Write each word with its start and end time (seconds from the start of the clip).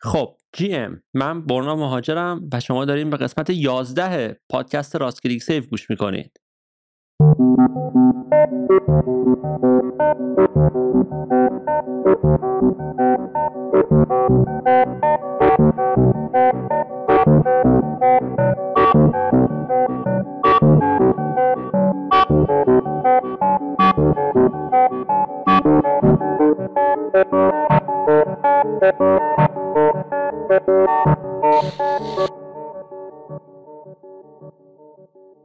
خب 0.00 0.34
جی 0.52 0.74
ام 0.74 1.02
من 1.14 1.46
برنا 1.46 1.76
مهاجرم 1.76 2.48
و 2.52 2.60
شما 2.60 2.84
داریم 2.84 3.10
به 3.10 3.16
قسمت 3.16 3.50
11 3.50 4.40
پادکست 4.48 4.96
راست 4.96 5.22
کلیک 5.22 5.42
سیف 5.42 5.66
گوش 5.66 5.90
می‌کنید. 5.90 6.40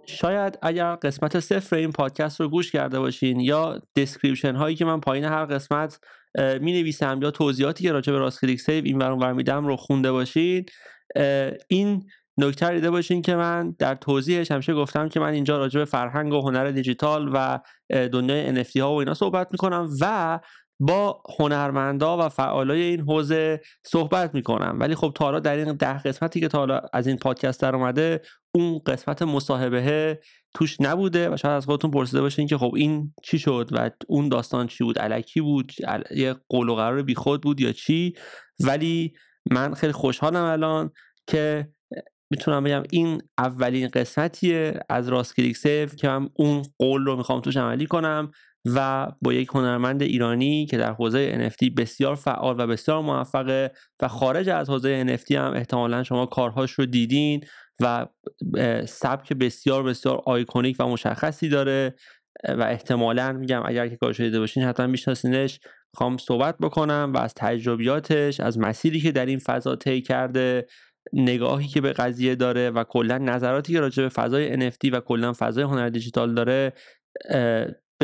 شاید 0.06 0.60
اگر 0.62 0.96
قسمت 0.96 1.40
صفر 1.40 1.76
این 1.76 1.92
پادکست 1.92 2.42
رو 2.42 2.50
گوش 2.50 2.72
کرده 2.72 3.00
باشین 3.00 3.40
یا 3.40 3.82
description 3.96 4.56
هایی 4.56 4.76
که 4.76 4.86
من 4.86 5.00
پایین 5.00 5.26
هر 5.26 5.46
قسمت 5.46 6.00
می 6.62 6.74
نویسم 6.74 7.20
یا 7.22 7.32
توضیحاتی 7.32 7.84
که 7.84 7.92
راجع 7.92 8.14
به 8.14 8.20
راست 8.20 8.42
کلیک 8.42 8.62
save 8.62 8.84
این 8.86 8.98
ور 8.98 9.34
میدم 9.34 9.68
رو 9.68 9.76
خونده 9.76 10.12
باشین. 10.12 10.66
این 11.68 12.04
نکته 12.38 12.74
دیده 12.74 12.92
باشین 12.92 13.22
که 13.22 13.36
من 13.36 13.76
در 13.80 13.96
توضیحش 13.96 14.52
همیشه 14.52 14.74
گفتم 14.74 15.10
که 15.10 15.20
من 15.20 15.34
اینجا 15.34 15.58
راجع 15.58 15.80
به 15.80 15.86
فرهنگ 15.86 16.34
و 16.34 16.42
هنر 16.42 16.72
دیجیتال 16.72 17.32
و 17.34 17.60
دنیای 17.90 18.64
NFT 18.64 18.78
ها 18.78 18.94
و 18.94 19.00
اینا 19.00 19.14
صحبت 19.14 19.48
می‌کنم 19.52 19.90
و 20.02 20.40
با 20.80 21.24
هنرمندا 21.40 22.26
و 22.26 22.30
فعالای 22.30 22.82
این 22.82 23.00
حوزه 23.00 23.62
صحبت 23.86 24.36
می‌کنم. 24.36 24.78
ولی 24.80 24.96
خب 24.96 25.12
تا 25.16 25.26
حالا 25.26 25.40
در 25.40 25.56
این 25.56 25.74
ده 25.74 26.00
قسمتی 26.00 26.40
که 26.40 26.48
تا 26.48 26.58
حالا 26.58 26.82
از 26.94 27.08
این 27.08 27.18
پادکست 27.18 27.62
در 27.62 27.76
اومده 27.76 28.22
اون 28.56 28.80
قسمت 28.86 29.22
مصاحبه 29.22 30.20
توش 30.54 30.82
نبوده 30.82 31.30
و 31.30 31.38
شاید 31.38 31.54
از 31.54 31.66
خودتون 31.66 31.92
پرسیده 31.92 32.22
باشین 32.22 32.48
که 32.48 32.58
خب 32.58 32.74
این 32.76 33.14
چی 33.24 33.40
شد 33.40 33.70
و 33.72 33.90
اون 34.08 34.30
داستان 34.30 34.68
چی 34.68 34.84
بود 34.84 35.00
علکی 35.00 35.42
بود 35.42 35.72
یه 36.16 36.36
قول 36.50 36.70
و 36.70 36.76
قرار 36.76 37.02
بیخود 37.02 37.42
بود 37.42 37.60
یا 37.60 37.72
چی. 37.72 38.14
ولی 38.60 39.14
من 39.52 39.74
خیلی 39.74 39.94
خوشحالم 39.94 40.44
الان 40.44 40.92
که 41.28 41.70
می‌تونم 42.32 42.64
بگم 42.64 42.84
این 42.92 43.22
اولین 43.38 43.88
قسمتیه 43.88 44.80
از 44.90 45.10
راست 45.10 45.36
کلیک 45.36 45.58
سیف 45.58 45.96
که 45.96 46.08
من 46.08 46.30
اون 46.36 46.62
قول 46.80 47.06
رو 47.06 47.16
می‌خوام 47.16 47.42
توش 47.42 47.58
عملی 47.58 47.86
کنم. 47.86 48.32
و 48.66 49.08
با 49.22 49.34
یک 49.34 49.50
هنرمند 49.54 50.02
ایرانی 50.02 50.66
که 50.66 50.78
در 50.78 50.92
حوزه 50.92 51.50
NFT 51.50 51.72
بسیار 51.78 52.16
فعال 52.16 52.60
و 52.60 52.68
بسیار 52.68 53.02
موفقه 53.02 53.72
و 54.02 54.08
خارج 54.08 54.50
از 54.50 54.70
حوزه 54.70 55.18
NFT 55.18 55.32
هم 55.32 55.54
احتمالا 55.54 56.04
شما 56.04 56.26
کارهاش 56.26 56.72
رو 56.72 56.86
دیدین 56.86 57.44
و 57.82 58.08
سبک 58.86 59.34
بسیار 59.34 59.84
بسیار 59.84 60.22
آیکونیک 60.26 60.76
و 60.80 60.88
مشخصی 60.88 61.50
داره 61.50 61.96
و 62.50 62.62
احتمالا 62.62 63.32
میگم 63.32 63.64
اگر 63.66 63.88
که 63.88 63.96
کارش 63.96 64.20
دیده 64.20 64.40
باشین 64.40 64.64
حتما 64.64 64.88
میشناسینش. 64.88 65.60
خوام 65.96 66.18
صحبت 66.18 66.58
بکنم 66.58 67.12
و 67.16 67.18
از 67.18 67.34
تجربیاتش 67.34 68.40
از 68.40 68.60
مسیری 68.60 69.00
که 69.00 69.12
در 69.12 69.26
این 69.26 69.40
فضا 69.40 69.76
طی 69.76 70.02
کرده 70.02 70.68
نگاهی 71.14 71.68
که 71.68 71.82
به 71.82 71.94
قضیه 71.94 72.36
داره 72.36 72.70
و 72.70 72.84
کلا 72.84 73.18
نظراتی 73.18 73.74
که 73.74 73.80
راجع 73.80 74.04
به 74.04 74.10
فضای 74.10 74.70
NFT 74.70 74.94
و 74.94 75.00
کلا 75.00 75.34
فضای 75.38 75.64
هنر 75.64 75.90
دیجیتال 75.90 76.34
داره 76.34 76.74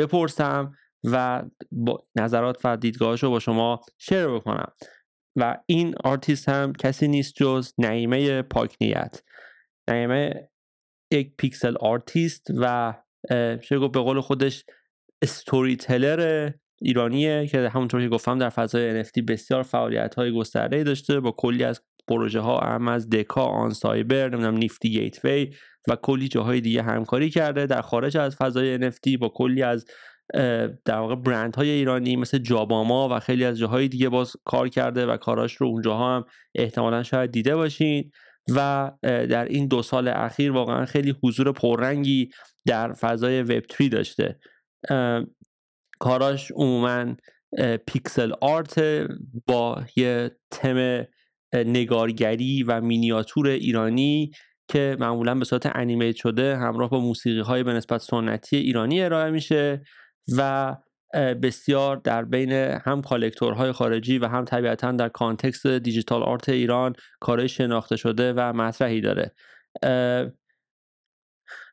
بپرسم 0.00 0.74
و 1.04 1.42
با 1.72 2.02
نظرات 2.16 2.60
و 2.64 2.76
دیدگاهش 2.76 3.22
رو 3.22 3.30
با 3.30 3.38
شما 3.38 3.80
share 3.98 4.26
بکنم. 4.26 4.72
و 5.36 5.58
این 5.66 5.94
آرتیست 6.04 6.48
هم 6.48 6.72
کسی 6.72 7.08
نیست 7.08 7.34
جز 7.36 7.72
نعیمه 7.78 8.42
پاکنیت. 8.42 9.22
نعیمه 9.90 10.48
یک 11.12 11.32
pixel 11.38 11.76
artist 11.80 12.46
و 12.56 12.94
چه 13.62 13.78
به 13.78 13.88
قول 13.88 14.20
خودش 14.20 14.64
storyteller 15.22 16.50
ایرانیه 16.82 17.46
که 17.46 17.68
همونطور 17.68 18.00
که 18.00 18.08
گفتم 18.08 18.38
در 18.38 18.48
فضای 18.48 19.04
NFT 19.04 19.22
بسیار 19.28 19.62
فعالیت 19.62 20.14
های 20.14 20.32
گسترده 20.32 20.82
داشته 20.82 21.20
با 21.20 21.30
کلی 21.30 21.64
از 21.64 21.82
پروژه 22.08 22.40
ها 22.40 22.58
هم 22.58 22.88
از 22.88 23.10
Deca، 23.10 23.42
OnCyber 23.42 24.28
نمی‌دونم 24.28 24.56
Nifty 24.56 24.90
Gateway 24.90 25.54
و 25.88 25.96
کلی 25.96 26.28
جاهای 26.28 26.60
دیگه 26.60 26.82
همکاری 26.82 27.30
کرده. 27.30 27.66
در 27.66 27.82
خارج 27.82 28.16
از 28.16 28.36
فضای 28.36 28.90
NFT 28.90 29.18
با 29.20 29.28
کلی 29.28 29.62
از 29.62 29.84
در 30.84 30.98
واقع 30.98 31.14
برند 31.14 31.56
های 31.56 31.70
ایرانی 31.70 32.16
مثل 32.16 32.38
جاباما 32.38 33.08
و 33.12 33.20
خیلی 33.20 33.44
از 33.44 33.58
جاهای 33.58 33.88
دیگه 33.88 34.08
باز 34.08 34.36
کار 34.44 34.68
کرده 34.68 35.06
و 35.06 35.16
کاراش 35.16 35.54
رو 35.54 35.66
اونجاها 35.66 36.16
هم 36.16 36.24
احتمالا 36.54 37.02
شاید 37.02 37.30
دیده 37.30 37.56
باشین. 37.56 38.10
و 38.54 38.90
در 39.02 39.44
این 39.44 39.68
دو 39.68 39.82
سال 39.82 40.08
اخیر 40.08 40.52
واقعا 40.52 40.84
خیلی 40.84 41.14
حضور 41.22 41.52
پررنگی 41.52 42.30
در 42.66 42.92
فضای 42.92 43.42
وب 43.42 43.62
3 43.78 43.88
داشته. 43.88 44.38
کاراش 46.00 46.50
عموما 46.50 47.14
پیکسل 47.86 48.32
آرت 48.40 49.06
با 49.46 49.82
یه 49.96 50.30
تم 50.50 51.06
نگارگری 51.54 52.62
و 52.62 52.80
مینیاتور 52.80 53.46
ایرانی 53.48 54.30
که 54.70 54.96
معمولا 55.00 55.34
به 55.34 55.44
صورت 55.44 55.76
انیمیت 55.76 56.16
شده 56.16 56.56
همراه 56.56 56.90
با 56.90 57.00
موسیقی 57.00 57.40
های 57.40 57.62
به 57.62 57.72
نسبت 57.72 58.00
سنتی 58.00 58.56
ایرانی 58.56 59.02
ارائه 59.02 59.30
میشه 59.30 59.82
و 60.36 60.76
بسیار 61.42 61.96
در 61.96 62.24
بین 62.24 62.52
هم 62.52 63.02
collector 63.02 63.59
های 63.59 63.72
خارجی 63.72 64.18
و 64.18 64.26
هم 64.26 64.44
طبیعتا 64.44 64.92
در 64.92 65.08
context 65.08 65.66
digital 65.66 66.22
art 66.22 66.48
ایران 66.48 66.92
کارهای 67.20 67.48
شناخته 67.48 67.96
شده 67.96 68.32
و 68.32 68.52
مطرحی 68.52 69.00
داره. 69.00 69.34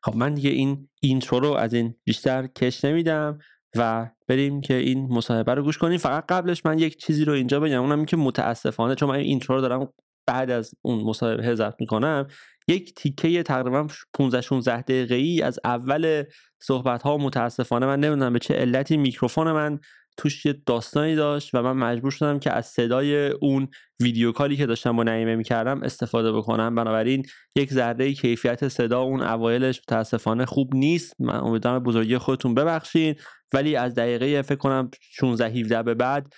خب 0.02 0.16
من 0.16 0.34
دیگه 0.34 0.50
این 0.50 0.88
intro 1.00 1.40
رو 1.40 1.52
از 1.52 1.74
این 1.74 1.94
بیشتر 2.04 2.46
کش 2.46 2.84
نمیدم 2.84 3.38
و 3.76 4.10
بریم 4.28 4.60
که 4.60 4.74
این 4.74 5.12
مصاحبه 5.12 5.54
رو 5.54 5.62
گوش 5.62 5.78
کنیم. 5.78 5.98
فقط 5.98 6.24
قبلش 6.28 6.66
من 6.66 6.78
یک 6.78 6.96
چیزی 6.96 7.24
رو 7.24 7.32
اینجا 7.32 7.60
بگم 7.60 7.80
اونم 7.82 7.96
این 7.96 8.06
که 8.06 8.16
متاسفانه 8.16 8.94
چون 8.94 9.08
من 9.08 9.14
این 9.14 9.26
intro 9.26 9.54
رو 9.54 9.60
دارم 9.60 9.92
بعد 10.26 10.50
از 10.50 10.74
اون 10.82 11.04
مصاحبه 11.04 11.54
ضبط 11.54 11.74
می‌کنم 11.80 12.26
یک 12.68 12.94
تیکه 12.94 13.42
تقریبا 13.42 13.86
15 14.14 14.40
16 14.40 14.82
دقیقه 14.82 15.14
ای 15.14 15.42
از 15.42 15.60
اول 15.64 16.24
صحبت 16.58 17.02
ها 17.02 17.16
متاسفانه 17.16 17.86
من 17.86 18.00
نمی‌دونم 18.00 18.32
به 18.32 18.38
چه 18.38 18.54
علتی 18.54 18.96
میکروفون 18.96 19.52
من 19.52 19.80
توش 20.18 20.46
یه 20.46 20.54
داستانی 20.66 21.14
داشت 21.14 21.54
و 21.54 21.62
من 21.62 21.72
مجبور 21.72 22.10
شدم 22.10 22.38
که 22.38 22.52
از 22.52 22.66
صدای 22.66 23.28
اون 23.28 23.68
ویدیو 24.02 24.32
کالی 24.32 24.56
که 24.56 24.66
داشتم 24.66 24.96
با 24.96 25.02
نعیمه 25.02 25.36
می‌کردم 25.36 25.82
استفاده 25.82 26.32
بکنم. 26.32 26.74
بنابراین 26.74 27.22
یک 27.56 27.72
ذره 27.72 28.12
کیفیت 28.12 28.68
صدا 28.68 29.00
اون 29.00 29.22
اوایلش 29.22 29.80
متاسفانه 29.80 30.46
خوب 30.46 30.74
نیست. 30.74 31.14
من 31.20 31.40
امیدوارم 31.40 31.78
بزرگی 31.78 32.18
خودتون 32.18 32.54
ببخشین. 32.54 33.14
ولی 33.52 33.76
از 33.76 33.94
دقیقه 33.94 34.42
فکر 34.42 34.58
کنم 34.58 34.90
16 35.00 35.46
17 35.46 35.82
به 35.82 35.94
بعد 35.94 36.32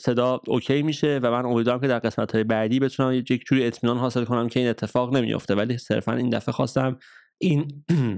صدا 0.00 0.40
اوکی 0.46 0.82
میشه 0.82 1.20
و 1.22 1.30
من 1.30 1.46
امیدوارم 1.46 1.80
که 1.80 1.88
در 1.88 1.98
قسمت 1.98 2.32
های 2.34 2.44
بعدی 2.44 2.80
بتونم 2.80 3.12
یک 3.12 3.44
جوری 3.46 3.66
اطمینان 3.66 3.98
حاصل 3.98 4.24
کنم 4.24 4.48
که 4.48 4.60
این 4.60 4.68
اتفاق 4.68 5.16
نمیافته. 5.16 5.54
ولی 5.54 5.78
صرفا 5.78 6.12
این 6.12 6.30
دفعه 6.30 6.52
خواستم 6.52 6.98
این 7.40 7.84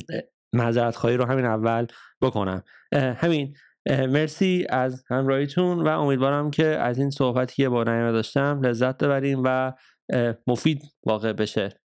معذرت 0.53 0.97
خواهی 0.97 1.17
رو 1.17 1.25
همین 1.25 1.45
اول 1.45 1.87
بکنم. 2.23 2.63
همین. 2.93 3.55
مرسی 3.87 4.67
از 4.69 5.05
همراهیتون 5.11 5.83
و 5.83 5.89
امیدوارم 5.89 6.51
که 6.51 6.67
از 6.67 6.99
این 6.99 7.11
صحبتی 7.11 7.63
که 7.63 7.69
با 7.69 7.85
نعیمه 7.85 8.13
داشتم 8.13 8.61
لذت 8.63 9.05
ببریم 9.05 9.43
و 9.45 9.73
مفید 10.47 10.83
واقع 11.07 11.33
بشه. 11.33 11.81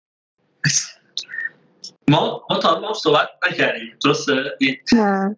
ما 2.11 2.47
ما 2.51 2.59
تا 2.59 2.81
ما 2.81 2.93
صحبت 2.93 3.29
نکردیم. 3.51 3.93
درسته؟ 4.05 4.33
نه. 4.93 5.37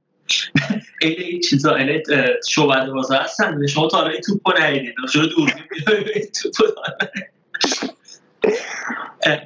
این 1.02 1.14
این 1.18 1.40
چیزا 1.40 1.74
این 1.74 2.02
شعبده 2.48 2.90
بازا 2.90 3.14
هستن. 3.14 3.66
شما 3.66 3.88
تا 3.88 4.08
این 4.08 4.20
توپ 4.20 4.48
رو 4.48 4.58
نهیدید 4.58 4.94
شما 5.12 5.26
دوربین 5.26 6.24
توپ 6.42 6.68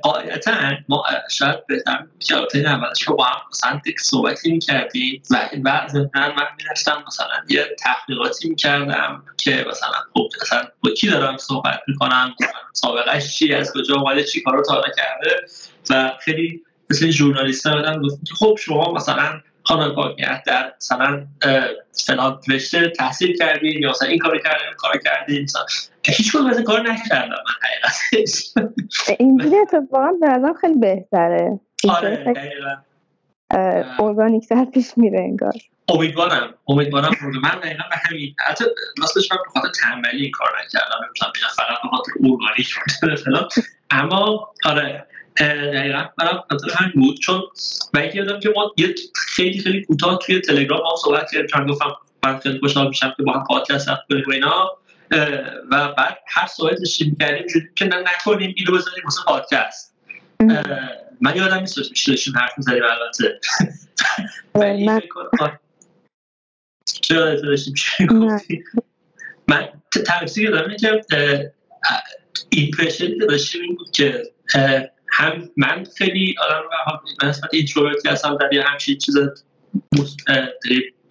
قاعدتا 0.02 0.52
ما 0.88 1.04
شاید 1.30 1.66
بهتر 1.66 2.06
جوابت 2.18 2.56
اولش 2.56 3.02
رو 3.02 3.16
با 3.16 3.24
هم 3.24 3.40
مثلا 3.50 3.80
یک 3.86 4.00
صحبتی 4.00 4.52
می‌کردیم 4.52 5.22
و 5.30 5.48
بعض 5.62 5.96
من 5.96 6.08
من 6.14 6.46
می‌رفتم 6.58 7.04
مثلا 7.06 7.26
یه 7.48 7.66
تحقیقاتی 7.78 8.48
می‌کردم 8.48 9.22
که 9.36 9.66
مثلا 9.68 9.92
خب 10.14 10.28
مثلا 10.42 10.62
با 10.84 10.90
کی 10.90 11.08
دارم 11.08 11.36
صحبت 11.36 11.80
می‌کنم 11.88 12.34
سابقهش 12.72 13.36
چی 13.36 13.54
از 13.54 13.72
کجا 13.72 13.94
اومده 13.94 14.24
چی 14.24 14.42
کارو 14.42 14.62
تا 14.62 14.82
کرده 14.96 15.46
و 15.90 16.12
خیلی 16.20 16.62
مثل 16.90 17.10
ژورنالیست 17.10 17.66
ها 17.66 17.98
گفتم 17.98 18.24
که 18.24 18.34
خب 18.34 18.56
شما 18.58 18.92
مثلا 18.92 19.40
خانم 19.68 19.94
پاکیت 19.94 20.42
در 20.46 20.72
مثلا 20.76 21.26
فلان 22.06 22.40
رشته 22.50 22.88
تحصیل 22.88 23.36
کردین 23.36 23.82
یا 23.82 23.90
مثلا 23.90 24.08
این 24.08 24.18
کار 24.18 24.38
کردین 24.38 24.74
کار 24.76 24.98
کردین 24.98 25.46
هیچ 26.06 26.32
کدوم 26.32 26.46
از 26.46 26.60
کار 26.60 26.80
نکردم 26.80 27.28
من 27.28 27.54
حقیقتش 27.62 28.54
اینجوری 29.18 29.58
اتفاقا 29.58 30.12
به 30.20 30.26
نظرم 30.26 30.54
خیلی 30.54 30.74
بهتره. 30.78 31.60
آره 31.88 32.34
ارگانیک 34.00 34.48
تر 34.48 34.64
پیش 34.64 34.92
میره 34.96 35.20
انگار. 35.20 35.52
امیدوارم 35.88 36.54
امیدوارم 36.68 37.12
من 37.42 37.60
دقیقا 37.60 37.84
به 37.90 37.96
همین 37.96 38.34
حتی 38.46 38.64
راستش 38.98 39.32
من 39.32 39.38
به 39.44 39.60
خاطر 39.60 39.72
تنبلی 39.82 40.22
این 40.22 40.30
کار 40.30 40.48
نکردم. 40.64 41.04
نمی‌تونم 41.04 41.32
بگم 41.36 41.48
فقط 41.56 41.82
به 41.82 41.88
خاطر 41.88 42.12
ارگانیک 42.20 43.48
اما 43.90 44.52
آره 44.64 45.06
دقیقا. 45.40 46.04
برام 46.18 46.44
خاطر 46.50 46.70
همین 46.76 46.92
بود. 46.94 47.18
چون 47.18 47.42
و 47.94 48.04
یادم 48.14 48.40
که 48.40 48.52
ما 48.56 48.72
یه 48.76 48.94
خیلی 49.14 49.60
خیلی 49.60 49.84
کوتاه 49.84 50.18
توی 50.18 50.40
تلگرام 50.40 50.80
ما 50.80 50.94
صحبت 51.04 51.30
کردیم. 51.32 51.46
چون 51.46 51.66
گفتم 51.66 51.96
من 52.24 52.38
خیلی 52.38 52.58
خوشحال 52.58 52.88
میشم 52.88 53.14
که 53.16 53.22
با 53.22 53.32
هم 53.32 53.44
پادکست 53.44 53.86
ضبط 53.86 54.00
کنیم 54.08 54.24
و 54.26 54.32
اینا. 54.32 54.70
و 55.70 55.92
بعد 55.92 56.18
هر 56.26 56.46
صحبت 56.46 56.78
داشتیم 56.78 57.10
می‌کردیم 57.10 57.68
که 57.74 57.84
نه 57.84 57.96
نکنیم 57.96 58.54
اینو 58.56 58.72
بذاریم 58.72 59.04
واسه 59.04 59.20
پادکست. 59.26 59.94
من 61.20 61.36
یادم 61.36 61.58
نیست 61.58 61.76
داشتیم 61.76 62.34
حرف 62.36 62.52
می‌زدیم 62.56 62.82
البته. 62.82 63.40
داشتیم 67.42 68.06
من 69.48 69.68
تفسیر 70.06 70.50
یادم 70.50 70.76
که 70.76 71.52
impression 72.50 73.12
ی 73.12 73.18
که 73.18 73.26
داشتیم 73.26 73.62
این 73.62 73.74
بود 73.76 73.90
که 73.90 74.32
هم 75.10 75.50
من 75.56 75.86
خیلی 75.98 76.34
آدم 76.38 76.62
به 77.20 77.26
نسبت 77.26 77.54
introvert 77.54 78.03
ی 78.03 78.08
هستم 78.08 78.38
در 78.40 78.52
یه 78.52 78.64
همچین 78.64 78.98
چیز 78.98 79.16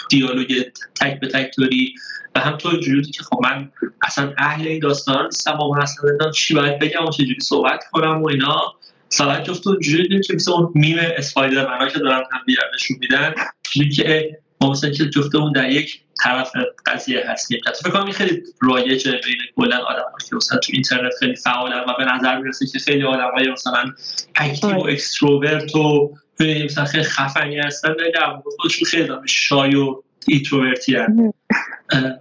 دیالوگ 0.09 0.63
تک 1.01 1.19
به 1.19 1.27
تک 1.27 1.55
توری. 1.55 1.95
و 2.35 2.39
هم 2.39 2.57
تو 2.57 2.69
اینجوری 2.69 3.11
که 3.11 3.23
خب 3.23 3.39
من 3.43 3.71
اصلا 4.03 4.33
اهل 4.37 4.67
این 4.67 4.79
داستان 4.79 5.25
نیستم 5.25 5.57
و 5.57 5.81
اصلا 5.81 6.09
نمی‌دونم 6.09 6.31
چی 6.31 6.53
باید 6.53 6.79
بگم 6.79 7.05
و 7.05 7.11
چجوری 7.11 7.39
صحبت 7.41 7.83
کنم 7.91 8.21
و 8.21 8.27
اینا. 8.27 8.73
ساعت 9.09 9.43
جفت 9.43 9.67
اونجوری 9.67 10.21
که 10.21 10.33
مثل 10.33 10.51
اون 10.51 10.71
میم 10.75 10.97
اسپایدر 10.99 11.67
منا 11.67 11.87
که 11.87 11.99
دارن 11.99 12.23
هم 12.31 12.41
نشون 12.75 12.97
میدن 12.99 13.33
که 13.63 14.39
ما 14.61 14.69
مثلا 14.69 14.89
که 14.89 15.09
جفتمون 15.09 15.51
در 15.51 15.69
یک 15.69 16.01
طرف 16.23 16.51
قضیه 16.85 17.23
هستیم 17.27 17.59
که 17.65 17.71
فکر 17.71 17.89
کنم 17.89 18.11
خیلی 18.11 18.43
رایجه 18.61 19.11
بین 19.11 19.37
کلا 19.55 19.77
آدم 19.77 20.03
که 20.29 20.35
مثلا 20.35 20.59
تو 20.59 20.71
اینترنت 20.73 21.13
خیلی 21.19 21.35
فعالن 21.35 21.79
و 21.79 21.93
به 21.97 22.05
نظر 22.05 22.37
می‌رسه 22.37 22.67
که 22.67 22.79
خیلی 22.79 23.01
های 23.01 23.51
مثلا 23.51 23.93
اکتیو 24.35 24.71
و 24.71 24.87
اکستروورت 24.87 25.75
و 25.75 26.15
مثلا 26.39 26.85
خیلی 26.85 27.03
خفنی 27.03 27.59
هستن 27.59 27.91
ولی 27.91 28.11
در 28.11 28.37
خودشون 28.61 28.87
خیلی 28.87 29.07
دارم 29.07 29.25
شای 29.25 29.75
و 29.75 30.03
ایتروورتی 30.27 30.95
هستن. 30.95 31.33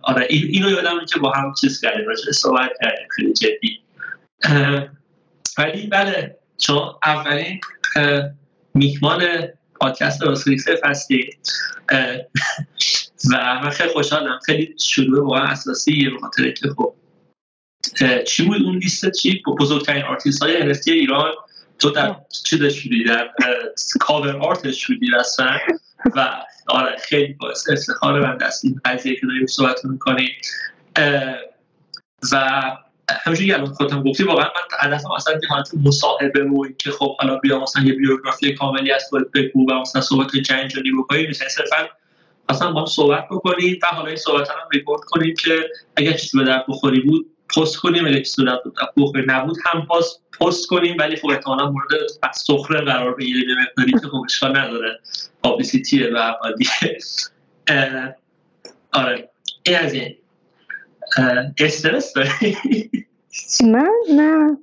آره 0.02 0.26
اینو 0.30 0.70
یادم 0.70 1.04
که 1.12 1.18
با 1.20 1.32
هم 1.32 1.54
چیز 1.60 1.80
کردیم 1.80 2.06
راجع 2.06 2.32
صحبت 2.32 2.70
کردیم 2.82 3.08
خیلی 3.16 3.32
جدی. 3.32 3.80
ولی 5.58 5.86
بله 5.86 6.36
چون 6.58 6.94
اولین 7.06 7.60
میکمان 8.74 9.22
پادکست 9.80 10.22
راسکریکسف 10.22 10.84
هستی. 10.84 11.30
و 13.32 13.60
من 13.64 13.70
خیلی 13.70 13.92
خوشحالم. 13.92 14.38
خیلی 14.46 14.74
شروع 14.78 15.24
واقعا 15.24 15.44
اساسی 15.44 16.10
به 16.10 16.18
خاطر 16.18 16.50
که 16.50 16.68
خب 16.76 16.94
چی 18.26 18.44
بود 18.44 18.62
اون 18.62 18.76
لیست؟ 18.76 19.10
چی؟ 19.10 19.42
بزرگترین 19.58 20.02
آرتیست 20.02 20.42
های 20.42 20.74
NFT 20.74 20.88
ایران. 20.88 21.32
تو 21.78 21.90
در 21.90 22.16
چی 22.44 22.70
شدی 22.70 23.04
در 23.04 23.30
کاور 24.00 24.36
آرتش 24.36 24.86
شدی 24.86 25.06
رسما. 25.20 25.58
و 26.16 26.42
آره 26.66 26.96
خیلی 26.96 27.32
باعث 27.32 27.70
افتخار 27.70 28.20
من 28.20 28.36
دست 28.36 28.64
این 28.64 28.80
قضیه 28.84 29.14
که 29.14 29.26
داریم 29.26 29.46
صحبت 29.46 29.84
می‌کنیم. 29.84 30.30
و 32.32 32.62
همینجوری 33.26 33.52
الان 33.52 33.66
خودم 33.66 34.02
گفتی 34.02 34.22
واقعا 34.22 34.44
من 34.44 34.90
هدفم 34.90 35.12
اصلا 35.12 35.38
که 35.40 35.46
حالت 35.46 35.70
مصاحبه 35.84 36.44
و 36.44 36.68
که 36.78 36.90
خب 36.90 37.16
حالا 37.16 37.36
بیا 37.36 37.60
مثلا 37.60 37.84
یه 37.84 37.92
بیوگرافی 37.92 38.54
کاملی 38.54 38.92
از 38.92 39.04
خودت 39.10 39.30
بگو 39.34 39.70
و 39.70 39.80
مثلا 39.80 40.02
صحبت 40.02 40.36
جنجانی 40.36 40.92
بکنی 40.98 41.26
مثلا 41.26 41.48
صرفا 41.48 41.88
اصلا 42.48 42.72
با 42.72 42.80
هم 42.80 42.86
صحبت 42.86 43.28
بکنیم 43.30 43.78
و 43.82 43.86
حالا 43.86 44.06
این 44.06 44.16
صحبت 44.16 44.50
هم 44.50 44.68
ریکورد 44.72 45.00
کنیم 45.00 45.34
که 45.34 45.70
اگر 45.96 46.12
چیزی 46.12 46.38
به 46.38 46.44
درد 46.44 46.64
بخوری 46.68 47.00
بود 47.00 47.26
پست 47.56 47.76
کنیم 47.76 48.06
اگر 48.06 48.18
چیزی 48.18 48.44
به 48.44 48.60
بخوری 48.96 49.24
نبود 49.28 49.56
هم 49.64 49.86
پست 49.86 50.22
پست 50.40 50.66
کنیم 50.66 50.96
ولی 50.98 51.16
خب 51.16 51.28
احتمالا 51.30 51.70
مورد 51.70 51.88
سخره 52.34 52.80
قرار 52.80 53.14
بگیره 53.14 53.54
به 53.54 53.60
مقداری 53.62 53.92
که 53.92 54.08
خب 54.08 54.22
اشکال 54.24 54.56
نداره. 54.56 54.98
پابلیسیتیه 55.42 56.10
و 56.14 56.34
دیگه 56.58 56.98
آره. 58.92 59.28
این 59.66 59.76
از 59.76 59.92
این. 59.92 60.16
استرس 61.60 62.12
داری؟ 62.12 62.56
من؟ 63.64 63.90
نه. 64.16 64.56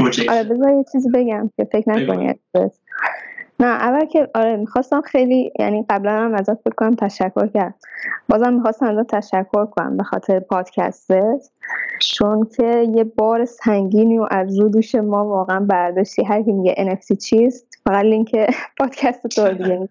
اوکی. 0.00 0.28
آره 0.28 0.44
بذار 0.44 0.70
یه 0.70 0.84
چیزی 0.92 1.08
بگم 1.14 1.50
که 1.56 1.64
فکر 1.72 1.90
نکنی 1.90 2.34
نه 3.60 3.66
اول 3.66 4.04
که 4.04 4.28
آره 4.34 4.56
می‌خواستم 4.56 5.00
خیلی 5.00 5.52
یعنی 5.58 5.86
قبلا 5.90 6.12
هم 6.12 6.34
ازت 6.34 6.54
فکر 6.54 6.74
کنم 6.76 6.94
تشکر 6.94 7.46
کرد. 7.46 7.74
بازم 8.28 8.52
می‌خواستم 8.52 8.98
ازت 8.98 9.14
تشکر 9.14 9.66
کنم 9.66 9.96
به 9.96 10.02
خاطر 10.02 10.40
پادکستت 10.40 11.48
چون 12.00 12.48
که 12.56 12.86
یه 12.94 13.04
بار 13.04 13.44
سنگینی 13.44 14.18
و 14.18 14.26
از 14.30 14.60
رو 14.60 14.68
دوش 14.68 14.94
ما 14.94 15.24
واقعا 15.24 15.60
برداشتی. 15.60 16.24
هر 16.24 16.42
کی 16.42 16.52
میگه 16.52 16.74
NFT 16.74 17.16
چیست 17.16 17.78
فقط 17.86 18.04
لینک 18.04 18.30
پادکست 18.78 19.26
تو 19.26 19.48
دیگه 19.48 19.88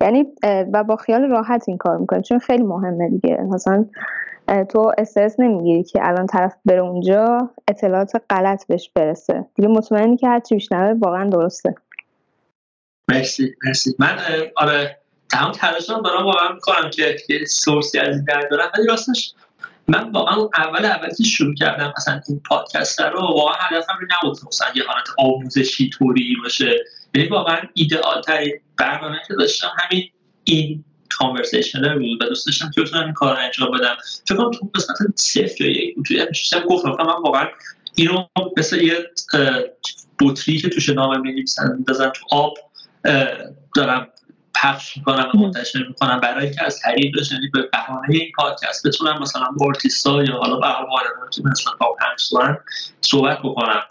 یعنی 0.00 0.26
و 0.72 0.84
با 0.84 0.96
خیال 0.96 1.22
راحت 1.22 1.64
این 1.68 1.78
کار 1.78 1.98
می‌کنی. 1.98 2.22
چون 2.22 2.38
خیلی 2.38 2.62
مهمه 2.62 3.08
دیگه. 3.08 3.36
مثلا 3.36 3.84
تو 4.68 4.92
استرس 4.98 5.40
نمی‌گیری 5.40 5.82
که 5.82 6.08
الان 6.08 6.26
طرف 6.26 6.56
بره 6.64 6.80
اونجا 6.80 7.50
اطلاعات 7.68 8.12
غلط 8.30 8.66
بهش 8.66 8.90
برسه. 8.94 9.44
دیگه 9.54 9.68
مطمئنی 9.68 10.16
که 10.16 10.28
هرچی 10.28 10.54
بیشنوه 10.54 10.98
واقعا 10.98 11.30
درسته. 11.30 11.74
مرسی 13.08 13.54
مرسی. 13.64 13.94
من 13.98 14.18
آره 14.56 14.98
تمام 15.30 15.52
تلاشم 15.52 16.02
دارم 16.02 16.24
واقعا 16.24 16.52
می‌کنم 16.52 16.90
که 16.90 17.16
یه 17.28 17.44
سورسی 17.44 17.98
از 17.98 18.16
این 18.16 18.24
در 18.24 18.40
دارم. 18.50 18.70
ولی 18.78 18.86
راستش 18.86 19.32
من 19.88 20.10
واقعا 20.12 20.48
اول 20.54 20.84
اول 20.84 21.08
شروع 21.26 21.54
کردم 21.54 21.92
مثلا 21.96 22.20
این 22.28 22.40
پادکست 22.48 23.00
رو 23.00 23.20
واقعا 23.20 23.54
هدفم 23.60 23.92
رو 24.00 24.06
نبود 24.16 24.38
مثلا 24.46 24.68
یه 24.76 24.84
حالت 24.86 25.06
آموزشی 25.18 25.90
طوری 25.90 26.36
باشه. 26.42 26.84
یعنی 27.14 27.28
واقعا 27.28 27.60
ایدئال 27.74 28.22
ترین 28.22 28.60
برنامه 28.78 29.20
که 29.28 29.34
داشتم 29.34 29.72
همین 29.78 30.10
این 30.44 30.84
کانورسیشن 31.18 31.98
بود 31.98 32.22
و 32.22 32.28
دوست 32.28 32.46
داشتم 32.46 32.70
که 32.74 32.80
بتونم 32.80 33.04
این 33.04 33.12
کار 33.12 33.36
انجام 33.36 33.70
بدم. 33.70 33.96
فکر 34.26 34.36
کنم 34.36 34.50
تو 34.50 34.70
قسمت 34.74 34.96
صفر 35.16 35.64
یا 35.64 35.84
یک 35.84 35.94
بود 35.94 36.08
گفتم. 36.68 36.90
من 36.90 37.22
واقعا 37.24 37.48
اینو 37.94 38.26
مثل 38.56 38.80
یه 38.80 39.10
بطری 40.20 40.58
که 40.58 40.68
توش 40.68 40.88
نامه 40.88 41.18
می 41.18 41.44
بزن 41.88 42.10
تو 42.10 42.26
آب 42.30 42.54
دارم 43.76 44.08
پخش 44.54 44.96
می‌کنم 44.96 45.30
و 45.34 45.38
منتشر 45.38 45.86
می‌کنم 45.88 46.20
برای 46.20 46.46
اینکه 46.46 46.64
از 46.64 46.80
طریقش 46.80 47.32
یعنی 47.32 47.48
به 47.52 47.62
بهانه 47.72 48.08
این 48.10 48.32
پادکست 48.36 48.86
بتونم 48.86 49.22
مثلا 49.22 49.46
با 49.56 49.72
یا 50.22 50.36
حالا 50.36 50.56
به 50.56 50.66
حال 50.66 50.86
که 51.32 51.42
مثلا 51.44 51.72
با 51.80 51.96
همسوان 52.00 52.58
صحبت 53.00 53.38
بکنم. 53.38 53.82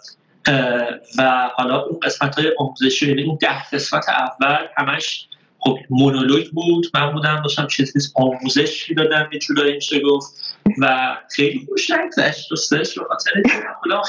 و 1.17 1.49
حالا 1.53 1.81
اون 1.81 1.99
قسمت 1.99 2.39
های 2.39 2.51
آموزشی 2.57 3.07
یعنی 3.07 3.23
اون 3.23 3.37
ده 3.41 3.69
قسمت 3.69 4.09
اول 4.09 4.67
همش 4.77 5.27
خب 5.63 5.79
مونولوگ 5.89 6.49
بود. 6.49 6.87
من 6.93 7.11
بودم 7.11 7.41
داشتم 7.43 7.67
چیزی 7.67 7.99
آموزش 8.15 8.91
دادم 8.97 9.29
یه 9.33 9.39
جورایی 9.39 9.73
میشه 9.73 9.99
گفت. 9.99 10.55
و 10.79 11.17
خیلی 11.35 11.65
خوش 11.69 11.91
نگذشت 11.91 12.51
راستش 12.51 12.99
به 12.99 13.05
خاطر 13.05 13.31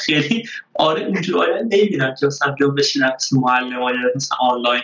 خیلی 0.04 0.44
آره 0.75 1.02
اونجوری 1.02 1.52
نمی‌بینم 1.62 2.14
که 2.20 2.26
مثلا 2.26 2.52
بیام 2.52 2.75
بشینم 2.75 3.12
مثل 3.14 3.37
معلم 3.38 4.11
مثلا 4.16 4.38
آنلاین 4.40 4.82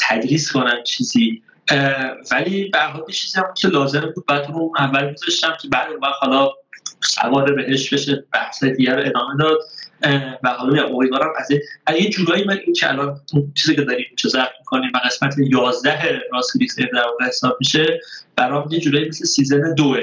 تدریس 0.00 0.52
کنم 0.52 0.82
چیزی. 0.84 1.42
ولی 2.32 2.70
به 3.06 3.12
چیزی 3.12 3.38
هم 3.38 3.54
که 3.56 3.68
لازم 3.68 4.12
بود. 4.14 4.26
بعد 4.26 4.50
اون 4.50 4.72
اول 4.78 5.10
میذاشتم 5.10 5.56
که 5.62 5.68
بعد 5.68 5.88
اون 5.90 6.00
حالا 6.20 6.50
سوار 7.00 7.52
بهش 7.52 7.94
بشه 7.94 8.24
بحث 8.32 8.64
دیگر 8.64 8.96
رو 8.96 9.06
ادامه 9.06 9.36
داد. 9.38 9.58
و 10.42 10.48
حالا 10.48 10.86
امیدوارم 10.86 11.32
از 11.36 11.50
یه 12.00 12.10
جورایی 12.10 12.44
من 12.44 12.58
این 12.64 12.74
که 12.74 12.88
الان 12.88 13.20
چیزی 13.54 13.76
که 13.76 13.82
داریم 13.82 14.06
چه 14.16 14.28
ضبط 14.28 14.52
می‌کنیم 14.58 14.90
و 14.94 14.98
قسمت 15.04 15.34
11 15.38 16.20
راست 16.32 16.58
در 16.92 17.04
واقع 17.06 17.24
حساب 17.24 17.56
میشه 17.60 18.00
برام 18.36 18.68
یه 18.70 18.80
جورایی 18.80 19.08
مثل 19.08 19.24
season 19.24 19.74
دوه. 19.74 20.00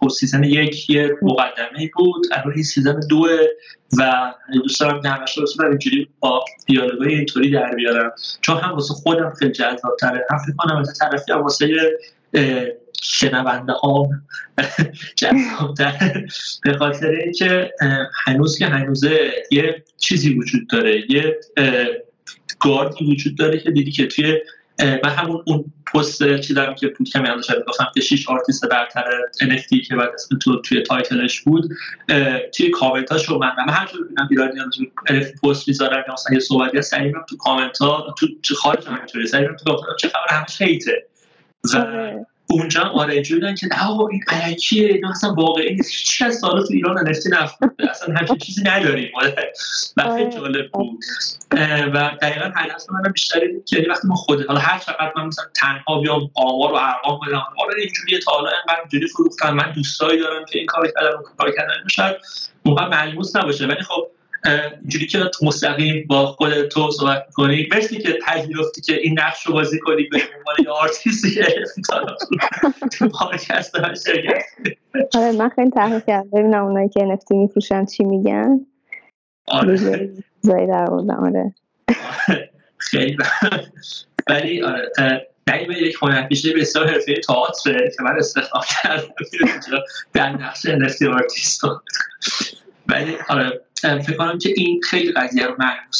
خب 0.00 0.08
season 0.08 0.44
یک 0.44 0.90
یه 0.90 1.16
مقدمه 1.22 1.90
بود 1.96 2.26
الان 2.32 2.52
این 2.54 2.62
season 2.62 3.00
دوه 3.08 3.38
و 3.98 4.34
دوست 4.54 4.80
دارم 4.80 5.02
که 5.02 5.08
همش 5.08 5.38
رو 5.38 5.66
اینجوری 5.68 6.08
با 6.20 6.44
دیالوگای 6.66 7.14
اینطوری 7.14 7.50
در 7.50 7.74
بیارم. 7.74 8.12
چون 8.40 8.56
هم 8.56 8.72
واسه 8.72 8.94
خودم 8.94 9.32
خیلی 9.38 9.52
جذابتره. 9.52 10.26
هم 10.30 10.38
فکر 10.38 10.56
کنم 10.58 10.76
از 10.76 10.98
طرفی 10.98 11.32
هم 11.32 11.42
واسه 11.42 11.98
شنونده 13.02 13.72
ها 13.72 14.08
جذابتر 15.20 16.26
به 16.64 16.78
خاطر 16.78 17.10
اینکه 17.10 17.72
هنوز 18.24 18.58
که 18.58 18.66
هنوزه 18.66 19.32
یه 19.50 19.84
چیزی 19.98 20.34
وجود 20.34 20.68
داره 20.68 21.12
یه 21.12 21.36
گاردی 22.60 23.04
وجود 23.04 23.38
داره 23.38 23.58
که 23.58 23.70
دیدی 23.70 23.90
که 23.90 24.06
توی 24.06 24.40
من 24.78 25.10
همون 25.10 25.42
اون 25.46 25.64
پست 25.94 26.40
چیزم 26.40 26.74
که 26.74 26.88
بود 26.88 27.08
کمی 27.08 27.28
هم 27.28 27.36
داشتم 27.36 27.54
گفتم 27.68 27.86
که 27.94 28.00
6 28.00 28.28
آرتیست 28.28 28.68
برتر 28.68 29.04
NFT 29.42 29.86
که 29.88 29.96
بعد 29.96 30.10
اسم 30.14 30.38
تو 30.38 30.60
توی 30.60 30.82
title 30.82 31.23
ش 31.23 31.40
بود 31.40 31.70
توی 32.56 32.70
کامنت 32.70 33.12
ها 33.12 33.38
من 33.38 33.52
من 33.58 33.72
هر 33.72 33.86
جور 33.86 34.08
ببینم 34.30 34.70
هم 35.08 35.20
NFT 35.20 35.40
پست 35.42 35.68
می‌ذارن 35.68 36.04
یا 36.08 36.12
مثلا 36.12 36.34
یه 36.34 36.40
صحبتی 36.40 36.78
هست 36.78 36.90
سعی 36.90 37.12
تو 37.28 37.36
کامنت 37.36 37.78
ها 37.78 38.14
تو 38.42 38.54
خارج 38.54 38.86
هم 38.86 38.94
اینطوری 38.94 39.26
سعی 39.26 39.46
تو 39.64 39.80
چه 40.00 40.08
خبر 40.08 40.38
همش 40.38 40.62
هیته 40.62 41.06
و 41.74 41.78
آره. 41.78 42.26
اونجا 42.50 42.82
آره 42.82 43.14
اینجوری 43.14 43.54
که 43.54 43.66
نه 43.66 44.00
این 44.00 44.20
علکیه 44.28 44.88
اینا 44.88 45.10
اصلا 45.10 45.34
واقعی 45.34 45.74
نیست. 45.74 45.90
هیچ 45.90 46.22
کس 46.22 46.40
سالا 46.40 46.62
تو 46.62 46.72
ایران 46.72 47.08
نفتی 47.08 47.28
نفته. 47.30 47.70
اصلا 47.90 48.14
همچین 48.14 48.36
چیزی 48.36 48.62
نداریم. 48.62 49.12
و 49.96 50.02
خیلی 50.02 50.22
آره. 50.22 50.30
جالب 50.30 50.70
بود. 50.72 51.04
و 51.94 52.10
دقیقا 52.22 52.52
هدف 52.56 52.90
من 52.90 53.12
بیشتر 53.12 53.40
این 53.40 53.62
که 53.66 53.76
یعنی 53.76 53.88
وقتی 53.88 54.08
ما 54.08 54.14
خود 54.14 54.46
حالا 54.46 54.60
هر 54.60 54.78
چقدر 54.78 55.12
من 55.16 55.26
مثلا 55.26 55.44
تنها 55.54 56.00
بیام 56.00 56.30
آمار 56.34 56.72
و 56.72 56.76
ارقام 56.76 57.20
بدم 57.26 57.44
آره 57.58 57.80
اینجوری 57.80 58.18
تا 58.18 58.32
حالا 58.32 58.50
اینقدر 58.50 58.80
اینجوری 58.80 59.08
فروختم 59.08 59.54
من 59.54 59.72
دوستایی 59.72 60.20
دارم 60.20 60.44
که 60.44 60.58
این 60.58 60.66
کار 60.66 60.86
کردم 60.86 61.22
کار 61.38 61.52
کردن. 61.52 61.74
شاید 61.90 62.16
موقع 62.64 62.86
ملموس 62.86 63.36
نباشه. 63.36 63.66
ولی 63.66 63.82
خب 63.82 64.08
اینجوری 64.46 65.06
که 65.06 65.30
مستقیم 65.42 66.06
با 66.08 66.26
خود 66.26 66.68
تو 66.68 66.90
صحبت 66.90 67.26
کنی 67.34 67.68
مرسی 67.72 67.98
که 67.98 68.18
پذیرفتی 68.26 68.80
که 68.80 68.94
این 68.94 69.18
نقش 69.18 69.46
رو 69.46 69.52
بازی 69.52 69.78
کنی 69.78 70.02
به 70.02 70.16
عنوان 70.16 70.56
یه 70.64 70.70
آرتیستی 70.70 71.30
که 71.34 71.46
تو 72.98 73.08
پادکست 73.08 73.76
آره 75.14 75.32
من 75.32 75.48
خیلی 75.48 75.70
تحقیق 75.70 76.04
کردم. 76.04 76.30
ببینم 76.30 76.64
اونایی 76.64 76.88
که 76.88 77.00
NFT 77.00 77.30
میفروشن 77.30 77.84
چی 77.84 78.04
میگن. 78.04 78.66
آره. 79.48 79.76
زایی 80.40 80.66
در 80.66 80.90
آره. 81.18 81.54
خیلی. 82.78 83.16
ولی 84.28 84.62
آره 84.62 84.92
دقیقا 85.46 85.72
یک 85.72 85.96
هنرپیشه 86.02 86.52
بسیار 86.52 86.86
حرفه 86.86 87.14
تئاتر 87.14 87.88
که 87.88 88.02
من 88.02 88.16
استخدام 88.18 88.62
کردم. 88.82 89.82
در 90.12 90.30
نقش 90.30 90.66
NFT 90.66 91.06
artist. 91.06 91.62
ولی 92.88 93.16
آره 93.28 93.65
فکر 93.80 94.16
کنم 94.16 94.38
که 94.38 94.54
این 94.56 94.80
خیلی 94.90 95.12
قضیه 95.12 95.46
رو 95.46 95.56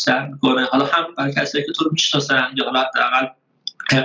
در 0.06 0.26
می‌کنه. 0.26 0.64
حالا 0.64 0.84
هم 0.84 1.04
برای 1.18 1.32
کسایی 1.32 1.64
که 1.64 1.72
تو 1.72 1.84
رو 1.84 1.90
می‌شناسن 1.92 2.48
یا 2.56 2.64
حالا 2.64 2.80
حداقل 2.80 3.26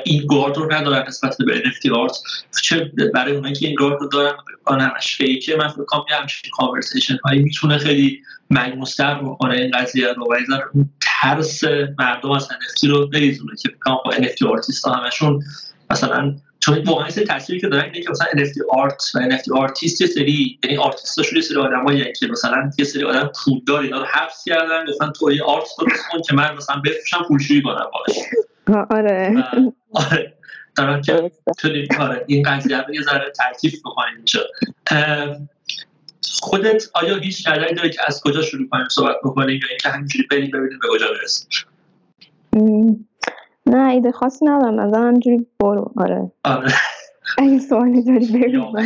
این 0.05 0.27
گارد 0.27 0.57
رو 0.57 0.73
ندارن 0.73 1.07
نسبت 1.07 1.37
به 1.37 1.63
NFT 1.63 1.91
art 1.91 2.17
چه 2.61 2.91
برای 3.13 3.35
اونایی 3.35 3.55
که 3.55 3.67
این 3.67 3.75
گارد 3.75 4.01
رو 4.01 4.07
دارن 4.07 4.33
کننش 4.65 5.15
فیکه 5.15 5.55
من 5.55 5.67
فکر 5.67 5.85
کنم 5.85 6.05
یه 6.09 6.15
همچین 6.15 6.51
conversation 6.57 7.17
هایی 7.25 7.41
می‌تونه 7.41 7.77
خیلی 7.77 8.21
ملموستر 8.49 9.15
بکنه 9.15 9.57
این 9.57 9.71
قضیه 9.71 10.13
رو 10.13 10.25
و 10.25 10.35
اون 10.73 10.89
ترس 11.01 11.63
مردم 11.99 12.31
از 12.31 12.47
NFT 12.47 12.89
رو 12.89 13.07
بریزونه 13.07 13.55
که 13.61 13.69
فکر 13.69 13.77
کنم 13.79 13.97
خب 14.03 14.11
NFT 14.11 14.43
artist 14.47 14.87
همشون 14.87 15.43
مثلا 15.89 16.35
چون 16.61 16.83
واقعا 16.83 17.09
سری 17.09 17.25
تصویری 17.25 17.61
که 17.61 17.67
دارن 17.67 17.83
اینه 17.83 18.01
که 18.01 18.09
مثلا 18.09 18.27
NFT 18.27 18.55
art 18.69 19.03
و 19.15 19.19
NFT 19.19 19.51
artist 19.57 20.01
یه 20.01 20.07
سری 20.07 20.59
یعنی 20.63 20.77
آرتیستاشون 20.77 21.35
یه 21.35 21.41
سری 21.41 21.57
آدمایی 21.57 22.13
که 22.19 22.27
مثلا 22.27 22.71
یه 22.79 22.85
سری 22.85 23.03
آدم 23.03 23.31
پولدار 23.45 23.81
اینا 23.81 23.99
رو 23.99 24.05
حبس 24.05 24.43
کردن 24.45 24.89
مثلا 24.89 25.11
تو 25.11 25.31
یه 25.31 25.43
art 25.43 25.67
درست 25.79 26.03
کن 26.11 26.21
که 26.21 26.35
من 26.35 26.55
مثلا 26.55 26.81
بفروشم 26.85 27.25
پولشویی 27.27 27.61
کنم 27.61 27.89
باش 27.93 28.17
آره. 28.89 29.43
آره. 29.93 30.33
دارم 30.75 31.01
که 31.01 31.31
آره 31.99 32.25
این 32.27 32.43
قضیه 32.43 32.81
رو 32.81 32.93
یه 32.93 33.01
ذره 33.01 33.31
ترتیب 33.31 33.73
بکنیم 33.85 34.15
اینجا. 34.15 34.39
خودت 36.41 36.83
آیا 36.93 37.17
هیچ 37.17 37.47
نظری 37.47 37.75
داری 37.75 37.89
که 37.89 37.99
از 38.07 38.21
کجا 38.21 38.41
شروع 38.41 38.69
کنیم 38.69 38.87
صحبت 38.89 39.15
بکنیم 39.23 39.59
یا 39.61 39.67
اینکه 39.69 39.89
همینجوری 39.89 40.27
بریم 40.31 40.51
ببینیم 40.51 40.79
به 40.81 40.87
کجا 40.91 41.05
برسیم؟ 41.11 41.47
نه 43.65 43.89
ایده 43.89 44.11
خاصی 44.11 44.45
ندارم 44.45 44.79
از 44.79 44.93
همجوری 44.93 45.47
برو. 45.59 45.93
آره. 45.97 46.31
آره. 46.43 46.73
اگه 47.37 47.59
سوالی 47.59 48.03
داری 48.03 48.27
بگو 48.27 48.77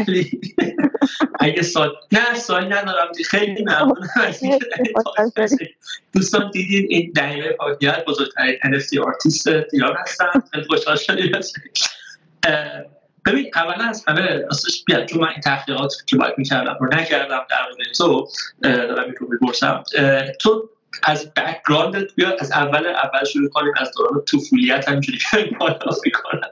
اگه 1.40 1.62
سوال 1.62 1.92
نه 2.12 2.36
سوالی 2.36 2.66
ندارم 2.66 3.12
خیلی 3.26 3.64
ممنونم 3.64 3.96
دوستان 6.14 6.52
دیدین 6.52 6.88
این 6.90 7.12
نعیمه 7.16 7.54
پاکنیت 7.54 8.06
بزرگترین 8.06 8.56
NFT 8.64 8.98
artist 8.98 9.48
ایران 9.74 9.96
هستم 9.98 10.44
خیلی 10.52 10.64
خوشحال 10.64 10.96
شدیم. 10.96 11.32
ببین 13.26 13.52
اولا 13.56 13.84
از 13.90 14.06
همه 14.08 14.38
راستش 14.38 14.84
بیاد 14.84 15.06
چون 15.06 15.22
من 15.22 15.28
این 15.28 15.42
تحقیقات 15.42 15.94
که 16.06 16.18
باید 16.18 16.34
می‌کردم 16.38 16.78
رو 16.80 16.88
نکردم 16.88 17.46
در 17.50 17.58
مورد 17.72 17.92
تو 17.98 18.28
دارم 18.64 19.04
این 19.04 19.16
رو 19.20 19.28
می‌پرسم 19.30 19.84
تو 20.42 20.70
از 21.04 21.34
بکگراندت 21.34 22.16
بیا 22.16 22.36
از 22.40 22.52
اول 22.52 22.88
اول 22.88 23.24
شروع 23.24 23.50
کنیم 23.50 23.74
از 23.78 23.92
دوران 23.98 24.24
طفولیت 24.26 24.90
همینجوری 24.90 25.20
بالا 25.60 25.92
می‌کنن 26.06 26.50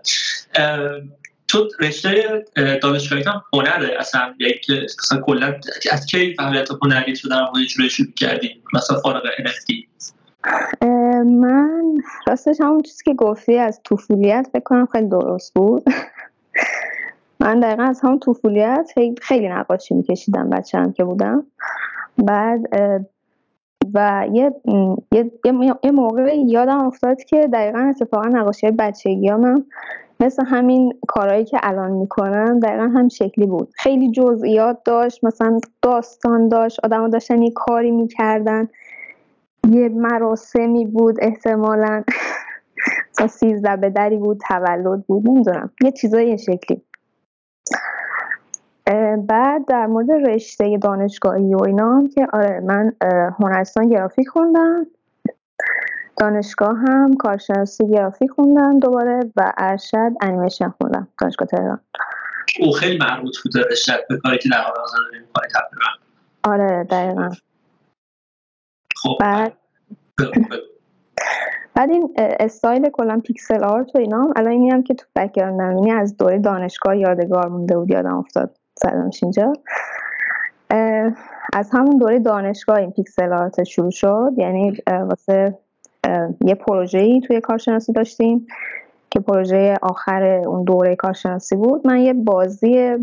تو 1.47 1.69
رشته 1.79 2.45
دانشگاهی 2.81 3.23
هم 3.23 3.43
هنره 3.53 3.97
اصلا 3.99 4.35
یک 4.39 4.67
اصلا 5.03 5.21
کلا 5.21 5.59
از 5.91 6.05
کی 6.05 6.33
فعالیت 6.33 6.69
هنری 6.83 7.13
تو 7.13 7.29
در 7.29 7.41
مورد 7.41 7.67
شروع 7.67 8.11
کردی 8.15 8.61
مثلا 8.73 8.99
فارغ 8.99 9.23
NFT 9.23 9.93
من 11.25 11.97
راستش 12.27 12.61
همون 12.61 12.81
چیزی 12.81 13.03
که 13.03 13.13
گفتی 13.13 13.57
از 13.57 13.81
طفولیت 13.89 14.47
فکر 14.53 14.63
کنم 14.63 14.85
خیلی 14.85 15.07
درست 15.07 15.53
بود. 15.53 15.85
من 17.39 17.59
دقیقا 17.59 17.83
از 17.83 18.01
همون 18.01 18.19
طفولیت 18.19 18.91
خیلی 19.21 19.49
نقاشی 19.49 19.93
میکشیدم 19.93 20.49
بچه 20.49 20.77
هم 20.77 20.93
که 20.93 21.03
بودم. 21.03 21.45
بعد 22.17 22.59
و 23.93 24.25
یه, 24.33 24.51
یه،, 25.11 25.31
یه 25.83 25.91
موقع 25.91 26.35
یادم 26.37 26.77
افتاد 26.85 27.23
که 27.23 27.47
دقیقا 27.53 27.79
اتفاقا 27.79 28.27
نقاشی 28.27 28.71
بچگی 28.71 29.27
هم 29.29 29.65
مثل 30.19 30.45
همین 30.45 30.93
کارهایی 31.07 31.45
که 31.45 31.59
الان 31.63 31.91
می‌کنم 31.91 32.59
دقیقا 32.59 32.83
هم 32.83 33.09
شکلی 33.09 33.45
بود. 33.45 33.69
خیلی 33.75 34.11
جزئیات 34.11 34.77
داشت 34.85 35.23
مثلا 35.23 35.59
داستان 35.81 36.49
داشت 36.49 36.79
آدم 36.83 37.09
داشتن 37.09 37.41
یه 37.41 37.51
کاری 37.55 37.91
می‌کردن 37.91 38.67
یه 39.69 39.89
مراسمی 39.89 40.85
بود 40.85 41.15
احتمالا. 41.21 42.03
سیزده 43.29 43.75
به 43.75 43.89
دری 43.89 44.17
بود 44.17 44.39
تولد 44.47 45.03
بود 45.07 45.29
نمی‌دونم. 45.29 45.71
یه 45.83 45.91
چیزای 45.91 46.37
شکلی. 46.37 46.81
بعد 49.27 49.65
در 49.65 49.85
مورد 49.85 50.11
رشته 50.11 50.77
دانشگاهی 50.77 51.53
و 51.53 51.63
اینا 51.63 51.97
هم 51.97 52.09
که 52.09 52.27
آره 52.33 52.59
من 52.59 52.93
هنرستان 53.39 53.89
گرافیک 53.89 54.27
خوندم. 54.27 54.85
دانشگاه 56.17 56.77
هم 56.77 57.13
کارشناسی 57.13 57.87
گرافیک 57.87 58.31
خوندم 58.31 58.79
دوباره 58.79 59.19
و 59.35 59.53
ارشد 59.57 60.11
انیمیشن 60.21 60.69
خوندم 60.69 61.07
دانشگاه 61.21 61.47
تهران. 61.47 61.79
او 62.59 62.71
خیلی 62.71 62.97
مربوط 62.97 63.37
بوده 63.43 63.61
رشته 63.71 63.93
به 64.09 64.17
کاری 64.17 64.37
که 64.37 64.49
در 64.49 64.57
حال 64.57 64.73
حاضر 64.77 64.97
تقریبا. 65.33 65.85
آره 66.43 66.83
دقیقا. 66.83 67.29
خب. 68.95 69.17
بعد 69.19 69.53
بعد 71.75 71.89
این 71.89 72.13
استایل 72.17 72.89
کلا 72.89 73.19
pixel 73.19 73.63
art 73.63 73.95
و 73.95 73.97
اینا 73.97 74.33
الان 74.35 74.51
اینی 74.51 74.69
هم 74.69 74.83
که 74.83 74.93
تو 74.93 75.05
background 75.15 75.90
م 75.90 75.97
از 75.97 76.17
دوره 76.17 76.39
دانشگاه 76.39 76.97
یادگار 76.97 77.47
مونده 77.47 77.77
بود 77.77 77.91
یادم 77.91 78.17
افتاد. 78.17 78.57
زدمش 78.75 79.23
اینجا. 79.23 79.53
از 81.53 81.69
همون 81.71 81.97
دوره 81.97 82.19
دانشگاه 82.19 82.77
این 82.77 82.91
پیکسل 82.91 83.33
آرت 83.33 83.63
شروع 83.63 83.91
شد. 83.91 84.31
یعنی 84.37 84.77
واسه 84.87 85.57
یه 86.45 86.55
پروژه‌ای 86.55 87.21
توی 87.21 87.41
کارشناسی 87.41 87.93
داشتیم 87.93 88.47
که 89.09 89.19
پروژه 89.19 89.77
آخر 89.81 90.23
اون 90.23 90.63
دوره 90.63 90.95
کارشناسی 90.95 91.55
بود. 91.55 91.87
من 91.87 91.99
یه 91.99 92.13
بازی 92.13 92.97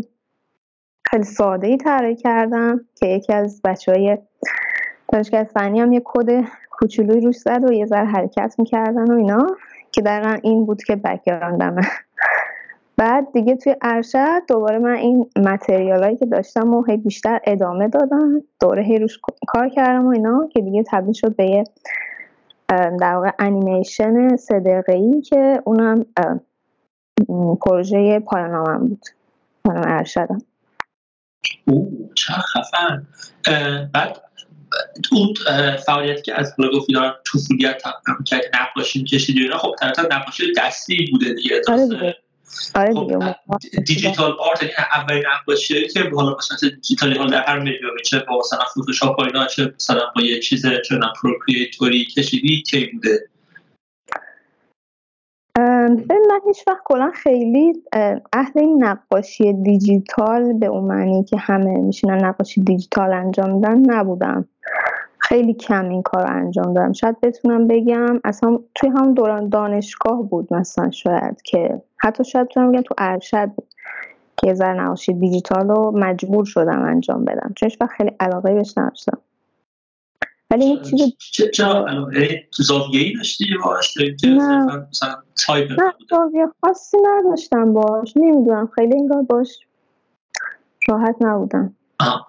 خیلی 1.05 1.23
ساده 1.23 1.67
ای 1.67 1.77
طراحی 1.77 2.15
کردم 2.15 2.81
که 2.95 3.07
یکی 3.07 3.33
از 3.33 3.61
بچه 3.63 3.91
های 3.91 4.17
دانشگاه 5.13 5.43
فنی 5.43 5.79
هم 5.79 5.93
یه 5.93 6.01
کد 6.05 6.45
کوچولوی 6.71 7.21
روش 7.21 7.37
زد 7.37 7.63
و 7.63 7.73
یه 7.73 7.85
ذره 7.85 8.05
حرکت 8.05 8.55
می‌کردن 8.57 9.11
و 9.11 9.17
اینا 9.17 9.47
که 9.91 10.01
دقیقا 10.01 10.37
این 10.43 10.65
بود 10.65 10.83
که 10.83 10.95
بکگراندمه 10.95 11.81
بعد 13.01 13.31
دیگه 13.33 13.55
توی 13.55 13.75
ارشد 13.81 14.41
دوباره 14.47 14.79
من 14.79 14.95
این 14.95 15.29
متریال 15.35 16.03
هایی 16.03 16.17
که 16.17 16.25
داشتم 16.25 16.73
و 16.73 16.83
هی 16.83 16.97
بیشتر 16.97 17.39
ادامه 17.43 17.87
دادم. 17.87 18.43
دوره 18.59 18.83
هی 18.83 18.99
روش 18.99 19.19
کار 19.47 19.69
کردم 19.69 20.05
و 20.05 20.09
اینا 20.09 20.49
که 20.53 20.61
دیگه 20.61 20.83
تبدیل 20.91 21.13
شد 21.13 21.35
به 21.35 21.45
یه 21.45 21.63
در 22.69 23.13
واقع 23.15 23.31
انیمیشن 23.39 24.35
سه 24.35 24.83
ای 24.87 25.21
که 25.21 25.61
اونم 25.65 26.05
پروژه 27.61 28.19
پایان 28.19 28.87
بود. 28.87 29.05
پایان 29.65 29.87
ارشدم. 29.87 30.41
او 31.67 32.09
چه 32.15 32.33
خفن 32.33 33.07
بعد 33.93 34.17
اون 35.11 35.33
فعالیت 35.85 36.23
که 36.23 36.39
از 36.39 36.55
بلاگ 36.55 36.73
گفتی 36.73 36.93
دارم 36.93 37.13
طفولیت 37.33 37.81
که 38.25 38.41
نقاشی 38.61 38.99
می‌کشید 38.99 39.37
اینا 39.37 39.57
خب 39.57 39.75
طبعا 39.81 40.17
نقاشی 40.17 40.43
دستی 40.57 41.09
بوده 41.11 41.33
دیگه. 41.33 41.61
آره 42.75 42.93
خب 42.93 43.57
digital 43.87 44.31
art 44.31 44.63
یعنی 44.63 44.73
اولین 44.95 45.23
نقاشی 45.41 45.87
که 45.87 45.99
حالا 46.15 46.35
مثلا 46.37 46.69
دیجیتالی 46.69 47.17
حال 47.17 47.31
در 47.31 47.43
هر 47.43 47.59
مدیومی 47.59 48.01
چه 48.05 48.19
با 48.19 48.39
مثلا 48.39 48.59
فتوشاپ 48.71 49.19
و 49.19 49.21
اینا 49.21 49.47
چه 49.47 49.73
مثلا 49.75 50.01
با 50.15 50.21
یه 50.21 50.39
چیز 50.39 50.65
چه 50.65 50.99
Procreate 51.21 51.97
ی 51.97 52.05
کشیدی 52.05 52.61
کی 52.61 52.85
بوده؟ 52.85 53.31
ببین 55.89 56.25
من 56.29 56.39
هیچ 56.47 56.67
وقت 56.67 56.81
کلا 56.85 57.11
خیلی 57.15 57.73
اهل 58.33 58.51
این 58.55 58.83
نقاشی 58.83 59.53
دیجیتال 59.53 60.53
به 60.53 60.65
اون 60.65 60.83
معنی 60.83 61.23
که 61.23 61.37
همه 61.37 61.77
میشینن 61.77 62.25
نقاشی 62.25 62.61
دیجیتال 62.61 63.13
انجام 63.13 63.51
میدن 63.51 63.77
نبودم. 63.77 64.47
خیلی 65.21 65.53
کم 65.53 65.89
این 65.89 66.01
کار 66.01 66.27
رو 66.27 66.35
انجام 66.35 66.73
دادم 66.73 66.93
شاید 66.93 67.21
بتونم 67.21 67.67
بگم 67.67 68.19
اصلا 68.23 68.59
توی 68.75 68.89
هم 68.89 69.13
دوران 69.13 69.49
دانشگاه 69.49 70.23
بود 70.29 70.53
مثلا 70.53 70.91
شاید 70.91 71.41
که 71.41 71.81
حتی 71.97 72.23
شاید 72.23 72.47
بتونم 72.47 72.71
بگم 72.71 72.81
تو 72.81 72.95
ارشد 72.97 73.45
بود 73.55 73.67
که 74.37 74.47
یه 74.47 74.53
ذره 74.53 74.81
نقاشی 74.81 75.13
دیجیتال 75.13 75.67
رو 75.67 75.91
مجبور 75.95 76.45
شدم 76.45 76.81
انجام 76.81 77.25
بدم. 77.25 77.53
چون 77.55 77.69
وقت 77.81 77.91
خیلی 77.91 78.11
علاقه 78.19 78.53
بهش 78.53 78.73
نداشتم. 78.77 79.17
ولی 80.51 80.63
این 80.65 80.81
چیز 80.81 81.13
چرا؟ 81.51 81.87
علاقه 81.87 82.47
تو 82.51 82.63
زاویه‌ای 82.63 83.13
داشتی 83.17 83.45
باش 83.65 83.97
نه. 84.23 85.93
زاویه 86.09 86.47
خاصی 86.61 86.97
نداشتم 87.03 87.73
باش 87.73 88.17
نمی‌دونم 88.17 88.69
خیلی 88.75 88.97
انگار 88.97 89.21
باش 89.21 89.59
راحت 90.87 91.15
نبودم. 91.21 91.75
آه. 91.99 92.27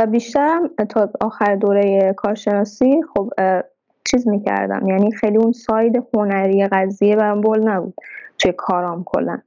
و 0.00 0.06
بیشترم 0.06 0.68
تا 0.88 1.10
آخر 1.20 1.56
دوره 1.56 2.14
کارشناسی 2.16 3.00
خب 3.14 3.32
چیز 4.10 4.28
می‌کردم. 4.28 4.88
یعنی 4.88 5.12
خیلی 5.12 5.36
اون 5.36 5.52
ساید 5.52 6.08
هنری 6.14 6.66
قضیه 6.66 7.16
برام 7.16 7.40
بول 7.40 7.68
نبود 7.68 7.94
توی 8.38 8.52
کارام 8.52 9.04
کلا. 9.04 9.38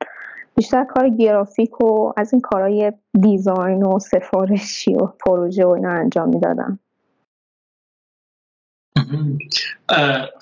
بیشتر 0.55 0.83
کار 0.83 1.09
گرافیک 1.09 1.81
و 1.81 2.13
از 2.17 2.33
این 2.33 2.41
کارهای 2.41 2.93
دیزاین 3.21 3.83
و 3.83 3.99
سفارشی 3.99 4.95
و 4.95 5.05
پروژه 5.05 5.65
و 5.65 5.69
اینا 5.69 5.91
انجام 5.91 6.29
می‌دادم. 6.29 6.79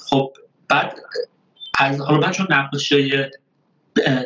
خب 0.10 0.34
بعد 0.70 0.94
از 1.80 2.02
حالا 2.02 2.32
چون 2.32 2.48
نقاشی 2.50 3.12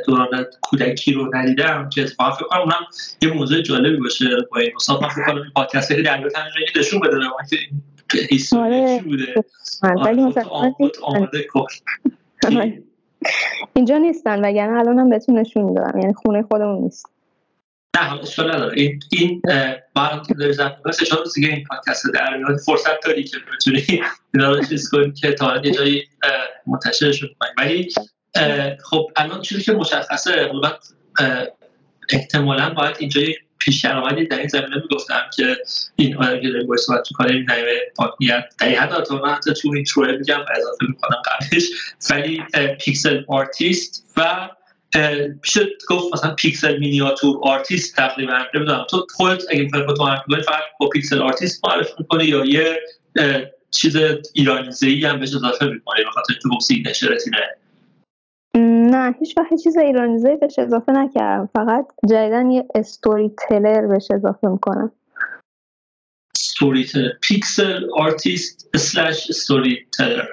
دوران 0.08 0.46
کودکی 0.62 1.14
رو 1.14 1.36
ندیدم. 1.36 1.90
که 1.90 2.02
اتفاقا 2.02 2.32
فکر 2.32 2.46
کنم 2.46 2.60
اونم 2.60 2.86
یه 3.22 3.34
موضوع 3.34 3.62
جالبی 3.62 3.98
باشه. 3.98 4.26
با 4.52 4.60
این 4.60 4.72
مثلا 4.76 5.00
من 5.00 5.10
فکر 5.10 5.26
کنم 5.26 5.36
این 5.36 5.52
پادکست 5.56 5.88
خیلی 5.88 6.04
در 6.04 6.30
تنظیم 6.30 6.64
نشون 6.78 7.00
بده. 7.00 7.18
به 7.18 7.26
که 8.12 8.18
هیستوری 8.30 9.00
چی 9.00 9.04
بوده. 9.04 9.34
آماده 11.04 11.48
اینجا 13.74 13.98
نیستن 13.98 14.46
وگرنه 14.46 14.80
الان 14.80 15.00
هم 15.00 15.10
بهتون 15.10 15.40
نشون 15.40 15.64
می‌دادم 15.64 16.00
یعنی 16.00 16.14
خونه 16.14 16.44
خودمون 16.44 16.82
نیست. 16.84 17.06
نه 17.96 18.02
حالا 18.02 18.22
اشکال 18.22 18.56
نداره 18.56 18.78
این 18.78 19.00
این 19.12 19.42
برام 19.96 20.24
که 20.28 20.34
داری 20.34 20.54
زن 20.54 20.76
بس 20.86 21.02
اشاره 21.02 21.22
روز 21.22 21.34
دیگه 21.34 21.48
این 21.48 21.64
پادکست 21.64 22.06
در 22.14 22.38
میاد 22.38 22.58
فرصت 22.58 23.06
داری 23.06 23.24
که 23.24 23.38
بتونی 23.54 24.04
اینا 24.34 24.52
رو 24.52 24.64
چیز 24.64 24.90
کنی 24.90 25.12
که 25.12 25.32
تا 25.32 25.62
یه 25.64 25.72
جایی 25.72 26.04
منتشرشون 26.68 27.30
کنی. 27.40 27.50
ولی 27.58 27.90
خب 28.84 29.12
الان 29.16 29.42
چیزی 29.42 29.64
که 29.64 29.72
مشخصه 29.72 30.52
احتمالا 32.10 32.70
باید 32.70 32.96
اینجا 33.00 33.22
یک 33.22 33.38
پیش 33.58 33.86
درآمدی 33.86 34.28
در 34.28 34.38
این 34.38 34.48
زمینه 34.48 34.76
می‌گفتم 34.76 35.22
که 35.36 35.58
این 35.96 36.18
آدم 36.18 36.42
که 36.42 36.50
داریم 36.50 36.68
باید 36.68 36.80
صحبت 36.80 37.08
می‌کنیم 37.12 37.52
نعیمه 37.52 37.92
پاکنیت 37.96 38.44
در 38.60 38.68
این 38.68 38.78
حد 38.78 39.12
من 39.12 39.30
حتی 39.30 39.54
تو 39.54 39.72
این 39.76 39.84
intro 39.84 40.07
ه 40.07 40.12
میگم 40.12 40.40
و 40.40 40.46
اضافه 40.58 40.86
می‌کنم 40.90 41.22
قبلش. 41.26 41.64
ولی 42.10 42.44
pixel 42.80 43.24
artist 43.28 44.14
و 44.18 44.50
میشه 45.44 45.68
گفت 45.90 46.14
مثلا 46.14 46.36
پیکسل 46.36 46.78
مینیاتور 46.78 47.40
آرتیست 47.44 47.96
تقریبا. 47.96 48.40
نمی‌دونم 48.56 48.86
تو 48.90 49.08
خودت 49.16 49.44
اگه 49.50 49.70
تو 49.70 50.04
معرفی 50.04 50.42
فقط 50.42 50.64
با 50.80 50.90
pixel 50.90 51.22
artist 51.22 51.66
معرفی 51.66 51.94
می‌کنی 52.00 52.26
یا 52.26 52.46
یه 52.46 52.82
چیز 53.72 53.96
ایرانیزه 54.34 54.88
ای 54.88 55.06
هم 55.06 55.20
بهش 55.20 55.36
اضافه 55.36 55.66
می‌کنی؟ 55.66 56.04
به 56.04 56.12
خاطر 56.12 56.34
تو 56.42 56.50
گفتی 56.50 56.84
نشرتینه 56.86 57.38
نه 58.86 59.16
هیچ 59.20 59.38
وقت 59.38 59.64
چیز 59.64 59.78
ایرانیزه 59.78 60.36
بهش 60.36 60.60
اضافه 60.60 60.92
نکردم. 60.92 61.50
فقط 61.56 61.88
جدیدن 62.10 62.52
یه 62.52 62.66
storyteller 62.76 63.88
بهش 63.88 64.08
اضافه 64.12 64.48
می‌کنم. 64.48 64.92
storyteller 66.38 67.12
pixel 67.22 67.90
artist 67.96 68.70
slash 68.74 69.32
storyteller 69.32 70.26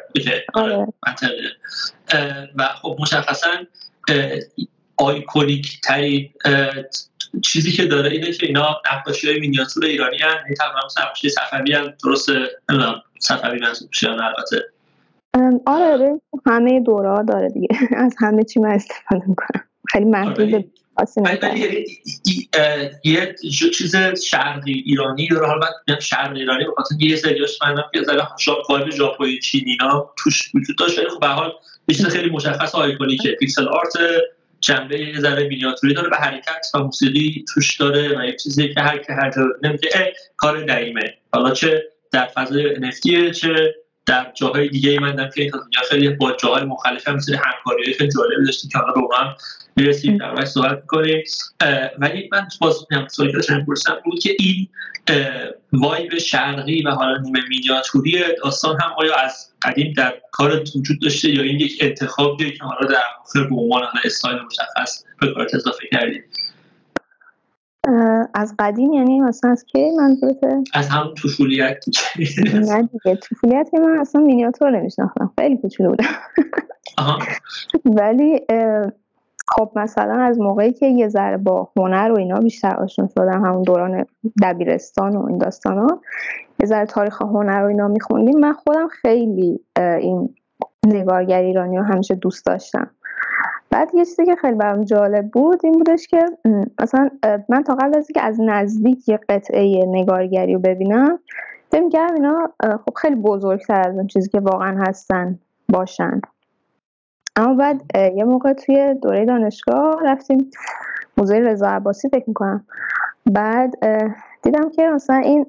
و 2.57 2.69
خب 2.69 2.97
مشخصا 3.01 3.51
iconic 4.97 5.81
ترین 5.81 6.31
چیزی 7.43 7.73
که 7.73 7.87
داره 7.87 8.11
اینه 8.11 8.33
که 8.33 8.47
اینا 8.47 8.81
نقاشی 8.93 9.29
های 9.29 9.41
مینیاتور 9.41 9.85
ایرانی 9.85 10.19
هن. 10.19 10.45
این 10.47 10.55
تقریبا 10.55 10.81
نقاشی 11.01 11.29
صفوی 11.29 11.73
هم 11.73 11.95
درست 12.05 12.31
صفوی 13.19 13.61
منصوب 13.61 13.89
میشن 13.89 14.11
البته. 14.11 14.72
آره 15.67 16.21
همه 16.47 16.81
دوره 16.81 17.25
داره 17.25 17.49
دیگه. 17.49 17.69
از 17.97 18.15
همه 18.19 18.45
چی 18.45 18.61
من 18.61 18.71
استفاده 18.71 19.25
می‌کنم. 19.27 19.65
خیلی 19.89 20.05
محدود 20.05 20.55
آره. 20.55 20.65
یه 23.05 23.35
چیز 23.75 23.97
شرقی 24.25 24.73
ایرانی 24.73 25.29
داره. 25.29 25.47
حالا 25.47 25.69
من 25.89 26.01
شرقی 26.01 26.41
ایرانی 26.41 26.65
بخاطر 26.65 26.95
یه 26.99 27.17
سریاش 27.17 27.59
من 27.63 27.83
یه 27.95 28.03
ذره 28.03 28.29
وایب 28.69 28.91
ژاپنی 28.91 29.39
چینی 29.39 29.77
توش 30.19 30.55
وجود 30.55 30.79
داشت. 30.79 30.99
ولی 30.99 31.09
خب 31.09 31.21
به 31.21 31.27
حال 31.27 31.53
چیز 31.89 32.07
خیلی 32.07 32.31
مشخص 32.31 32.73
که 33.23 33.37
پیکسل 33.41 33.69
آرت 33.69 33.93
جنبه 34.61 35.01
یه 35.01 35.21
ذره 35.21 35.49
مینیاتوری 35.49 35.95
داره 35.95 36.09
و 36.09 36.15
حرکت 36.15 36.67
و 36.75 36.79
موسیقی 36.79 37.45
توش 37.55 37.77
داره 37.77 38.19
و 38.19 38.25
یه 38.25 38.37
چیزی 38.37 38.75
که 38.75 38.81
هر 38.81 38.99
که 38.99 39.13
هر 39.13 39.31
جا 39.31 39.43
نمیگه 39.63 39.89
کار 40.37 40.65
دعیمه 40.65 41.15
حالا 41.33 41.51
چه 41.51 41.83
در 42.13 42.27
فضای 42.27 42.77
NFT 42.77 43.31
چه 43.35 43.75
در 44.07 44.33
جاهای 44.35 44.69
دیگه 44.69 44.91
ای 44.91 44.99
من 44.99 45.31
که 45.35 45.51
تا 45.51 45.59
دنیا 45.59 45.89
خیلی 45.91 46.09
با 46.09 46.33
جاهای 46.33 46.65
مختلف 46.65 47.09
هم 47.09 47.15
مثل 47.15 47.35
همکاری 47.35 47.95
خیلی 47.95 48.11
جالبی 48.13 48.47
داشتیم 48.47 48.71
که 48.71 48.79
حالا 48.79 48.93
رو 48.93 49.15
هم 49.15 49.35
می‌رسیم. 49.77 50.19
در 50.19 50.45
صحبت 50.45 50.81
می‌کنیم. 50.81 51.25
ولی 51.99 52.29
من 52.33 52.49
باز 52.61 52.87
سوالی 53.11 53.33
که 53.33 53.37
داشتم 53.39 53.67
بود 54.05 54.19
که 54.19 54.37
این 54.39 54.69
وایب 55.73 56.19
شرقی 56.19 56.83
و 56.83 56.91
حالا 56.91 57.19
نیمه 57.21 57.41
مینیاتوری 57.49 58.25
داستان 58.45 58.81
هم 58.81 58.93
آیا 58.99 59.15
از 59.15 59.53
قدیم 59.63 59.93
در 59.97 60.15
کار 60.31 60.61
وجود 60.77 61.01
داشته 61.03 61.31
یا 61.31 61.43
این 61.43 61.61
یک 61.61 61.79
انتخابیه 61.81 62.51
که 62.51 62.65
حالا 62.65 62.87
در 62.87 63.03
آخر 63.25 63.45
به 63.49 63.57
عنوان 63.57 63.83
استایل 64.05 64.39
مشخص 64.39 65.05
به 65.21 65.35
کارت 65.35 65.55
اضافه 65.55 65.89
کردیم؟ 65.93 66.25
از 68.35 68.55
قدیم 68.59 68.93
یعنی 68.93 69.21
مثلا 69.21 69.51
از 69.51 69.65
کی 69.65 69.91
منظورته؟ 69.91 70.63
از 70.75 70.89
هم 70.89 71.15
طفولیت 71.23 71.85
نه 72.55 72.83
دیگه 72.83 73.17
طفولیت 73.17 73.69
که 73.71 73.81
من 73.81 73.99
اصلا 73.99 74.21
مینیاتور 74.21 74.71
نمیشناختم. 74.71 75.33
خیلی 75.39 75.57
کوچولو 75.57 75.91
بودم 75.91 76.05
ولی 77.85 78.41
خب 79.49 79.73
مثلا 79.77 80.23
از 80.23 80.39
موقعی 80.39 80.73
که 80.73 80.87
یه 80.87 81.09
ذره 81.09 81.37
با 81.37 81.69
هنر 81.77 82.13
و 82.13 82.19
اینا 82.19 82.41
بیشتر 82.41 82.75
آشنا 82.75 83.09
شدم 83.19 83.45
همون 83.45 83.63
دوران 83.63 84.07
دبیرستان 84.43 85.17
و 85.17 85.27
این 85.27 85.39
داستان 85.39 85.79
ها 85.79 86.01
یه 86.61 86.67
ذره 86.67 86.87
تاریخ 86.87 87.23
هنر 87.23 87.63
و 87.65 87.67
اینا 87.67 87.89
میخوندیم. 87.89 88.41
من 88.41 88.53
خودم 88.53 88.89
خیلی 88.89 89.61
این 89.77 90.35
نگارگر 90.87 91.41
ایرانی 91.43 91.77
رو 91.77 91.83
همیشه 91.83 92.15
دوست 92.15 92.47
داشتم. 92.47 92.91
بعد 93.73 93.95
یه 93.95 94.05
چیزی 94.05 94.25
که 94.25 94.37
خیلی 94.37 94.55
برام 94.55 94.85
جالب 94.85 95.31
بود 95.31 95.61
این 95.65 95.73
بودش 95.73 96.07
که 96.07 96.27
مثلا 96.81 97.11
من 97.49 97.63
تا 97.63 97.75
قبل 97.75 97.99
از 97.99 98.09
اینکه 98.09 98.23
از 98.23 98.41
نزدیک 98.41 99.09
یه 99.09 99.21
قطعه 99.29 99.85
نگارگری 99.87 100.55
رو 100.55 100.61
ببینم 100.61 101.19
فکر 101.71 101.89
کردم 101.89 102.15
اینا 102.15 102.53
خب 102.61 102.95
خیلی 102.95 103.15
بزرگتر 103.15 103.89
از 103.89 103.97
اون 103.97 104.07
چیزی 104.07 104.31
که 104.31 104.41
واقعا 104.41 104.85
هستن 104.89 105.39
باشن. 105.69 106.21
اما 107.37 107.55
بعد 107.55 107.83
یه 108.17 108.25
موقع 108.25 108.53
توی 108.53 108.95
دوره 108.95 109.25
دانشگاه 109.25 110.01
رفتیم 110.05 110.51
موزه 111.17 111.39
رضا 111.39 111.69
عباسی 111.69 112.09
فکر 112.09 112.25
می‌کنم. 112.27 112.67
بعد 113.33 113.75
دیدم 114.43 114.71
که 114.71 114.89
مثلا 114.89 115.17
این 115.17 115.47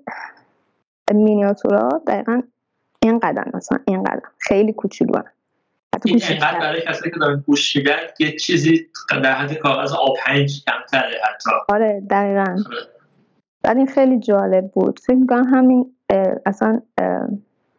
مینیاتورا 1.13 2.01
دقیقا 2.07 2.41
این 3.01 3.19
قدم 3.19 3.51
مثلا 3.53 3.79
این 3.87 4.03
قدم 4.03 4.29
خیلی 4.37 4.73
کوچولو 4.73 5.21
اینقدر 6.05 6.59
برای 6.59 6.81
کسایی 6.81 7.11
که 7.11 7.19
دارن 7.19 7.43
گوش 7.47 7.75
میدن 7.75 7.97
یه 8.19 8.35
چیزی 8.35 8.87
در 9.23 9.33
حد 9.33 9.53
کاغذ 9.53 9.91
آب 9.91 10.17
پنج 10.25 10.63
کمتره 10.65 11.21
حتی. 11.23 11.49
آره 11.69 12.01
دقیقا. 12.09 12.41
آره. 12.41 12.87
بعد 13.61 13.77
این 13.77 13.87
خیلی 13.87 14.19
جالب 14.19 14.71
بود. 14.71 14.99
فکر 14.99 15.15
می‌کنم 15.15 15.43
همین 15.53 15.95
اصلا 16.45 16.81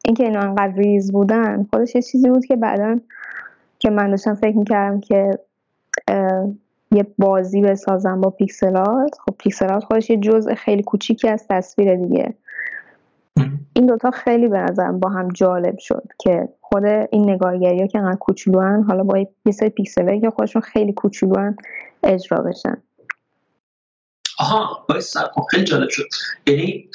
اینکه 0.04 0.24
اینا 0.24 0.40
انقدر 0.40 0.72
ریز 0.76 1.12
بودن 1.12 1.66
خودش 1.70 1.94
یه 1.94 2.02
چیزی 2.02 2.28
بود 2.28 2.46
که 2.46 2.56
بعدا 2.56 3.00
که 3.78 3.90
من 3.90 4.10
داشتم 4.10 4.34
فکر 4.34 4.56
می‌کردم 4.56 5.00
که 5.00 5.38
یه 6.92 7.06
بازی 7.18 7.60
بسازم 7.60 8.20
با 8.20 8.30
پیکسلات 8.30 9.18
خب 9.26 9.34
پیکسلات 9.38 9.84
خودش 9.84 10.10
یه 10.10 10.16
جزء 10.16 10.54
خیلی 10.54 10.82
کوچیکی 10.82 11.28
از 11.28 11.46
تصویر 11.50 11.96
دیگه. 11.96 12.34
این 13.76 13.86
دوتا 13.86 14.10
خیلی 14.10 14.48
به 14.48 14.58
نظرم 14.58 15.00
با 15.00 15.08
هم 15.08 15.28
جالب 15.28 15.78
شد 15.78 16.02
که 16.18 16.48
خود 16.60 16.84
این 16.84 17.30
نگارگری 17.30 17.80
ها 17.80 17.86
که 17.86 17.98
انقدر 17.98 18.18
کوچولوان 18.18 18.82
حالا 18.82 19.02
با 19.02 19.18
یه 19.18 19.52
سری 19.52 19.68
پیکسله 19.68 20.20
که 20.20 20.30
خودشون 20.30 20.62
خیلی 20.62 20.92
کوچولوان 20.92 21.56
اجرا 22.02 22.38
بشن. 22.38 22.82
آها 24.38 24.86
باید 24.88 25.04
خیلی 25.50 25.64
جالب 25.64 25.88
شد. 25.88 26.04
یعنی 26.46 26.88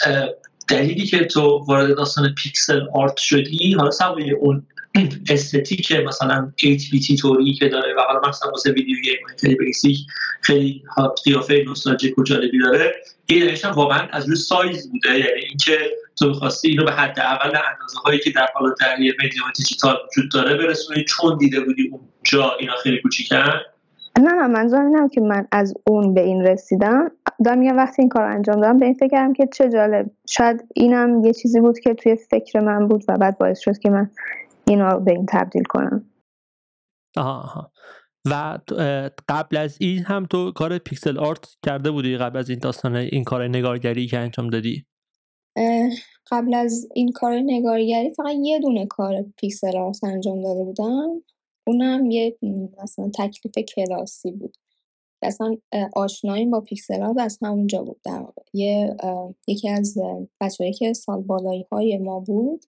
دلیلی 0.70 1.06
که 1.06 1.26
تو 1.26 1.65
وارد 1.68 1.96
داستان 1.96 2.34
pixel 2.38 2.82
art 2.94 3.18
شدی 3.18 3.74
حالا 3.74 3.92
سوای 3.92 4.32
اون 4.32 4.68
aesthetic 5.34 5.92
مثلا 5.92 6.52
8 6.64 6.92
bitی 6.92 7.18
طوری 7.18 7.54
که 7.54 7.70
داره 7.70 7.94
و 7.98 8.02
حالا 8.02 8.30
مثلا 8.30 8.52
واسه 8.52 8.72
video 8.72 8.98
game 9.04 9.18
خیلی 9.38 9.56
basic 9.56 9.98
خیلی 10.42 10.84
قیافه 11.26 11.64
نوستالژیک 11.68 12.18
و 12.18 12.24
جالبی 12.24 12.60
داره. 12.60 12.94
هم 13.64 13.72
واقعا 13.72 14.08
از 14.12 14.28
روی 14.28 14.36
سایز 14.36 14.92
بوده. 14.92 15.20
یعنی 15.20 15.42
اینکه 15.50 15.78
تو 16.20 16.28
می‌خواستی 16.28 16.70
اینو 16.70 16.86
به 16.86 16.92
حداقل 16.92 17.48
اندازه 17.48 18.00
هایی 18.06 18.20
که 18.20 18.32
در 18.32 18.48
حالا 18.56 18.76
در 18.82 18.96
مدیوم 18.96 19.52
دیجیتال 19.56 19.96
وجود 20.08 20.32
داره 20.32 20.58
برسونی 20.58 21.04
چون 21.04 21.38
دیده 21.38 21.60
بودی 21.60 21.92
اونجا 21.92 22.56
اینا 22.60 22.74
خیلی 22.84 23.02
کوچیکن؟ 23.02 23.52
نه 24.20 24.32
نه 24.34 24.48
منظورم 24.48 24.86
اینم 24.86 25.10
که 25.10 25.22
من 25.22 25.48
از 25.52 25.74
اون 25.88 26.14
به 26.14 26.22
این 26.22 26.42
رسیدم. 26.42 27.12
دارم 27.46 27.62
یه 27.62 27.74
وقتی 27.74 28.02
این 28.02 28.10
کار 28.10 28.24
انجام 28.24 28.56
دادم. 28.56 28.80
به 28.80 28.86
این 28.86 28.94
فکر 28.94 29.08
کردم 29.08 29.34
که 29.34 29.48
چه 29.54 29.70
جالب. 29.70 30.12
شاید 30.28 30.64
اینم 30.74 31.26
یه 31.26 31.34
چیزی 31.34 31.60
بود 31.60 31.80
که 31.80 31.94
توی 31.94 32.16
فکر 32.16 32.60
من 32.60 32.88
بود 32.88 33.04
و 33.08 33.18
بعد 33.18 33.38
باعث 33.38 33.60
شد 33.60 33.78
که 33.78 33.90
من 33.90 34.10
اینا 34.70 34.90
رو 34.90 35.00
به 35.00 35.12
این 35.12 35.26
تبدیل 35.30 35.64
کنم. 35.64 36.10
آها 37.18 37.42
آها. 37.42 37.72
و 38.26 38.60
قبل 39.30 39.58
از 39.58 39.78
این 39.82 40.04
هم 40.04 40.26
تو 40.26 40.52
کار 40.52 40.78
pixel 40.78 41.18
art 41.18 41.56
کرده 41.66 41.92
بودی 41.92 42.18
قبل 42.18 42.38
از 42.38 42.50
این 42.50 42.60
داستان 42.60 42.96
این 42.96 43.24
کار 43.24 43.48
نگارگری 43.48 44.08
که 44.08 44.18
انجام 44.18 44.50
دادی؟ 44.50 44.86
قبل 46.32 46.54
از 46.54 46.88
این 46.96 47.12
کار 47.12 47.40
نگارگری 47.46 48.14
فقط 48.14 48.36
یه 48.42 48.60
دونه 48.60 48.86
کار 48.86 49.26
pixel 49.38 49.78
art 49.78 50.04
انجام 50.04 50.42
داده 50.42 50.64
بودم. 50.64 51.24
اونم 51.68 52.12
یه 52.12 52.38
مثلا 52.84 53.12
تکلیف 53.16 53.66
کلاسی 53.76 54.32
بود. 54.32 54.58
اصلا 55.22 55.58
آشنایی 55.96 56.46
با 56.46 56.62
pixel 56.62 57.04
art 57.04 57.18
از 57.18 57.40
همونجا 57.42 57.84
بود. 57.84 58.02
در 58.04 58.26
یه 58.54 58.96
یکی 59.48 59.70
از 59.70 59.98
بچه‌ای 60.42 60.74
که 60.74 60.94
سال 60.94 61.22
بالایی 61.22 61.66
های 61.72 61.98
ما 61.98 62.20
بود 62.20 62.66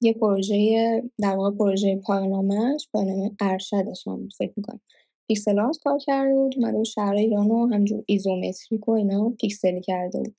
یه 0.00 0.12
پروژه 0.12 1.02
در 1.18 1.36
واقع 1.36 1.56
پروژه 1.56 1.96
پایان‌نامش 1.96 2.88
پایان‌نامه 2.92 3.36
ارشدش 3.40 4.08
هم 4.08 4.28
فکر 4.38 4.52
می‌کنم. 4.56 4.80
pixel 5.28 5.58
art 5.58 5.78
کار 5.78 5.98
کرده 5.98 6.34
بود 6.34 6.54
اومده 6.56 6.76
بود 6.76 6.84
شهر 6.84 7.14
ایران 7.14 7.48
رو 7.48 7.66
همجور 7.72 8.04
isometric 8.06 8.88
و 8.88 8.90
اینا 8.90 9.30
پیکسلی 9.30 9.80
کرده 9.80 10.18
بود. 10.18 10.34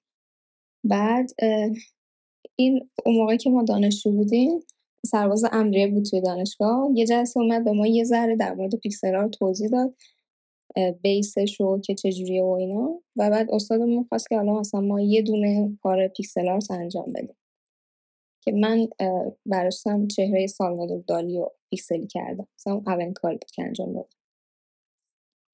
بعد 0.83 1.29
این 2.55 2.89
اون 3.05 3.15
موقعی 3.15 3.37
که 3.37 3.49
ما 3.49 3.63
دانشجو 3.63 4.11
بودیم 4.11 4.59
سرباز 5.05 5.43
امریه 5.51 5.87
بود 5.87 6.05
توی 6.05 6.21
دانشگاه. 6.21 6.89
یه 6.95 7.05
جلسه 7.05 7.39
اومد 7.39 7.63
به 7.63 7.71
ما 7.71 7.87
یه 7.87 8.03
ذره 8.03 8.35
در 8.35 8.53
مورد 8.53 8.75
پیکسل 8.75 9.13
رو 9.13 9.29
توضیح 9.29 9.69
داد 9.69 9.95
base 11.01 11.40
ش 11.40 11.59
رو 11.59 11.81
که 11.81 11.95
چجوریه 11.95 12.43
و 12.43 12.49
اینا. 12.49 12.99
و 13.15 13.29
بعد 13.29 13.51
استادمون 13.51 14.03
خواست 14.09 14.29
که 14.29 14.37
حالا 14.37 14.59
مثلا 14.59 14.81
ما 14.81 15.01
یه 15.01 15.21
دونه 15.21 15.77
کار 15.83 16.07
pixel 16.07 16.49
art 16.49 16.71
انجام 16.71 17.13
بدیم. 17.15 17.35
که 18.43 18.51
من 18.51 18.87
برداشتم 19.45 20.07
چهره 20.07 20.47
سالوادور 20.47 21.03
دالی 21.07 21.37
رو 21.37 21.51
پیکسلی 21.69 22.07
کردم. 22.07 22.47
مثلا 22.59 22.81
اولین 22.87 23.13
کاری 23.13 23.37
بود 23.37 23.51
که 23.51 23.63
انجام 23.63 23.93
دادم. 23.93 24.09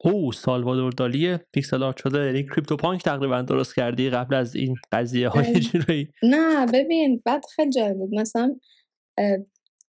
او 0.04 0.32
سالوادور 0.32 0.92
دالی 0.92 1.38
pixel 1.38 1.84
art 1.84 1.98
شده. 1.98 2.26
یعنی 2.26 2.44
CryptoPunk 2.44 3.04
تقریبا 3.04 3.42
درست 3.42 3.76
کردی 3.76 4.10
قبل 4.10 4.36
از 4.36 4.56
این 4.56 4.76
قضیه 4.92 5.30
های 5.30 5.60
جوری 5.60 6.10
نه 6.24 6.66
ببین 6.74 7.22
بعد 7.26 7.46
خیلی 7.56 7.72
جالب 7.72 7.98
بود. 7.98 8.16
مثلا 8.16 8.56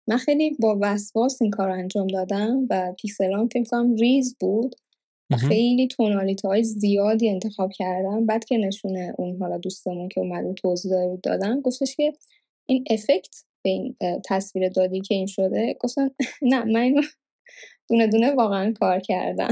من 0.09 0.17
خیلی 0.17 0.57
با 0.61 0.79
وسواس 0.81 1.43
این 1.43 1.51
کار 1.51 1.71
انجام 1.71 2.07
دادم 2.07 2.67
و 2.71 2.95
پیکسلام 3.01 3.49
فکر 3.49 3.65
کنم 3.65 3.95
ریز 3.95 4.37
بود. 4.41 4.75
خیلی 5.49 5.87
tonalité 5.87 6.45
های 6.45 6.65
زیادی 6.65 7.29
انتخاب 7.29 7.73
کردم. 7.73 8.27
بعد 8.27 8.45
که 8.45 8.57
نشون 8.57 9.14
اون 9.19 9.37
حالا 9.41 9.59
دوستمون 9.59 10.09
که 10.09 10.21
اومد 10.21 10.55
توضیح 10.55 10.93
داده 10.93 11.09
بود 11.09 11.21
دادن 11.21 11.61
گفتش 11.61 11.97
که 11.97 12.13
این 12.69 12.85
افکت 12.91 13.45
به 13.65 13.71
این 13.71 13.97
تصویر 14.29 14.69
دادی 14.69 15.01
که 15.01 15.15
این 15.15 15.27
شده 15.27 15.77
گفتم 15.81 16.11
نه 16.53 16.65
من 16.65 16.81
اینو 16.81 17.03
دونه 17.89 18.07
دونه 18.07 18.35
واقعا 18.35 18.73
کار 18.73 19.01
کردم. 19.01 19.51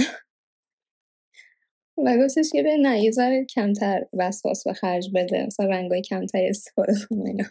و 2.04 2.16
گفتش 2.24 2.46
که 2.52 2.62
نه 2.80 3.00
یه 3.00 3.10
ذره 3.10 3.44
کمتر 3.44 4.06
وسواس 4.12 4.64
به 4.66 4.72
خرج 4.72 5.10
بده 5.14 5.46
مثلا 5.46 5.66
رنگای 5.66 6.02
کمتر 6.02 6.46
استفاده 6.48 6.92
کن 7.08 7.26
اینا. 7.26 7.44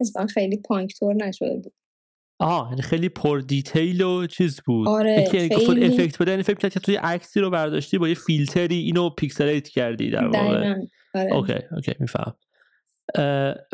مثلا 0.00 0.26
خیلی 0.26 0.56
پانکتور 0.56 1.14
نشده 1.14 1.54
بود. 1.54 1.72
آها 2.38 2.68
یعنی 2.70 2.82
خیلی 2.82 3.08
پر 3.08 3.40
دیتیل 3.40 4.02
و 4.02 4.26
چیز 4.26 4.60
بود. 4.66 4.88
آره 4.88 5.28
خیلی. 5.30 5.54
افکت 5.84 6.22
بده 6.22 6.30
یعنی 6.30 6.42
فکر 6.42 6.68
که 6.68 6.80
توی 6.80 6.96
عکسی 6.96 7.40
رو 7.40 7.50
برداشتی 7.50 7.98
با 7.98 8.08
یه 8.08 8.14
فیلتری 8.14 8.76
اینو 8.76 9.10
پیکسلیت 9.10 9.68
کردی 9.68 10.10
در 10.10 10.26
واقع. 10.26 10.74
آره. 11.14 11.32
okay 11.32 11.58
okay 11.72 11.92
میفهم. 12.00 12.34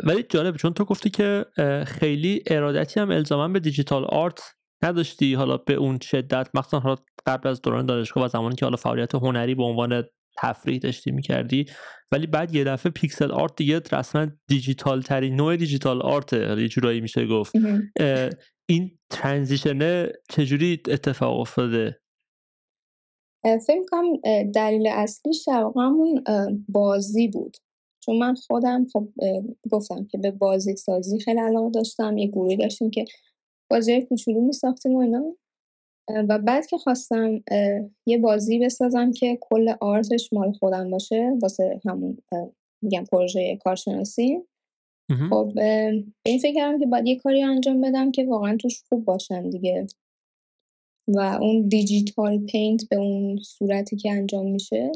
ولی 0.03 0.23
جالب 0.29 0.55
چون 0.55 0.73
تو 0.73 0.85
گفتی 0.85 1.09
که 1.09 1.45
خیلی 1.87 2.43
ارادتی 2.47 2.99
هم 2.99 3.11
الزاما 3.11 3.47
به 3.47 3.59
digital 3.59 4.05
art 4.05 4.41
نداشتی. 4.83 5.33
حالا 5.33 5.57
به 5.57 5.73
اون 5.73 5.99
شدت 6.01 6.49
مخصوصا 6.53 6.79
حالا 6.79 6.95
قبل 7.25 7.49
از 7.49 7.61
دوران 7.61 7.85
دانشگاه 7.85 8.25
و 8.25 8.27
زمانی 8.27 8.55
که 8.55 8.65
حالا 8.65 8.77
فعالیت 8.77 9.15
هنری 9.15 9.55
به 9.55 9.63
عنوان 9.63 10.03
تفریح 10.37 10.79
داشتی 10.79 11.11
می‌کردی. 11.11 11.65
ولی 12.11 12.27
بعد 12.27 12.55
یه 12.55 12.63
دفعه 12.63 12.91
pixel 12.91 13.31
art 13.31 13.55
دیگه 13.55 13.81
رسما 13.91 14.27
دیجیتال 14.47 15.01
ترین 15.01 15.35
نوع 15.35 15.55
digital 15.55 16.01
art 16.01 16.33
یه 16.33 16.67
جورایی 16.67 17.01
میشه 17.01 17.27
گفت. 17.27 17.53
این 18.69 18.99
transition 19.09 20.07
چجوری 20.29 20.81
اتفاق 20.87 21.39
افتاده؟ 21.39 21.99
فکر 23.43 23.85
کنم 23.91 24.05
دلیل 24.55 24.87
اصلیش 24.87 25.43
در 25.47 25.65
همون 25.75 26.23
بازی 26.69 27.27
بود. 27.27 27.57
چون 28.05 28.17
من 28.17 28.35
خودم 28.35 28.87
خب 28.93 29.07
گفتم 29.71 30.05
که 30.05 30.17
به 30.17 30.31
بازی 30.31 30.75
سازی 30.75 31.19
خیلی 31.19 31.39
علاقه 31.39 31.69
داشتم 31.69 32.17
یه 32.17 32.27
گروهی 32.27 32.57
داشتیم 32.57 32.89
که 32.89 33.05
بازی 33.69 34.01
کوچولو 34.01 34.41
میساختیم 34.41 34.95
و 34.95 34.99
اینا. 34.99 35.35
و 36.29 36.39
بعد 36.39 36.65
که 36.65 36.77
خواستم 36.77 37.43
یه 38.05 38.17
بازی 38.17 38.59
بسازم 38.59 39.11
که 39.11 39.37
کل 39.41 39.73
آرتش 39.81 40.33
مال 40.33 40.51
خودم 40.51 40.89
باشه 40.89 41.37
واسه 41.41 41.81
همون 41.85 42.17
میگم 42.81 43.03
پروژه 43.11 43.57
کارشناسی. 43.63 44.39
خب 45.29 45.51
به 45.55 46.03
این 46.25 46.39
فکر 46.39 46.55
کردم 46.55 46.79
که 46.79 46.85
باید 46.85 47.07
یه 47.07 47.15
کاری 47.15 47.43
انجام 47.43 47.81
بدم 47.81 48.11
که 48.11 48.25
واقعا 48.25 48.57
توش 48.57 48.83
خوب 48.89 49.05
باشن 49.05 49.49
دیگه. 49.49 49.87
و 51.07 51.19
اون 51.19 51.67
digital 51.67 52.37
paint 52.37 52.89
به 52.89 52.95
اون 52.95 53.37
صورتی 53.37 53.95
که 53.95 54.11
انجام 54.11 54.51
میشه 54.51 54.91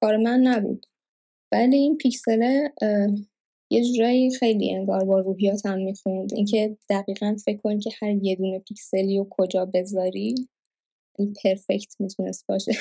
کار 0.00 0.16
من 0.16 0.40
نبود. 0.40 0.86
ولی 1.52 1.76
این 1.76 1.96
پیکسله 1.96 2.72
یه 3.70 3.84
جورایی 3.84 4.30
خیلی 4.30 4.74
انگار 4.74 5.04
با 5.04 5.20
روحیاتم 5.20 5.78
می‌خوند. 5.78 6.34
اینکه 6.34 6.76
دقیقا 6.90 7.36
فکر 7.44 7.56
کن 7.56 7.78
که 7.78 7.90
هر 8.02 8.10
یه 8.22 8.36
دونه 8.36 8.58
پیکسلی 8.58 9.18
رو 9.18 9.26
کجا 9.30 9.64
بذاری 9.74 10.34
این 11.18 11.34
perfect 11.44 12.00
می‌تونست 12.00 12.46
باشه. 12.48 12.72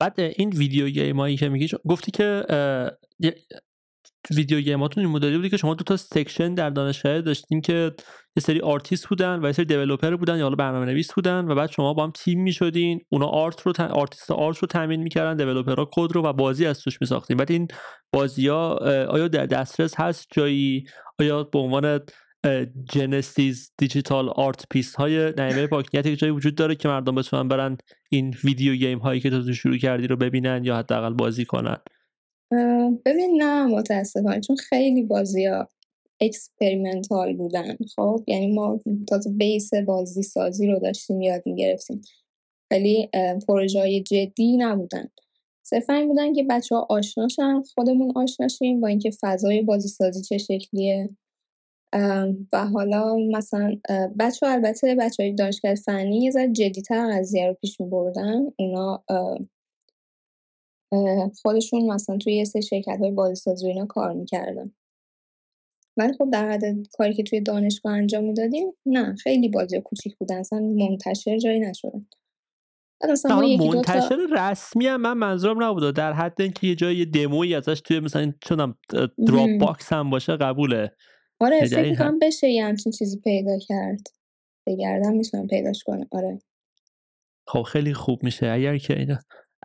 بعد 0.00 0.20
این 0.20 0.48
video 0.48 0.88
game 0.88 1.20
ایی 1.20 1.36
که 1.36 1.48
میگی 1.48 1.68
گفتی 1.88 2.10
که 2.10 2.42
video 4.30 4.60
game 4.60 4.85
اتون 4.85 5.04
این 5.04 5.12
مدلی 5.12 5.36
بودی 5.36 5.50
که 5.50 5.56
شما 5.56 5.74
دو 5.74 5.84
تا 5.84 5.96
section 5.96 6.54
در 6.54 6.70
دانشگاه 6.70 7.20
داشتین 7.20 7.60
که 7.60 7.92
یه 8.36 8.40
سری 8.40 8.60
آرتیست 8.60 9.08
بودن 9.08 9.40
و 9.42 9.46
یه 9.46 9.52
سری 9.52 9.64
developer 9.64 10.16
بودن 10.16 10.36
یا 10.36 10.42
حالا 10.42 10.56
برنامه 10.56 10.86
نویس 10.86 11.12
بودن 11.12 11.44
و 11.44 11.54
بعد 11.54 11.70
شما 11.70 11.94
با 11.94 12.04
هم 12.04 12.10
تیم 12.10 12.42
می‌شدین. 12.42 13.00
اونا 13.08 13.26
art 13.26 13.60
رو 13.60 13.72
artist 13.90 14.30
art 14.30 14.58
رو 14.58 14.68
تامین 14.68 15.02
می‌کردن 15.02 15.36
developer 15.36 15.88
ها 15.92 15.96
code 15.96 16.12
رو 16.12 16.22
و 16.22 16.32
بازی 16.32 16.66
از 16.66 16.80
توش 16.80 17.00
میساختین. 17.00 17.36
بعد 17.36 17.52
این 17.52 17.68
بازی 18.12 18.48
ها 18.48 18.74
آیا 19.06 19.28
در 19.28 19.46
دسترس 19.46 20.00
هست 20.00 20.26
جایی؟ 20.32 20.84
آیا 21.20 21.42
به 21.42 21.58
عنوان 21.58 22.00
genesis 22.92 23.72
digital 23.78 24.28
art 24.28 24.64
piece 24.70 24.94
های 24.94 25.32
نعیمه 25.36 25.66
پاکنیت 25.66 26.08
جایی 26.08 26.32
وجود 26.32 26.54
داره 26.54 26.74
که 26.74 26.88
مردم 26.88 27.14
بتونن 27.14 27.48
برن 27.48 27.76
این 28.10 28.34
video 28.44 28.74
game 28.74 28.98
هایی 28.98 29.20
که 29.20 29.30
تو 29.30 29.52
شروع 29.52 29.76
کردی 29.76 30.06
رو 30.06 30.16
ببینن 30.16 30.64
یا 30.64 30.76
حداقل 30.76 31.14
بازی 31.14 31.44
کنن؟ 31.44 31.76
ببین 33.04 33.42
نه 33.42 33.66
متاسفانه 33.66 34.40
چون 34.40 34.56
خیلی 34.56 35.02
بازی 35.02 35.46
ها 35.46 35.68
experimental 36.20 37.36
بودن. 37.36 37.76
خب 37.96 38.24
یعنی 38.26 38.52
ما 38.52 38.80
تازه 39.08 39.30
base 39.30 39.74
بازی 39.74 40.22
سازی 40.22 40.66
رو 40.66 40.78
داشتیم 40.78 41.22
یاد 41.22 41.42
می‌گرفتیم. 41.46 42.02
خیلی 42.72 43.08
پروژه 43.48 43.80
های 43.80 44.02
جدی 44.02 44.56
نبودن. 44.56 45.08
صرفا 45.62 45.94
این 45.94 46.08
بودن 46.08 46.32
که 46.32 46.46
بچه 46.50 46.74
ها 46.74 46.86
آشنا 46.90 47.31
شن 47.31 47.62
خودمون 47.74 48.12
آشنا 48.16 48.48
شیم 48.48 48.80
با 48.80 48.88
اینکه 48.88 49.10
فضای 49.20 49.62
بازی 49.62 49.88
سازی 49.88 50.22
چه 50.22 50.38
شکلیه. 50.38 51.08
و 52.52 52.66
حالا 52.72 53.16
مثلا 53.16 53.76
بچه 54.18 54.46
ها 54.46 54.52
البته 54.52 54.94
بچه 54.94 55.22
های 55.22 55.32
دانشگاه 55.32 55.74
فنی 55.74 56.18
یه 56.18 56.30
ذره 56.30 56.52
جدیتر 56.52 57.18
قضیه 57.18 57.46
رو 57.46 57.54
پیش 57.54 57.80
می 57.80 57.86
بردن 57.86 58.46
اونا 58.58 59.04
خودشون 61.42 61.92
مثلا 61.92 62.18
توی 62.18 62.34
یه 62.34 62.44
سری 62.44 62.62
شرکت 62.62 62.98
های 63.00 63.10
بازیسازی 63.10 63.66
اینا 63.66 63.86
کار 63.86 64.12
می‌کردن. 64.12 64.72
ولی 65.96 66.12
خب 66.18 66.30
در 66.32 66.50
حد 66.50 66.62
کاری 66.92 67.14
که 67.14 67.22
توی 67.22 67.40
دانشگاه 67.40 67.92
انجام 67.92 68.24
می‌دادیم 68.24 68.72
نه 68.86 69.14
خیلی 69.14 69.48
بازی 69.48 69.80
کوچیک 69.80 70.16
بودن 70.16 70.36
اصلا 70.36 70.60
منتشر 70.60 71.38
جایی 71.38 71.60
نشدن 71.60 72.06
منتشر 73.58 74.26
رسمی 74.32 74.86
هم 74.86 75.00
من 75.00 75.12
منظورم 75.12 75.62
نبوده. 75.62 75.92
در 75.92 76.12
حد 76.12 76.40
اینکه 76.40 76.66
یه 76.66 76.74
جای 76.74 77.04
دمویی 77.04 77.54
ازش 77.54 77.80
توی 77.80 78.00
مثلا 78.00 78.32
چونم 78.40 78.78
دراپ 79.26 79.58
باکس 79.60 79.92
هم 79.92 80.10
باشه 80.10 80.36
قبوله. 80.36 80.96
آره 81.40 81.66
فکر. 81.66 81.90
می‌کنم 81.90 82.18
بشه 82.18 82.48
یه 82.48 82.64
همچین 82.64 82.92
چیزی 82.92 83.20
پیدا 83.20 83.58
کرد. 83.58 84.00
بگردم 84.66 85.12
می‌تونم 85.12 85.46
پیداش 85.46 85.82
کنم. 85.86 86.08
آره. 86.12 86.38
خب 87.46 87.62
خیلی 87.62 87.94
خوب 87.94 88.22
میشه. 88.22 88.46
اگر 88.46 88.78
که 88.78 88.98
اینا 88.98 89.18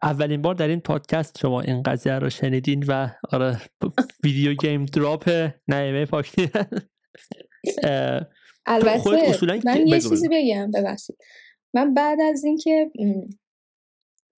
اولین 0.04 0.42
بار 0.42 0.56
در 0.56 0.68
این 0.68 0.80
پادکست 0.80 1.38
شما 1.38 1.62
این 1.62 1.84
قضیه 1.84 2.14
رو 2.14 2.30
شنیدین 2.30 2.84
و 2.88 3.10
آره 3.32 3.62
ویدیو 4.24 4.54
گیم 4.54 4.86
دراپ 4.86 5.50
نعیمه 5.68 6.06
خودت 6.06 6.58
البته 8.66 9.62
من 9.66 9.88
یه 9.88 10.02
چیزی. 10.02 10.28
بگم 10.32 10.72
ببخشید. 10.72 11.18
من 11.74 11.94
بعد 11.94 12.22
از 12.22 12.44
اینکه 12.44 12.92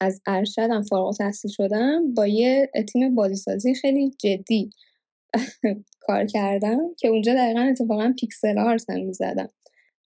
از 0.02 0.22
ارشدم 0.26 0.84
فارغ 0.84 1.06
التحصیل 1.06 1.52
شدم 1.52 2.14
با 2.14 2.28
یه 2.28 2.72
تیم 2.94 3.16
بازیسازی 3.16 3.76
خیلی 3.76 4.12
جدی 4.20 4.70
کار 6.08 6.26
کردم 6.26 6.80
که 7.00 7.08
اونجا 7.08 7.34
دقیقا 7.34 7.60
اتفاقا 7.60 8.14
پیکسل 8.20 8.60
آرت 8.60 8.90
هم 8.90 9.06
می‌زدم. 9.06 9.50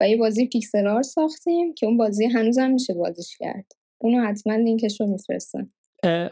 و 0.01 0.09
یه 0.09 0.17
بازی 0.17 0.47
pixel 0.47 0.87
art 0.87 1.05
ساختیم 1.05 1.75
که 1.75 1.87
اون 1.87 1.97
بازی 1.97 2.27
هنوزم 2.27 2.71
میشه 2.71 2.95
بازیش 2.95 3.37
کرد. 3.39 3.73
اونو 3.99 4.27
حتما 4.27 4.57
لینکش 4.57 5.01
رو 5.01 5.07
میفرستم 5.07 5.67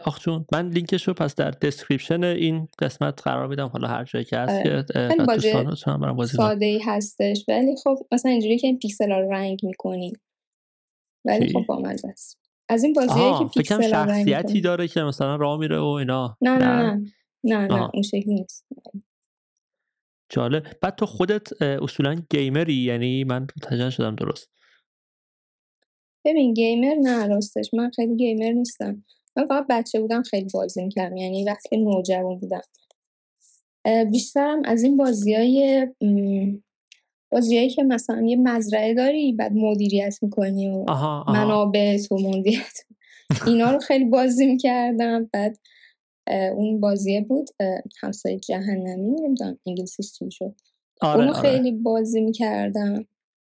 آخ 0.05 0.19
جون 0.19 0.45
من 0.51 0.69
لینکش 0.69 1.07
رو 1.07 1.13
پس 1.13 1.35
در 1.35 1.51
description 1.51 2.23
این 2.23 2.67
قسمت 2.79 3.21
قرار 3.21 3.47
میدم. 3.47 3.67
حالا 3.67 3.87
هر 3.87 4.03
جایی 4.03 4.25
که 4.25 4.37
هست 4.37 4.67
آره. 4.67 4.85
که 5.39 6.25
ساده 6.25 6.65
ای 6.65 6.79
هستش. 6.85 7.45
ولی 7.47 7.75
خب 7.83 7.97
مثلا 8.11 8.31
اینجوری 8.31 8.57
که 8.57 8.67
این 8.67 8.79
پیکسل 8.79 9.11
رو 9.11 9.31
رنگ 9.31 9.59
می‌کنی. 9.63 10.13
ولی؟ 11.25 11.53
خب 11.53 11.65
با 11.67 11.89
است. 12.09 12.39
از 12.69 12.83
این 12.83 12.93
بازیهایی 12.93 13.39
که 13.39 13.45
پیکسل 13.45 13.89
شخصیتی 13.89 14.61
داره 14.61 14.87
که 14.87 15.01
مثلا 15.01 15.35
راه 15.35 15.59
میره 15.59 15.79
و 15.79 15.85
اینا. 15.85 16.37
نه 16.41 16.57
نه 16.57 16.65
نه؟ 16.65 17.01
نه. 17.43 17.67
نه. 17.67 17.89
اون 17.93 18.03
شکلی 18.03 18.33
نیست. 18.33 18.65
جالب. 20.29 20.67
بعد 20.81 20.95
تو 20.95 21.05
خودت 21.05 21.61
اصولا 21.61 22.15
گیمری 22.29 22.73
یعنی 22.73 23.23
من 23.23 23.41
متوجه 23.41 23.89
شدم 23.89 24.15
درست. 24.15 24.49
ببین 26.27 26.53
گیمر 26.53 26.95
نه 26.95 27.27
راستش. 27.27 27.73
من 27.73 27.89
خیلی 27.95 28.15
گیمر 28.15 28.51
نیستم. 28.51 29.03
من 29.37 29.47
فقط 29.47 29.65
بچه 29.69 30.01
بودم 30.01 30.23
خیلی 30.23 30.47
بازی 30.53 30.83
می‌کردم. 30.83 31.17
یعنی 31.17 31.43
وقتی 31.43 31.77
نوجوان 31.77 32.39
بودم. 32.39 32.61
بیشترم 34.11 34.61
از 34.65 34.83
این 34.83 34.97
بازی 34.97 35.33
های 35.33 35.87
بازیایی 37.31 37.69
که 37.69 37.83
مثلا 37.83 38.21
یه 38.21 38.35
مزرعه 38.35 38.93
داری 38.93 39.33
بعد 39.33 39.53
مدیریت 39.53 40.17
می‌کنی 40.21 40.69
و 40.69 40.85
آها 40.87 41.21
آها. 41.21 41.33
منابع 41.33 41.97
تو 41.97 42.17
مدیریت 42.17 42.79
اینا 43.47 43.71
رو 43.71 43.79
خیلی 43.79 44.05
بازی 44.05 44.45
می‌کردم. 44.47 45.29
بعد 45.33 45.57
اون 46.55 46.79
بازیه 46.79 47.21
بود. 47.21 47.49
همسایه 48.01 48.39
جهنمی 48.39 49.21
نمی‌دونم 49.21 49.59
انگلیسیش 49.67 50.11
چی 50.13 50.31
شد 50.31 50.55
آره 51.01 51.19
اونو 51.19 51.33
آره. 51.37 51.41
خیلی 51.41 51.71
بازی 51.71 52.21
می‌کردم. 52.21 53.05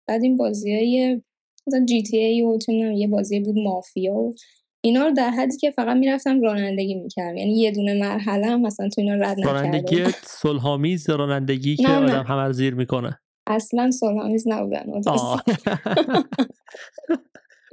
بعد 0.08 0.24
این 0.24 0.38
بازی 0.38 0.76
های 0.76 1.22
مثلا 1.70 1.86
جی 1.86 2.04
تی 2.04 2.18
ای 2.18 2.42
و 2.42 2.58
یه 2.94 3.08
بازی 3.08 3.40
بود 3.40 3.58
مافیا 3.58 4.14
و 4.14 4.36
اینا 4.82 5.08
رو 5.08 5.14
در 5.14 5.30
حدی 5.30 5.58
که 5.58 5.72
فقط 5.72 5.98
می‌رفتم 5.98 6.42
رانندگی 6.42 6.96
می‌کردم 6.96 7.38
یعنی 7.38 7.60
یه 7.60 7.72
دونه 7.72 7.94
مرحله 7.94 8.48
هم 8.48 8.62
مثلا 8.62 8.90
تو 8.90 9.02
اینا 9.02 9.14
رد 9.14 9.40
نکرده 9.40 9.52
رانندگی. 9.52 10.04
صلحآمیز 10.24 11.10
رانندگی 11.10 11.76
که 11.76 11.84
نه، 11.84 12.00
نه. 12.00 12.06
آدم 12.06 12.24
همه 12.24 12.52
زیر 12.52 12.76
می‌کنه 12.76 13.20
اصلا 13.48 13.92
صلحآمیز 13.92 14.48
نبودن. 14.48 14.86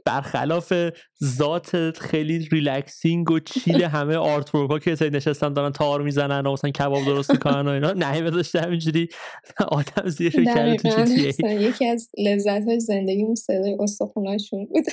برخلاف 0.07 0.73
ذات 1.25 1.99
خیلی 1.99 2.39
ریلکسینگ 2.39 3.31
و 3.31 3.41
چیل 3.41 3.83
همه 3.97 4.17
آرت 4.17 4.51
ها 4.51 4.79
که 4.79 4.95
سری 4.95 5.11
نشستن 5.11 5.53
دارن 5.53 5.73
تار 5.73 6.03
می‌زنن 6.03 6.47
و 6.47 6.53
مثلا 6.53 6.71
کباب 6.71 7.05
درست 7.05 7.31
می‌کنن 7.31 7.69
و 7.69 7.71
اینا 7.71 7.93
نه 7.93 8.31
داشته 8.31 8.61
همینجوری. 8.61 9.09
آدم 9.69 10.09
زیر 10.09 10.45
کرده 10.45 10.77
تو 11.33 11.47
یکی 11.47 11.87
از 11.87 12.11
لذت 12.19 12.65
های 12.65 12.81
زندگی 12.81 13.37
صدای 13.37 13.77
استخوناشون 13.81 14.67
بود. 14.67 14.85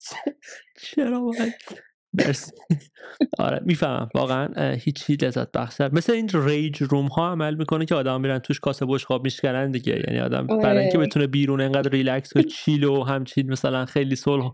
چرا 0.82 1.20
باید؟ 1.20 1.54
مرسی. 2.16 2.52
آره 3.38 3.60
می‌فهمم. 3.64 4.08
واقعا 4.14 4.48
اه، 4.56 4.72
هیچی 4.72 5.14
لذت 5.14 5.52
بخشتر 5.52 5.90
مثل 5.92 6.12
این 6.12 6.28
ریج 6.34 6.82
روم 6.82 7.06
ها 7.06 7.30
عمل 7.30 7.54
می‌کنه 7.54 7.84
که 7.84 7.94
آدم 7.94 8.20
میرن 8.20 8.38
توش 8.38 8.60
کاسه 8.60 8.86
بشقاب 8.86 9.24
میشکنن 9.24 9.70
دیگه. 9.70 10.04
یعنی 10.08 10.20
آدم 10.20 10.46
برای 10.46 10.78
اینکه 10.78 10.98
آره. 10.98 11.06
بتونه 11.06 11.26
بیرون 11.26 11.60
انقدر 11.60 11.90
ریلکس 11.90 12.36
و 12.36 12.42
چیل 12.42 12.84
و 12.84 13.04
همچین 13.04 13.52
مثلا 13.52 13.84
خیلی 13.84 14.16
صلح 14.16 14.50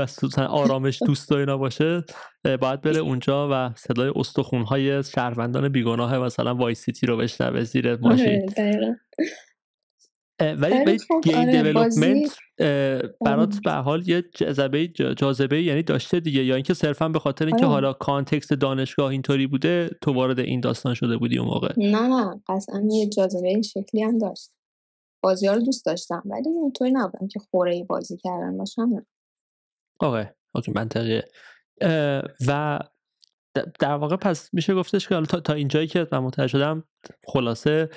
از 0.00 0.24
مثلا 0.24 0.46
آرامش 0.46 1.02
دوست 1.06 1.32
و 1.32 1.34
اینا 1.34 1.56
باشه 1.56 2.04
باید 2.60 2.80
بره 2.80 2.98
اونجا 2.98 3.48
و 3.52 3.74
صدای 3.76 4.12
استخون 4.16 4.62
های 4.62 5.02
شهروندان 5.02 5.68
بیگناه 5.68 6.18
مثلا 6.18 6.54
Vice 6.54 6.74
City 6.74 7.06
رو 7.06 7.16
بشنوه 7.16 7.64
زیر 7.64 7.96
ماشین. 7.96 8.50
آره 8.58 9.00
ولی 10.40 10.56
ولی 10.56 10.84
ولی 10.84 10.98
خب، 10.98 11.20
game 11.24 11.38
آره، 11.38 11.62
development 11.62 12.36
برات 13.24 13.52
آره. 13.52 13.60
به 13.64 13.67
هر 13.67 13.70
حال 13.70 14.08
یه 14.08 14.22
جذبه 14.34 14.88
جاذبه 14.88 15.62
یعنی 15.62 15.82
داشته 15.82 16.20
دیگه 16.20 16.44
یا 16.44 16.54
اینکه 16.54 16.74
صرفا 16.74 17.08
به 17.08 17.18
خاطر 17.18 17.46
اینکه 17.46 17.64
آره. 17.64 17.72
حالا 17.72 17.92
context 17.92 18.52
دانشگاه 18.52 19.10
اینطوری 19.10 19.46
بوده 19.46 19.90
تو 20.02 20.12
وارد 20.12 20.38
این 20.38 20.60
داستان 20.60 20.94
شده 20.94 21.16
بودی 21.16 21.38
اون 21.38 21.48
موقع 21.48 21.72
نه 21.76 22.08
نه 22.08 22.42
قطعا 22.48 22.82
یه 22.90 23.08
جاذبه 23.08 23.48
این 23.48 23.62
شکلی 23.62 24.02
هم 24.02 24.18
داشت 24.18 24.50
بازی 25.22 25.46
ها 25.46 25.54
رو 25.54 25.60
دوست 25.60 25.86
داشتم 25.86 26.22
ولی 26.24 26.48
اینطوری 26.48 26.90
نبودم 26.90 27.28
که 27.28 27.40
خوره 27.50 27.74
ای 27.74 27.84
بازی 27.84 28.16
کردن 28.16 28.56
باشم 28.58 28.82
نه 28.82 29.06
اوکی 30.00 30.30
اوکی 30.54 30.72
منطقیه 30.72 31.24
و 32.46 32.78
در 33.80 33.94
واقع 33.94 34.16
پس 34.16 34.54
میشه 34.54 34.74
گفتش 34.74 35.08
که 35.08 35.14
حالا 35.14 35.26
تا, 35.26 35.40
تا 35.40 35.52
اینجایی 35.52 35.86
که 35.86 36.06
من 36.12 36.18
متوجه 36.18 36.48
شدم 36.48 36.84
خلاصه 37.26 37.88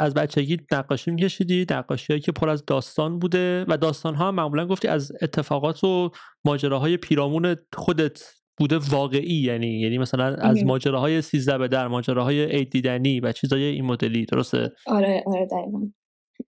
از 0.00 0.14
بچگی 0.14 0.58
نقاشی 0.72 1.10
میکشیدی 1.10 1.66
نقاشی 1.70 2.20
که 2.20 2.32
پر 2.32 2.48
از 2.48 2.64
داستان 2.66 3.18
بوده 3.18 3.64
و 3.68 3.76
داستان 3.76 4.14
ها 4.14 4.32
معمولا 4.32 4.66
گفتی 4.66 4.88
از 4.88 5.12
اتفاقات 5.22 5.84
و 5.84 6.10
ماجراهای 6.44 6.96
پیرامون 6.96 7.56
خودت 7.72 8.22
بوده 8.58 8.78
واقعی 8.78 9.34
یعنی 9.34 9.80
یعنی 9.80 9.98
مثلا 9.98 10.24
از. 10.24 10.64
ماجراهای 10.64 11.22
سیزده 11.22 11.58
به 11.58 11.68
در 11.68 11.88
ماجراهای 11.88 12.44
عید 12.44 12.70
دیدنی 12.70 13.20
و 13.20 13.32
چیزای 13.32 13.62
این 13.62 13.84
مدلی 13.84 14.26
درسته 14.26 14.72
آره 14.86 15.22
آره 15.26 15.46
دقیقا 15.46 15.78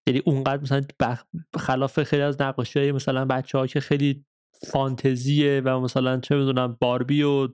یعنی 0.07 0.22
اونقدر 0.24 0.62
مثلا 0.62 0.81
بخ... 1.00 1.24
خلاف 1.59 2.03
خیلی 2.03 2.22
از 2.22 2.42
نقاشی 2.42 2.79
های 2.79 2.92
مثلا 2.92 3.24
بچه 3.24 3.59
ها 3.59 3.66
که 3.66 3.81
خیلی 3.81 4.24
فانتزیه 4.66 5.62
و 5.64 5.81
مثلا 5.81 6.20
چه 6.20 6.35
می‌دونم 6.35 6.79
باربی 6.81 7.23
و 7.23 7.49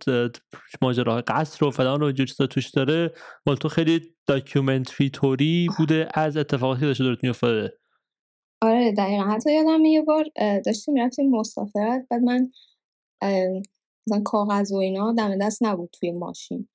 ماجراهای 0.82 1.22
قصر 1.22 1.64
و 1.64 1.70
فلان 1.70 2.02
و 2.02 2.12
چیزا 2.12 2.46
توش 2.46 2.70
داره. 2.70 3.12
مال 3.46 3.56
تو 3.56 3.68
خیلی 3.68 4.00
داکیومنتری 4.26 5.10
توری 5.10 5.68
بوده 5.78 6.08
از 6.14 6.36
اتفاقاتی 6.36 6.80
که 6.80 6.86
داشته 6.86 7.04
دورت 7.04 7.24
میافتاده. 7.24 7.78
آره 8.62 8.92
دقیقا. 8.92 9.22
حتی 9.22 9.54
یادم 9.54 9.84
یه 9.84 10.02
بار 10.02 10.24
داشتیم 10.66 10.94
رفتیم 10.96 11.30
مسافرت 11.30 12.06
بعد 12.10 12.22
من 12.22 12.50
مثلا 14.06 14.22
کاغذ 14.24 14.72
و 14.72 14.76
اینا 14.76 15.12
دم 15.12 15.38
دست 15.38 15.62
نبود 15.62 15.90
توی 15.92 16.12
ماشین. 16.12 16.68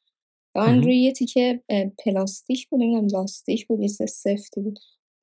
من. 0.56 0.84
روی 0.84 0.98
یه 0.98 1.12
تیکه 1.12 1.64
پلاستیک 2.06 2.70
بود 2.70 2.82
نمی‌دونم 2.82 3.08
لاستیک 3.14 3.68
بود 3.68 3.80
یه 3.80 3.88
سفتی 3.88 4.62
بود. 4.62 4.80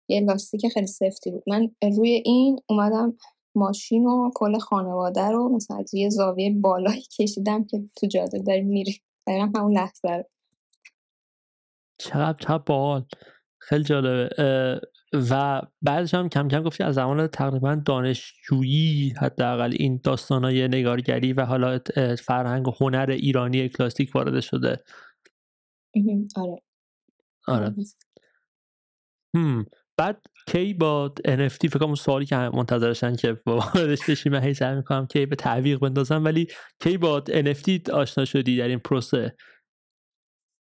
یه 0.09 0.21
لاستیک 0.21 0.69
خیلی 0.69 0.87
سفتی 0.87 1.31
بود. 1.31 1.43
من 1.47 1.71
روی 1.97 2.23
این 2.25 2.61
اومدم 2.69 3.17
ماشین 3.55 4.07
و 4.07 4.31
کل 4.35 4.59
خانواده 4.59 5.31
رو 5.31 5.49
مثلا 5.49 5.77
از 5.77 5.95
یه 5.95 6.09
زاویه 6.09 6.55
بالایی 6.61 7.03
کشیدم 7.19 7.65
که 7.65 7.83
تو 7.97 8.07
جاده 8.07 8.39
داریم 8.39 8.67
میری 8.67 9.01
دقیقا 9.27 9.53
همون 9.57 9.73
لحظه 9.73 10.09
رو. 10.09 10.25
چقدر 11.99 12.45
چقدر 12.45 12.59
باحال. 12.59 13.05
خیلی 13.59 13.85
جالبه. 13.85 14.29
و 15.13 15.63
بعدش 15.83 16.15
هم 16.15 16.29
کم 16.29 16.49
کم 16.49 16.63
گفتی 16.63 16.85
از 16.85 16.95
زمان 16.95 17.27
تقریبا 17.27 17.75
دانشجویی 17.75 19.15
حداقل 19.21 19.75
این 19.79 20.01
داستانای 20.05 20.69
نگارگری 20.69 21.33
و 21.33 21.45
حالا 21.45 21.79
فرهنگ 22.25 22.69
و 22.69 22.73
هنر 22.81 23.11
ایرانی 23.11 23.69
کلاسیک 23.69 24.15
وارد 24.15 24.41
شده. 24.41 24.85
آره. 26.37 26.63
آره. 27.47 27.75
هم. 29.37 29.67
بعد 29.97 30.23
کی 30.53 30.75
با 30.75 31.13
NFT 31.27 31.69
فکر 31.69 31.79
کنم 31.79 31.95
سوالی 31.95 32.27
که 32.27 32.37
منتظرشن 32.37 33.17
که 33.17 33.37
واردش 33.47 34.11
بشیم 34.11 34.33
من 34.33 34.45
هی 34.45 34.55
سعی 34.55 34.77
می‌کنم 34.77 35.07
کی 35.07 35.27
به 35.27 35.37
تعویق 35.37 35.79
بندازم 35.79 36.25
ولی 36.25 36.47
کی 36.83 36.99
با 36.99 37.23
NFT 37.29 37.91
آشنا 37.91 38.25
شدی 38.25 38.57
در 38.57 38.69
این 38.69 38.79
پروسه؟ 38.79 39.37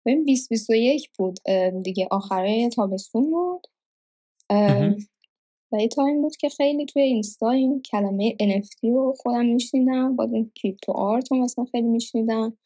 ببین 0.06 0.24
2021 0.24 1.10
بود. 1.18 1.38
دیگه 1.84 2.08
آخرهٔ 2.10 2.68
تابستون 2.68 3.30
بود. 3.30 3.66
و 5.72 5.80
یه 5.80 5.88
تایم 5.88 6.22
بود 6.22 6.36
که 6.36 6.48
خیلی 6.48 6.86
توی 6.86 7.02
اینستا 7.02 7.50
این 7.50 7.82
کلمه 7.82 8.36
NFT 8.40 8.78
رو 8.82 9.14
خودم 9.18 9.46
میشنیدم 9.46 10.16
با 10.16 10.24
این 10.24 10.52
crypto 10.54 10.92
art 10.92 11.32
رو 11.32 11.38
مثلا 11.38 11.64
خیلی 11.64 11.88
میشنیدم. 11.88 12.58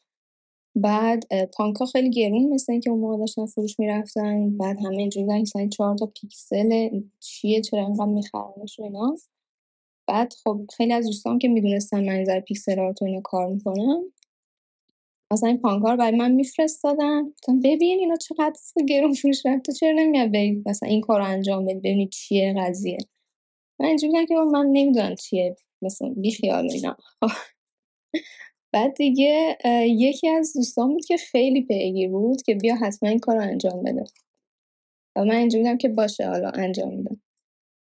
بعد 0.75 1.23
اه، 1.31 1.45
پانک 1.45 1.75
ها 1.75 1.85
خیلی 1.85 2.09
گرون 2.09 2.53
مثل 2.53 2.71
اینکه 2.71 2.89
اون 2.89 2.99
موقع 2.99 3.17
داشتن 3.17 3.45
فروش 3.45 3.79
می‌رفتن. 3.79 4.57
بعد 4.57 4.77
همه 4.85 4.97
اینجوری 4.97 5.25
بودن 5.25 5.43
که 5.43 5.67
چهار 5.67 5.97
تا 5.97 6.05
پیکسل 6.05 6.89
چیه 7.19 7.61
چرا 7.61 7.79
اینقدر 7.79 8.05
میخرنش 8.05 8.79
و 8.79 8.83
اینا. 8.83 9.15
بعد 10.07 10.33
خب 10.43 10.61
خیلی 10.77 10.93
از 10.93 11.05
دوستان 11.05 11.39
که 11.39 11.47
می‌دونستن 11.47 12.05
من 12.05 12.25
ذره 12.25 12.39
pixel 12.41 12.79
art 12.79 13.01
و 13.01 13.05
اینا 13.05 13.21
کار 13.21 13.47
می‌کنم 13.47 14.03
مثلا 15.33 15.49
این 15.49 15.57
punkا 15.57 15.82
رو 15.82 15.95
برای 15.95 16.17
من 16.17 16.31
میفرستادن. 16.31 17.29
گفتم 17.29 17.59
ببین 17.59 17.99
اینا 17.99 18.15
چقدر 18.15 18.59
گرون 18.89 19.13
فروش 19.13 19.29
میره 19.29 19.41
تو 19.41 19.71
چرا 19.79 19.91
نمیای 19.91 20.31
بری 20.31 20.69
مثلا 20.69 20.89
این 20.89 21.01
کار 21.01 21.19
رو 21.19 21.25
انجام 21.25 21.65
بدید 21.65 21.79
ببینید 21.79 22.09
چیه 22.09 22.55
قضیه. 22.57 22.97
من 23.79 23.87
اینجوری 23.87 24.25
که 24.25 24.35
من 24.35 24.65
نمی‌دونم 24.65 25.15
چیه 25.15 25.55
مثلا 25.81 26.13
بی 26.17 26.31
خیال 26.31 26.71
اینا. 26.71 26.97
بعد 28.73 28.93
دیگه 28.93 29.57
یکی 29.85 30.29
از 30.29 30.53
دوستان 30.55 30.93
بود 30.93 31.05
که 31.05 31.17
خیلی 31.17 31.61
پیگیر 31.61 32.09
بود 32.09 32.41
که 32.41 32.55
بیا 32.55 32.75
حتما 32.75 33.09
این 33.09 33.19
کار 33.19 33.35
رو 33.35 33.41
انجام 33.41 33.83
بده. 33.83 34.03
و 35.15 35.25
من 35.25 35.35
اینجوری 35.35 35.63
بودم 35.63 35.77
که 35.77 35.89
باشه 35.89 36.27
حالا 36.27 36.49
انجام 36.49 36.93
میدم. 36.93 37.21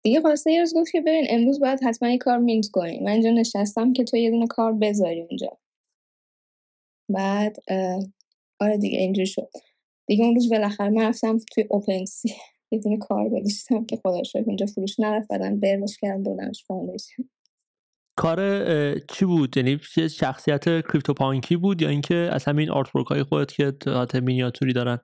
دیگه 0.03 0.21
خلاصه 0.21 0.51
یه 0.51 0.59
روز 0.59 0.73
گفت 0.75 0.91
که 0.91 1.01
ببین 1.01 1.25
امروز 1.29 1.59
باید 1.59 1.83
حتما 1.83 2.09
این 2.09 2.17
کار 2.17 2.37
mint 2.37 2.67
کنی. 2.67 2.99
من 2.99 3.11
اینجا 3.11 3.29
نشستم 3.31 3.93
که 3.93 4.03
تو 4.03 4.17
یه 4.17 4.31
دونه 4.31 4.47
کار 4.47 4.73
بذاری 4.73 5.21
اونجا. 5.21 5.57
بعد 7.09 7.57
آره 8.59 8.77
دیگه 8.77 8.99
اینجوری 8.99 9.27
شد. 9.27 9.49
دیگه 10.07 10.25
اون 10.25 10.35
روز 10.35 10.49
بالاخره 10.49 10.89
من 10.89 11.01
رفتم 11.01 11.37
توی 11.37 11.65
OpenSea 11.69 12.33
یه 12.71 12.79
دونه 12.79 12.97
کار 12.97 13.29
گذاشتم 13.29 13.85
که 13.85 13.95
خدا 13.95 14.23
شکر 14.23 14.43
اونجا 14.47 14.65
فروش 14.65 14.99
نرفت 14.99 15.27
بعدن 15.27 15.59
burnش 15.59 15.97
کردم 16.01 16.23
بردمش 16.23 16.65
Foundation 16.65 17.23
کار 18.17 18.39
چی 18.99 19.25
بود؟ 19.25 19.57
یعنی 19.57 19.79
شخصیت 20.11 20.63
CryptoPunk 20.63 21.13
ی 21.13 21.55
بود 21.55 21.81
یا 21.81 21.89
اینکه 21.89 22.15
از 22.15 22.45
همین 22.45 22.69
art 22.69 22.89
های 22.89 23.23
خودت 23.23 23.51
که 23.51 23.73
حالت 23.85 24.15
مینیاتوری 24.15 24.73
دارن؟ 24.73 24.99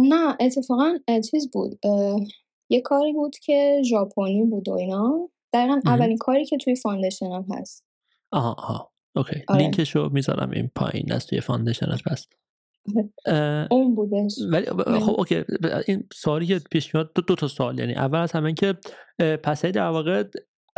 نه 0.00 0.36
اتفاقا 0.40 0.98
چیز 1.30 1.50
بود 1.50 1.80
یه 2.70 2.80
کاری 2.80 3.12
بود 3.12 3.36
که 3.36 3.82
ژاپنی 3.90 4.44
بود 4.44 4.68
و 4.68 4.72
اینا. 4.72 5.28
دقیقا 5.52 5.80
اولین 5.86 6.18
کاری 6.18 6.44
که 6.44 6.56
توی 6.56 6.76
Foundation 6.76 7.26
هم 7.26 7.46
هست. 7.50 7.84
آها 8.32 8.52
آها. 8.58 8.92
okay. 9.16 9.42
آره. 9.48 9.60
لینکشو 9.60 10.08
می‌ذارم 10.12 10.50
این 10.50 10.70
پایین 10.74 11.12
از 11.12 11.26
توی 11.26 11.40
Foundation 11.40 11.96
هست. 12.10 12.32
اون 13.70 13.94
بودش. 13.94 14.32
ولی 14.52 14.66
خب 15.00 15.14
okay. 15.18 15.44
این 15.86 16.08
سوالی 16.12 16.46
که 16.46 16.60
پیش 16.70 16.94
میاد 16.94 17.12
دو, 17.14 17.22
دو 17.22 17.34
تا 17.34 17.48
سوال. 17.48 17.78
یعنی 17.78 17.94
اول 17.94 18.18
از 18.18 18.32
همه 18.32 18.54
که 18.54 18.74
پس 19.18 19.64
در 19.64 19.88
واقع 19.88 20.24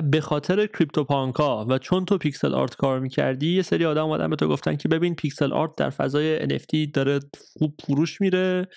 به 0.04 0.20
خاطر 0.20 0.66
CryptoPunk 0.66 1.04
ا 1.04 1.66
و 1.68 1.78
چون 1.78 2.04
تو 2.04 2.18
pixel 2.18 2.54
art 2.54 2.76
کار 2.76 3.00
می‌کردی 3.00 3.56
یه 3.56 3.62
سری 3.62 3.84
آدم 3.84 4.04
اومدن 4.04 4.30
به 4.30 4.36
تو 4.36 4.48
گفتن 4.48 4.76
که 4.76 4.88
ببین 4.88 5.14
pixel 5.14 5.52
art 5.52 5.70
در 5.76 5.90
فضای 5.90 6.38
NFT 6.38 6.90
داره 6.94 7.20
خوب 7.58 7.74
فروش 7.86 8.20
میره 8.20 8.68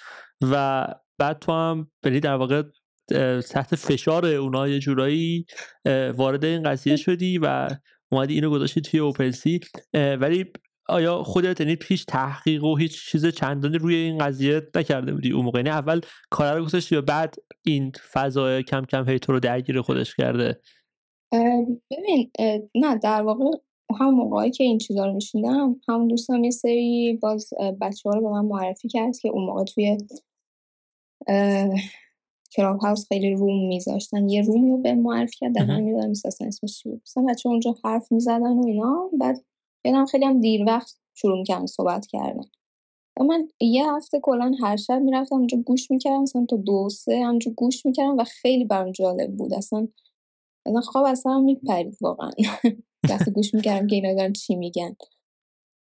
و 0.41 0.85
بعد 1.17 1.39
تو 1.39 1.51
هم 1.51 1.91
ولی 2.03 2.19
در 2.19 2.35
واقع 2.35 2.63
تحت 3.49 3.75
فشار 3.75 4.25
اونا 4.25 4.67
یه 4.67 4.79
جورایی 4.79 5.45
وارد 6.15 6.45
این 6.45 6.63
قضیه 6.63 6.95
شدی 6.95 7.37
و 7.37 7.67
اومدی 8.11 8.33
اینو 8.33 8.49
گذاشتی 8.49 8.81
توی 8.81 8.99
OpenSea 8.99 9.59
ولی 9.93 10.45
آیا 10.89 11.23
خودت 11.23 11.61
یعنی 11.61 11.75
پیش 11.75 12.05
تحقیق 12.05 12.63
و 12.63 12.77
هیچ 12.77 13.05
چیز 13.05 13.25
چندانی 13.25 13.77
روی 13.77 13.95
این 13.95 14.17
قضیه 14.17 14.67
نکرده 14.75 15.13
بودی 15.13 15.31
اون 15.31 15.45
موقع؟ 15.45 15.59
یعنی 15.59 15.69
اول 15.69 16.01
کار 16.29 16.57
رو 16.57 16.65
گذاشتی 16.65 16.95
و 16.95 17.01
بعد 17.01 17.35
این 17.65 17.91
فضای 18.11 18.63
کم 18.63 18.85
کم 18.85 19.09
هی 19.09 19.19
تو 19.19 19.31
رو 19.31 19.39
درگیر 19.39 19.81
خودش 19.81 20.15
کرده. 20.15 20.59
ببین 21.91 22.31
نه 22.75 22.97
در 22.97 23.21
واقع 23.21 23.45
هم 23.99 24.13
موقعی 24.13 24.51
که 24.51 24.63
این 24.63 24.77
چیزا 24.77 25.05
رو 25.05 25.13
میشیدم 25.13 25.81
هم 25.87 26.07
دوستم 26.07 26.43
یه 26.43 26.51
سری 26.51 27.13
باز 27.21 27.49
بچه 27.81 28.09
ها 28.09 28.15
رو 28.15 28.21
به 28.21 28.29
من 28.29 28.45
معرفی 28.45 28.87
کرد 28.87 29.17
که 29.17 29.29
اون 29.29 29.43
موقع 29.45 29.63
توی 29.63 29.97
کلاب 32.55 32.79
هاوس 32.79 33.07
خیلی 33.07 33.31
روم 33.31 33.67
میذاشتن. 33.67 34.29
یه 34.29 34.41
رومی 34.41 34.71
رو 34.71 34.77
به 34.77 34.93
معرفی 34.95 35.35
کرد 35.37 35.55
در 35.55 35.65
من 35.65 35.81
می‌دونم 35.81 36.11
اصلا 36.11 36.47
اسمش 36.47 36.79
چی 36.79 36.89
بود. 36.89 37.01
بچه 37.29 37.49
اونجا 37.49 37.75
حرف 37.83 38.11
می‌زدن 38.11 38.57
و 38.57 38.65
اینا 38.65 39.09
بعد 39.19 39.43
یادم 39.85 40.05
خیلی 40.05 40.25
هم 40.25 40.39
دیر 40.39 40.63
وقت 40.67 40.97
شروع 41.15 41.37
می‌کردن 41.37 41.65
صحبت 41.65 42.07
کردن. 42.07 42.43
و 43.19 43.23
من 43.23 43.47
یه 43.61 43.93
هفته 43.93 44.19
کلا 44.19 44.51
هر 44.63 44.75
شب 44.75 45.01
می‌رفتم 45.01 45.35
اونجا 45.35 45.57
گوش 45.57 45.91
می‌کردم 45.91 46.21
مثلا 46.21 46.45
تا 46.49 46.55
دو 46.57 46.89
سه 46.89 47.39
گوش 47.55 47.85
می‌کردم 47.85 48.17
و 48.17 48.23
خیلی 48.23 48.65
برام 48.65 48.91
جالب 48.91 49.37
بود. 49.37 49.53
اصلا 49.53 49.87
اصلا 50.69 50.81
خواب 50.81 51.05
اصلا 51.05 51.39
میپرید 51.39 51.97
واقعا. 52.01 52.31
وقتی 53.09 53.31
گوش 53.31 53.53
می‌کردم 53.53 53.87
که 53.87 53.95
اینا 53.95 54.13
دارن 54.13 54.33
چی 54.33 54.55
میگن. 54.55 54.95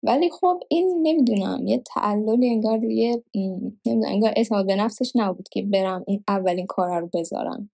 ولی 0.03 0.29
خب 0.29 0.59
این 0.69 0.99
نمی‌دونم 1.03 1.67
یه 1.67 1.83
تعلل 1.85 2.43
انگار 2.43 2.83
یه 2.83 3.23
نمی‌دونم 3.35 3.71
انگار 4.07 4.33
اعتماد 4.35 4.65
به 4.65 4.75
نفسش 4.75 5.11
نبود 5.15 5.49
که 5.49 5.61
برم 5.63 6.03
این 6.07 6.23
اولین 6.27 6.65
کار 6.65 6.99
رو 6.99 7.09
بذارم. 7.13 7.69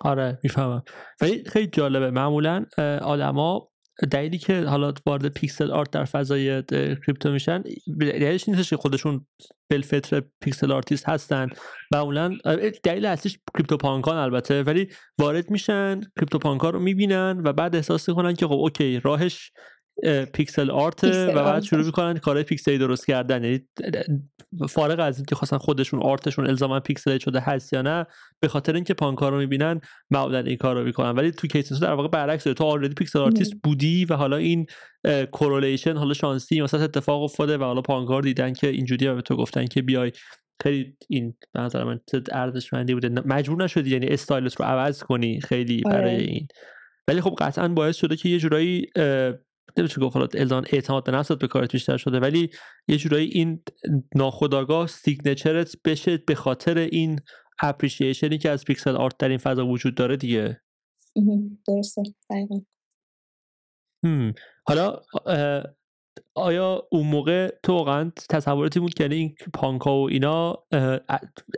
آره 0.00 0.38
می‌فهمم. 0.42 0.82
ولی 1.20 1.44
خیلی 1.44 1.66
جالبه. 1.66 2.10
معمولا 2.10 2.64
آدما 3.02 3.69
دلیلی 4.06 4.38
که 4.38 4.60
حالا 4.60 4.92
وارد 5.06 5.28
pixel 5.28 5.70
art 5.70 5.90
در 5.90 6.04
فضای 6.04 6.62
crypto 7.06 7.32
میشن 7.32 7.62
دلیلش 8.00 8.36
این 8.36 8.48
نیستش 8.48 8.70
که 8.70 8.76
خودشون 8.76 9.26
بالفطر 9.70 10.22
pixel 10.40 10.72
artist 10.72 11.08
هستن 11.08 11.48
معمولا 11.92 12.36
دلیل 12.82 13.06
اصلیش 13.06 13.38
CryptoPunk 13.54 13.76
ان 13.76 14.16
البته 14.16 14.62
ولی 14.62 14.88
وارد 15.18 15.50
میشن 15.50 16.00
CryptoPunk 16.16 16.38
ان 16.38 16.72
رو 16.72 16.80
می‌بینن 16.80 17.40
و 17.44 17.52
بعد 17.52 17.76
احساس 17.76 18.08
می‌کنن 18.08 18.34
که 18.34 18.46
خب 18.46 18.52
okay 18.52 19.00
راهش 19.00 19.52
pixel 20.32 20.70
art 20.70 21.04
و 21.04 21.32
بعد 21.34 21.62
شروع 21.62 21.84
می‌کنن 21.84 22.18
کارهای 22.18 22.44
پیکسلی 22.44 22.78
درست 22.78 23.06
کردن. 23.06 23.44
یعنی 23.44 23.60
فارغ 24.68 25.00
از 25.00 25.16
اینکه 25.16 25.34
خواستن 25.34 25.58
خودشون 25.58 26.02
artشون 26.02 26.46
الزاما 26.46 26.80
پیکسل 26.80 27.18
شده 27.18 27.40
هست 27.40 27.72
یا 27.72 27.82
نه 27.82 28.06
به 28.40 28.48
خاطر 28.48 28.74
اینکه 28.74 28.94
punkا 28.94 29.32
رو 29.32 29.38
می‌بینن 29.38 29.80
معمولا 30.10 30.38
این 30.38 30.56
کار 30.56 30.78
رو 30.78 30.84
می‌کنن. 30.84 31.10
ولی 31.10 31.30
تو 31.30 31.46
case 31.46 31.72
در 31.72 31.92
واقع 31.92 32.08
برعکس 32.08 32.44
تو 32.44 32.64
already 32.64 32.94
pixel 32.94 33.18
artist 33.18 33.54
بودی 33.64 34.04
و 34.04 34.14
حالا 34.14 34.36
این 34.36 34.66
correlation 35.32 35.96
حالا 35.96 36.14
شانسی 36.14 36.60
مثلا 36.60 36.84
اتفاق 36.84 37.22
افتاده 37.22 37.58
و 37.58 37.62
حالا 37.62 37.80
punkا 37.80 38.08
رو 38.08 38.22
دیدن 38.22 38.52
که 38.52 38.68
اینجوری 38.68 39.14
به 39.14 39.22
تو 39.22 39.36
گفتن 39.36 39.66
که 39.66 39.82
بیای 39.82 40.12
خیلی 40.62 40.96
این 41.08 41.34
به 41.52 41.60
نظر 41.60 41.84
من 41.84 42.00
ارزشمندی 42.32 42.94
بوده. 42.94 43.08
مجبور 43.08 43.64
نشدی 43.64 43.90
یعنی 43.90 44.06
styleت 44.06 44.54
رو 44.54 44.64
عوض 44.64 45.02
کنی 45.02 45.40
خیلی 45.40 45.80
برای 45.80 46.14
آره. 46.14 46.22
این. 46.22 46.46
ولی 47.08 47.20
خب 47.20 47.34
قطعا 47.38 47.68
باعث 47.68 47.96
شده 47.96 48.16
که 48.16 48.28
یه 48.28 48.38
جورایی 48.38 48.86
نمیشه 49.76 50.00
گفت. 50.00 50.16
حالا 50.16 50.28
الزاماً 50.34 50.64
اعتماد 50.72 51.04
به 51.04 51.12
نفست 51.12 51.32
به 51.32 51.48
کارت 51.48 51.72
بیشتر 51.72 51.96
شده 51.96 52.20
ولی 52.20 52.50
یه 52.88 52.96
جورایی 52.96 53.28
این 53.28 53.62
ناخودآگاه 54.14 54.86
signatureت 54.86 55.76
بشه 55.84 56.16
به 56.16 56.34
خاطر 56.34 56.78
این 56.78 57.20
appreciation 57.62 58.32
ی 58.32 58.38
که 58.38 58.50
از 58.50 58.64
pixel 58.64 58.96
art 58.96 59.16
در 59.18 59.28
این 59.28 59.38
فضا 59.38 59.66
وجود 59.66 59.94
داره 59.94 60.16
دیگه. 60.16 60.60
درسته. 61.66 62.02
حالا 64.66 65.00
آیا 66.34 66.82
اون 66.92 67.06
موقع 67.06 67.50
تو 67.62 67.72
واقعا 67.72 68.12
تصوراتی 68.30 68.80
بود 68.80 68.94
که 68.94 69.04
یعنی 69.04 69.16
این 69.16 69.34
punkا 69.54 70.02
و 70.02 70.10
اینا 70.10 70.58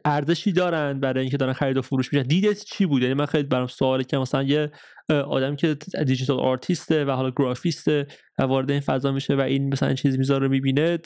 ارزشی 0.05 0.53
دارن 0.53 1.01
برای 1.01 1.21
اینکه 1.21 1.37
دارن 1.37 1.53
خرید 1.53 1.77
و 1.77 1.83
فروش 1.83 2.13
میشن 2.13 2.27
دیدت 2.27 2.65
چی 2.65 2.87
بود؟ 2.87 3.03
یعنی 3.03 3.15
من 3.15 3.27
خیلی 3.27 3.49
برام 3.49 3.67
سواله 3.67 4.05
که 4.05 4.19
مثلا 4.19 4.43
یه 4.43 4.71
آدم 5.11 5.57
که 5.57 5.77
digital 6.07 6.41
artist 6.41 6.96
ه 6.96 7.05
و 7.05 7.11
حالا 7.11 7.31
گرافیسته 7.37 8.07
و 8.39 8.43
وارد 8.43 8.71
این 8.71 8.81
فضا 8.81 9.13
میشه 9.13 9.35
و 9.35 9.41
این 9.41 9.73
مثلا 9.73 9.95
چیز 9.95 10.19
می‌ذاره 10.19 10.49
می‌بینه 10.49 10.99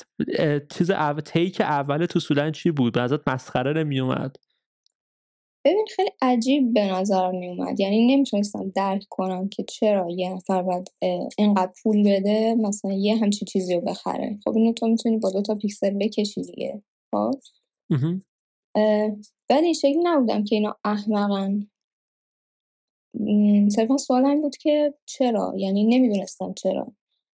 چیز 0.72 0.90
اول 0.90 1.20
تیک 1.20 1.60
اول 1.60 2.06
تو 2.06 2.20
سودن 2.20 2.52
چی 2.52 2.70
بود؟ 2.70 2.92
به 2.92 3.00
ازت 3.00 3.28
مسخره 3.28 3.72
نمیومد 3.72 4.36
ببین 5.66 5.86
خیلی 5.96 6.10
عجیب 6.22 6.74
به 6.74 6.92
نظر 6.92 7.30
می 7.30 7.48
اومد 7.48 7.80
یعنی 7.80 8.06
نمی‌تونستم 8.06 8.72
درک 8.74 9.06
کنم 9.10 9.48
که 9.48 9.62
چرا 9.62 10.10
یه 10.10 10.34
نفر 10.34 10.62
باید 10.62 10.92
اینقدر 11.38 11.72
پول 11.82 12.02
بده 12.02 12.54
مثلا 12.54 12.92
یه 12.92 13.16
همچی 13.16 13.44
چیزی 13.44 13.74
رو 13.74 13.80
بخره. 13.80 14.38
خب 14.44 14.56
اینو 14.56 14.72
تو 14.72 14.86
می‌تونی 14.86 15.16
با 15.16 15.30
دو 15.30 15.42
تا 15.42 15.54
پیکسل 15.54 15.90
بکشی 15.90 16.42
دیگه 16.42 16.82
خب؟ 17.10 17.30
ولی 19.50 19.64
این 19.64 19.72
شکل 19.72 20.00
نبودم 20.02 20.44
که 20.44 20.56
اینا 20.56 20.76
احمقن. 20.84 21.70
صرفا 23.68 23.96
سوال 23.96 24.26
این 24.26 24.42
بود 24.42 24.56
که 24.56 24.94
چرا؟ 25.06 25.54
یعنی 25.56 25.84
نمی‌دونستم 25.84 26.54
چرا. 26.54 26.92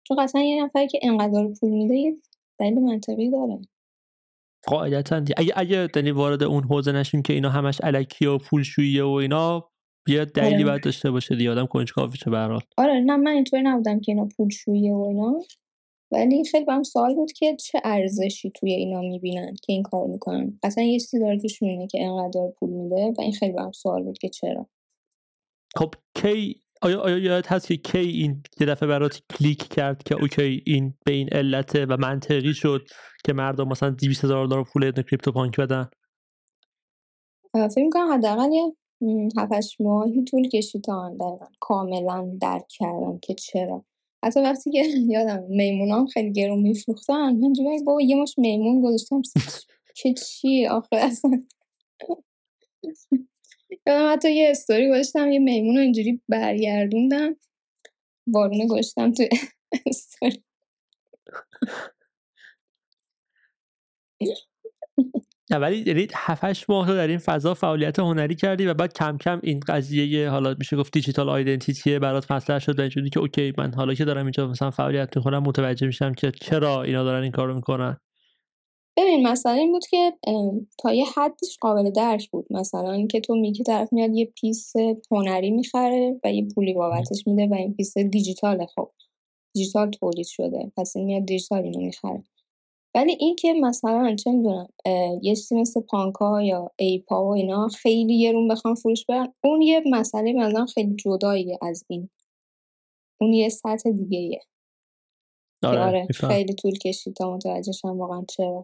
چون 0.08 0.18
قطعا 0.18 0.42
یه 0.42 0.64
نفری 0.64 0.88
که 0.88 1.00
انقدر 1.02 1.48
پول 1.60 1.70
میده 1.70 2.18
دلیل 2.60 2.80
منطقی 2.80 3.30
داره. 3.30 3.60
قاعدتا 4.68 5.16
اگه 5.38 5.54
اگه 5.56 5.90
یعنی 5.96 6.12
وارد 6.12 6.44
اون 6.44 6.64
حوزه 6.64 6.92
نشیم 6.92 7.22
که 7.22 7.34
اینا 7.34 7.50
همش 7.50 7.78
الکی 7.84 8.26
و 8.26 8.38
پولشویی 8.38 9.02
و 9.02 9.08
اینا 9.08 9.72
بیا 10.06 10.26
دلیلی 10.26 10.56
آره. 10.56 10.66
باید 10.66 10.84
داشته 10.84 11.12
باشه 11.12 11.36
دیگه. 11.36 11.52
آدم 11.52 11.66
کنجکاو 11.66 12.12
چه 12.12 12.30
به 12.30 12.38
آره 12.78 13.00
نه 13.00 13.18
من 13.18 13.32
اینطوری 13.32 13.64
نبودم 13.64 14.00
که 14.00 14.12
اینا 14.12 14.28
پولشویی 14.38 14.92
و 14.92 15.00
اینا. 15.00 15.40
ولی 16.12 16.44
خیلی 16.44 16.66
هم 16.68 16.84
سوال 16.84 17.16
بود 17.16 17.32
که 17.32 17.56
چه 17.56 17.82
ارزشی 17.84 18.52
توی 18.52 18.72
اینا 18.74 19.02
می‌بینن 19.02 19.54
که 19.54 19.74
این 19.74 19.84
کار 19.84 20.08
می‌کنن؟ 20.08 20.60
اصلا 20.64 20.84
یه 20.84 21.00
چیزی 21.00 21.20
داره 21.20 21.40
توش 21.40 21.62
می‌بینه 21.62 21.88
که 21.88 22.04
انقدر 22.04 22.48
پول 22.60 22.70
میده 22.70 23.14
و 23.18 23.22
این 23.22 23.34
خیلی 23.34 23.58
هم 23.58 23.72
سوال 23.72 24.04
بود 24.04 24.18
که 24.18 24.30
چرا؟ 24.30 24.68
خب 25.76 25.94
کی 26.16 26.61
آیا 26.82 27.02
آیا 27.02 27.18
یادت 27.18 27.52
هست 27.52 27.68
که 27.68 27.78
کی 27.78 27.98
این 27.98 28.44
یه 28.60 28.68
دفعه 28.68 28.90
برات 28.90 29.22
کلیک 29.30 29.68
کرد 29.68 30.04
که 30.04 30.16
okay 30.16 30.64
این 30.66 30.94
به 31.06 31.12
این 31.14 31.30
علته 31.32 31.86
و 31.86 31.98
منطقی 31.98 32.54
شد 32.54 32.88
که 33.24 33.34
مردم 33.34 33.68
مثلا 33.68 33.90
200 33.90 34.24
هزار 34.24 34.48
دلار 34.48 34.64
پول 34.64 34.92
CryptoPunk 34.92 35.60
بدن؟ 35.60 35.90
فکر 37.54 37.84
می‌کنم 37.84 38.14
حداقل 38.14 38.52
یه 38.52 38.74
هفت 39.38 39.55
هشت 39.55 39.78
ماهی 39.82 40.24
طول 40.24 40.50
کشید 40.50 40.84
تا 40.84 41.10
دقیقا 41.10 41.46
کاملا 41.60 42.38
درک 42.42 42.68
کردم 42.70 43.20
که 43.22 43.34
چرا. 43.34 43.86
حتی 44.24 44.40
وقتی 44.40 44.72
که 44.72 44.84
یادمه 45.14 45.44
میمونا 45.50 45.91
هم 45.91 46.08
خیلی 46.08 46.32
گرون 46.32 46.60
میفروختن 46.60 47.36
من 47.36 47.54
اینجوری 47.54 47.84
بابا 47.86 48.02
یه 48.02 48.22
مشت 48.22 48.36
میمون 48.38 48.82
گذاشتن 48.82 49.22
که 49.98 50.14
چی 50.14 50.68
آخه؟ 50.68 50.96
اصلا 50.96 51.44
یادم 53.88 54.14
حتی 54.14 54.34
یه 54.34 54.50
استوری 54.50 54.90
گذاشتم 54.90 55.32
یه 55.32 55.40
میمون 55.40 55.76
رو 55.76 55.82
اینجوری 55.82 56.22
برگردوندم. 56.30 57.36
بارونه 58.28 58.68
گذاشتم 58.68 59.12
توی 59.12 59.30
استوری. 59.86 60.44
ولی 65.52 65.84
یعنی 65.88 66.08
7 66.16 66.70
ماه 66.70 66.88
تو 66.88 66.96
در 66.96 67.08
این 67.08 67.18
فضا 67.18 67.54
فعالیت 67.54 68.00
هنری 68.00 68.36
کردی 68.36 68.66
و 68.66 68.74
بعد 68.74 68.94
کم 68.94 69.18
کم 69.18 69.40
این 69.44 69.60
قضیه 69.60 70.30
حالا 70.30 70.56
میشه 70.60 70.78
گفت 70.78 70.94
دیجیتال 70.94 71.30
آیدنتیتی 71.30 72.00
برات 72.00 72.32
مطرح 72.32 72.60
شد 72.60 72.80
و 72.80 72.82
اینجوری 72.82 73.10
که 73.10 73.20
اوکی 73.20 73.54
من 73.58 73.74
حالا 73.74 73.94
که 73.94 74.06
دارم 74.06 74.26
اینجا 74.26 74.48
مثلا 74.48 74.72
فعالیت 74.72 75.18
می‌کنم 75.18 75.44
متوجه 75.44 75.88
میشم 75.88 76.14
که 76.14 76.32
چرا 76.42 76.84
اینا 76.84 77.04
دارن 77.04 77.24
این 77.24 77.32
کارو 77.32 77.56
می‌کنن. 77.56 77.98
ببین 78.98 79.28
مثلا 79.28 79.52
این 79.52 79.72
بود 79.72 79.86
که 79.86 80.14
تا 80.80 80.94
یه 80.94 81.06
حدیش 81.16 81.58
قابل 81.62 81.90
درک 81.90 82.30
بود. 82.30 82.48
مثلا 82.50 83.08
که 83.08 83.20
تو 83.20 83.36
میگی 83.36 83.64
طرف 83.64 83.94
میاد 83.94 84.16
یه 84.16 84.26
piece 84.26 84.74
هنری 85.12 85.52
می‌خره 85.52 86.20
و 86.24 86.34
یه 86.34 86.48
پولی 86.56 86.74
بابتش 86.74 87.28
میده 87.28 87.48
و 87.48 87.54
این 87.54 87.74
piece 87.74 87.98
دیجیتاله. 87.98 88.66
خب 88.66 88.92
دیجیتال 89.54 89.92
تولید 89.92 90.26
شده. 90.26 90.72
پس 90.78 90.96
این 90.96 91.06
میاد 91.06 91.26
دیجیتال 91.26 91.64
اینو 91.64 91.80
می‌خره. 91.80 92.24
ولی 92.96 93.18
این 93.20 93.36
که 93.36 93.54
مثلا 93.54 94.16
چه 94.16 94.32
می‌دونم 94.32 94.68
یه 95.22 95.36
چیزی 95.36 95.56
مثل 95.56 95.82
punkا 95.82 96.42
یا 96.42 96.72
apeا 96.80 97.26
و 97.26 97.34
اینا 97.34 97.68
خیلی 97.68 98.14
یهویم 98.14 98.48
بخوان 98.48 98.76
فروش 98.76 99.06
برن 99.06 99.34
اون 99.44 99.62
یه 99.62 99.84
مسئله 99.92 100.34
مثلا 100.34 100.66
خیلی 100.66 100.96
جداییه 100.96 101.58
از 101.62 101.84
این. 101.88 102.10
اون 103.22 103.34
یه 103.34 103.50
سطح 103.50 103.92
دیگه 103.92 104.40
آره, 105.64 105.80
آره 105.80 106.08
خیلی 106.14 106.54
طول 106.54 106.78
کشید 106.78 107.14
تا 107.14 107.36
متوجهشم 107.36 108.00
واقعا 108.00 108.26
چرا. 108.30 108.64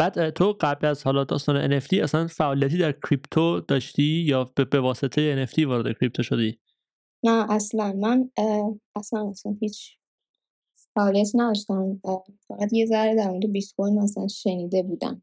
بعد 0.00 0.30
تو 0.30 0.56
قبل 0.60 0.86
از 0.86 1.04
حالا 1.04 1.24
داستان 1.24 1.80
NFT 1.80 1.92
اصلا 1.92 2.26
فعالیتی 2.26 2.78
در 2.78 2.92
کریپتو 2.92 3.60
داشتی 3.60 4.02
یا 4.02 4.44
به 4.70 4.80
واسطه 4.80 5.46
NFT 5.46 5.58
وارد 5.66 5.98
کریپتو 5.98 6.22
شدی؟ 6.22 6.58
نه 7.24 7.46
اصلا. 7.50 7.92
من 7.92 8.30
اصلا 8.96 9.28
اصلا 9.30 9.56
هیچ 9.60 9.98
فعالیت 10.94 11.28
نداشتم. 11.34 12.00
فقط 12.48 12.72
یه 12.72 12.86
ذره 12.86 13.16
در 13.16 13.30
مورد 13.30 13.52
بیت 13.52 13.72
کوین 13.76 13.98
مثلا 13.98 14.28
شنیده 14.28 14.82
بودم. 14.82 15.22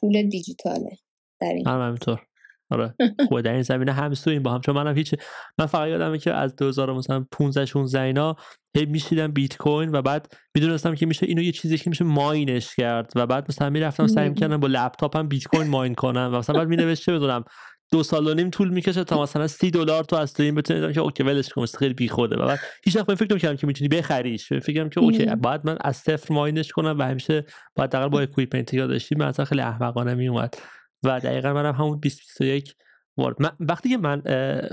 پول 0.00 0.28
دیجیتاله 0.28 0.98
در 1.40 1.52
این. 1.52 1.68
هم 1.68 1.80
همینطور. 1.80 2.26
آره. 2.70 2.94
خوبه 3.28 3.42
در 3.42 3.52
این 3.52 3.62
زمینه 3.62 3.92
هم 3.92 4.12
این 4.26 4.42
با 4.42 4.52
هم. 4.52 4.60
چون 4.60 4.74
منم 4.74 4.96
هیچ 4.96 5.14
من 5.58 5.66
فقط 5.66 5.88
یادمه 5.88 6.18
که 6.18 6.32
از 6.32 6.56
2000 6.56 6.92
مثلا 6.92 7.26
15 7.32 7.66
16 7.66 8.00
اینا 8.00 8.36
هی 8.76 8.86
میشنیدم 8.86 9.32
بیت 9.32 9.56
کوین 9.56 9.92
و 9.92 10.02
بعد 10.02 10.34
می‌دونستم 10.54 10.94
که 10.94 11.06
میشه 11.06 11.26
اینو 11.26 11.42
یه 11.42 11.52
چیزی 11.52 11.78
که 11.78 11.90
میشه 11.90 12.04
mineش 12.04 12.74
کرد 12.74 13.12
و 13.16 13.26
بعد 13.26 13.46
مثلا 13.48 13.70
می‌رفتم 13.70 14.06
سعی 14.06 14.28
می‌کردم 14.28 14.56
با 14.56 14.68
لپتاپم 14.68 15.28
بیت 15.28 15.44
کوین 15.44 15.68
mine 15.68 15.94
کنم 15.94 16.30
و 16.32 16.38
مثلا 16.38 16.58
بعد 16.58 16.68
می‌نوشت 16.68 17.02
چه 17.02 17.12
بدونم 17.12 17.44
دو 17.92 18.02
سال 18.02 18.26
و 18.26 18.34
نیم 18.34 18.50
طول 18.50 18.68
می‌کشه 18.68 19.04
تا 19.04 19.22
مثلا 19.22 19.46
سی 19.46 19.70
دلار 19.70 20.04
تو 20.04 20.16
از 20.16 20.40
این 20.40 20.54
بتونی 20.54 20.92
که 20.92 21.00
okay 21.00 21.22
ولش 21.22 21.48
کن 21.48 21.66
خیلی 21.66 21.94
بیخوده. 21.94 22.36
و 22.36 22.46
بعد 22.46 22.58
هیچ 22.84 22.96
وقت 22.96 23.14
فکر 23.14 23.30
نمی‌کردم 23.30 23.56
که 23.56 23.66
می‌تونی 23.66 23.88
بخریش. 23.88 24.52
فکر 24.52 24.88
که 24.88 25.00
okay 25.00 25.24
باید 25.24 25.66
من 25.66 25.78
از 25.80 25.96
صفر 25.96 26.34
mineش 26.34 26.72
کنم 26.72 26.98
و 26.98 27.02
همیشه 27.02 27.44
باید 27.76 27.90
دقیقا 27.90 28.08
با 28.08 28.20
equipment 28.20 28.74
یا 28.74 28.86
داشتیم 28.86 29.18
مثلا 29.18 29.44
خیلی 29.44 29.60
احمقانه 29.60 30.14
میومد 30.14 30.54
و 31.04 31.20
دقیقا 31.20 31.52
منم 31.52 31.74
همون 31.74 31.98
2021 31.98 32.74
وارد 33.18 33.42
من 33.42 33.50
وقتی 33.60 33.88
که 33.88 33.96
من 33.96 34.20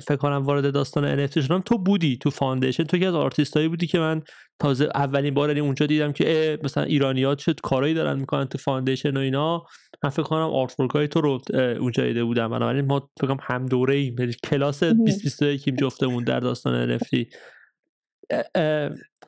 فکر 0.07 0.15
کنم 0.15 0.43
وارد 0.43 0.73
داستان 0.73 1.27
NFT 1.27 1.33
شدم 1.33 1.59
تو 1.59 1.77
بودی 1.77 2.17
تو 2.17 2.29
Foundation. 2.29 2.83
تو 2.83 2.97
که 2.97 3.07
از 3.07 3.13
آرتیستایی 3.13 3.67
بودی 3.67 3.87
که 3.87 3.99
من 3.99 4.21
تازه 4.59 4.89
اولین 4.95 5.33
بار 5.33 5.49
اونجا 5.49 5.85
دیدم 5.85 6.11
که 6.11 6.59
مثلا 6.63 6.83
ایرانیا 6.83 7.37
چه 7.37 7.53
کارایی 7.63 7.93
دارن 7.93 8.19
می‌کنن 8.19 8.45
تو 8.45 8.57
Foundation 8.57 9.17
و 9.17 9.19
اینا. 9.19 9.65
من 10.03 10.09
فکر 10.09 10.23
کنم 10.23 10.39
art 10.39 10.75
های 10.93 11.07
تو 11.07 11.21
رو 11.21 11.41
اونجا 11.79 12.03
دیده 12.03 12.23
بودم. 12.23 12.47
بنابراین 12.47 12.85
ما 12.85 13.09
فکر 13.19 13.27
کنم 13.27 13.37
هم 13.41 13.65
دوره 13.65 13.95
ایم. 13.95 14.15
یعنی 14.19 14.33
کلاس 14.43 14.83
2021 14.83 15.75
جفتمون 15.79 16.23
در 16.23 16.39
داستان 16.39 16.97
NFT 16.97 17.25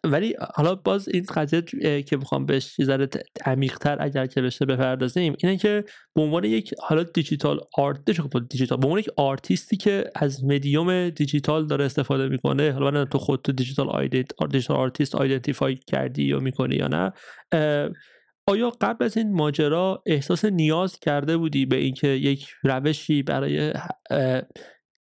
ولی 0.06 0.36
حالا 0.56 0.76
باز 0.76 1.10
این 1.10 1.26
قضیه 1.36 1.62
که 2.04 2.18
می‌خوام 2.18 2.46
بهش 2.46 2.80
یه 2.80 2.86
ذره 2.86 3.08
عمیق‌تر 3.46 3.98
اگر 4.00 4.26
که 4.26 4.42
بشه 4.42 4.66
بپردازیم 4.66 5.36
اینه 5.44 5.58
که 5.58 5.84
به 6.16 6.22
عنوان 6.22 6.44
یک 6.44 6.74
حالا 6.80 7.04
digital 7.04 7.60
art 7.78 8.06
دیجیتال 8.50 8.78
به 8.78 8.86
عنوان 8.86 9.00
یک 9.00 9.10
آرتیستی 9.18 9.78
که 9.78 10.04
از 10.16 10.44
مدیوم 10.44 11.10
دیجیتال 11.10 11.68
داره 11.68 11.86
استفاده 11.86 12.30
می‌کنه 12.30 12.72
حالا 12.72 12.92
من 12.92 13.06
تو 13.06 13.18
خود 13.18 13.56
digital 13.56 13.90
ident 13.90 14.32
digital 14.52 14.78
artist 14.78 15.16
identify 15.16 15.76
کردی 15.76 16.24
یا 16.24 16.40
می‌کنی 16.40 16.76
یا 16.76 16.88
نه 16.88 17.14
آیا 18.48 18.70
قبل 18.82 19.06
از 19.06 19.18
این 19.18 19.34
ماجرا 19.34 20.04
احساس 20.06 20.46
نیاز 20.46 21.00
کرده 21.00 21.38
بودی 21.38 21.66
به 21.66 21.76
اینکه 21.76 22.08
یک 22.08 22.48
روشی 22.64 23.24
برای 23.24 23.74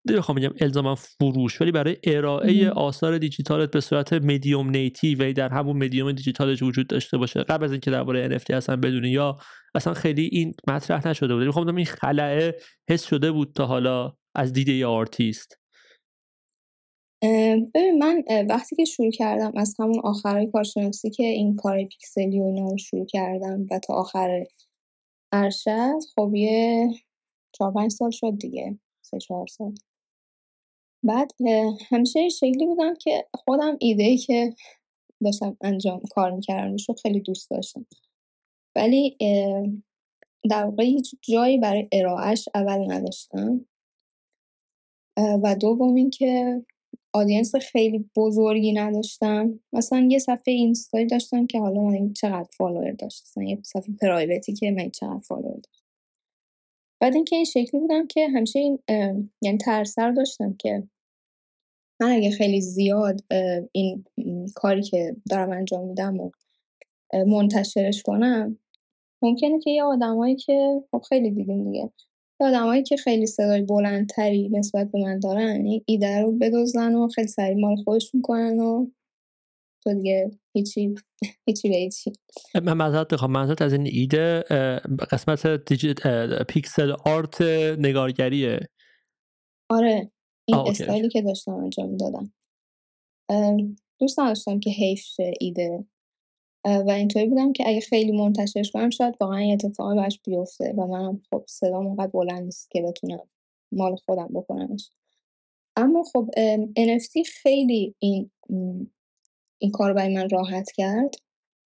نمی‌خوام 0.05 0.37
بگم 0.37 0.53
الزاما 0.61 0.95
فروش 0.95 1.61
ولی 1.61 1.71
برای 1.71 1.97
ارائه 2.03 2.69
آثار 2.69 3.17
دیجیتالت 3.17 3.71
به 3.71 3.81
صورت 3.81 4.13
medium 4.13 4.69
native 4.69 5.29
و 5.29 5.33
در 5.33 5.49
همون 5.49 5.77
مدیوم 5.77 6.11
دیجیتالش 6.11 6.63
وجود 6.63 6.87
داشته 6.87 7.17
باشه. 7.17 7.43
قبل 7.43 7.63
از 7.63 7.71
اینکه 7.71 7.91
درباره 7.91 8.39
NFT 8.39 8.51
اصلا 8.51 8.75
بدونی 8.75 9.09
یا 9.09 9.37
اصلا 9.75 9.93
خیلی 9.93 10.29
این 10.31 10.53
مطرح 10.67 11.07
نشده 11.07 11.35
بود. 11.35 11.43
می‌خوام 11.43 11.75
این 11.75 11.85
خلأه 11.85 12.55
حس 12.89 13.03
شده 13.03 13.31
بود 13.31 13.53
تا 13.55 13.65
حالا 13.65 14.13
از 14.35 14.53
دیده 14.53 14.73
یا 14.73 14.91
آرتیست. 14.91 15.59
ببین 17.75 17.97
من 17.97 18.23
وقتی 18.49 18.75
که 18.75 18.85
شروع 18.85 19.11
کردم 19.11 19.51
از 19.55 19.75
همون 19.79 19.99
آخرای 20.03 20.47
کارشناسی 20.51 21.09
که 21.09 21.23
این 21.23 21.55
کار 21.55 21.83
پیکسلی 21.83 22.39
و 22.39 22.43
اینا 22.43 22.69
رو 22.69 22.77
شروع 22.77 23.05
کردم 23.05 23.67
و 23.71 23.79
تا 23.79 23.93
آخر 23.93 24.43
ارشد 25.31 25.99
خب 26.15 26.31
یه 26.35 26.89
چهار 27.51 27.73
پنج 27.73 27.91
سال 27.91 28.11
شد 28.11 28.37
دیگه 28.39 28.79
سه 29.01 29.19
چهار 29.19 29.47
سال. 29.47 29.73
بعد 31.03 31.31
همیشه 31.89 32.29
شکلی 32.29 32.65
بودم 32.65 32.95
که 32.95 33.25
خودم 33.33 33.77
ایده 33.79 34.03
ای 34.03 34.17
که 34.17 34.53
داشتم 35.23 35.57
انجام 35.61 36.01
کار 36.11 36.31
می‌کردم 36.31 36.75
رو 36.87 36.95
خیلی 37.03 37.19
دوست 37.19 37.49
داشتم. 37.49 37.85
ولی 38.75 39.17
در 40.49 40.65
واقع 40.65 40.83
هیچ 40.83 41.15
جایی 41.21 41.57
برای 41.57 41.87
ارائهش 41.91 42.49
اول 42.55 42.91
نداشتم. 42.91 43.65
و 45.17 45.55
دوم 45.55 45.95
اینکه 45.95 46.61
audience 47.13 47.55
خیلی 47.55 48.09
بزرگی 48.15 48.73
نداشتم. 48.73 49.59
مثلا 49.73 50.07
یه 50.11 50.19
صفحه 50.19 50.53
اینستایی 50.53 51.05
داشتم 51.05 51.47
که 51.47 51.59
حالا 51.59 51.81
من 51.81 52.13
چقدر 52.13 52.49
follower 52.57 52.91
داشت 52.91 53.37
یه 53.37 53.59
صفحه 53.63 53.95
private 54.01 54.47
ی 54.47 54.53
که 54.53 54.71
من 54.71 54.89
چقدر 54.89 55.19
follower 55.19 55.55
داشت 55.55 55.83
بعد 57.01 57.15
اینکه 57.15 57.35
این 57.35 57.45
شکلی 57.45 57.81
بودم 57.81 58.07
که 58.07 58.27
همیشه 58.27 58.59
این 58.59 58.79
یعنی 59.41 59.57
ترسر 59.57 60.11
داشتم 60.11 60.53
که 60.53 60.87
من 62.03 62.11
اگه 62.11 62.31
خیلی 62.31 62.61
زیاد 62.61 63.21
این 63.71 64.05
کاری 64.55 64.81
که 64.81 65.15
دارم 65.29 65.51
انجام 65.51 65.87
میدم 65.87 66.19
و 66.19 66.31
منتشرش 67.13 68.03
کنم 68.03 68.57
ممکنه 69.21 69.59
که 69.59 69.71
یه 69.71 69.83
آدمایی 69.83 70.35
که 70.35 70.81
خب 70.91 71.01
خیلی 71.09 71.31
دیدیم 71.31 71.71
دیگه 71.71 71.91
یه 72.39 72.47
آدمایی 72.47 72.83
که 72.83 72.97
خیلی 72.97 73.25
صدای 73.25 73.61
بلندتری 73.61 74.49
نسبت 74.49 74.91
به 74.91 74.99
من 74.99 75.19
دارن 75.19 75.65
این 75.65 75.83
ایده 75.85 76.21
رو 76.21 76.31
بدوزن 76.31 76.95
و 76.95 77.07
خیلی 77.07 77.27
سریع 77.27 77.61
مال 77.61 77.75
خودش 77.75 78.15
می‌کنن 78.15 78.59
و 78.59 78.87
تو 79.83 79.93
دیگه 79.93 80.31
هیچی 80.53 80.95
هیچی 81.45 81.69
به 81.69 81.75
هیچی. 81.75 82.11
من 82.63 82.73
معذرت 82.73 83.07
بخوام 83.07 83.31
منظورت 83.31 83.61
از 83.61 83.73
این 83.73 83.87
ایده 83.91 84.43
قسمت 85.11 85.47
دیجیت 85.47 85.97
پیکسل 86.43 86.91
آرت 87.05 87.41
نگارگریه. 87.79 88.59
آره. 89.69 90.11
این 90.45 90.57
استایلی 90.57 91.09
که 91.09 91.21
داشتم 91.21 91.51
انجام 91.51 91.89
می‌دادم. 91.89 92.33
دوست 93.99 94.19
نداشتم 94.19 94.59
که 94.59 94.69
حیف 94.69 95.05
ایده. 95.39 95.85
و 96.65 96.89
اینطوری 96.89 97.27
بودم 97.27 97.53
که 97.53 97.63
اگه 97.67 97.79
خیلی 97.79 98.11
منتشرش 98.11 98.71
کنم 98.71 98.89
شاید 98.89 99.15
واقعا 99.19 99.37
این 99.37 99.53
اتفاقی 99.53 99.95
برش 99.95 100.19
بیفته 100.25 100.73
و 100.77 100.87
منم 100.87 101.21
خب 101.29 101.43
صدا 101.47 101.77
اونقدر 101.77 102.07
بلند 102.07 102.43
نیست 102.43 102.71
که 102.71 102.81
بتونم 102.81 103.29
مال 103.71 103.95
خودم 103.95 104.29
بکنمش. 104.33 104.91
اما 105.75 106.03
خب 106.03 106.29
NFT 106.79 107.27
خیلی 107.27 107.95
این 107.99 108.31
این 109.57 109.71
کار 109.71 109.93
برای 109.93 110.15
من 110.15 110.29
راحت 110.29 110.71
کرد. 110.71 111.15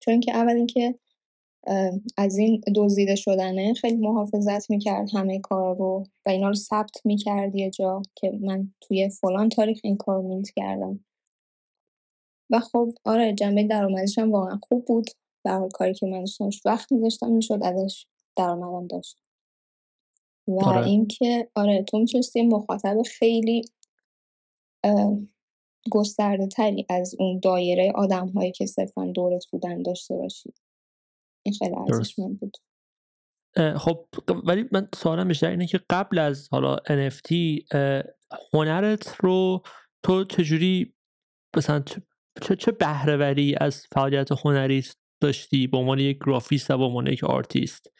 چون 0.00 0.20
که 0.20 0.36
اول 0.36 0.56
اینکه 0.56 0.98
از 2.16 2.38
این 2.38 2.60
دزدیده 2.74 3.14
شدنه 3.14 3.74
خیلی 3.74 3.96
محافظت 3.96 4.70
می‌کرد 4.70 5.08
همه 5.14 5.40
کار 5.40 5.76
رو 5.76 6.04
و 6.26 6.30
اینا 6.30 6.48
رو 6.48 6.54
ثبت 6.54 7.00
می‌کرد 7.04 7.54
یه 7.54 7.70
جا 7.70 8.02
که 8.14 8.38
من 8.40 8.72
توی 8.80 9.08
فلان 9.08 9.48
تاریخ 9.48 9.80
این 9.84 9.96
کار 9.96 10.22
رو 10.22 10.28
مینت 10.28 10.50
کردم. 10.50 11.04
و 12.50 12.60
خب 12.60 12.92
آره 13.04 13.32
جنبه 13.32 13.64
درآمدش 13.64 14.18
هم 14.18 14.32
واقعا 14.32 14.60
خوب 14.68 14.84
بود. 14.84 15.10
به 15.44 15.50
حال 15.50 15.68
کاری 15.68 15.94
که 15.94 16.06
من 16.06 16.20
داشتم 16.20 16.50
وقت 16.64 16.92
میذاشتم 16.92 17.32
می‌شد 17.32 17.58
ازش 17.62 18.06
درآمدم 18.36 18.86
داشت. 18.86 19.16
و 20.48 20.64
آره. 20.64 20.86
اینکه 20.86 21.48
آره 21.54 21.82
تو 21.82 21.98
می‌تونستی 21.98 22.42
مخاطب 22.42 23.02
خیلی 23.02 23.62
گسترده 25.90 26.46
تری 26.46 26.86
از 26.88 27.14
اون 27.18 27.40
دایره 27.42 27.92
آدم 27.94 28.28
هایی 28.28 28.52
که 28.52 28.66
صرفا 28.66 29.06
دورت 29.06 29.46
بودن 29.46 29.82
داشته 29.82 30.16
باشی. 30.16 30.54
این 31.46 31.54
خیلی 31.58 31.74
ارزشمند 31.76 32.40
بود. 32.40 32.56
خب 33.76 34.06
ولی 34.44 34.64
من 34.72 34.88
سوالم 34.94 35.28
بیشتر 35.28 35.50
اینه 35.50 35.66
که 35.66 35.80
قبل 35.90 36.18
از 36.18 36.48
حالا 36.50 36.76
NFT 36.76 37.32
هنرت 38.52 39.16
رو 39.20 39.62
تو 40.02 40.24
چجوری 40.24 40.94
مثلا 41.56 41.82
چه 42.42 42.56
چه 42.56 42.72
بهره‌وری 42.72 43.54
از 43.60 43.86
فعالیت 43.94 44.32
هنری 44.44 44.84
داشتی 45.20 45.66
به 45.66 45.76
عنوان 45.76 45.98
یک 45.98 46.18
گرافیست 46.26 46.70
و 46.70 46.78
به 46.78 46.84
عنوان 46.84 47.06
یک 47.06 47.24
آرتیست؟ 47.24 47.90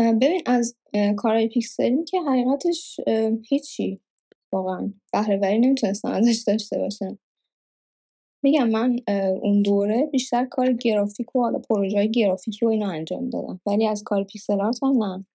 ببین 0.00 0.42
از 0.46 0.76
کارهای 1.16 1.48
پیکسلی 1.48 2.04
که 2.04 2.20
حقیقتش 2.20 3.00
هیچی 3.48 4.00
واقعا 4.52 4.92
بهره‌وری 5.12 5.58
نمی‌تونستم 5.58 6.08
ازش 6.08 6.44
داشته 6.46 6.78
باشم 6.78 7.18
میگم 8.42 8.70
من 8.70 8.96
اون 9.42 9.62
دوره 9.62 10.08
بیشتر 10.12 10.44
کار 10.44 10.72
گرافیک 10.72 11.36
و 11.36 11.40
حالا 11.40 11.58
پروژه 11.58 12.06
گرافیکی 12.06 12.66
و 12.66 12.68
اینا 12.68 12.90
انجام 12.90 13.30
دادم. 13.30 13.60
ولی 13.66 13.86
از 13.86 14.02
کار 14.06 14.24
پیکسل 14.24 14.60
آرت 14.60 14.82
هم 14.82 15.04
نه. 15.04 15.26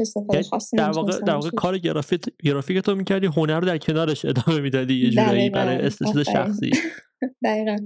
استفاده 0.00 0.34
یعنی 0.34 0.42
خاصی 0.42 0.76
در 0.76 0.90
واقع 0.90 1.20
در 1.20 1.34
واقع 1.34 1.50
کار 1.50 1.78
گرافیک 1.78 2.20
گرافیک 2.44 2.78
تو 2.78 2.94
می‌کردی 2.94 3.26
هنر 3.26 3.60
رو 3.60 3.66
در 3.66 3.78
کنارش 3.78 4.24
ادامه 4.24 4.60
می‌دادی 4.60 4.94
یه 4.94 5.10
جورایی 5.10 5.50
برای 5.50 5.76
استفاده 5.76 6.24
شخصی. 6.24 6.70
دقیقا. 7.44 7.76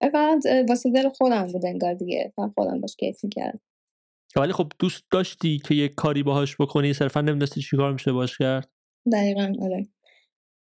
فقط 0.00 0.44
واسه 0.68 0.90
دل 0.90 1.08
خودم 1.08 1.46
بود 1.46 1.66
انگار 1.66 1.94
دیگه. 1.94 2.32
فقط 2.36 2.50
خودم 2.54 2.80
باش 2.80 2.96
کیف 2.96 3.24
می‌کردم. 3.24 3.60
ولی 4.36 4.52
خب 4.52 4.72
دوست 4.78 5.04
داشتی 5.10 5.58
که 5.58 5.74
یک 5.74 5.94
کاری 5.94 6.22
باهاش 6.22 6.56
بکنی؟ 6.60 6.92
صرفا 6.92 7.20
نمی‌دونستی 7.20 7.60
چیکار 7.60 7.92
میشه 7.92 8.12
باش 8.12 8.38
کرد؟ 8.38 8.70
دقیقا 9.12 9.52
آره. 9.62 9.86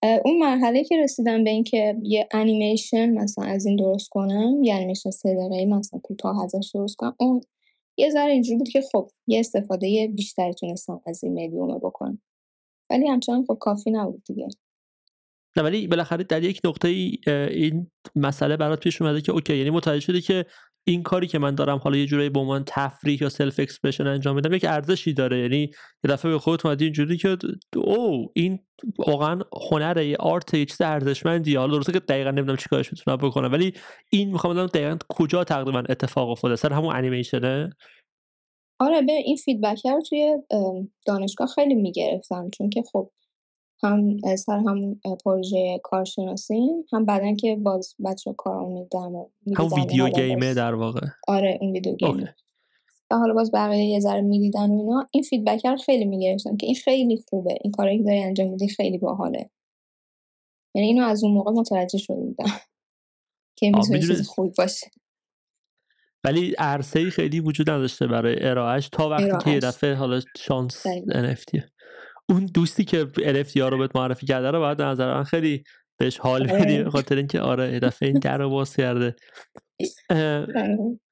اون 0.04 0.40
مرحله 0.40 0.84
که 0.84 0.98
رسیدم 1.04 1.44
به 1.44 1.50
اینکه 1.50 1.96
یه 2.04 2.28
انیمیشن 2.32 3.10
مثلا 3.10 3.46
از 3.46 3.66
این 3.66 3.76
درست 3.76 4.10
کنم 4.10 4.64
یه 4.64 4.76
انیمیشن 4.76 5.10
سه 5.10 5.36
دقیقه 5.36 5.66
مثلا 5.66 6.00
کوتاه 6.00 6.44
ازش 6.44 6.72
درست 6.74 6.96
کنم 6.96 7.16
اون 7.20 7.42
یه 7.98 8.10
ذره 8.10 8.32
اینجوری 8.32 8.58
بود 8.58 8.70
که 8.70 8.82
خب 8.92 9.10
یه 9.28 9.40
استفاده 9.40 10.08
بیشتری 10.16 10.54
تونستم 10.54 11.02
از 11.06 11.24
این 11.24 11.46
مدیومه 11.46 11.80
بکنم. 11.80 12.22
ولی 12.90 13.08
همچنان 13.08 13.46
خب 13.46 13.58
کافی 13.60 13.92
نبود 13.92 14.24
دیگه. 14.26 14.48
نه 15.58 15.64
ولی 15.64 15.88
بالاخره 15.88 16.24
در 16.24 16.44
یک 16.44 16.62
نقطه 16.66 16.88
ای 16.88 17.18
این 17.28 17.92
مسئله 18.16 18.58
برات 18.58 18.80
پیش 18.80 19.02
اومده 19.02 19.22
که 19.22 19.32
okay 19.32 19.58
یعنی 19.58 19.70
متوجه 19.70 20.00
شده 20.00 20.22
که 20.22 20.46
این 20.88 21.04
کاری 21.04 21.28
که 21.28 21.40
من 21.40 21.56
دارم 21.56 21.78
حالا 21.78 21.98
یه 21.98 22.06
جورایی 22.06 22.30
به 22.30 22.40
عنوان 22.40 22.64
تفریح 22.68 23.18
یا 23.22 23.30
self 23.30 23.60
expression 23.60 24.08
انجام 24.08 24.36
میدم 24.36 24.54
یک 24.54 24.66
ارزشی 24.66 25.14
داره. 25.14 25.40
یعنی 25.40 25.62
یه 26.04 26.12
دفعه 26.12 26.32
به 26.32 26.40
خودت 26.40 26.66
اومدی 26.66 26.84
اینجوری 26.84 27.18
که 27.18 27.38
او 27.76 28.32
این 28.36 28.60
واقعا 29.08 29.42
هنر 29.72 29.98
یه 29.98 30.18
آرت 30.20 30.54
یه 30.54 30.66
چیز 30.66 30.82
ارزشمندیه. 30.82 31.60
حالا 31.60 31.76
درسته 31.76 31.92
که 31.92 32.00
دقیقا 32.00 32.32
نمی‌دونم 32.32 32.58
چیکارش 32.58 32.94
می‌تونم 32.94 33.18
بکنم 33.18 33.52
ولی 33.52 33.74
این 34.10 34.32
می‌خوام 34.32 34.54
بدونم 34.54 34.68
دقیقا 34.68 34.98
کجا 35.10 35.44
تقریبا 35.44 35.84
اتفاق 35.90 36.30
افتاده. 36.30 36.56
سر 36.56 36.74
همون 36.74 36.96
انیمیشنه 36.96 37.70
آره 38.80 39.02
به 39.02 39.12
این 39.12 39.36
فیدبک 39.36 39.86
رو 39.86 40.02
توی 40.10 40.38
دانشگاه 41.06 41.48
خیلی 41.48 41.76
می‌گرفتم 41.76 42.50
چون 42.50 42.70
که 42.70 42.84
خب 42.92 43.12
هم 43.84 44.18
سر 44.36 44.58
هم 44.58 45.00
پروژه 45.26 45.80
کارشناسی 45.84 46.70
هم 46.94 47.06
بعدن 47.06 47.36
که 47.36 47.56
باز 47.56 47.96
بچه 48.06 48.34
کار 48.38 48.66
میدم 48.66 49.16
هم 49.58 49.74
ویدیو 49.76 50.10
گیمه 50.10 50.54
در 50.54 50.74
واقع. 50.74 51.08
آره 51.28 51.58
اون 51.62 51.72
ویدیو 51.72 51.96
گیمه. 51.96 52.36
و 53.12 53.16
حالا 53.16 53.34
باز 53.34 53.52
بقیه 53.52 53.86
یه 53.86 54.00
ذره 54.00 54.22
می‌دیدن 54.22 54.70
و 54.70 54.78
اینا 54.78 55.08
این 55.12 55.24
فیدبک 55.24 55.66
رو 55.66 55.78
خیلی 55.78 56.06
می‌گرفتم 56.06 56.58
که 56.58 56.66
این 56.66 56.76
خیلی 56.76 57.24
خوبه. 57.30 57.58
این 57.62 57.72
کاری 57.72 57.98
که 57.98 58.04
داری 58.04 58.20
انجام 58.20 58.50
میدی 58.50 58.68
خیلی 58.68 58.98
باحاله. 58.98 59.50
یعنی 60.76 60.88
اینو 60.88 61.04
از 61.04 61.24
اون 61.24 61.34
موقع 61.34 61.52
متوجه 61.52 61.98
شده 61.98 62.16
بودم 62.16 62.46
که 63.58 63.72
می‌تونه 63.76 64.00
چیز 64.00 64.28
خوب 64.28 64.54
باشه. 64.58 64.88
ولی 66.24 66.56
عرصه 66.58 67.10
خیلی 67.10 67.40
وجود 67.40 67.70
نداشته 67.70 68.08
برای 68.08 68.36
ارائهش 68.40 68.90
تا 68.92 69.10
وقتی 69.10 69.46
که 69.46 69.52
یه 69.52 69.60
دفعه 69.60 69.94
حالا 69.94 70.22
شانس 70.38 70.88
NFT 70.88 71.81
اون 72.32 72.46
دوستی 72.46 72.84
که 72.84 73.08
NFT 73.18 73.58
ها 73.58 73.70
رو 73.70 73.78
بهت 73.78 73.96
معرفی 73.96 74.26
کرده 74.26 74.52
رو 74.52 74.60
باید 74.60 74.82
نظر 74.82 75.14
من 75.14 75.24
خیلی 75.24 75.64
بهش 76.00 76.18
حال 76.18 76.52
آره. 76.52 76.62
بدی 76.62 76.84
خاطر 76.84 77.16
اینکه 77.16 77.42
آره 77.42 77.80
دفعه 77.80 78.10
این 78.10 78.20
در 78.20 78.38
رو 78.38 78.50
باز 78.50 78.76
کرده 78.76 79.16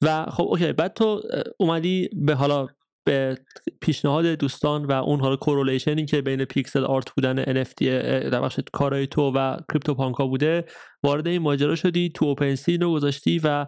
و 0.02 0.26
خب 0.26 0.44
okay 0.44 0.74
بعد 0.74 0.94
تو 0.94 1.22
اومدی 1.60 2.10
به 2.14 2.36
حالا 2.36 2.68
به 3.06 3.38
پیشنهاد 3.82 4.26
دوستان 4.26 4.86
و 4.86 4.92
اون 4.92 5.20
حالا 5.20 5.36
correlation 5.36 6.00
ی 6.00 6.06
که 6.06 6.22
بین 6.22 6.46
pixel 6.46 6.84
art 6.84 7.12
بودن 7.12 7.64
NFT 7.64 7.84
در 8.32 8.42
بخش 8.42 8.60
کارهای 8.74 9.08
تو 9.08 9.32
و 9.32 9.58
کریپتوپانکا 9.70 10.28
بوده 10.28 10.66
وارد 11.04 11.28
این 11.28 11.42
ماجرا 11.42 11.76
شدی 11.76 12.10
تو 12.10 12.26
اوپن 12.26 12.56
رو 12.82 12.92
گذاشتی 12.92 13.42
و 13.44 13.66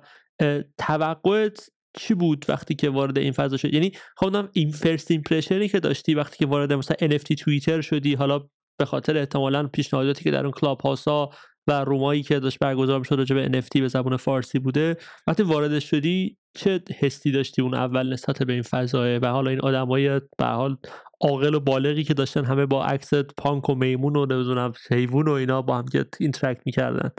توقعت 0.78 1.70
چی 1.98 2.14
بود 2.14 2.46
وقتی 2.50 2.76
که 2.76 2.90
وارد 2.90 3.18
این 3.18 3.32
فضا 3.32 3.58
شد؟ 3.58 3.74
یعنی 3.74 3.92
خودم 4.16 4.50
این 4.54 4.72
first 4.72 5.12
impression 5.12 5.63
ی 5.63 5.68
که 5.68 5.80
داشتی 5.80 6.14
وقتی 6.14 6.38
که 6.38 6.46
وارد 6.46 6.74
مثلا 6.74 7.08
NFT 7.08 7.36
توییتر 7.40 7.82
شدی 7.82 8.14
حالا 8.14 8.40
به 8.80 8.86
خاطر 8.86 9.18
احتمالا 9.18 9.68
پیشنهاداتی 9.68 10.24
که 10.24 10.32
در 10.32 10.44
اون 10.44 10.52
کلاب 10.52 10.82
هاسا 10.82 11.30
و 11.68 11.84
رومایی 11.84 12.24
که 12.24 12.40
داشت 12.40 12.60
برگزار 12.60 13.00
می‌شد 13.00 13.16
راجع 13.16 13.36
به 13.36 13.62
NFT 13.62 13.80
به 13.82 13.88
زبان 13.88 14.18
فارسی 14.18 14.60
بوده 14.60 14.98
وقتی 15.28 15.44
وارد 15.44 15.80
شدی 15.80 16.38
چه 16.56 16.82
حسی 17.00 17.32
داشتی 17.32 17.62
اون 17.62 17.74
اول 17.74 18.14
نسبت 18.14 18.44
به 18.44 18.54
این 18.54 18.62
فضای؟ 18.62 19.20
و 19.20 19.28
حالا 19.28 19.50
این 19.50 19.62
آدمای 19.62 20.22
به 20.38 20.46
حال 20.46 20.78
عاقل 21.22 21.54
و 21.56 21.60
بالغی 21.60 22.04
که 22.04 22.14
داشتن 22.14 22.46
همه 22.46 22.66
با 22.66 22.86
عکس 22.86 23.14
پانک 23.14 23.70
و 23.70 23.76
میمون 23.76 24.16
و 24.16 24.26
نمی‌دونم 24.26 24.74
حیوان 24.92 25.28
و 25.28 25.32
اینا 25.32 25.62
با 25.62 25.78
هم 25.78 25.86
اینتراکت 26.20 26.62
می‌کردن. 26.66 27.10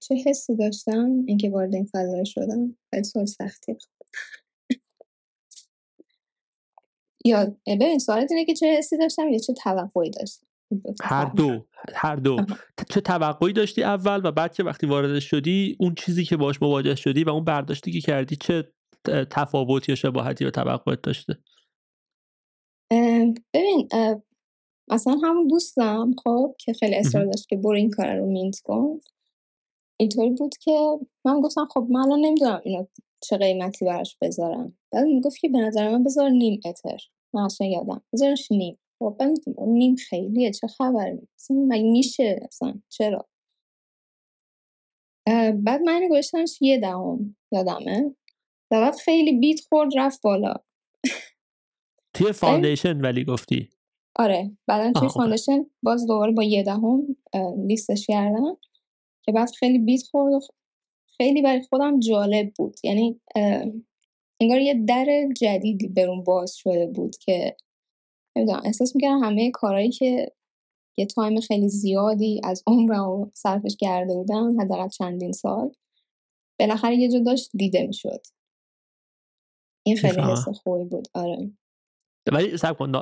چه 0.00 0.14
حسی 0.26 0.56
داشتم؟ 0.56 1.24
اینکه 1.26 1.50
وارد 1.50 1.74
این 1.74 1.88
فضا 1.92 2.24
شدم. 2.24 2.76
خیلی 2.90 3.04
سوال 3.04 3.26
سختی 3.26 3.76
یا 7.24 7.56
ببین 7.66 7.98
سوالت 7.98 8.32
اینه 8.32 8.44
که 8.44 8.54
چه 8.54 8.66
حسی 8.66 8.98
داشتم 8.98 9.28
یا 9.28 9.38
چه 9.38 9.52
توقعی 9.52 10.10
داشتم؟ 10.10 10.46
هر 11.02 11.24
دو 11.24 11.66
هر 11.94 12.16
دو. 12.16 12.36
چه 12.90 13.00
توقعی 13.00 13.52
داشتی 13.52 13.82
اول 13.82 14.20
و 14.24 14.32
بعد 14.32 14.54
که 14.54 14.64
وقتی 14.64 14.86
وارد 14.86 15.18
شدی؟ 15.18 15.76
اون 15.80 15.94
چیزی 15.94 16.24
که 16.24 16.36
باش 16.36 16.62
مواجه 16.62 16.94
شدی 16.94 17.24
و 17.24 17.30
اون 17.30 17.44
برداشتی 17.44 17.92
که 17.92 18.00
کردی 18.00 18.36
چه 18.36 18.72
تفاوتی 19.30 19.92
یا 19.92 19.96
شباهتی 19.96 20.44
یا 20.44 20.50
توقعت 20.50 21.02
داشته؟ 21.02 21.38
ببین 23.54 23.88
مثلا 24.88 25.16
همون 25.22 25.46
دوستم 25.46 26.14
خب 26.24 26.54
که 26.58 26.72
خیلی 26.72 26.94
اصرار 26.94 27.24
داشت 27.24 27.48
که 27.48 27.56
برو 27.56 27.76
این 27.76 27.90
کار 27.90 28.16
رو 28.16 28.26
مینت 28.26 28.60
کن. 28.60 29.00
اینطوری 29.96 30.30
بود 30.30 30.56
که 30.56 30.98
من 31.24 31.40
گفتم 31.40 31.68
خب 31.74 31.86
من 31.90 32.00
الان 32.00 32.20
نمی‌دونم 32.20 32.60
اینو 32.64 32.86
چه 33.22 33.36
قیمتی 33.36 33.84
براش 33.84 34.16
بذارم. 34.20 34.78
بعد 34.92 35.04
می‌گفت 35.04 35.38
که 35.38 35.48
به 35.48 35.58
نظر 35.58 35.88
من 35.88 36.04
بذار 36.04 36.30
نیم 36.30 36.60
اتر. 36.64 36.98
من 37.34 37.42
اصلا 37.42 37.66
یادم. 37.66 38.02
بذارش 38.12 38.52
نیم. 38.52 38.78
خب 38.98 39.22
نیم 39.66 39.96
خیلیه 39.96 40.52
چه 40.52 40.66
خبره؟ 40.66 41.28
مگه 41.50 41.90
میشه؟ 41.90 42.40
اصلا 42.44 42.74
چرا؟ 42.88 43.28
بعد 45.54 45.80
من 45.82 46.08
گذاشتمش 46.08 46.62
یه 46.62 46.78
دهم. 46.78 47.36
یادمه؟ 47.52 48.14
و 48.70 48.92
خیلی 49.04 49.32
bid 49.32 49.60
خورد 49.68 49.90
رفت 49.96 50.22
بالا. 50.22 50.54
توی 52.14 52.32
فاندیشن 52.32 53.00
ولی 53.00 53.24
گفتی؟ 53.24 53.70
آره 54.18 54.56
بعدا 54.66 55.00
توی 55.00 55.08
فاندیشن 55.08 55.66
باز 55.82 56.06
دوباره 56.06 56.32
با 56.32 56.42
یه 56.42 56.62
دهم 56.62 57.16
لیستش 57.66 58.06
کردم 58.06 58.56
که 59.22 59.32
بعد 59.32 59.50
خیلی 59.50 59.78
bid 59.78 60.02
خورد 60.02 60.34
و 60.34 60.40
خیلی 61.16 61.42
برای 61.42 61.62
خودم 61.62 62.00
جالب 62.00 62.52
بود. 62.56 62.76
یعنی 62.84 63.20
انگار 64.40 64.60
یه 64.60 64.74
در 64.74 65.28
جدیدی 65.36 65.88
برام 65.88 66.24
باز 66.24 66.56
شده 66.56 66.86
بود 66.86 67.16
که 67.16 67.56
نمی‌دونم 68.36 68.62
احساس 68.64 68.96
می‌کردم 68.96 69.24
همه 69.24 69.50
کارهایی 69.50 69.90
که 69.90 70.32
یه 70.98 71.06
تایم 71.06 71.40
خیلی 71.40 71.68
زیادی 71.68 72.40
از 72.44 72.62
عمرم 72.66 73.30
صرفش 73.34 73.76
کرده 73.80 74.14
بودم 74.14 74.60
حداقل 74.60 74.88
چندین 74.88 75.32
سال 75.32 75.72
بالاخره 76.60 76.96
یه 76.96 77.08
جا 77.08 77.18
داشت 77.18 77.50
دیده 77.54 77.86
می‌شد. 77.86 78.20
این 79.86 79.96
خیلی 79.96 80.20
حس 80.20 80.48
خوبی 80.48 80.84
بود. 80.84 81.08
آره. 81.14 81.50
ولی 82.32 82.56
صبر 82.56 82.76
کن 82.76 82.92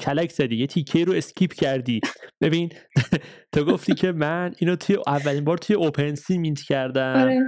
کلک 0.00 0.30
زدی 0.30 0.56
یه 0.56 0.66
تیکه 0.66 1.04
رو 1.04 1.12
skip 1.12 1.52
کردی. 1.52 2.00
ببین 2.40 2.72
تو 3.52 3.64
گفتی 3.64 3.94
که 3.94 4.12
من 4.12 4.54
اینو 4.58 4.76
توی 4.76 4.96
اولین 5.06 5.44
بار 5.44 5.58
توی 5.58 5.76
اوپن 5.76 6.14
سی 6.14 6.38
mint 6.38 6.60
کردم. 6.60 7.16
آره. 7.16 7.40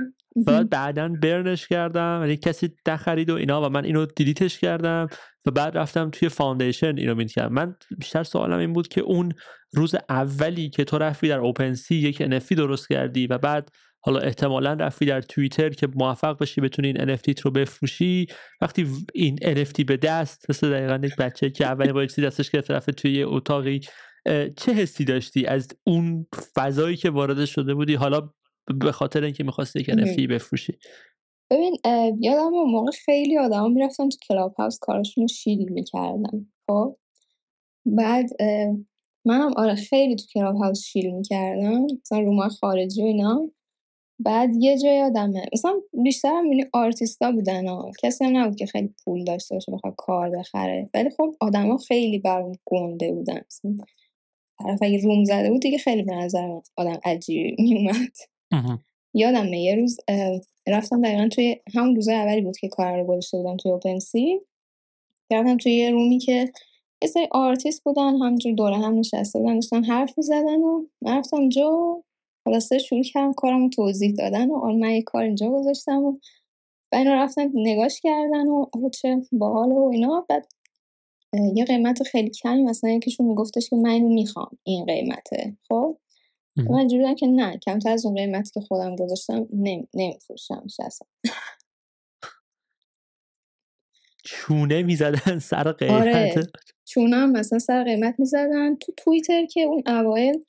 بعد 0.46 0.70
بعدا 0.70 1.08
burn 1.22 1.53
ش 1.53 1.68
کردم. 1.68 2.18
ولی 2.22 2.36
کسی 2.36 2.68
نخرید 2.88 3.30
و 3.30 3.34
اینا 3.34 3.62
و 3.62 3.68
من 3.68 3.84
اینو 3.84 4.06
delete 4.06 4.45
ش 4.45 4.58
کردم 4.58 5.06
و 5.46 5.50
بعد 5.50 5.78
رفتم 5.78 6.10
توی 6.10 6.28
فاندیشن 6.28 6.98
اینو 6.98 7.14
mint 7.14 7.32
کردم. 7.32 7.54
من 7.54 7.74
بیشتر 7.98 8.22
سوالم 8.22 8.58
این 8.58 8.72
بود 8.72 8.88
که 8.88 9.00
اون 9.00 9.32
روز 9.74 9.94
اولی 10.08 10.70
که 10.70 10.84
تو 10.84 10.98
رفتی 10.98 11.28
در 11.28 11.38
اوپن 11.38 11.74
سی 11.74 11.94
یک 11.94 12.22
NFT 12.22 12.54
درست 12.54 12.88
کردی 12.88 13.26
و 13.26 13.38
بعد 13.38 13.70
حالا 14.00 14.20
احتمالا 14.20 14.72
رفتی 14.72 15.04
در 15.04 15.20
توییتر 15.20 15.70
که 15.70 15.88
موفق 15.94 16.38
بشی 16.38 16.60
بتونی 16.60 16.88
این 16.88 17.16
NFT 17.16 17.40
رو 17.42 17.50
بفروشی. 17.50 18.26
وقتی 18.60 18.86
این 19.14 19.36
NFT 19.36 19.84
به 19.84 19.96
دست 19.96 20.50
مثل 20.50 20.70
دقیقا 20.70 21.06
یک 21.06 21.16
بچه 21.16 21.50
که 21.50 21.66
اولین 21.66 21.92
با 21.92 22.06
چیزی 22.06 22.22
دستش 22.22 22.50
گرفت 22.50 22.70
رفت 22.70 22.90
توی 22.90 23.12
یه 23.12 23.28
اتاقی. 23.28 23.80
چه 24.56 24.72
حسی 24.72 25.04
داشتی 25.04 25.46
از 25.46 25.68
اون 25.86 26.26
فضایی 26.54 26.96
که 26.96 27.10
وارد 27.10 27.44
شده 27.44 27.74
بودی؟ 27.74 27.94
حالا 27.94 28.30
به 28.80 28.92
خاطر 28.92 29.24
اینکه 29.24 29.44
می‌خواستی 29.44 29.80
یک 29.80 29.90
NFT 29.90 30.20
بفروشی. 30.30 30.72
ببین 31.50 31.76
یادم 32.20 32.54
اون 32.54 32.70
موقع 32.70 32.90
خیلی 33.04 33.38
آدما 33.38 33.68
می‌رفتن 33.68 34.08
تو 34.08 34.16
کلاب 34.28 34.54
هاوس 34.54 34.78
کارشون 34.80 35.22
رو 35.22 35.28
shill 35.28 35.72
می‌کردن 35.72 36.46
خب؟ 36.66 36.96
بعد 37.86 38.30
منم 39.24 39.52
آره 39.56 39.74
خیلی 39.74 40.16
تو 40.16 40.24
کلاب 40.34 40.56
هاوس 40.56 40.84
shill 40.84 41.10
می‌کردم. 41.10 41.86
مثلا 42.00 42.20
room 42.20 42.43
ا 42.43 42.48
خارجی 42.48 43.02
و 43.02 43.04
اینا. 43.04 43.50
بعد 44.18 44.50
یه 44.54 44.78
جای 44.78 45.02
آدمه 45.02 45.46
مثلا 45.52 45.72
بیشتر 45.92 46.28
هم 46.28 46.44
آرتیستا 46.72 47.32
بودن 47.32 47.66
ها. 47.68 47.90
کسی 48.02 48.24
هم 48.24 48.36
نبود 48.36 48.56
که 48.56 48.66
خیلی 48.66 48.94
پول 49.04 49.24
داشته 49.24 49.54
باشه 49.54 49.72
بخواد 49.72 49.94
کار 49.96 50.30
بخره. 50.30 50.90
ولی 50.94 51.10
خب 51.10 51.34
آدما 51.40 51.76
خیلی 51.76 52.18
برام 52.18 52.52
گنده 52.64 53.12
بودن. 53.12 53.40
مثلا 53.46 53.78
طرف 54.58 54.78
اگه 54.82 54.98
room 54.98 55.24
زده 55.24 55.50
بود 55.50 55.62
دیگه 55.62 55.78
خیلی 55.78 56.02
به 56.02 56.14
نظر 56.14 56.60
آدم 56.76 57.00
عجیبی 57.04 57.62
میومد 57.62 58.12
یادمه 59.14 59.60
یه 59.60 59.74
روز 59.74 59.96
رفتم 60.66 61.02
دقیقا 61.02 61.28
توی 61.28 61.56
همون 61.74 61.96
روز 61.96 62.08
اولی 62.08 62.40
بود 62.40 62.56
که 62.56 62.68
کار 62.68 62.98
رو 62.98 63.04
گذاشته 63.04 63.38
بودم 63.38 63.56
توی 63.56 63.72
اوپن 63.72 64.13
سی 64.13 64.40
رفتم 65.32 65.56
توی 65.56 65.72
یه 65.72 65.90
room 65.90 66.13
ی 66.13 66.18
که 66.18 66.52
یه 67.02 67.08
سری 67.08 67.28
آرتیست 67.30 67.84
بودن 67.84 68.16
همین‌جور 68.16 68.52
دور 68.52 68.76
هم 68.76 68.98
نشسته 68.98 69.38
بودن 69.38 69.54
داشتن 69.54 69.84
حرف 69.84 70.18
می‌زدن 70.18 70.56
و 70.56 70.86
من 71.02 71.18
رفتم 71.18 71.36
اونجا 71.36 71.96
خلاصه 72.44 72.78
شروع 72.78 73.02
کردم 73.02 73.32
کارم 73.32 73.70
توضیح 73.70 74.14
دادن 74.18 74.50
و 74.50 74.72
من 74.72 74.90
یه 74.90 75.02
کار 75.02 75.22
اینجا 75.22 75.48
گذاشتم 75.48 76.04
و 76.04 76.18
بعد 76.92 77.06
اینا 77.06 77.24
رفتن 77.24 77.50
نگاش 77.54 78.00
کردن 78.00 78.46
و 78.48 78.90
چه 78.94 79.16
باحال 79.32 79.72
و 79.72 79.90
اینا. 79.92 80.26
بعد 80.28 80.46
یه 81.54 81.64
قیمت 81.64 82.02
خیلی 82.02 82.30
کمی 82.30 82.62
مثلا 82.62 82.90
یکیشون 82.90 83.26
میگفتش 83.26 83.70
که 83.70 83.76
من 83.76 83.90
اینو 83.90 84.08
می‌خوام 84.08 84.58
این 84.62 84.84
قیمته. 84.84 85.56
خب؟ 85.68 85.98
من 86.70 86.88
جوری 86.88 87.14
که 87.14 87.26
نه 87.26 87.58
کمتر 87.58 87.90
از 87.90 88.06
اون 88.06 88.14
قیمتی 88.14 88.50
که 88.50 88.60
خودم 88.60 88.96
گذاشتم 88.96 89.48
نمیفروشم 89.94 90.64
اصلا. 90.86 91.08
چونه 94.24 94.82
می‌زدن 94.82 95.38
سر 95.38 95.72
قیمت 95.72 95.92
آره. 95.92 96.34
چونه 96.84 97.16
هم 97.16 97.32
مثلا 97.32 97.58
سر 97.58 97.84
قیمت 97.84 98.14
می‌زدن. 98.18 98.76
تو 98.76 98.92
توییتر 98.96 99.46
که 99.46 99.60
اون 99.60 99.82
اوایل 99.86 100.44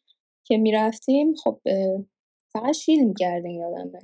که 0.50 0.58
می‌رفتیم 0.58 1.36
خب 1.36 1.62
فقط 2.54 2.74
شیل 2.76 3.08
می‌کردیم 3.08 3.52
یادمه 3.52 4.00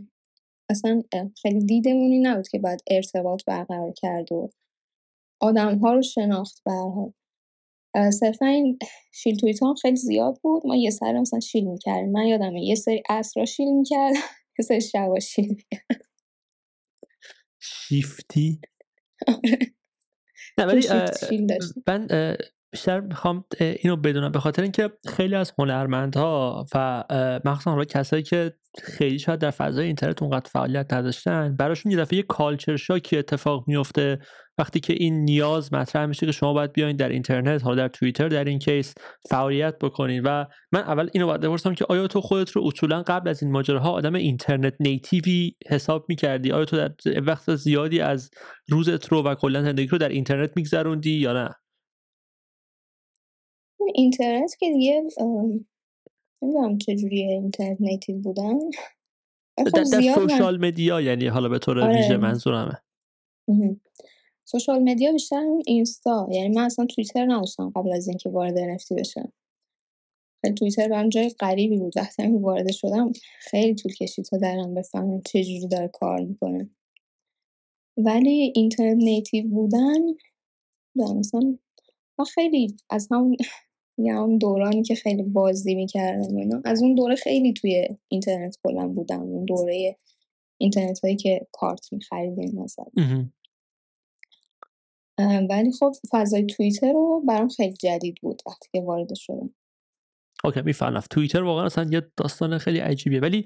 اصلا 0.70 1.02
خیلی 1.41 1.66
دیدمونی 1.66 2.20
نبود 2.20 2.48
که 2.48 2.60
باید 2.60 2.84
ارتباط 2.88 3.46
برقرار 3.48 3.91
کرد 3.91 4.32
و 4.32 4.50
آدم 5.41 5.78
ها 5.78 5.93
رو 5.93 6.02
شناخت 6.02 6.62
برها 6.66 7.14
صرفا 8.12 8.46
این 8.46 8.80
شیل 9.12 9.38
توییت 9.38 9.64
هم 9.64 9.74
خیلی 9.74 9.96
زیاد 9.96 10.39
بود. 10.41 10.68
ما 10.68 10.76
یه 10.76 10.89
سر 10.89 11.20
مثلا 11.20 11.39
شیل 11.39 11.68
می‌کردیم. 11.68 12.12
من 12.12 12.26
یادمه 12.26 12.62
یه 12.62 12.76
سری 12.76 13.04
را 13.36 13.46
شیل 13.46 13.74
می‌کرد 13.74 14.14
یه 14.60 14.66
سری 14.66 14.82
شبا 14.82 15.20
شیل 15.20 15.64
شیفتی؟ 17.60 18.60
آره. 19.28 19.60
نه 20.58 20.66
ولی 20.66 20.88
من 21.88 22.08
بیشتر 22.76 22.99
می‌خوام 22.99 23.45
اینو 23.59 23.95
بدونم. 23.95 24.32
به 24.32 24.39
خاطر 24.39 24.61
اینکه 24.61 24.89
خیلی 25.07 25.36
از 25.36 25.53
هنرمندها 25.59 26.65
و 26.76 27.03
مخصوصا 27.45 27.71
حالا 27.71 27.86
کسایی 27.86 28.23
که 28.23 28.53
خیلی 28.84 29.19
شاید 29.19 29.39
در 29.39 29.51
فضای 29.51 29.86
اینترنت 29.86 30.21
اونقدر 30.21 30.49
فعالیت 30.53 30.93
نداشتن 30.93 31.55
براشون 31.55 31.91
یه 31.91 31.97
دفعه 31.97 32.17
یه 32.17 32.23
کالچر 32.23 32.76
شاکی 32.76 33.17
اتفاق 33.17 33.63
میفته 33.67 34.19
وقتی 34.57 34.80
که 34.80 34.93
این 34.93 35.23
نیاز 35.23 35.73
مطرح 35.73 36.05
میشه 36.05 36.26
که 36.26 36.32
شما 36.32 36.53
باید 36.53 36.73
بیاین 36.73 36.95
در 36.95 37.09
اینترنت 37.09 37.63
حالا 37.63 37.76
در 37.76 37.88
توییتر 37.88 38.28
در 38.28 38.43
این 38.43 38.59
case 38.59 38.93
فعالیت 39.30 39.78
بکنین. 39.80 40.23
و 40.23 40.45
من 40.71 40.82
اول 40.82 41.09
اینو 41.13 41.28
باید 41.28 41.41
بپرسم 41.41 41.73
که 41.73 41.86
آیا 41.89 42.07
تو 42.07 42.21
خودت 42.21 42.51
رو 42.51 42.67
اصولا 42.67 43.03
قبل 43.07 43.30
از 43.30 43.43
این 43.43 43.51
ماجراها 43.51 43.91
آدم 43.91 44.15
internet 44.16 44.74
native 44.80 45.45
ی 45.45 45.55
حساب 45.67 46.05
می‌کردی؟ 46.09 46.51
آیا 46.51 46.65
تو 46.65 46.78
در 46.78 46.91
وقت 47.28 47.55
زیادی 47.55 47.99
از 47.99 48.30
روزت 48.69 49.07
رو 49.07 49.23
و 49.23 49.36
کلا 49.36 49.63
زندگی 49.63 49.88
رو 49.88 49.97
در 49.97 50.09
اینترنت 50.09 50.51
میگذروندی 50.55 51.11
یا 51.11 51.34
نه؟ 51.34 51.49
اینترنت 53.93 54.55
که 54.59 54.73
دیگه 54.73 55.03
نمی‌دونم 56.41 56.77
چجوری 56.77 57.21
internet 57.24 57.82
native 57.82 58.18
بودن 58.17 58.59
در, 59.57 59.83
در 59.83 60.01
social 60.16 60.66
media 60.66 61.01
یعنی 61.01 61.27
حالا 61.27 61.49
به 61.49 61.59
طور 61.59 61.79
آره. 61.79 61.97
ویژه 61.97 62.17
منظورمه. 62.17 62.81
سوشال 64.45 64.83
مدیا 64.83 65.11
بیشتر 65.11 65.39
اون 65.39 65.63
اینستا. 65.67 66.27
یعنی 66.31 66.55
من 66.55 66.61
اصلا 66.61 66.86
توییتر 66.86 67.25
نداشتم 67.25 67.69
قبل 67.75 67.93
از 67.93 68.07
اینکه 68.07 68.29
وارد 68.29 68.77
NFT 68.77 68.91
بشم. 68.99 69.31
خیلی 70.41 70.55
توییتر 70.55 70.88
برام 70.88 71.09
جای 71.09 71.29
غریبی 71.29 71.77
بود. 71.77 71.93
وقتی 71.97 72.23
هم 72.23 72.43
وارد 72.43 72.71
شدم 72.71 73.11
خیلی 73.39 73.75
طول 73.75 73.93
کشید 73.93 74.25
تا 74.25 74.38
دقیقا 74.38 74.67
بفهمم 74.67 75.21
چه 75.21 75.43
جوری 75.43 75.67
داره 75.67 75.88
کار 75.88 76.19
می‌کنه. 76.19 76.69
ولی 77.97 78.53
اینترنت 78.55 78.97
نیتیو 78.97 79.47
بودن 79.47 80.01
مثلا 80.95 81.57
من 82.19 82.25
خیلی 82.25 82.77
از 82.89 83.07
همون 83.11 83.38
یا 83.98 84.22
اون 84.22 84.38
دورانی 84.38 84.84
که 84.84 84.96
خیلی 84.96 85.24
بازی 85.24 85.76
می‌کردم 85.76 86.36
اینا. 86.36 86.62
از 86.66 86.84
اون 86.84 86.96
دوره 86.96 87.16
خیلی 87.16 87.54
توی 87.54 87.88
اینترنت 88.08 88.58
کلا 88.64 88.88
بودم. 88.88 89.22
اون 89.22 89.46
دوره 89.46 89.98
اینترنت 90.58 91.00
هایی 91.00 91.16
که 91.16 91.48
کارت 91.52 91.93
میخریدیم 91.93 92.64
مثلا. 92.64 92.86
ولی 95.50 95.72
خب 95.80 95.91
فضای 96.12 96.46
توییتر 96.46 96.91
رو 96.91 97.24
برام 97.28 97.48
خیلی 97.48 97.74
جدید 97.74 98.16
بود 98.22 98.41
وقتی 98.48 98.70
که 98.72 98.82
وارد 98.82 99.16
شدم. 99.16 99.56
okay 100.43 100.61
می‌فهمم. 100.62 101.04
توییتر 101.10 101.43
واقعا 101.43 101.66
اصلا 101.66 101.89
یه 101.91 102.02
داستان 102.18 102.58
خیلی 102.58 102.80
عجیبیه. 102.80 103.20
ولی 103.20 103.46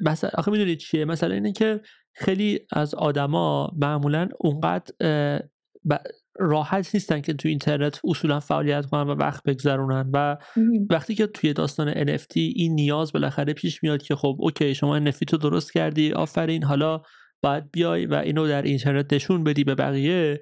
مثلا 0.00 0.30
آخه 0.34 0.50
می‌دونید 0.50 0.78
چیه؟ 0.78 1.04
مثلا 1.04 1.34
اینه 1.34 1.52
که 1.52 1.80
خیلی 2.14 2.60
از 2.72 2.94
آدما 2.94 3.72
معمولا 3.76 4.28
اونقدر 4.40 4.94
راحت 6.38 6.94
نیستن 6.94 7.20
که 7.20 7.32
تو 7.32 7.48
اینترنت 7.48 8.00
اصولا 8.04 8.40
فعالیت 8.40 8.86
کنن 8.86 9.10
و 9.10 9.14
وقت 9.14 9.42
بگذرونن 9.42 10.10
و 10.12 10.36
وقتی 10.90 11.14
که 11.14 11.26
توی 11.26 11.52
داستان 11.52 11.92
NFT 11.92 12.36
این 12.36 12.74
نیاز 12.74 13.12
بالاخره 13.12 13.52
پیش 13.52 13.82
میاد 13.82 14.02
که 14.02 14.16
خب 14.16 14.36
اوکی 14.38 14.74
شما 14.74 15.00
NFT 15.00 15.24
تو 15.28 15.36
درست 15.36 15.72
کردی 15.72 16.12
آفرین 16.12 16.64
حالا 16.64 17.02
باید 17.42 17.70
بیای 17.70 18.06
و 18.06 18.14
اینو 18.14 18.48
در 18.48 18.62
اینترنت 18.62 19.12
نشون 19.12 19.44
بدی 19.44 19.64
به 19.64 19.74
بقیه 19.74 20.40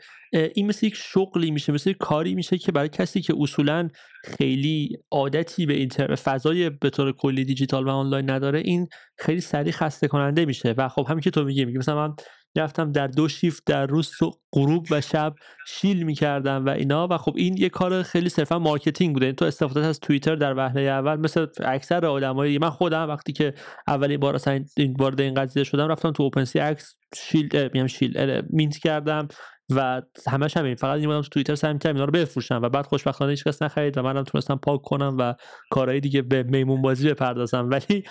این 0.54 0.66
مثل 0.66 0.86
یک 0.86 0.94
شغلی 0.94 1.50
میشه 1.50 1.72
مثل 1.72 1.90
یک 1.90 1.96
کاری 1.96 2.34
میشه 2.34 2.58
که 2.58 2.72
برای 2.72 2.88
کسی 2.88 3.20
که 3.20 3.34
اصولا 3.40 3.88
خیلی 4.24 4.98
عادتی 5.10 5.66
به 5.66 5.74
اینترنت 5.74 6.18
فضای 6.18 6.70
به 6.70 6.90
طور 6.90 7.12
کلی 7.12 7.44
دیجیتال 7.44 7.86
و 7.86 7.90
آنلاین 7.90 8.30
نداره 8.30 8.58
این 8.58 8.88
خیلی 9.18 9.40
سریع 9.40 9.72
خسته 9.72 10.08
کننده 10.08 10.44
میشه. 10.44 10.74
و 10.78 10.88
خب 10.88 11.06
همین 11.08 11.20
که 11.20 11.30
تو 11.30 11.44
میگی 11.44 11.64
میگی 11.64 11.78
مثلا 11.78 12.08
من 12.08 12.14
رفتم 12.60 12.92
در 12.92 13.06
دو 13.06 13.28
شیفت 13.28 13.62
در 13.66 13.86
روز 13.86 14.12
غروب 14.52 14.86
و 14.90 15.00
شب 15.00 15.34
shill 15.66 16.02
می‌کردم 16.02 16.66
و 16.66 16.68
اینا 16.68 17.08
و 17.10 17.16
خب 17.16 17.34
این 17.36 17.56
یه 17.56 17.68
کار 17.68 18.02
خیلی 18.02 18.28
صرفا 18.28 18.58
marketing 18.58 19.14
بوده. 19.14 19.32
تو 19.32 19.44
استفاده 19.44 19.86
از 19.86 20.00
توییتر 20.00 20.34
در 20.36 20.54
وهله 20.56 20.80
اول 20.80 21.16
مثل 21.16 21.46
اکثر 21.64 22.06
آدمایی 22.06 22.58
من 22.58 22.70
خودم 22.70 23.08
وقتی 23.08 23.32
که 23.32 23.54
اولین 23.88 24.20
بار 24.20 24.34
اصلا 24.34 24.64
این 24.76 24.96
وارد 24.98 25.20
این 25.20 25.34
قضیه 25.34 25.64
شدم 25.64 25.88
رفتم 25.88 26.12
تو 26.12 26.22
OpenSea 26.22 26.58
عکس 26.58 26.96
shill 27.14 27.68
میام 27.72 27.86
shill 27.86 28.42
mint 28.50 28.76
کردم 28.78 29.28
و 29.70 30.02
همش 30.28 30.56
همین. 30.56 30.74
فقط 30.74 31.00
این 31.00 31.20
تو 31.20 31.28
توییتر 31.28 31.54
سعی 31.54 31.78
کردم 31.78 31.94
اینا 31.94 32.04
رو 32.04 32.12
بفروشم 32.12 32.60
و 32.62 32.68
بعد 32.68 32.86
خوشبختانه 32.86 33.30
هیچ 33.30 33.44
کس 33.44 33.62
نخرید 33.62 33.98
و 33.98 34.02
منم 34.02 34.22
تونستم 34.22 34.56
پاک 34.56 34.82
کنم 34.82 35.16
و 35.18 35.34
کارهای 35.70 36.00
دیگه 36.00 36.22
به 36.22 36.42
میمون 36.42 36.82
بازی 36.82 37.10
بپردازم. 37.10 37.70
ولی 37.70 38.04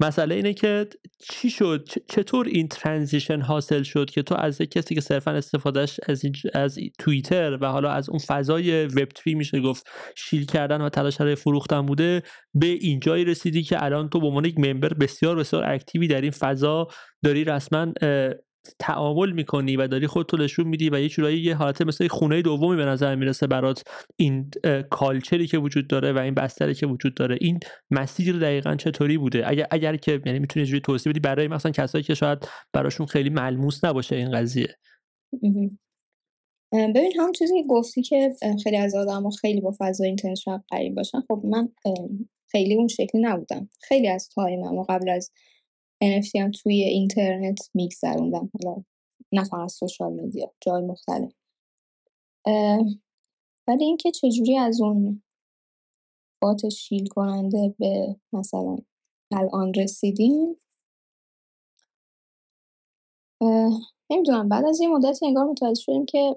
مسئله 0.00 0.34
اینه 0.34 0.54
که 0.54 0.86
چی 1.30 1.50
شد؟ 1.50 1.88
چطور 2.08 2.46
این 2.46 2.68
transition 2.68 3.40
حاصل 3.40 3.82
شد 3.82 4.10
که 4.10 4.22
تو 4.22 4.34
از 4.34 4.58
کسی 4.58 4.94
که 4.94 5.00
صرفا 5.00 5.30
استفادهش 5.30 6.00
از, 6.08 6.22
از 6.54 6.78
توییتر 6.98 7.58
و 7.60 7.66
حالا 7.66 7.90
از 7.90 8.08
اون 8.08 8.18
فضای 8.18 8.86
وب 8.86 9.08
3 9.24 9.34
میشه 9.34 9.60
گفت 9.60 9.86
شیل 10.16 10.44
کردن 10.44 10.80
و 10.80 10.88
تلاش 10.88 11.16
برای 11.16 11.34
فروختن 11.34 11.86
بوده 11.86 12.22
به 12.54 12.66
اینجایی 12.66 13.24
رسیدی 13.24 13.62
که 13.62 13.84
الان 13.84 14.08
تو 14.08 14.20
به 14.20 14.26
عنوان 14.26 14.44
یک 14.44 14.58
ممبر 14.58 14.94
بسیار 14.94 15.36
بسیار 15.36 15.64
اکتیوی 15.64 16.08
در 16.08 16.20
این 16.20 16.30
فضا 16.30 16.88
داری 17.24 17.44
رسما 17.44 17.92
تعامل 18.78 19.32
می‌کنی 19.32 19.76
و 19.76 19.86
داری 19.86 20.06
خودتو 20.06 20.36
نشون 20.36 20.68
میدی 20.68 20.90
و 20.90 21.00
یه 21.00 21.08
جورایی 21.08 21.40
یه 21.40 21.54
حالت 21.54 21.82
مثل 21.82 22.08
خونه 22.08 22.42
دومی 22.42 22.76
به 22.76 22.84
نظر 22.84 23.14
می‌رسه 23.14 23.46
برات 23.46 23.82
این 24.16 24.50
کالچری 24.90 25.46
که 25.46 25.58
وجود 25.58 25.88
داره 25.88 26.12
و 26.12 26.18
این 26.18 26.34
بستری 26.34 26.74
که 26.74 26.86
وجود 26.86 27.14
داره 27.14 27.38
این 27.40 27.60
مسیر 27.90 28.38
دقیقا 28.38 28.74
چطوری 28.76 29.18
بوده؟ 29.18 29.48
اگر 29.48 29.66
اگر 29.70 29.96
که 29.96 30.22
یعنی 30.26 30.38
می‌تونی 30.38 30.66
جوری 30.66 30.80
توضیح 30.80 31.10
بدی 31.10 31.20
برای 31.20 31.48
مثلا 31.48 31.72
کسایی 31.72 32.04
که 32.04 32.14
شاید 32.14 32.48
براشون 32.72 33.06
خیلی 33.06 33.30
ملموس 33.30 33.84
نباشه 33.84 34.16
این 34.16 34.30
قضیه. 34.30 34.76
ببین 36.72 37.12
هم 37.20 37.32
چیزی 37.32 37.54
گفتی 37.68 38.02
که 38.02 38.30
خیلی 38.64 38.76
از 38.76 38.94
آدم 38.94 39.30
خیلی 39.30 39.60
با 39.60 39.74
فضای 39.78 40.06
اینترنت 40.06 40.36
شاید 40.36 40.60
قریب 40.68 40.94
باشن. 40.94 41.20
خب 41.20 41.42
من 41.44 41.68
خیلی 42.50 42.74
اون 42.74 42.88
شکلی 42.88 43.20
نبودم. 43.20 43.68
خیلی 43.80 44.08
از 44.08 44.28
تایمم 44.34 44.78
و 44.78 44.84
قبل 44.88 45.08
از 45.08 45.30
NFT 46.04 46.36
هم 46.36 46.50
توی 46.50 46.82
اینترنت 46.82 47.70
میگذروندم. 47.74 48.50
حالا 48.54 48.84
نه 49.32 49.44
فقط 49.44 49.68
سوشال 49.68 50.12
میدیا 50.12 50.52
جای 50.60 50.82
مختلف. 50.82 51.32
ولی 53.68 53.84
اینکه 53.84 54.10
چجوری 54.10 54.56
از 54.56 54.80
اون 54.80 55.22
بات 56.42 56.68
شیل 56.68 57.06
کننده 57.06 57.74
به 57.78 58.16
مثلا 58.32 58.76
الان 59.32 59.74
رسیدیم؟ 59.74 60.56
نمی‌دونم. 64.10 64.48
بعد 64.48 64.64
از 64.64 64.80
یه 64.80 64.88
مدت 64.88 65.18
انگار 65.22 65.44
متوجه 65.44 65.82
شدیم 65.82 66.06
که 66.06 66.36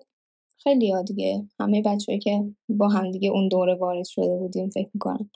خیلی 0.64 0.92
ها 0.92 1.02
دیگه 1.02 1.48
همه 1.60 1.82
بچه 1.82 2.18
که 2.18 2.56
با 2.70 2.88
هم 2.88 3.12
دیگه 3.12 3.30
اون 3.30 3.48
دوره 3.48 3.76
وارد 3.76 4.06
شده 4.06 4.38
بودیم 4.38 4.70
فکر 4.70 4.90
می‌کنم 4.94 5.32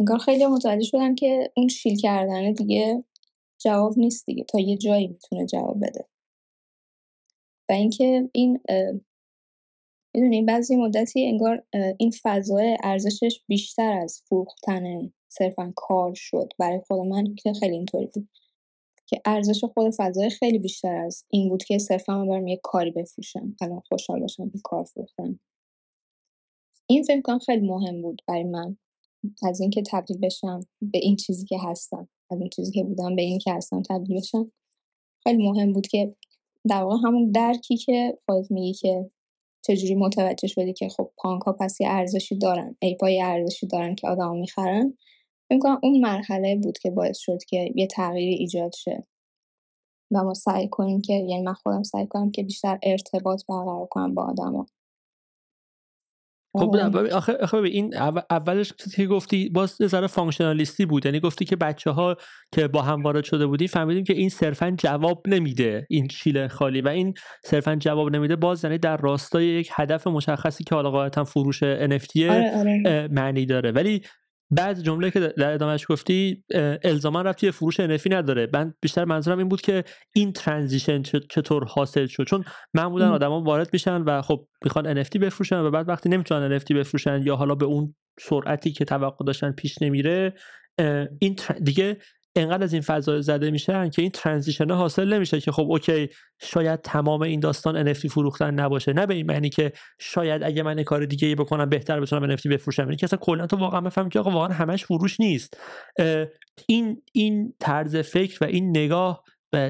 انگار 0.00 0.18
خیلی 0.18 0.46
متوجه 0.46 0.84
شدن 0.84 1.14
که 1.14 1.52
اون 1.56 1.68
شیل 1.68 1.96
کردنه 1.96 2.52
دیگه 2.52 3.04
جواب 3.58 3.98
نیست 3.98 4.26
دیگه. 4.26 4.44
تا 4.44 4.60
یه 4.60 4.76
جایی 4.76 5.06
می‌تونه 5.06 5.46
جواب 5.46 5.76
بده. 5.86 6.08
و 7.68 7.72
اینکه 7.72 8.30
این 8.32 8.60
می‌دونی 10.14 10.42
بعضی 10.42 10.76
مدتی 10.76 11.26
انگار 11.26 11.66
این 11.98 12.12
فضای 12.22 12.76
ارزشش 12.82 13.40
بیشتر 13.48 13.92
از 13.92 14.22
فروختن 14.26 15.12
صرفا 15.28 15.72
کار 15.76 16.14
شد. 16.14 16.48
برای 16.58 16.80
خود 16.86 17.00
من 17.00 17.34
که 17.34 17.52
خیلی 17.52 17.74
اینطوری 17.74 18.06
بود. 18.06 18.28
که 19.06 19.20
ارزش 19.24 19.64
خود 19.64 19.94
فضای 19.96 20.30
خیلی 20.30 20.58
بیشتر 20.58 20.96
از 20.96 21.24
این 21.28 21.48
بود 21.48 21.64
که 21.64 21.78
صرفا 21.78 22.18
من 22.18 22.28
برم 22.28 22.46
یه 22.46 22.60
کاری 22.62 22.90
بفروشم. 22.90 23.56
الان 23.60 23.80
خوشحال 23.88 24.20
باشم 24.20 24.52
کار 24.64 24.84
فروختم. 24.84 25.40
این 26.86 27.02
فکر 27.02 27.20
کنم 27.20 27.38
خیلی 27.38 27.66
مهم 27.66 28.02
بود 28.02 28.22
برای 28.28 28.44
من. 28.44 28.76
از 29.42 29.60
اینکه 29.60 29.82
تبدیل 29.90 30.18
بشم 30.18 30.60
به 30.82 30.98
این 30.98 31.16
چیزی 31.16 31.46
که 31.46 31.58
هستم 31.58 32.08
از 32.30 32.40
این 32.40 32.48
چیزی 32.48 32.72
که 32.72 32.84
بودم 32.84 33.16
به 33.16 33.22
این 33.22 33.38
که 33.38 33.52
هستم 33.52 33.82
تبدیل 33.82 34.16
بشم. 34.16 34.52
خیلی 35.22 35.48
مهم 35.48 35.72
بود 35.72 35.86
که 35.86 36.16
در 36.68 36.82
واقع 36.82 36.96
همون 37.08 37.30
درکی 37.30 37.76
که 37.76 38.18
خودت 38.26 38.50
میگی 38.50 38.74
که 38.74 39.10
چجوری 39.62 39.94
متوجه 39.94 40.48
شدی 40.48 40.72
که 40.72 40.88
خب 40.88 41.10
پانک 41.16 41.42
ها 41.42 41.52
پس 41.52 41.78
ارزشی 41.80 42.38
دارن 42.38 42.76
ایپای 42.78 43.20
ارزشی 43.20 43.66
دارن 43.66 43.94
که 43.94 44.08
آدم 44.08 44.36
می‌خرن 44.36 44.98
می‌کنم 45.50 45.80
اون 45.82 46.00
مرحله 46.00 46.56
بود 46.56 46.78
که 46.78 46.90
باعث 46.90 47.18
شد 47.18 47.38
که 47.48 47.72
یه 47.74 47.86
تغییری 47.86 48.34
ایجاد 48.34 48.72
شه. 48.74 49.06
و 50.10 50.24
ما 50.24 50.34
سعی 50.34 50.68
کنیم 50.68 51.00
که 51.00 51.12
یعنی 51.12 51.42
من 51.42 51.52
خودم 51.52 51.82
سعی 51.82 52.06
کنم 52.06 52.30
که 52.30 52.42
بیشتر 52.42 52.78
ارتباط 52.82 53.42
برقرار 53.48 53.86
کنم 53.86 54.14
با 54.14 54.22
آدما. 54.22 54.66
خب 56.54 56.76
آخه 57.12 57.32
آخه 57.32 57.56
این 57.56 57.94
اولش 58.30 58.72
که 58.96 59.06
گفتی 59.06 59.48
باز 59.48 59.80
یه 59.80 59.86
ذره 59.86 60.06
فانکشنالیستی 60.06 60.86
بود. 60.86 61.06
یعنی 61.06 61.20
گفتی 61.20 61.44
که 61.44 61.56
بچه 61.56 61.90
ها 61.90 62.16
که 62.52 62.68
با 62.68 62.82
هم 62.82 63.02
وارد 63.02 63.24
شده 63.24 63.46
بودی 63.46 63.68
فهمیدیم 63.68 64.04
که 64.04 64.12
این 64.12 64.28
صرفا 64.28 64.70
جواب 64.78 65.22
نمیده 65.28 65.86
این 65.90 66.08
شیل 66.08 66.48
خالی. 66.48 66.80
و 66.80 66.88
این 66.88 67.14
صرفا 67.44 67.76
جواب 67.76 68.16
نمیده 68.16 68.36
باز 68.36 68.64
یعنی 68.64 68.78
در 68.78 68.96
راستای 68.96 69.46
یک 69.46 69.70
هدف 69.74 70.06
مشخصی 70.06 70.64
که 70.64 70.74
حالا 70.74 70.90
قاعدتا 70.90 71.24
فروش 71.24 71.64
NFT 71.64 72.22
آره 72.30 72.52
آره. 72.56 73.08
معنی 73.12 73.46
داره. 73.46 73.70
ولی 73.70 74.02
بعد 74.54 74.80
جمله 74.82 75.10
که 75.10 75.20
در 75.20 75.52
ادامهش 75.52 75.86
گفتی 75.88 76.44
الزاما 76.84 77.22
رفتی 77.22 77.50
فروش 77.50 77.80
NFT 77.80 78.10
نداره. 78.10 78.48
من 78.52 78.74
بیشتر 78.80 79.04
منظورم 79.04 79.38
این 79.38 79.48
بود 79.48 79.60
که 79.60 79.84
این 80.14 80.32
transition 80.32 81.02
چطور 81.02 81.64
حاصل 81.64 82.06
شد؟ 82.06 82.24
چون 82.24 82.44
معمولا 82.74 83.12
آدما 83.12 83.42
وارد 83.42 83.68
میشن 83.72 84.02
و 84.02 84.22
خب 84.22 84.46
می‌خوان 84.64 85.02
NFT 85.04 85.16
بفروشن 85.16 85.58
و 85.58 85.70
بعد 85.70 85.88
وقتی 85.88 86.08
نمی‌تونن 86.08 86.58
NFT 86.58 86.74
بفروشن 86.74 87.22
یا 87.22 87.36
حالا 87.36 87.54
به 87.54 87.66
اون 87.66 87.94
سرعتی 88.20 88.72
که 88.72 88.84
توقع 88.84 89.24
داشتن 89.24 89.52
پیش 89.52 89.82
نمیره 89.82 90.34
این 91.18 91.36
دیگه 91.62 91.96
انقدر 92.36 92.64
از 92.64 92.72
این 92.72 92.82
فضا 92.82 93.20
زده 93.20 93.50
میشن 93.50 93.90
که 93.90 94.02
این 94.02 94.10
transition 94.10 94.70
حاصل 94.70 95.12
نمیشه 95.12 95.40
که 95.40 95.52
خب 95.52 95.62
okay 95.62 96.08
شاید 96.40 96.80
تمام 96.80 97.22
این 97.22 97.40
داستان 97.40 97.94
NFT 97.94 98.08
فروختن 98.08 98.54
نباشه. 98.54 98.92
نه 98.92 99.06
به 99.06 99.14
این 99.14 99.26
معنی 99.26 99.48
که 99.48 99.72
شاید 100.00 100.42
اگه 100.42 100.62
من 100.62 100.82
کار 100.82 101.04
دیگه 101.04 101.28
ای 101.28 101.34
بکنم 101.34 101.68
بهتر 101.68 102.00
بتونم 102.00 102.36
NFT 102.36 102.46
بفروشم. 102.46 102.82
یعنی 102.82 102.96
که 102.96 103.04
اصلا 103.04 103.18
کلا 103.18 103.46
تو 103.46 103.56
واقعا 103.56 103.80
بفهمی 103.80 104.10
که 104.10 104.18
آقا 104.18 104.30
واقعا 104.30 104.52
همش 104.54 104.84
فروش 104.84 105.20
نیست. 105.20 105.60
این 106.68 107.02
این 107.12 107.54
طرز 107.60 107.96
فکر 107.96 108.44
و 108.44 108.46
این 108.46 108.70
نگاه 108.70 109.24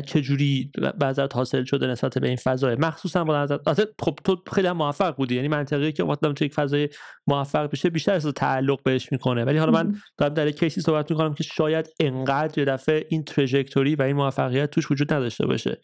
چجوری 0.07 0.70
بعضت 0.99 1.35
حاصل 1.37 1.64
شده 1.64 1.87
نسبت 1.87 2.18
به 2.18 2.28
این 2.28 2.37
فضای 2.37 2.74
مخصوصا 2.74 3.24
با 3.24 3.43
نظر 3.43 3.59
خب 4.01 4.18
تو 4.24 4.43
خیلی 4.53 4.68
هم 4.68 4.76
موفق 4.76 5.16
بودی. 5.16 5.35
یعنی 5.35 5.49
منطقی 5.49 5.93
که 5.93 6.05
وقتی 6.05 6.33
تو 6.33 6.45
یک 6.45 6.55
فضای 6.55 6.89
موفق 7.26 7.70
بشه 7.70 7.91
بیشتر 7.91 8.14
از 8.14 8.26
تعلق 8.26 8.83
بهش 8.83 9.12
می‌کنه. 9.12 9.45
ولی 9.45 9.59
حالا 9.59 9.72
من 9.72 9.95
دارم 10.18 10.35
در 10.35 10.51
کیسی 10.51 10.80
صحبت 10.80 11.11
می‌کنم 11.11 11.35
که 11.35 11.43
شاید 11.43 11.89
انقدر 12.01 12.59
یه 12.59 12.64
دفعه 12.64 13.07
این 13.09 13.24
تراجکتوری 13.24 13.97
و 13.97 14.03
این 14.03 14.16
موفقیت 14.16 14.70
توش 14.70 14.91
وجود 14.91 15.12
نداشته 15.12 15.47
باشه. 15.47 15.80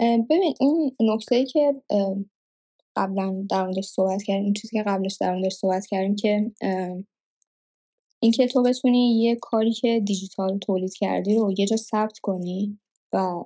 ببین 0.00 0.54
اون 0.60 0.90
نکته 1.00 1.34
ای 1.34 1.46
که 1.46 1.74
قبلا 2.96 3.46
در 3.50 3.64
موردش 3.64 3.84
صحبت 3.84 4.22
کردیم 4.22 4.44
این 4.44 4.52
چیزی 4.52 4.76
که 4.76 4.82
قبلش 4.82 5.16
در 5.20 5.34
موردش 5.34 5.52
صحبت 5.52 5.86
کردیم 5.86 6.16
که 6.16 6.52
اینکه 8.20 8.48
تو 8.48 8.62
بتونی 8.62 9.22
یه 9.22 9.36
کاری 9.36 9.72
که 9.72 10.02
دیجیتال 10.06 10.58
تولید 10.58 10.94
کردی 10.94 11.36
رو 11.36 11.54
یه 11.58 11.66
جا 11.66 11.76
ثبت 11.76 12.18
کنی 12.18 12.80
و 13.12 13.44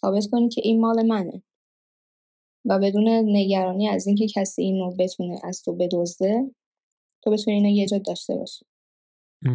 ثابت 0.00 0.26
کنی 0.26 0.48
که 0.48 0.60
این 0.64 0.80
مال 0.80 1.06
منه. 1.06 1.42
و 2.64 2.78
بدون 2.78 3.08
نگرانی 3.08 3.88
از 3.88 4.06
اینکه 4.06 4.26
کسی 4.34 4.62
این 4.62 4.78
رو 4.78 4.94
بتونه 4.98 5.40
از 5.44 5.62
تو 5.62 5.72
بدزده 5.72 6.50
تو 7.24 7.30
بتونی 7.30 7.56
اینو 7.56 7.68
یه 7.68 7.86
جا 7.86 7.98
داشته 7.98 8.36
باشی. 8.36 8.66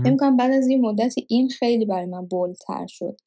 امکان 0.06 0.38
بعد 0.38 0.52
از 0.52 0.68
این 0.68 0.82
مدتی 0.82 1.26
این 1.30 1.50
خیلی 1.50 1.86
برای 1.86 2.06
من 2.06 2.26
بولتر 2.26 2.88
شد. 2.88 3.18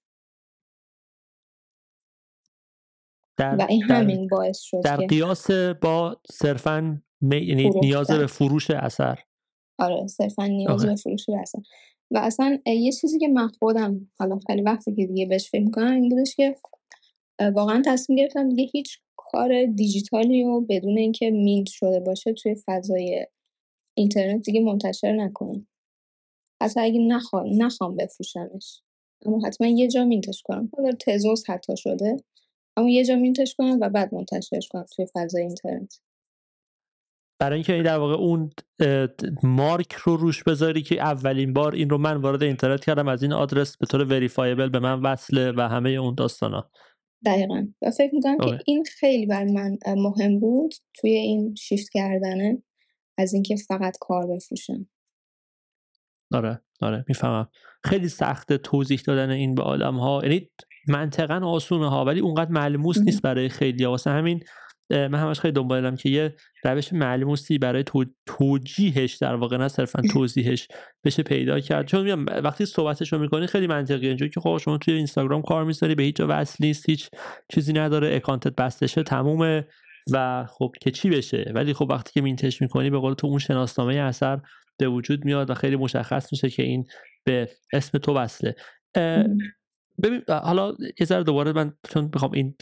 در 3.36 3.56
و 3.56 3.66
این 3.68 3.82
همین 3.82 4.28
باعث 4.28 4.60
شد 4.60 4.80
در 4.84 4.96
قیاس 4.96 5.50
با 5.82 6.20
صرفا 6.30 7.02
یعنی 7.22 7.70
نیاز 7.70 8.10
به 8.10 8.26
فروش 8.26 8.70
اثر. 8.70 9.18
آره 9.78 10.06
صرفا 10.06 10.46
نیاز 10.46 10.86
به 10.86 10.94
فروش 10.94 11.26
برسن 11.28 11.62
و 12.10 12.18
اصلا 12.18 12.58
یه 12.66 12.92
چیزی 12.92 13.18
که 13.18 13.28
من 13.28 13.48
خودم 13.48 14.10
حالا 14.18 14.38
خیلی 14.46 14.62
وقتی 14.62 14.94
که 14.94 15.06
دیگه 15.06 15.26
بهش 15.26 15.50
فکر 15.50 15.64
می‌کنم 15.64 15.92
این 15.92 16.08
بودش 16.08 16.36
که 16.36 16.56
واقعا 17.54 17.82
تصمیم 17.86 18.18
گرفتم 18.18 18.48
دیگه 18.48 18.70
هیچ 18.72 18.98
کار 19.16 19.66
دیجیتالی 19.66 20.44
رو 20.44 20.60
بدون 20.68 20.98
اینکه 20.98 21.30
مینت 21.30 21.68
شده 21.68 22.00
باشه 22.00 22.32
توی 22.32 22.56
فضای 22.66 23.26
اینترنت 23.94 24.44
دیگه 24.44 24.60
منتشر 24.60 25.12
نکنم. 25.12 25.66
حتی 26.62 26.80
اگه 26.80 27.00
نخوام 27.00 27.62
نخوام 27.62 27.96
بفروشمش. 27.96 28.82
اما 29.26 29.46
حتما 29.46 29.66
یه 29.66 29.88
جا 29.88 30.04
مینتش 30.04 30.42
کنم. 30.42 30.70
حالا 30.76 30.92
تزوس 30.92 31.50
حتی 31.50 31.76
شده 31.76 32.16
اما 32.76 32.88
یه 32.88 33.04
جا 33.04 33.16
مینتش 33.16 33.54
کنم 33.54 33.78
و 33.80 33.88
بعد 33.88 34.14
منتشرش 34.14 34.68
کنم 34.68 34.86
توی 34.96 35.06
فضای 35.12 35.42
اینترنت. 35.42 36.00
برای 37.38 37.54
اینکه 37.54 37.82
در 37.82 37.98
واقع 37.98 38.14
اون 38.14 38.50
مارک 39.42 39.92
رو 39.92 40.16
روش 40.16 40.42
بذاری 40.42 40.82
که 40.82 41.02
اولین 41.02 41.52
بار 41.52 41.74
این 41.74 41.90
رو 41.90 41.98
من 41.98 42.16
وارد 42.16 42.42
اینترنت 42.42 42.84
کردم 42.84 43.08
از 43.08 43.22
این 43.22 43.32
آدرس 43.32 43.76
به 43.76 43.86
طور 43.86 44.04
وریفایبل 44.04 44.68
به 44.68 44.78
من 44.78 45.00
وصله 45.00 45.52
و 45.52 45.60
همه 45.60 45.90
اون 45.90 46.16
ها 46.42 46.70
دقیقا. 47.26 47.66
و 47.82 47.90
فکر 47.90 48.14
می‌کنم 48.14 48.38
که 48.38 48.58
این 48.66 48.84
خیلی 48.84 49.26
بر 49.26 49.44
من 49.44 49.78
مهم 49.86 50.38
بود 50.38 50.74
توی 50.94 51.10
این 51.10 51.54
شیفت 51.54 51.88
کردنه 51.92 52.62
از 53.18 53.34
اینکه 53.34 53.56
فقط 53.56 53.96
کار 54.00 54.26
بفروشم. 54.26 54.86
آره 56.32 56.60
آره 56.80 57.04
می‌فهمم. 57.08 57.48
خیلی 57.84 58.08
سخت 58.08 58.52
توضیح 58.52 59.00
دادن 59.06 59.30
این 59.30 59.54
به 59.54 59.62
آدم 59.62 59.94
ها 59.94 60.20
یعنی 60.22 60.50
منطقا 60.88 61.46
آسونه 61.46 61.90
ها 61.90 62.04
ولی 62.04 62.20
اونقدر 62.20 62.50
ملموس 62.50 62.98
نیست 62.98 63.22
برای 63.22 63.48
خیلی 63.48 63.84
واسه 63.84 64.10
همین 64.10 64.40
من 64.90 65.14
همش 65.14 65.40
خیلی 65.40 65.52
دنبالم 65.52 65.96
که 65.96 66.08
یه 66.08 66.34
روش 66.64 66.92
ملموسی 66.92 67.58
برای 67.58 67.84
توجیهش 68.26 69.14
در 69.14 69.34
واقع 69.34 69.56
نه 69.56 69.68
صرفا 69.68 70.02
توضیحش 70.12 70.68
بشه 71.04 71.22
پیدا 71.22 71.60
کرد. 71.60 71.86
چون 71.86 72.02
میگم 72.04 72.26
وقتی 72.44 72.66
صحبتش 72.66 73.12
رو 73.12 73.18
می‌کنی 73.18 73.46
خیلی 73.46 73.66
منطقی 73.66 74.08
اینجوری 74.08 74.30
که 74.30 74.40
خب 74.40 74.58
شما 74.62 74.78
توی 74.78 74.94
اینستاگرام 74.94 75.42
کار 75.42 75.64
می‌ذاری 75.64 75.94
به 75.94 76.02
هیچ 76.02 76.16
جا 76.16 76.26
وصل 76.28 76.64
نیست 76.64 76.88
هیچ 76.88 77.10
چیزی 77.52 77.72
نداره 77.72 78.16
اکانتت 78.16 78.54
بستشه 78.54 79.02
تمومه 79.02 79.68
و 80.12 80.46
خب 80.48 80.72
که 80.80 80.90
چی 80.90 81.10
بشه؟ 81.10 81.52
ولی 81.54 81.72
خب 81.72 81.86
وقتی 81.90 82.12
که 82.12 82.20
مینتش 82.20 82.62
می‌کنی 82.62 82.90
به 82.90 82.98
قول 82.98 83.14
تو 83.14 83.26
اون 83.26 83.38
شناسنامه 83.38 83.94
اثر 83.94 84.40
به 84.78 84.88
وجود 84.88 85.24
میاد 85.24 85.50
و 85.50 85.54
خیلی 85.54 85.76
مشخص 85.76 86.32
میشه 86.32 86.50
که 86.50 86.62
این 86.62 86.84
به 87.24 87.48
اسم 87.72 87.98
تو 87.98 88.14
وصله. 88.14 88.54
ببین 90.02 90.22
حالا 90.28 90.74
یه 91.00 91.06
ذره 91.06 91.22
دوباره 91.22 91.52
من 91.52 91.72
چون 91.90 92.10
بخوام 92.10 92.32
این 92.32 92.54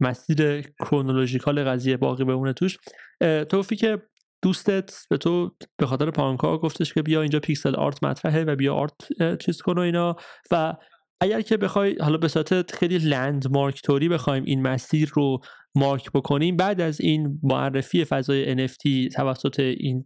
مسیر 0.00 0.60
کرونولوژیکال 0.60 1.64
قضیه 1.64 1.96
باقی 1.96 2.24
بمونه 2.24 2.52
توش. 2.52 2.78
تو 3.20 3.62
که 3.62 4.02
دوستت 4.42 5.06
به 5.10 5.16
تو 5.16 5.56
به 5.78 5.86
خاطر 5.86 6.10
پانکا 6.10 6.58
گفتش 6.58 6.94
که 6.94 7.02
بیا 7.02 7.22
اینجا 7.22 7.40
پیکسل 7.40 7.74
آرت 7.74 8.04
مطرحه 8.04 8.44
و 8.44 8.56
بیا 8.56 8.74
آرت 8.74 8.94
چیز 9.40 9.62
کن 9.62 9.78
و 9.78 9.80
اینا. 9.80 10.16
و 10.50 10.74
اگر 11.20 11.40
که 11.40 11.56
بخوای 11.56 11.96
حالا 12.00 12.16
به 12.16 12.28
صورت 12.28 12.74
خیلی 12.74 12.98
لند 12.98 13.50
مارک 13.50 13.82
توری 13.82 14.08
بخوایم 14.08 14.44
این 14.44 14.62
مسیر 14.62 15.10
رو 15.14 15.38
مارک 15.74 16.12
بکنیم 16.12 16.56
بعد 16.56 16.80
از 16.80 17.00
این 17.00 17.40
معرفی 17.42 18.04
فضای 18.04 18.68
NFT 18.68 19.12
توسط 19.14 19.60
این 19.60 20.04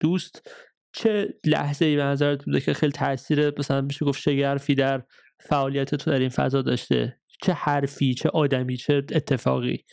دوست 0.00 0.50
چه 0.92 1.34
لحظه 1.46 1.84
ای 1.84 1.96
به 1.96 2.02
نظرت 2.02 2.44
بوده 2.44 2.60
که 2.60 2.74
خیلی 2.74 2.92
تاثیر 2.92 3.58
مثلا 3.58 3.80
میشه 3.80 4.04
گفت 4.04 4.20
شگرفی 4.20 4.74
در 4.74 5.02
فعالیت 5.40 5.94
تو 5.94 6.10
در 6.10 6.18
این 6.18 6.28
فضا 6.28 6.62
داشته؟ 6.62 7.18
چه 7.44 7.52
حرفی 7.52 8.14
چه 8.14 8.28
آدمی 8.28 8.76
چه 8.76 8.94
اتفاقی. 8.94 9.84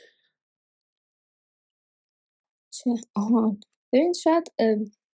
چه 2.74 2.92
آها 3.16 3.58
ببین 3.94 4.14
شاید 4.14 4.44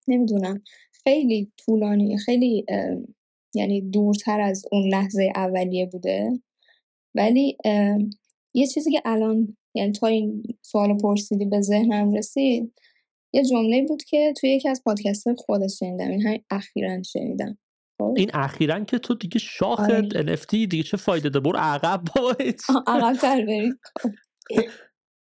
نمی‌دونم. 0.08 0.62
خیلی 0.92 1.52
طولانی 1.56 2.18
خیلی 2.18 2.66
یعنی 3.54 3.80
دورتر 3.80 4.40
از 4.40 4.64
اون 4.72 4.88
لحظه 4.88 5.32
اولیه 5.36 5.86
بوده. 5.86 6.42
ولی 7.14 7.56
یه 8.54 8.66
چیزی 8.66 8.92
که 8.92 9.02
الان 9.04 9.56
یعنی 9.74 9.92
تا 9.92 10.06
این 10.06 10.42
سوال 10.62 10.98
پرسیدی 10.98 11.44
به 11.44 11.60
ذهنم 11.60 12.12
رسید 12.12 12.72
یه 13.32 13.44
جمله 13.44 13.82
بود 13.88 14.02
که 14.02 14.34
توی 14.40 14.50
یکی 14.50 14.68
از 14.68 14.82
پادکست 14.84 15.34
خودش 15.34 15.78
شنیدم 15.78 16.08
این 16.08 16.26
همین 16.26 16.44
اخیرا 16.50 17.02
شنیدم؟ 17.02 17.58
این 18.16 18.30
اخیرا 18.34 18.84
که 18.84 18.98
تو 18.98 19.14
دیگه 19.14 19.38
شاخ 19.38 19.80
آره. 19.80 20.36
NFT 20.36 20.50
دیگه 20.50 20.82
چه 20.82 20.96
فایده 20.96 21.28
ده 21.28 21.40
برو 21.40 21.58
عقب 21.58 22.02
باید 22.16 22.60
عقب 22.86 23.16
تر 23.16 23.46
برید 23.46 23.74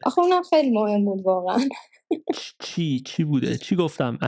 آخه 0.04 0.18
اونم 0.18 0.42
خیلی 0.42 0.70
مهم 0.70 1.04
بود 1.04 1.22
واقعا. 1.24 1.68
چی؟ 2.62 3.00
چی 3.00 3.24
بوده؟ 3.24 3.58
چی 3.58 3.76
گفتم؟ 3.76 4.18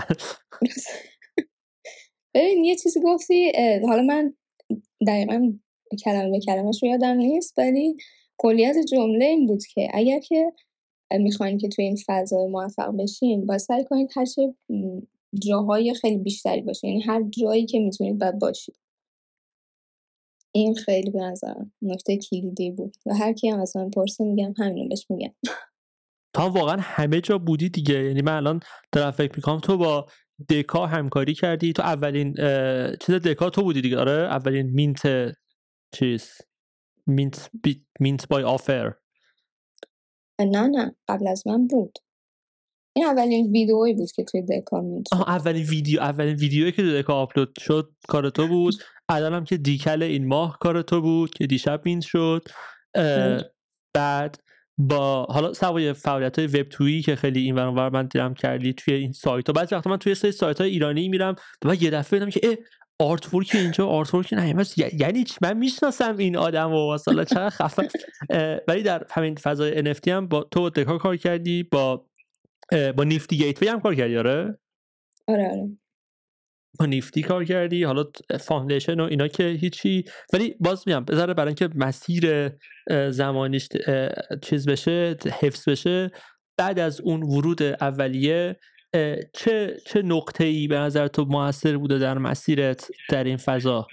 ببین 2.34 2.64
یه 2.64 2.76
چیزی 2.76 3.00
گفتی 3.00 3.52
حالا 3.88 4.02
من 4.02 4.34
دقیقا 5.06 5.52
کلمه 6.04 6.30
به 6.30 6.40
کلمش 6.40 6.82
رو 6.82 6.88
یادم 6.88 7.16
نیست 7.16 7.58
ولی 7.58 7.96
کلیت 8.38 8.76
جمله 8.92 9.24
این 9.24 9.46
بود 9.46 9.62
که 9.74 9.88
اگر 9.94 10.20
که 10.20 10.52
می‌خواین 11.20 11.58
که 11.58 11.68
توی 11.68 11.84
این 11.84 11.98
فضا 12.06 12.46
موفق 12.46 12.96
بشین 12.98 13.46
با 13.46 13.58
سعی 13.58 13.84
کنید 13.84 14.10
هر 14.16 14.24
چه 14.24 14.54
جاهای 15.42 15.94
خیلی 15.94 16.18
بیشتری 16.18 16.62
باشه. 16.62 16.88
یعنی 16.88 17.02
هر 17.02 17.22
جایی 17.22 17.66
که 17.66 17.78
می‌تونید 17.78 18.18
باید 18.18 18.38
باشید 18.38 18.76
این 20.54 20.74
خیلی 20.74 21.10
به 21.10 21.18
نظر 21.18 21.54
نکته 21.82 22.16
کلیدی 22.16 22.70
بود. 22.70 22.96
و 23.06 23.14
هر 23.14 23.32
کی 23.32 23.48
هم 23.48 23.60
از 23.60 23.76
من 23.76 23.90
پرسه 23.90 24.24
میگم 24.24 24.54
همینو 24.58 24.88
بهش 24.88 25.06
میگم. 25.10 25.34
تا 26.32 26.50
واقعا 26.50 26.76
همه 26.80 27.20
جا 27.20 27.38
بودی 27.38 27.68
دیگه. 27.68 28.04
یعنی 28.04 28.22
من 28.22 28.36
الان 28.36 28.60
دارم 28.92 29.10
فکر 29.10 29.32
می‌کنم 29.36 29.60
تو 29.60 29.78
با 29.78 30.06
دکا 30.50 30.86
همکاری 30.86 31.34
کردی. 31.34 31.72
تو 31.72 31.82
اولین 31.82 32.34
چیز 33.00 33.14
دکا 33.14 33.50
تو 33.50 33.62
بودی 33.62 33.80
دیگه. 33.80 33.98
آره 33.98 34.12
اولین 34.12 34.66
مینت 34.66 35.02
چیز 35.94 36.30
mint 37.06 37.50
by... 37.62 37.86
mint 38.00 38.28
by 38.28 38.44
offer. 38.44 38.94
نه 40.40 40.66
نه 40.66 40.96
قبل 41.08 41.28
از 41.28 41.46
من 41.46 41.66
بود. 41.66 41.98
این 42.96 43.06
اولین 43.06 43.50
ویدئویی 43.50 43.94
بود 43.94 44.12
که 44.12 44.24
توی 44.24 44.42
Deca 44.42 44.80
mint 44.80 45.12
اولین 45.12 45.62
ویدیو 45.66 46.00
اولین 46.00 46.36
ویدیویی 46.36 46.72
که 46.72 46.82
توی 46.82 47.02
Deca 47.02 47.14
آپلود 47.14 47.58
شد 47.60 47.92
کار 48.08 48.30
تو 48.30 48.48
بود. 48.48 48.74
الانم 49.08 49.44
که 49.44 49.56
decal 49.56 50.02
این 50.02 50.26
ماه 50.26 50.58
کار 50.58 50.82
تو 50.82 51.00
بود 51.00 51.30
که 51.30 51.46
دیشب 51.46 51.80
mint 51.84 52.02
شد. 52.02 52.48
بعد 53.94 54.38
با 54.78 55.24
حالا 55.24 55.52
سوای 55.52 55.92
فعالیت 55.92 56.38
های 56.38 56.48
web 56.48 56.68
two 56.68 56.89
یی 56.89 57.02
که 57.02 57.16
خیلی 57.16 57.40
این 57.40 57.54
ور 57.54 57.88
من 57.88 58.06
دیدم 58.06 58.34
کردی 58.34 58.72
توی 58.72 58.94
این 58.94 59.12
سایت 59.12 59.46
ها 59.46 59.52
بعضی 59.52 59.74
وقتا 59.74 59.90
من 59.90 59.96
توی 59.96 60.14
سری 60.14 60.32
سایت 60.32 60.60
های 60.60 60.70
ایرانی 60.70 61.08
میرم 61.08 61.36
و 61.64 61.74
یه 61.74 61.90
دفعه 61.90 62.18
دیدم 62.18 62.30
که 62.30 62.58
artwork 62.98 63.50
اینجا 63.54 63.86
artwork 63.86 64.32
نه 64.32 64.64
یعنی 64.98 65.24
من 65.42 65.56
می‌شناسم 65.56 66.16
این 66.16 66.36
آدم 66.36 66.72
و 66.72 66.94
مثلا 66.94 67.24
چقدر 67.24 67.50
خفن. 67.50 67.88
ولی 68.68 68.82
در 68.82 69.06
همین 69.10 69.34
فضای 69.34 69.94
NFT 69.94 70.08
هم 70.08 70.28
با 70.28 70.42
تو 70.42 70.70
Deca 70.70 70.98
کار 70.98 71.16
کردی 71.16 71.62
با 71.62 72.06
با 72.96 73.04
Nifty 73.04 73.36
Gate 73.36 73.62
هم 73.62 73.80
کار 73.80 73.94
کردی 73.94 74.16
آره؟ 74.16 74.58
آره 75.28 75.48
آره. 75.50 75.78
با 76.78 76.86
Nifty 76.86 77.22
کار 77.22 77.44
کردی 77.44 77.84
حالا 77.84 78.04
Foundation 78.40 79.00
و 79.00 79.02
اینا 79.02 79.28
که 79.28 79.44
هیچی. 79.44 80.04
ولی 80.32 80.54
باز 80.60 80.84
میام 80.86 81.04
بذاره 81.04 81.34
برای 81.34 81.48
اینکه 81.48 81.68
مسیر 81.74 82.50
زمانیش 83.10 83.68
چیز 84.42 84.68
بشه 84.68 85.16
حفظ 85.40 85.68
بشه 85.68 86.10
بعد 86.58 86.78
از 86.78 87.00
اون 87.00 87.22
ورود 87.22 87.62
اولیه 87.62 88.56
چه 89.34 89.76
چه 89.86 90.02
نقطه 90.02 90.44
ای 90.44 90.68
به 90.68 90.78
نظر 90.78 91.08
تو 91.08 91.24
موثر 91.24 91.76
بوده 91.76 91.98
در 91.98 92.18
مسیرت 92.18 92.88
در 93.10 93.24
این 93.24 93.36
فضا؟ 93.36 93.86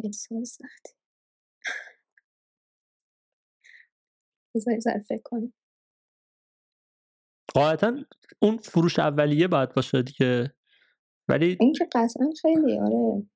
خیلی 0.00 0.12
سوال 0.12 0.44
سختی 0.44 0.92
بذاری 4.54 5.00
فکر 5.08 5.22
کنم 5.24 5.52
قاعدتا 7.54 8.04
اون 8.42 8.56
فروش 8.56 8.98
اولیه 8.98 9.48
باید 9.48 9.74
باشه 9.74 10.02
دیگه. 10.02 10.54
ولی 11.28 11.56
این 11.60 11.72
که 11.72 11.84
قطعا 11.92 12.32
خیلی 12.42 12.78
آره. 12.78 13.26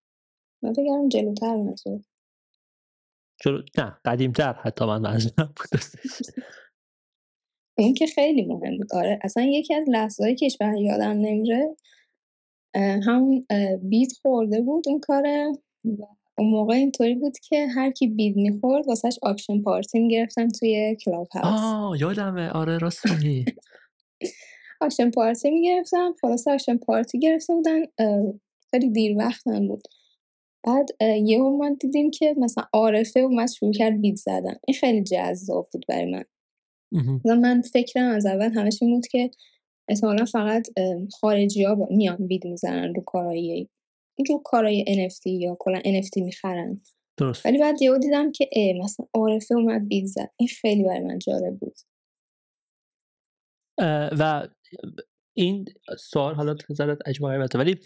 من 0.62 0.73
بگرم 0.73 1.09
جلوتر 1.09 1.57
منظور. 1.57 2.01
جلو... 3.45 3.62
نه 3.79 3.99
قدیمتر 4.05 4.53
حتی 4.53 4.85
من 4.85 5.01
منظورم 5.01 5.55
بود 5.57 5.81
این 7.79 7.95
که 7.95 8.07
خیلی 8.07 8.45
مهم 8.45 8.77
بود 8.77 8.95
آره. 8.95 9.19
اصلا 9.23 9.43
یکی 9.43 9.75
از 9.75 9.85
لحظه 9.89 10.35
که 10.35 10.49
یادم 10.79 11.11
نمیره 11.11 11.77
همون 13.07 13.47
bid 13.83 14.12
خورده 14.23 14.61
بود 14.61 14.89
اون 14.89 15.01
کاره 15.01 15.53
اون 16.39 16.51
موقع 16.51 16.74
اینطوری 16.74 17.14
بود 17.14 17.39
که 17.39 17.66
هر 17.66 17.91
کی 17.91 18.07
bid 18.07 18.37
می‌خورد 18.37 18.89
واسهش 18.89 19.18
auction 19.22 19.62
party 19.62 19.99
می‌گرفتن 19.99 20.49
توی 20.49 20.97
Clubhouse 21.05 21.61
آه 21.61 22.01
یادمه. 22.01 22.51
آره 22.51 22.78
راست 22.78 23.11
میگی. 23.11 23.45
auction 24.81 25.11
party 25.11 25.51
می‌گرفتن 25.51 26.12
خلاصه 26.20 26.49
auction 26.49 26.77
party 26.77 27.18
گرفته 27.18 27.55
بودن. 27.55 27.82
خیلی 28.70 28.91
دیر 28.91 29.16
وقتم 29.18 29.68
بود. 29.68 29.82
بعد 30.66 30.89
یه 31.01 31.39
ما 31.39 31.70
دیدیم 31.80 32.11
که 32.11 32.35
مثلا 32.39 32.64
عارفه 32.72 33.20
اومد 33.20 33.51
شروع 33.51 33.72
کرد 33.72 34.01
bid 34.01 34.16
زدن. 34.16 34.55
این 34.66 34.76
خیلی 34.80 35.03
جذاب 35.03 35.68
بود 35.72 35.85
برای 35.89 36.11
من. 36.11 36.24
من 37.24 37.62
فکرم 37.62 38.11
از 38.11 38.26
اول 38.26 38.51
همش 38.51 38.78
این 38.82 38.95
بود 38.95 39.07
که 39.07 39.30
احتمالا 39.89 40.24
فقط 40.24 40.66
خارجی 41.20 41.62
ها 41.64 41.89
میان 41.91 42.26
bid 42.27 42.47
می‌زنن 42.47 42.95
رو 42.95 43.03
کارایی. 43.03 43.70
رو 44.29 44.43
کارای 44.45 44.85
NFT 44.85 45.27
یا 45.27 45.57
کلا 45.59 45.79
NFT 45.79 46.23
می‌خرن. 46.23 46.81
درست. 47.17 47.47
ولی 47.47 47.59
بعد 47.59 47.83
یهو 47.83 47.99
دیدم 47.99 48.33
که 48.33 48.49
ای 48.53 48.81
مثلا 48.83 49.07
عارفه 49.15 49.55
اومد 49.55 49.89
bid 49.89 50.07
زد. 50.07 50.31
این 50.37 50.49
خیلی 50.49 50.85
برای 50.85 51.01
من 51.01 51.19
جالب 51.19 51.59
بود. 51.59 51.77
و 54.19 54.49
این 55.37 55.65
سوال 55.99 56.35
حالا 56.35 56.57
نظرت 56.71 56.99
اجماعی 57.07 57.39
ولی 57.55 57.81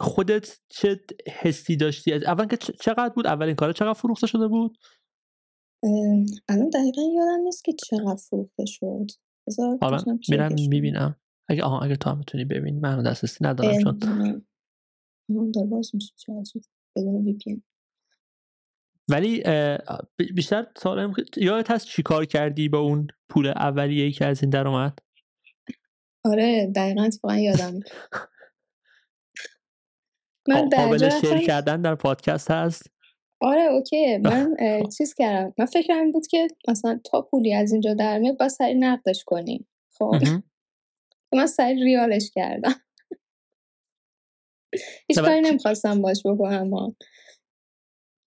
خودت 0.00 0.58
چه 0.68 1.00
حسی 1.40 1.76
داشتی 1.76 2.12
اول 2.12 2.46
که 2.46 2.56
چقدر 2.56 3.08
بود؟ 3.08 3.26
اولین 3.26 3.54
کار 3.54 3.72
چقدر 3.72 3.92
فروخته 3.92 4.26
شده 4.26 4.48
بود؟ 4.48 4.78
الان 6.48 6.68
دقیقا 6.68 7.02
یادم 7.02 7.42
نیست 7.44 7.64
که 7.64 7.72
چقدر 7.72 8.20
فروخته 8.30 8.64
شد. 8.66 9.06
حالا 9.80 10.18
میرم 10.28 10.52
می‌بینم. 10.68 11.16
اگه 11.48 11.62
آها 11.62 11.80
اگه 11.80 11.96
تو 11.96 12.10
هم 12.10 12.18
می‌تونی 12.18 12.44
ببین 12.44 12.80
من 12.80 13.02
دسترسی 13.02 13.44
ندارم 13.44 13.82
چون 13.82 14.46
ولی 19.08 19.42
بیشتر 20.34 20.66
سوالم 20.76 21.12
یادت 21.36 21.70
هست 21.70 21.86
چی 21.86 22.02
کار 22.02 22.24
کردی 22.24 22.68
با 22.68 22.78
اون 22.78 23.08
پول 23.28 23.46
اولیه 23.46 24.12
که 24.12 24.26
از 24.26 24.42
این 24.42 24.50
در 24.50 24.68
اومد 24.68 24.98
آره 26.24 26.72
دقیقا 26.76 27.02
اتفاقا 27.02 27.36
یادم 27.36 27.80
من 30.48 30.68
قابل 30.68 31.10
شیر 31.20 31.38
کردن 31.38 31.82
در 31.82 31.94
پادکست 31.94 32.50
هست 32.50 32.90
آره 33.40 33.62
اوکی 33.62 34.18
من 34.18 34.56
چیز 34.98 35.14
کردم 35.14 35.54
من 35.58 35.66
فکرم 35.66 35.98
این 35.98 36.12
بود 36.12 36.26
که 36.26 36.48
مثلا 36.68 37.00
تا 37.04 37.22
پولی 37.22 37.54
از 37.54 37.72
اینجا 37.72 37.94
در 37.94 38.18
میاد 38.18 38.38
با 38.38 38.48
سری 38.48 38.74
نقدش 38.74 39.24
کنیم 39.24 39.68
خب 39.98 40.14
من 41.34 41.46
سری 41.46 41.84
ریالش 41.84 42.30
کردم 42.34 42.74
هیچ 45.08 45.18
کاری 45.18 45.40
نمی‌خواستم 45.40 46.02
باش 46.02 46.22
بکنم 46.24 46.94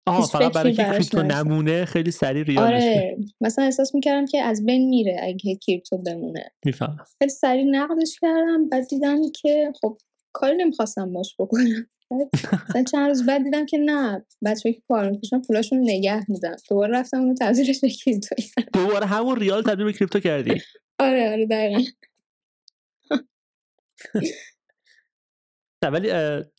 آها 0.07 0.21
فقط 0.21 0.53
برای 0.53 0.73
که 0.73 0.83
کریپتو 0.83 1.23
نمونه 1.23 1.85
خیلی 1.85 2.11
سریع 2.11 2.43
ریالش 2.43 2.83
آره 2.83 3.17
مثلا 3.41 3.65
احساس 3.65 3.95
می‌کردم 3.95 4.25
که 4.25 4.41
از 4.41 4.65
بین 4.65 4.89
میره 4.89 5.19
اگه 5.21 5.55
کریپتو 5.55 5.97
بمونه. 5.97 6.51
می‌فهمم. 6.65 7.05
خیلی 7.19 7.31
سریع 7.31 7.63
نقدش 7.63 8.19
کردم 8.21 8.69
بعد 8.69 8.87
دیدم 8.87 9.21
که 9.41 9.71
خب 9.81 9.97
کاری 10.33 10.57
نمی‌خواستم 10.57 11.13
باش 11.13 11.35
بکنم. 11.39 11.87
مثلا 12.69 12.83
چند 12.83 13.07
روز 13.07 13.25
بعد 13.25 13.43
دیدم 13.43 13.65
که 13.65 13.77
نه 13.77 14.25
بچه 14.45 14.73
که 14.73 14.81
کار 14.87 15.09
می‌کشن 15.09 15.41
پولاشون 15.41 15.79
نگه 15.79 16.31
میدن 16.31 16.55
دوباره 16.69 16.99
رفتم 16.99 17.17
اونو 17.17 17.33
تبدیلش 17.33 17.79
به 17.79 17.89
کریپتو 17.89 18.35
دوباره 18.73 19.05
همون 19.05 19.39
ریال 19.39 19.63
تبدیل 19.63 19.85
به 19.85 19.93
کریپتو 19.93 20.19
کردی؟ 20.19 20.61
آره 20.99 21.31
آره 21.31 21.45
دقیقا. 21.45 21.81
نه 25.83 25.89
ولی 25.89 26.09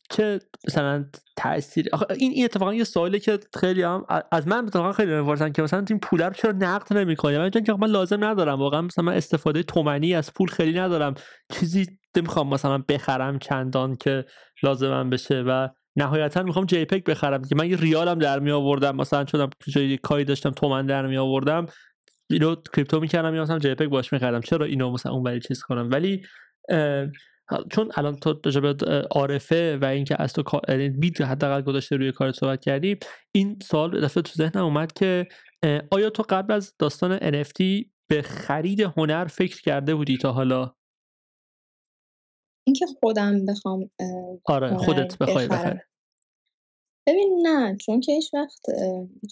چه 0.09 0.39
مثلا 0.67 1.05
تاثیر 1.37 1.89
این 2.17 2.31
این 2.31 2.45
اتفاقا 2.45 2.73
یه 2.73 2.83
سوالی 2.83 3.19
که 3.19 3.39
خیلی 3.59 3.81
هم 3.81 4.05
از 4.31 4.47
من 4.47 4.65
اتفاقا 4.65 4.91
خیلی 4.91 5.15
می‌پرسن 5.15 5.51
که 5.51 5.61
مثلا 5.61 5.85
این 5.89 5.99
پول 5.99 6.21
رو 6.21 6.33
چرا 6.33 6.51
نقد 6.51 6.97
نمی‌کنی؟ 6.97 7.37
من 7.37 7.49
که 7.49 7.73
من 7.73 7.89
لازم 7.89 8.23
ندارم 8.23 8.59
واقعا 8.59 8.81
مثلا 8.81 9.05
من 9.05 9.13
استفاده 9.13 9.63
تومنی 9.63 10.15
از 10.15 10.33
پول 10.33 10.47
خیلی 10.47 10.79
ندارم. 10.79 11.13
چیزی 11.53 11.87
نمی‌خوام 12.17 12.49
مثلا 12.49 12.77
بخرم 12.89 13.39
چندان 13.39 13.95
که 13.95 14.25
لازمم 14.63 15.09
بشه 15.09 15.41
و 15.47 15.69
نهایتا 15.95 16.43
می‌خوام 16.43 16.65
جی 16.65 16.85
پک 16.85 17.03
بخرم 17.03 17.41
که 17.41 17.55
من 17.55 17.69
یه 17.69 17.77
ریالم 17.77 18.19
در 18.19 18.39
می 18.39 18.51
آوردم. 18.51 18.95
مثلا 18.95 19.23
چون 19.23 19.49
یه 19.75 19.97
کاری 19.97 20.23
داشتم 20.23 20.51
تومن 20.51 20.85
در 20.85 21.07
می 21.07 21.17
آوردم 21.17 21.65
اینو 22.29 22.55
کریپتو 22.73 22.99
می‌کردم 22.99 23.35
یا 23.35 23.41
مثلا 23.41 23.59
جی 23.59 23.75
پک 23.75 23.87
باش 23.87 24.13
می‌خرم 24.13 24.41
چرا 24.41 24.65
اینو 24.65 24.91
مثلا 24.91 25.11
اون 25.11 25.23
ولی 25.23 25.39
چیز 25.39 25.61
کنم؟ 25.61 25.89
ولی 25.91 26.21
چون 27.71 27.91
الان 27.95 28.15
تو 28.15 28.35
راجع 28.45 28.85
عارفه 29.11 29.77
و 29.81 29.85
اینکه 29.85 30.21
از 30.21 30.33
تو 30.33 30.43
یعنی 30.69 30.89
بیت 30.89 31.21
حداقل 31.21 31.61
گذاشته 31.61 31.95
روی 31.95 32.11
کار 32.11 32.31
صحبت 32.31 32.61
کردی 32.61 32.97
این 33.31 33.59
سوال 33.63 34.05
دفعه 34.05 34.23
تو 34.23 34.33
ذهنم 34.33 34.63
اومد 34.65 34.93
که 34.93 35.27
آیا 35.91 36.09
تو 36.09 36.23
قبل 36.29 36.53
از 36.53 36.73
داستان 36.79 37.17
NFT 37.17 37.85
به 38.09 38.21
خرید 38.21 38.81
هنر 38.81 39.25
فکر 39.25 39.61
کرده 39.61 39.95
بودی 39.95 40.17
تا 40.17 40.31
حالا؟ 40.31 40.75
اینکه 42.67 42.85
خودم 42.99 43.45
بخوام 43.45 43.89
آره 44.45 44.77
خودت 44.77 45.17
بخوای 45.17 45.47
بخری. 45.47 45.79
ببین 47.07 47.47
نه 47.47 47.77
چون 47.77 47.99
که 47.99 48.11
هیچ 48.11 48.33
وقت 48.33 48.65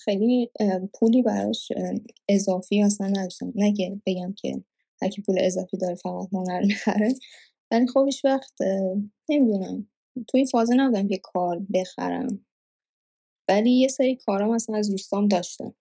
خیلی 0.05 0.51
پولی 0.99 1.21
براش 1.21 1.71
اضافی 2.29 2.83
اصلا 2.83 3.07
نداشتم. 3.07 3.51
نگه 3.55 4.01
بگم 4.05 4.33
که 4.33 4.63
هرکی 5.01 5.21
پول 5.21 5.35
اضافی 5.39 5.77
داره 5.77 5.95
فقط 5.95 6.27
هنر 6.33 6.61
می‌خره. 6.61 7.13
ولی 7.71 7.87
خب 7.87 8.05
هیچ 8.05 8.25
وقت 8.25 8.53
نمی‌دونم. 9.29 9.87
توی 10.27 10.45
فازه 10.45 10.75
نبودم 10.75 11.07
که 11.07 11.19
کار 11.23 11.59
بخرم. 11.73 12.45
ولی 13.49 13.71
یه 13.71 13.87
سری 13.87 14.15
کارا 14.15 14.47
مثلا 14.47 14.77
از 14.77 14.91
دوستام 14.91 15.27
داشتم. 15.27 15.75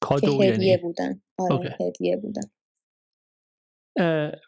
کادو 0.00 0.38
که 0.38 0.44
هدیه 0.44 0.66
یعنی. 0.66 0.82
بودن. 0.82 1.22
آره 1.38 1.76
هدیه 1.80 2.16
بودن. 2.16 2.42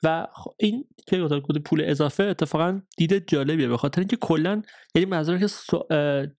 و 0.02 0.26
این 0.58 0.84
که 1.06 1.20
گفتم 1.20 1.40
پول 1.40 1.82
اضافه 1.84 2.22
اتفاقا 2.22 2.82
دید 2.98 3.28
جالبیه 3.28 3.68
به 3.68 3.76
خاطر 3.76 4.00
اینکه 4.00 4.16
کلا 4.16 4.62
یعنی 4.94 5.06
منظور 5.06 5.38
که 5.38 5.46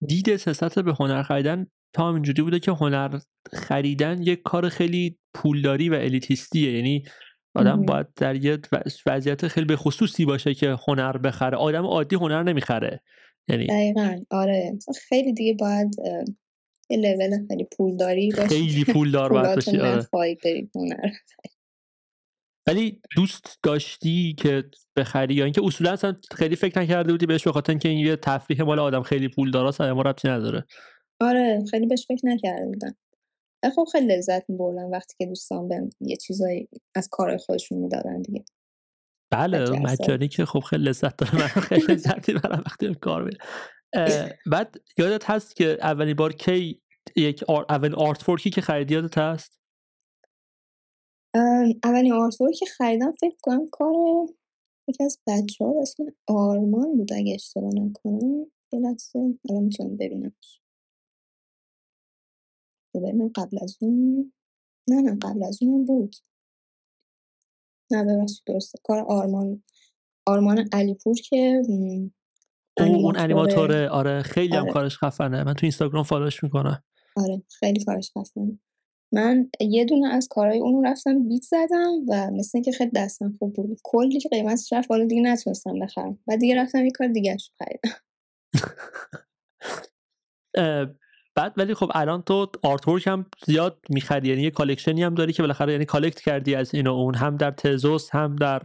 دید 0.08 0.36
سیاست 0.36 0.80
به 0.80 0.94
هنر 1.00 1.24
خریدن 1.24 1.68
تا 1.94 2.14
اینجوری 2.14 2.42
بوده 2.42 2.60
که 2.60 2.72
هنر 2.72 3.20
خریدن 3.54 4.22
یک 4.22 4.42
کار 4.42 4.70
خیلی 4.70 5.20
پولداری 5.34 5.90
و 5.90 5.94
الیتیستیه. 5.94 6.72
یعنی 6.72 7.04
آدم 7.56 7.86
باید 7.86 8.08
در 8.16 8.36
یه 8.36 8.60
وضعیت 9.06 9.48
خیلی 9.48 9.66
به 9.66 9.76
خصوصی 9.76 10.26
باشه 10.26 10.54
که 10.54 10.78
هنر 10.88 11.18
بخره. 11.18 11.58
آدم 11.58 11.86
عادی 11.86 12.16
هنر 12.16 12.44
نمی‌خره. 12.44 13.02
یعنی 13.48 13.68
دقیقا. 13.68 14.20
آره. 14.30 14.78
خیلی 15.10 15.34
دیگه 15.34 15.54
باید 15.54 15.96
یه 16.90 16.98
لول 16.98 17.48
خیلی 17.48 17.68
پولداری 17.78 18.32
باشه 18.32 18.48
خیلی 18.48 18.86
پولدار 18.86 19.30
باید 19.30 19.56
باشی. 19.56 19.80
آره. 19.80 20.08
ولی 22.68 23.02
دوست 23.16 23.60
داشتی 23.64 24.36
که 24.38 24.64
بخری 24.98 25.34
یا 25.34 25.44
اینکه 25.44 25.62
اصولا 25.66 25.92
اصلا 25.92 26.16
خیلی 26.36 26.56
فکر 26.56 26.82
نکرده 26.82 27.12
بودی 27.12 27.26
بهش 27.26 27.48
بخاطر 27.48 27.72
اینکه 27.72 27.90
این 27.90 28.00
یه 28.00 28.16
تفریح 28.16 28.64
مال 28.64 28.80
آدم 28.80 29.02
خیلی 29.02 29.28
پول 29.28 29.52
داره 29.52 29.94
ما 29.94 30.02
ربطی 30.02 30.28
نداره. 30.28 30.66
آره. 31.20 31.64
خیلی 31.72 31.86
بهش 31.86 32.06
فکر 32.08 32.26
نکرده 32.26 32.66
بودم. 32.66 32.96
خب 33.70 33.86
خیلی 33.92 34.16
لذت 34.16 34.50
میبردم 34.50 34.92
وقتی 34.92 35.16
که 35.18 35.26
دوستان 35.26 35.68
به 35.68 35.90
یه 36.02 36.16
چیزایی 36.16 36.70
از 36.96 37.08
کارهای 37.12 37.38
خودشون 37.38 37.78
می‌دادن 37.78 38.22
دیگه. 38.22 38.46
بله 39.32 39.80
مجانی 39.80 40.28
که 40.28 40.46
خب 40.46 40.60
خیلی 40.60 40.84
لذت 40.84 41.18
داره 41.18 41.36
من 41.36 41.48
خیلی 41.48 41.94
لذتی 41.94 42.34
برم 42.34 42.64
وقتی 42.66 42.96
کار 42.96 43.24
میره 43.24 43.38
بعد 44.46 44.76
یادت 44.98 45.30
هست 45.30 45.56
که 45.56 45.78
اولین 45.82 46.16
بار 46.16 46.34
کی 46.34 46.82
یک 47.16 47.44
آر... 47.48 47.66
اولین 47.70 47.96
آرت 47.96 48.42
که 48.54 48.62
خریدی 48.62 48.94
یادت 48.94 49.18
هست؟ 49.18 49.60
اولین 51.84 52.14
آرت 52.14 52.38
که 52.60 52.66
خریدم 52.66 53.12
فکر 53.12 53.38
کنم 53.42 53.70
کار 53.70 53.94
یکی 54.88 55.04
از 55.04 55.20
بچه 55.28 55.66
ها 55.66 55.82
اسم 55.82 56.04
آرمان 56.28 56.98
بود 56.98 57.14
اگه 57.14 57.34
اشتباه 57.34 57.74
نکنم. 57.74 58.46
یه 58.74 58.80
لحظه 58.80 59.20
الان 59.50 59.64
می‌تونم 59.64 59.98
ببینمش. 59.98 60.63
ببینم 63.00 63.32
قبل 63.36 63.58
از 63.64 63.78
اون. 63.82 64.34
نه 64.90 65.02
نه 65.02 65.16
قبل 65.22 65.44
از 65.44 65.60
اون 65.64 65.86
بود. 65.86 66.16
نه 67.92 68.04
ببخشید 68.04 68.44
درسته. 68.46 68.80
کار 68.84 69.00
آرمان 69.00 69.64
آرمان 70.28 70.70
علیپور 70.74 71.16
که 71.16 71.62
اون 72.80 73.18
انیماتوره. 73.18 73.90
آره 73.90 74.22
خیلی 74.22 74.56
هم 74.56 74.64
آره. 74.64 74.74
کارش 74.74 74.98
خفنه. 74.98 75.44
من 75.44 75.54
تو 75.54 75.66
اینستاگرام 75.66 76.04
فالوش 76.04 76.44
می‌کنم. 76.44 76.84
آره 77.16 77.44
خیلی 77.60 77.84
کارش 77.84 78.12
خفنه. 78.18 78.60
من 79.14 79.50
یه 79.60 79.86
دونه 79.86 80.08
از 80.08 80.28
کارهای 80.28 80.60
اون 80.60 80.86
رفتم 80.86 81.28
بیت 81.28 81.44
زدم 81.44 81.92
و 82.08 82.32
مثل 82.32 82.52
اینکه 82.58 82.72
خیلی 82.72 82.92
دستم 82.96 83.36
خوب 83.40 83.54
بود. 83.54 83.80
کلی 83.84 84.20
که 84.20 84.30
قیمتش 84.30 84.74
رفت 84.74 84.92
حالا 84.92 85.06
دیگه 85.06 85.22
نتونستم 85.22 85.80
بخرم. 85.80 86.20
و 86.28 86.38
دیگه 86.38 86.62
رفتم 86.62 86.86
یه 86.86 86.92
کار 86.92 87.08
دیگه 87.08 87.38
خریدم. 87.58 87.98
بعد 91.36 91.54
ولی 91.58 91.74
خب 91.74 91.92
الان 91.94 92.22
تو 92.22 92.52
artwork 92.64 93.08
هم 93.08 93.26
زیاد 93.46 93.80
می‌خری. 93.90 94.28
یعنی 94.28 94.42
یه 94.42 94.52
collection 94.52 94.99
ی 94.99 95.04
هم 95.04 95.16
داری 95.16 95.34
که 95.34 95.44
بالاخره 95.44 95.72
یعنی 95.72 95.86
collect 95.86 96.22
کردی 96.22 96.56
از 96.56 96.76
این 96.76 96.88
و 96.88 96.94
اون 96.94 97.16
هم 97.16 97.38
در 97.38 97.52
Tezos 97.52 98.10
هم 98.16 98.36
در 98.36 98.62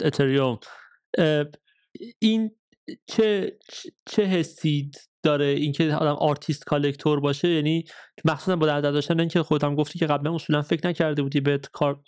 Ethereum 0.00 0.58
این 2.18 2.50
چه 3.06 3.58
چه 4.06 4.24
حسی 4.24 4.90
داره 5.22 5.44
اینکه 5.44 5.94
آدم 5.94 6.12
artist 6.12 6.64
collector 6.64 7.20
باشه؟ 7.20 7.48
یعنی 7.48 7.84
مخصوصا 8.24 8.56
با 8.56 8.66
در 8.66 8.80
داشتن 8.80 9.20
اینکه 9.20 9.42
خودم 9.42 9.74
گفتی 9.74 9.98
که 9.98 10.06
قبلا 10.06 10.34
اصولا 10.34 10.62
فکر 10.62 10.88
نکرده 10.88 11.22
بودی 11.22 11.40
به 11.40 11.60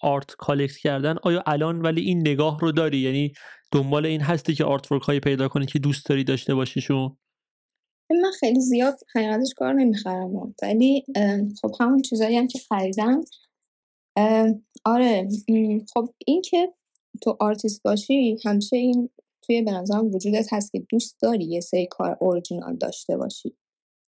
art 0.03 0.35
collect 0.39 0.77
کردن. 0.77 1.17
آیا 1.23 1.43
الان 1.47 1.83
ولی 1.83 2.01
این 2.01 2.21
نگاه 2.21 2.59
رو 2.61 2.73
داری؟ 2.73 2.99
یعنی 2.99 3.33
دنبال 3.73 4.07
این 4.07 4.21
هستی 4.21 4.55
که 4.55 4.65
artwork 4.65 5.03
هایی 5.03 5.21
پیدا 5.21 5.49
کنی 5.49 5.67
که 5.67 5.79
دوست 5.79 6.07
داری 6.07 6.25
داشته 6.25 6.55
باشیشون؟ 6.55 7.17
من 8.11 8.31
خیلی 8.41 8.61
زیاد 8.61 8.99
حقیقتش 9.15 9.55
کار 9.57 9.73
نمی‌خرم. 9.73 10.55
ولی 10.63 11.05
خب 11.63 11.75
همون 11.81 12.03
چیزایی 12.03 12.37
هم 12.37 12.47
که 12.47 12.59
خریدم. 12.59 13.21
آره 14.85 15.29
خب 15.95 16.09
این 16.27 16.43
که 16.43 16.75
تو 17.23 17.37
آرتیست 17.41 17.83
باشی 17.83 18.39
همشه 18.45 18.77
این 18.77 19.11
توی 19.43 19.63
به 19.63 19.71
نظرم 19.71 20.15
وجودت 20.15 20.53
هست 20.53 20.73
که 20.73 20.87
دوست 20.89 21.17
داری 21.21 21.45
یه 21.45 21.61
سری 21.61 21.87
کار 21.87 22.17
اورجینال 22.21 22.77
داشته 22.77 23.17
باشی. 23.17 23.57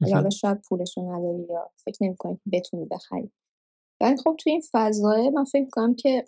حالا 0.02 0.30
شاید 0.30 0.62
پولشو 0.70 1.02
نداری 1.02 1.46
یا 1.50 1.72
فکر 1.86 1.98
نمی‌کنی 2.04 2.36
که 2.36 2.50
بتونی 2.52 2.86
بخری. 2.86 3.32
ولی 4.02 4.18
خب 4.18 4.36
توی 4.39 4.52
این 4.52 4.62
فضایه 4.72 5.30
من 5.30 5.44
فکر 5.44 5.70
کنم 5.72 5.96
که 5.96 6.26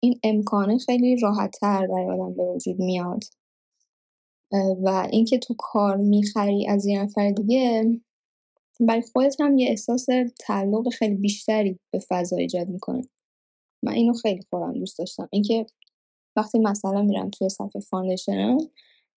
این 0.00 0.20
امکانه 0.24 0.78
خیلی 0.78 1.16
راحت 1.16 1.56
تر 1.60 1.86
برای 1.86 2.20
آدم 2.20 2.34
به 2.34 2.44
وجود 2.44 2.78
میاد. 2.78 3.24
و 4.52 5.08
اینکه 5.10 5.38
تو 5.38 5.54
کار 5.58 5.96
می‌خری 5.96 6.66
از 6.66 6.86
یه 6.86 7.02
نفر 7.02 7.30
دیگه 7.30 7.84
برای 8.80 9.02
خودت 9.12 9.40
هم 9.40 9.58
یه 9.58 9.68
احساس 9.68 10.06
تعلق 10.40 10.88
خیلی 10.88 11.14
بیشتری 11.14 11.78
به 11.90 11.98
فضا 12.08 12.36
ایجاد 12.36 12.68
می‌کنه. 12.68 13.02
من 13.82 13.92
اینو 13.92 14.12
خیلی 14.12 14.42
خودم 14.50 14.72
دوست 14.72 14.98
داشتم. 14.98 15.28
اینکه 15.32 15.66
وقتی 16.36 16.58
مثلا 16.58 17.02
میرم 17.02 17.30
توی 17.30 17.48
صفحه 17.48 17.80
فاندیشنم 17.80 18.58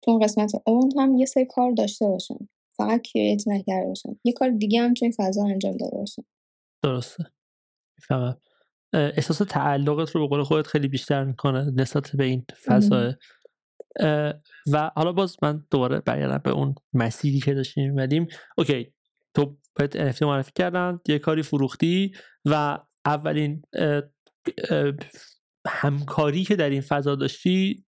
تو 0.01 0.11
اون 0.11 0.19
قسمت 0.19 0.51
اون 0.67 0.91
هم 0.99 1.15
یه 1.15 1.25
سری 1.25 1.45
کار 1.45 1.71
داشته 1.71 2.07
باشم. 2.07 2.49
فقط 2.77 3.01
کریت 3.01 3.47
نکرده 3.47 3.87
باشم. 3.87 4.19
یه 4.23 4.33
کار 4.33 4.49
دیگه 4.49 4.81
هم 4.81 4.93
توی 4.93 5.11
فضا 5.11 5.45
انجام 5.45 5.77
داده 5.77 5.97
باشم. 5.97 6.25
درسته. 6.83 7.25
فقط. 8.07 8.37
احساس 8.93 9.37
تعلقت 9.37 10.09
رو 10.09 10.21
به 10.21 10.27
قول 10.27 10.43
خودت 10.43 10.67
خیلی 10.67 10.87
بیشتر 10.87 11.23
می‌کنه 11.23 11.71
نسبت 11.75 12.09
به 12.15 12.23
این 12.23 12.45
فضا 12.65 13.13
و 14.71 14.91
حالا 14.95 15.11
باز 15.11 15.37
من 15.41 15.65
دوباره 15.71 15.99
برگردم 15.99 16.37
به 16.37 16.51
اون 16.51 16.75
مسیری 16.93 17.39
که 17.39 17.53
داشتیم 17.53 17.89
میمدیم 17.89 18.27
اوکی 18.57 18.93
تو 19.33 19.57
بهت 19.75 20.11
NFT 20.11 20.21
معرفی 20.21 20.51
کردن 20.55 20.99
یه 21.07 21.19
کاری 21.19 21.43
فروختی 21.43 22.11
و 22.45 22.79
اولین 23.05 23.61
همکاری 25.67 26.43
که 26.43 26.55
در 26.55 26.69
این 26.69 26.81
فضا 26.81 27.15
داشتی 27.15 27.85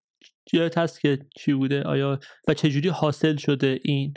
یادت 0.52 0.78
هست 0.78 1.00
که 1.00 1.18
چی 1.36 1.52
بوده؟ 1.52 1.82
آیا 1.82 2.18
و 2.48 2.54
چجوری 2.54 2.88
حاصل 2.88 3.36
شده 3.36 3.80
این؟ 3.84 4.14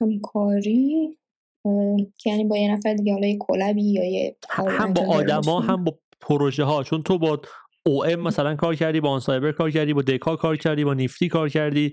همکاری؟ 0.00 1.18
که 2.18 2.30
یعنی 2.30 2.44
با 2.44 2.56
یه 2.56 2.72
نفر 2.72 2.94
دیگه 2.94 3.12
حالا 3.12 3.26
یه 3.26 3.38
کلبی 3.40 3.92
یا 3.92 4.04
یه 4.04 4.36
هم 4.68 4.92
با 4.92 5.02
آدما 5.02 5.60
هم 5.60 5.84
با 5.84 5.98
پروژه 6.20 6.64
ها 6.64 6.82
چون 6.82 7.02
تو 7.02 7.18
با 7.18 7.42
او 7.86 8.04
ام 8.04 8.20
مثلا 8.20 8.56
کار 8.56 8.74
کردی 8.74 9.00
با 9.00 9.10
آن 9.10 9.20
سایبر 9.20 9.52
کار 9.52 9.70
کردی 9.70 9.94
با 9.94 10.02
دکا 10.02 10.36
کار 10.36 10.56
کردی 10.56 10.84
با 10.84 10.94
نیفتی 10.94 11.28
کار 11.28 11.48
کردی. 11.48 11.92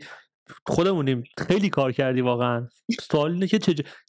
خودمونیم 0.66 1.24
خیلی 1.38 1.70
کار 1.70 1.92
کردی 1.92 2.22
واقعا. 2.22 2.68
سوال 3.12 3.32
اینه 3.32 3.48
که 3.48 3.60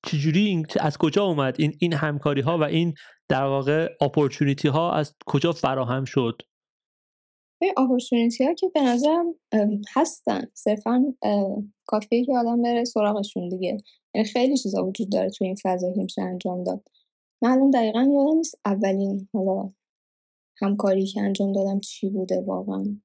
چجوری 0.07 0.45
این 0.47 0.67
از 0.81 0.99
کجا 0.99 1.25
اومد 1.25 1.57
این 1.59 1.73
این 1.81 1.93
همکاری 1.93 2.41
ها 2.41 2.59
و 2.59 2.63
این 2.63 2.95
در 3.29 3.45
واقع 3.45 3.89
اپورتونیتی 4.01 4.69
ها 4.69 4.93
از 4.93 5.15
کجا 5.27 5.53
فراهم 5.53 6.05
شد؟ 6.05 6.43
این 7.61 7.75
اپورتونیتی 7.77 8.45
ها 8.45 8.55
که 8.55 8.69
به 8.75 8.81
نظرم 8.81 9.35
هستن. 9.97 10.47
صرفا 10.55 11.05
کافیه 11.87 12.25
که 12.25 12.33
آدم 12.37 12.63
بره 12.63 12.85
سراغشون 12.85 13.49
دیگه. 13.49 13.77
یعنی 14.15 14.29
خیلی 14.29 14.57
چیزا 14.57 14.85
وجود 14.85 15.13
داره 15.13 15.31
تو 15.31 15.45
این 15.45 15.57
فضا 15.63 15.93
که 15.95 16.03
میشه 16.03 16.23
انجام 16.23 16.65
داد. 16.65 16.89
من 17.43 17.51
الان 17.51 17.71
دقیقا 17.71 18.01
یادم 18.01 18.37
نیست 18.37 18.61
اولین 18.65 19.29
حالا 19.33 19.71
همکاری 20.63 21.07
که 21.07 21.21
انجام 21.21 21.53
دادم 21.53 21.81
چی 21.81 22.11
بوده 22.11 22.45
واقعا. 22.47 23.01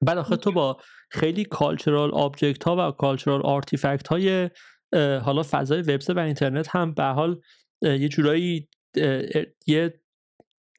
بعد 0.00 0.18
آخه 0.18 0.36
تو 0.36 0.52
با 0.52 0.76
خیلی 1.10 1.44
cultural 1.44 2.10
object 2.10 2.64
ها 2.64 2.88
و 2.88 2.90
cultural 2.90 3.42
artifact 3.42 4.08
های 4.08 4.50
حالا 4.94 5.42
فضای 5.50 5.82
وبسایت 5.82 6.16
و 6.16 6.20
اینترنت 6.20 6.68
هم 6.70 6.94
به 6.94 7.04
حال 7.04 7.40
یه 7.82 8.08
جورایی 8.08 8.68
یه 9.66 10.00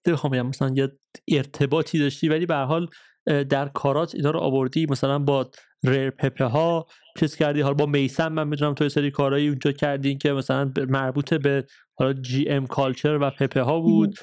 بخوام 0.05 0.41
مثلا 0.41 0.73
یه 0.75 0.91
ارتباطی 1.27 1.99
داشتی 1.99 2.29
ولی 2.29 2.45
به 2.45 2.55
حال 2.55 2.87
در 3.29 3.67
کارات 3.67 4.15
اینا 4.15 4.31
رو 4.31 4.39
آوردی؟ 4.39 4.85
مثلا 4.89 5.19
با 5.19 5.51
ریر 5.83 6.09
پپه 6.09 6.45
ها 6.45 6.85
چیز 7.19 7.35
کردی؟ 7.35 7.61
حالا 7.61 7.73
با 7.73 7.85
میسم 7.85 8.33
من 8.33 8.47
می‌دونم 8.47 8.73
تو 8.73 8.89
سری 8.89 9.11
کارهایی 9.11 9.47
اونجا 9.47 9.71
کردین 9.71 10.17
که 10.17 10.33
مثلا 10.33 10.71
مربوط 10.89 11.33
به 11.33 11.65
حالا 11.95 12.13
جی 12.13 12.49
ام 12.49 12.67
کالچر 12.67 13.17
و 13.21 13.29
پپه 13.29 13.61
ها 13.61 13.79
بود. 13.79 14.15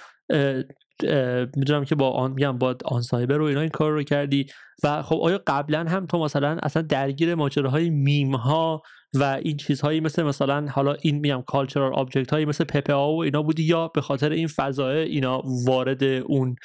می‌دونم 1.57 1.85
که 1.85 1.95
با 1.95 2.11
آن 2.11 2.31
میگم 2.31 2.59
با 2.59 2.77
آن 2.85 3.03
سایبر 3.03 3.41
و 3.41 3.45
اینا 3.45 3.61
این 3.61 3.71
کار 3.71 3.93
رو 3.93 4.03
کردی. 4.03 4.47
و 4.85 5.03
خب 5.03 5.17
آیا 5.23 5.41
قبلا 5.47 5.85
هم 5.89 6.07
تو 6.07 6.19
مثلا 6.19 6.59
اصلا 6.63 6.83
درگیر 6.83 7.35
ماجراهای 7.35 7.91
میم 7.91 8.35
ها 8.35 8.83
و 9.15 9.39
این 9.43 9.57
چیزهایی 9.57 10.01
مثل 10.01 10.23
مثلا 10.23 10.67
حالا 10.71 10.97
این 11.03 11.19
میگم 11.19 11.43
cultural 11.47 11.95
object 11.95 12.31
هایی 12.31 12.45
مثل 12.45 12.65
Pepe 12.65 12.95
ها 12.95 13.13
و 13.13 13.23
اینا 13.23 13.43
بودی 13.43 13.63
یا 13.63 13.89
به 13.89 14.01
خاطر 14.01 14.31
این 14.31 14.47
فضای 14.47 15.03
اینا 15.03 15.43
وارد 15.67 16.05
اون 16.05 16.57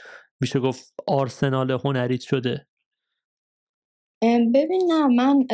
میشه 0.41 0.59
گفت 0.59 0.93
آرسنال 1.07 1.71
هنریت 1.71 2.21
شده. 2.21 2.67
ببین 4.53 4.91
نه 4.91 5.07
من 5.07 5.47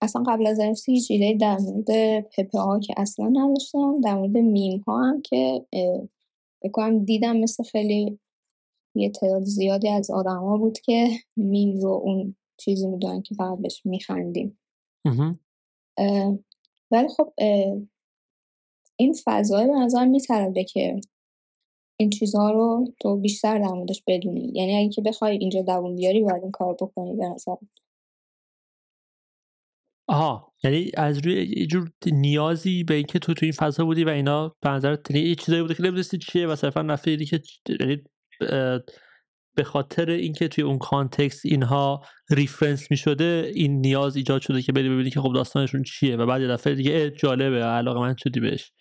اصلا 0.00 0.22
قبل 0.22 0.46
از 0.46 0.58
این 0.58 0.76
هیچ 0.86 1.10
ایده 1.10 1.38
در 1.40 1.58
مورد 1.58 2.20
Pepe 2.20 2.58
ها 2.58 2.80
که 2.80 2.94
اصلا 2.96 3.28
نداشتم 3.32 4.00
در 4.00 4.14
مورد 4.14 4.36
میم 4.36 4.80
ها 4.80 5.02
هم 5.02 5.22
که 5.22 5.66
بکنم 6.62 7.04
دیدم 7.04 7.36
مثل 7.36 7.64
خیلی 7.64 8.18
یه 8.94 9.10
تعداد 9.10 9.42
زیادی 9.42 9.88
از 9.88 10.10
ها 10.10 10.56
بود 10.58 10.78
که 10.78 11.08
میم 11.36 11.80
رو 11.80 11.90
اون 12.04 12.36
چیزی 12.56 12.86
می‌دونن 12.86 13.22
که 13.22 13.34
فقط 13.34 13.58
بهش 13.58 13.82
میخندیم. 13.86 14.58
ولی 16.90 17.08
خب 17.16 17.32
این 18.96 19.14
فضای 19.24 19.66
به 19.66 19.72
نظر 19.72 20.04
میترده 20.04 20.64
که 20.64 21.00
این 21.96 22.10
چیزها 22.10 22.50
رو 22.50 22.84
تو 23.00 23.16
بیشتر 23.16 23.58
در 23.58 23.68
موردش 23.68 24.02
بدونی. 24.06 24.52
یعنی 24.54 24.76
اگه 24.76 24.88
که 24.88 25.02
بخوای 25.02 25.36
اینجا 25.36 25.62
دووم 25.62 25.96
بیاری 25.96 26.22
باید 26.22 26.42
این 26.42 26.50
کار 26.50 26.74
بکنی 26.80 27.16
به 27.16 27.24
نظر 27.24 27.54
آها 30.08 30.52
یعنی 30.64 30.90
از 30.96 31.18
روی 31.18 31.54
یه 31.56 31.66
جور 31.66 31.90
نیازی 32.06 32.84
به 32.84 32.94
اینکه 32.94 33.18
تو 33.18 33.34
تو 33.34 33.46
این 33.46 33.52
فضا 33.52 33.84
بودی 33.84 34.04
و 34.04 34.08
اینا 34.08 34.56
به 34.60 34.70
نظر 34.70 34.96
یعنی 35.10 35.28
یه 35.28 35.34
چیزایی 35.34 35.62
بوده 35.62 35.74
که 35.74 35.82
نمی‌دونستی 35.82 36.18
چیه 36.18 36.46
و 36.46 36.56
صرفا 36.56 36.82
نفیدی 36.82 37.26
که 37.26 37.40
یعنی 37.80 38.02
به 39.56 39.64
خاطر 39.64 40.10
اینکه 40.10 40.48
توی 40.48 40.64
اون 40.64 40.78
کانتکست 40.78 41.46
اینها 41.46 42.00
ریفرنس 42.30 42.90
می 42.90 42.96
شده 42.96 43.50
این 43.54 43.80
نیاز 43.80 44.16
ایجاد 44.16 44.40
شده 44.40 44.62
که 44.62 44.72
بری 44.72 44.88
ببینی 44.88 45.10
که 45.10 45.20
خب 45.20 45.32
داستانشون 45.34 45.82
چیه 45.82 46.16
و 46.16 46.26
بعد 46.26 46.40
یه 46.40 46.48
دفعه 46.48 46.74
دیگه 46.74 47.10
جالبه 47.10 47.62
علاقه 47.64 48.00
من 48.00 48.16
شدی 48.18 48.40
بهش. 48.40 48.72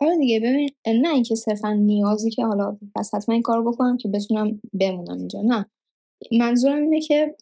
آره 0.00 0.16
دیگه 0.18 0.40
ببین 0.40 0.70
نه 0.86 1.14
اینکه 1.14 1.34
صرفا 1.34 1.72
نیازی 1.72 2.30
که 2.30 2.44
حالا 2.44 2.78
پس 2.94 3.14
حتما 3.14 3.32
این 3.32 3.42
کار 3.42 3.62
بکنم 3.62 3.96
که 3.96 4.08
بتونم 4.08 4.60
بمونم 4.80 5.18
اینجا 5.18 5.42
نه. 5.42 5.66
منظورم 6.32 6.82
اینه 6.82 7.00
که 7.00 7.36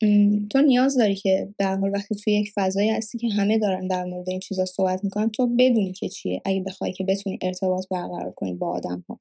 تو 0.51 0.61
نیاز 0.63 0.99
داری 0.99 1.15
که 1.15 1.55
به 1.59 1.67
حال 1.67 1.91
وقتی 1.95 2.15
توی 2.15 2.33
یک 2.33 2.53
فضایی 2.55 2.91
هستی 2.91 3.19
که 3.19 3.29
همه 3.29 3.59
دارن 3.59 3.87
در 3.87 4.05
مورد 4.05 4.29
این 4.31 4.41
چیزا 4.41 4.65
صحبت 4.65 5.05
می‌کنن 5.05 5.31
تو 5.31 5.47
بدونی 5.47 5.93
که 5.93 6.09
چیه. 6.09 6.43
اگه 6.45 6.61
بخوای 6.61 6.93
که 6.93 7.05
بتونی 7.05 7.39
ارتباط 7.43 7.85
برقرار 7.91 8.33
کنی 8.37 8.55
با 8.55 8.71
آدم 8.71 9.05
ها 9.09 9.19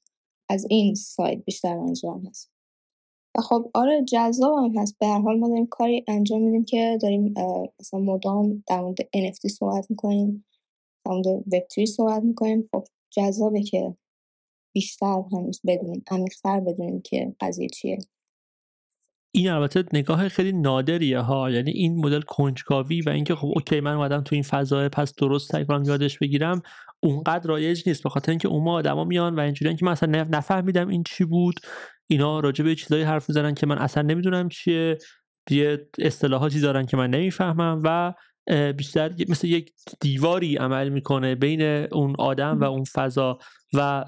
از 0.50 0.66
این 0.70 0.96
سایت 0.96 1.46
بیشتر 1.46 1.78
منظورم 1.78 2.26
هست. 2.28 2.52
و 3.38 3.42
خب 3.42 3.72
آره 3.74 4.04
جذاب 4.04 4.58
هم 4.58 4.78
هست. 4.78 4.96
به 5.00 5.08
هر 5.08 5.20
حال 5.20 5.40
ما 5.40 5.48
داریم 5.50 5.68
کاری 5.68 6.04
انجام 6.08 6.42
میدیم 6.42 6.66
که 6.66 6.98
داریم 7.02 7.34
مثلا 7.80 8.00
مدام 8.00 8.64
در 8.68 8.82
مورد 8.82 9.02
NFT 9.02 9.48
صحبت 9.48 9.86
می‌کنیم 9.90 10.46
در 11.06 11.12
مورد 11.12 11.28
وب 11.28 11.86
صحبت 11.86 12.24
می‌کنیم. 12.24 12.70
خب 12.72 12.84
جذابه 13.16 13.63
که 13.63 13.95
بیشتر 14.74 15.24
هنوز 15.32 15.61
بدونیم 15.68 16.03
عمیقتر 16.11 16.59
بدونیم 16.59 17.01
که 17.01 17.36
قضیه 17.39 17.70
چیه. 17.70 17.97
این 19.32 19.49
البته 19.49 19.84
نگاه 19.93 20.30
خیلی 20.30 20.51
نادریه 20.51 21.20
ها 21.20 21.51
یعنی 21.51 21.72
این 21.72 22.05
مدل 22.05 22.22
کنجکاوی 22.22 23.01
و 23.01 23.09
اینکه 23.09 23.36
خب 23.36 23.47
اوکی 23.47 23.80
من 23.80 23.93
اومدم 23.93 24.22
تو 24.22 24.36
این 24.36 24.43
فضا 24.43 24.89
پس 24.89 25.16
درست 25.16 25.51
کنم 25.51 25.84
یادش 25.84 26.20
بگیرم 26.20 26.61
اونقدر 27.03 27.47
رایج 27.47 27.84
نیست 27.88 28.03
به 28.03 28.09
خاطر 28.09 28.32
اینکه 28.32 28.47
اون 28.47 28.68
آدما 28.68 29.03
میان 29.03 29.36
و 29.36 29.39
اینجوریان 29.39 29.76
که 29.76 29.86
من 29.86 29.95
نفهمیدم 30.11 30.88
این 30.88 31.03
چی 31.03 31.26
بود. 31.26 31.59
اینا 32.07 32.39
راجع 32.39 32.63
به 32.63 32.76
چیزایی 32.76 33.03
حرف 33.03 33.30
می‌زنن 33.30 33.55
که 33.55 33.68
من 33.68 33.78
اصلا 33.78 34.03
نمی‌دونم 34.03 34.49
چیه. 34.49 34.97
یه 35.49 35.88
اصطلاحاتی 35.99 36.59
دارن 36.59 36.86
که 36.86 36.97
من 36.97 37.09
نمی‌فهمم 37.09 37.82
و 37.84 38.13
بیشتر 38.78 39.16
مثل 39.30 39.48
یک 39.48 39.74
دیواری 40.02 40.56
عمل 40.56 40.89
می‌کنه 40.89 41.36
بین 41.36 41.62
اون 41.91 42.16
آدم 42.20 42.60
و 42.60 42.64
اون 42.64 42.84
فضا. 42.84 43.38
و 43.74 44.06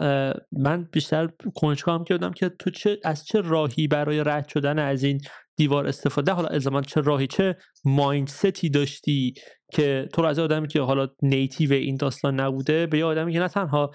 من 0.52 0.84
بیشتر 0.84 1.30
کنجکاوم 1.56 2.04
کردم 2.04 2.32
که 2.32 2.50
تو 2.50 2.70
چه 2.70 3.00
از 3.04 3.26
چه 3.26 3.42
راهی 3.42 3.88
برای 3.88 4.24
رد 4.24 4.48
شدن 4.48 4.80
از 4.80 5.04
این 5.04 5.22
دیوار 5.56 5.88
استفاده 5.88 6.32
حالا 6.32 6.48
الزاما 6.48 6.82
چه 6.82 7.02
راهی 7.02 7.28
چه 7.28 7.58
مایندستی 7.86 8.70
داشتی 8.70 9.34
که 9.72 10.10
تو 10.14 10.22
از 10.22 10.40
آدمی 10.40 10.68
که 10.68 10.82
حالا 10.82 11.08
نیتیو 11.22 11.74
این 11.74 11.96
داستان 11.96 12.40
نبوده 12.40 12.88
به 12.88 12.98
یه 12.98 13.06
آدمی 13.06 13.34
که 13.34 13.40
نه 13.40 13.48
تنها 13.48 13.92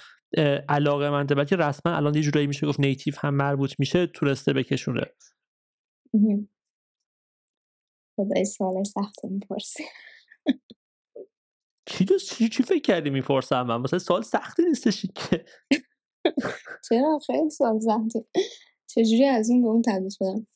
علاقه 0.69 1.11
منده 1.11 1.35
بلکه 1.35 1.57
رسما 1.57 1.93
الان 1.93 2.15
یه 2.15 2.23
جورایی 2.23 2.47
میشه 2.47 2.67
گفت 2.67 2.81
نیتیو 2.81 3.15
هم 3.19 3.35
مربوط 3.35 3.75
میشه 3.79 4.07
تورسته 4.07 4.53
بکشونه. 4.53 5.05
خدای 8.17 8.45
سال 8.45 8.85
سخت 8.85 9.25
می‌پرسی 9.25 9.85
دوست 12.09 12.35
چی, 12.35 12.49
چی 12.49 12.63
فکر 12.63 12.81
کردی 12.81 13.11
می‌پرسم 13.11 13.63
من؟ 13.63 13.81
مثلا 13.81 13.99
سوال 13.99 14.23
سختی 14.23 14.63
نیستش 14.65 15.07
که. 15.07 15.45
چرا؟ 16.89 17.19
خیلی 17.27 17.51
سوال 17.51 17.81
سختی. 17.81 18.25
چجوری 18.87 19.25
از 19.25 19.49
این 19.49 19.63
به 19.63 19.69
اون 19.69 19.83
تبدیل 19.83 20.11
شدم 20.11 20.47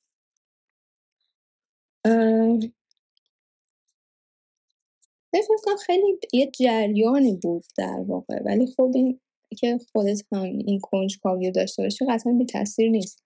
فکر 5.33 5.77
خیلی 5.87 6.19
یه 6.33 6.51
جریانی 6.51 7.37
بود 7.43 7.65
در 7.77 8.05
واقع 8.07 8.43
ولی 8.45 8.67
خب 8.67 8.93
این 8.95 9.21
که 9.59 9.79
خودت 9.93 10.23
هم 10.33 10.43
این 10.43 10.81
کنجکاوی 10.81 11.51
داشته 11.51 11.83
باشی 11.83 12.07
قطعا 12.07 12.33
بی 12.33 12.47
تاثیر 12.47 12.91
نیست. 12.91 13.25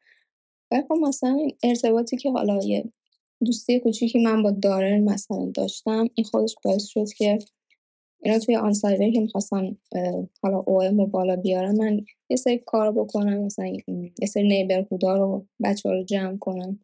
ولی 0.71 0.83
خب 0.83 0.95
مثلا 0.95 1.31
این 1.31 1.57
ارتباطی 1.63 2.17
که 2.17 2.31
حالا 2.31 2.59
یه 2.65 2.93
دوستی 3.47 3.80
کوچیکی 3.80 4.22
من 4.22 4.43
با 4.43 4.51
دارن 4.51 5.05
مثلا 5.05 5.51
داشتم. 5.55 6.09
این 6.14 6.24
خودش 6.24 6.55
باعث 6.64 6.84
شد 6.86 7.09
که 7.16 7.38
اینا 8.22 8.38
توی 8.38 8.57
آن 8.57 8.72
سایبر 8.72 9.11
که 9.11 9.20
می‌خواستن 9.20 9.76
حالا 10.43 10.59
او 10.66 11.07
بالا 11.07 11.36
بیارم 11.36 11.76
من 11.76 12.01
یه 12.30 12.36
سری 12.36 12.59
کار 12.59 12.93
بکنم 12.93 13.45
مثلا 13.45 13.66
یه 14.20 14.26
سری 14.28 14.49
نیبرهودا 14.49 15.16
رو 15.16 15.47
بچه 15.64 15.88
ها 15.88 15.95
رو 15.95 16.05
جمع 16.05 16.38
کنم. 16.38 16.80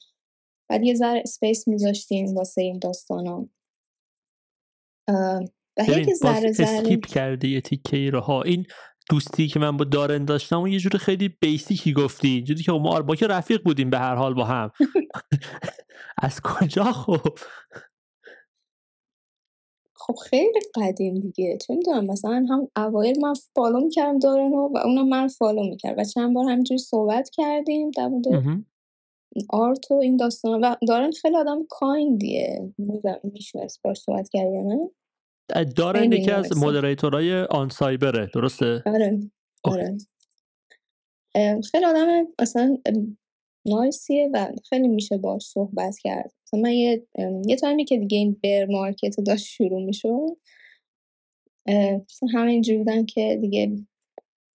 بعد 0.68 0.84
یه 0.84 0.94
ذره 0.94 1.20
space 1.20 1.68
میذاشتیم 1.68 2.34
واسه 2.34 2.62
این 2.62 2.78
داستان 2.78 3.26
ها 3.26 3.48
و 5.78 5.84
هی 5.84 6.14
ذره 6.14 6.52
ذره 6.52 6.78
skip 6.78 7.06
کرده 7.06 7.48
یه 7.48 7.60
تیکه 7.60 8.10
رو 8.10 8.20
ها 8.20 8.42
این 8.42 8.66
دوستی 9.10 9.48
که 9.48 9.58
من 9.58 9.76
با 9.76 9.84
دارن 9.84 10.24
داشتم 10.24 10.62
و 10.62 10.68
یه 10.68 10.78
جور 10.78 10.98
خیلی 10.98 11.28
basic 11.28 11.81
ی 11.81 11.92
گفتی. 11.92 12.42
جوری 12.42 12.62
که 12.62 12.72
ما 12.72 13.00
با 13.02 13.16
که 13.16 13.26
رفیق 13.26 13.62
بودیم 13.62 13.90
به 13.90 13.98
هر 13.98 14.14
حال 14.14 14.34
با 14.34 14.44
هم. 14.44 14.70
از 16.22 16.40
کجا 16.40 16.84
خب؟ 16.84 17.38
خب 19.94 20.14
خیلی 20.14 20.60
قدیم 20.74 21.14
دیگه. 21.14 21.58
چه 21.66 21.74
می‌دونم 21.74 22.04
مثلا 22.04 22.46
هم 22.50 22.68
اوایل 22.76 23.20
من 23.20 23.34
follow 23.54 23.80
می‌کردم 23.80 24.18
دارنو 24.18 24.68
و 24.74 24.78
اونم 24.78 25.08
من 25.08 25.28
follow 25.28 25.62
می‌کرد 25.62 25.98
و 25.98 26.04
چند 26.04 26.34
بار 26.34 26.50
همینجوری 26.50 26.78
صحبت 26.78 27.30
کردیم 27.30 27.90
در 27.90 28.08
مورد 28.08 28.24
آرت 29.50 29.90
و 29.90 29.94
این 29.94 30.16
داستان. 30.16 30.64
و 30.64 30.76
دارن 30.88 31.10
خیلی 31.10 31.36
آدم 31.36 31.66
کایندیه. 31.70 32.72
میشه 33.22 33.66
باش 33.84 33.98
صحبت 33.98 34.28
کردی 34.28 34.58
نه 34.58 34.90
دارن 35.76 36.12
یکی 36.12 36.30
از 36.30 36.56
مدریتورای 36.56 37.42
آن 37.42 37.68
سایبره 37.68 38.30
درسته؟ 38.34 38.82
آره 38.86 39.20
آره. 39.64 39.96
خیلی 41.70 41.84
آدم 41.84 42.26
اصلا 42.38 42.78
نایسیه 43.66 44.30
و 44.32 44.52
خیلی 44.68 44.88
میشه 44.88 45.16
باش 45.16 45.42
صحبت 45.42 45.98
کرد. 45.98 46.32
من 46.52 46.72
یه 46.72 47.06
یه 47.46 47.56
تایمی 47.56 47.84
که 47.84 47.98
دیگه 47.98 48.18
این 48.18 48.40
بر 48.42 48.66
مارکت 48.66 49.20
داشت 49.26 49.46
شروع 49.46 49.84
می‌شد 49.84 50.36
همه 52.34 52.50
اینجوری 52.50 52.78
بودن 52.78 53.04
که 53.04 53.38
دیگه 53.40 53.76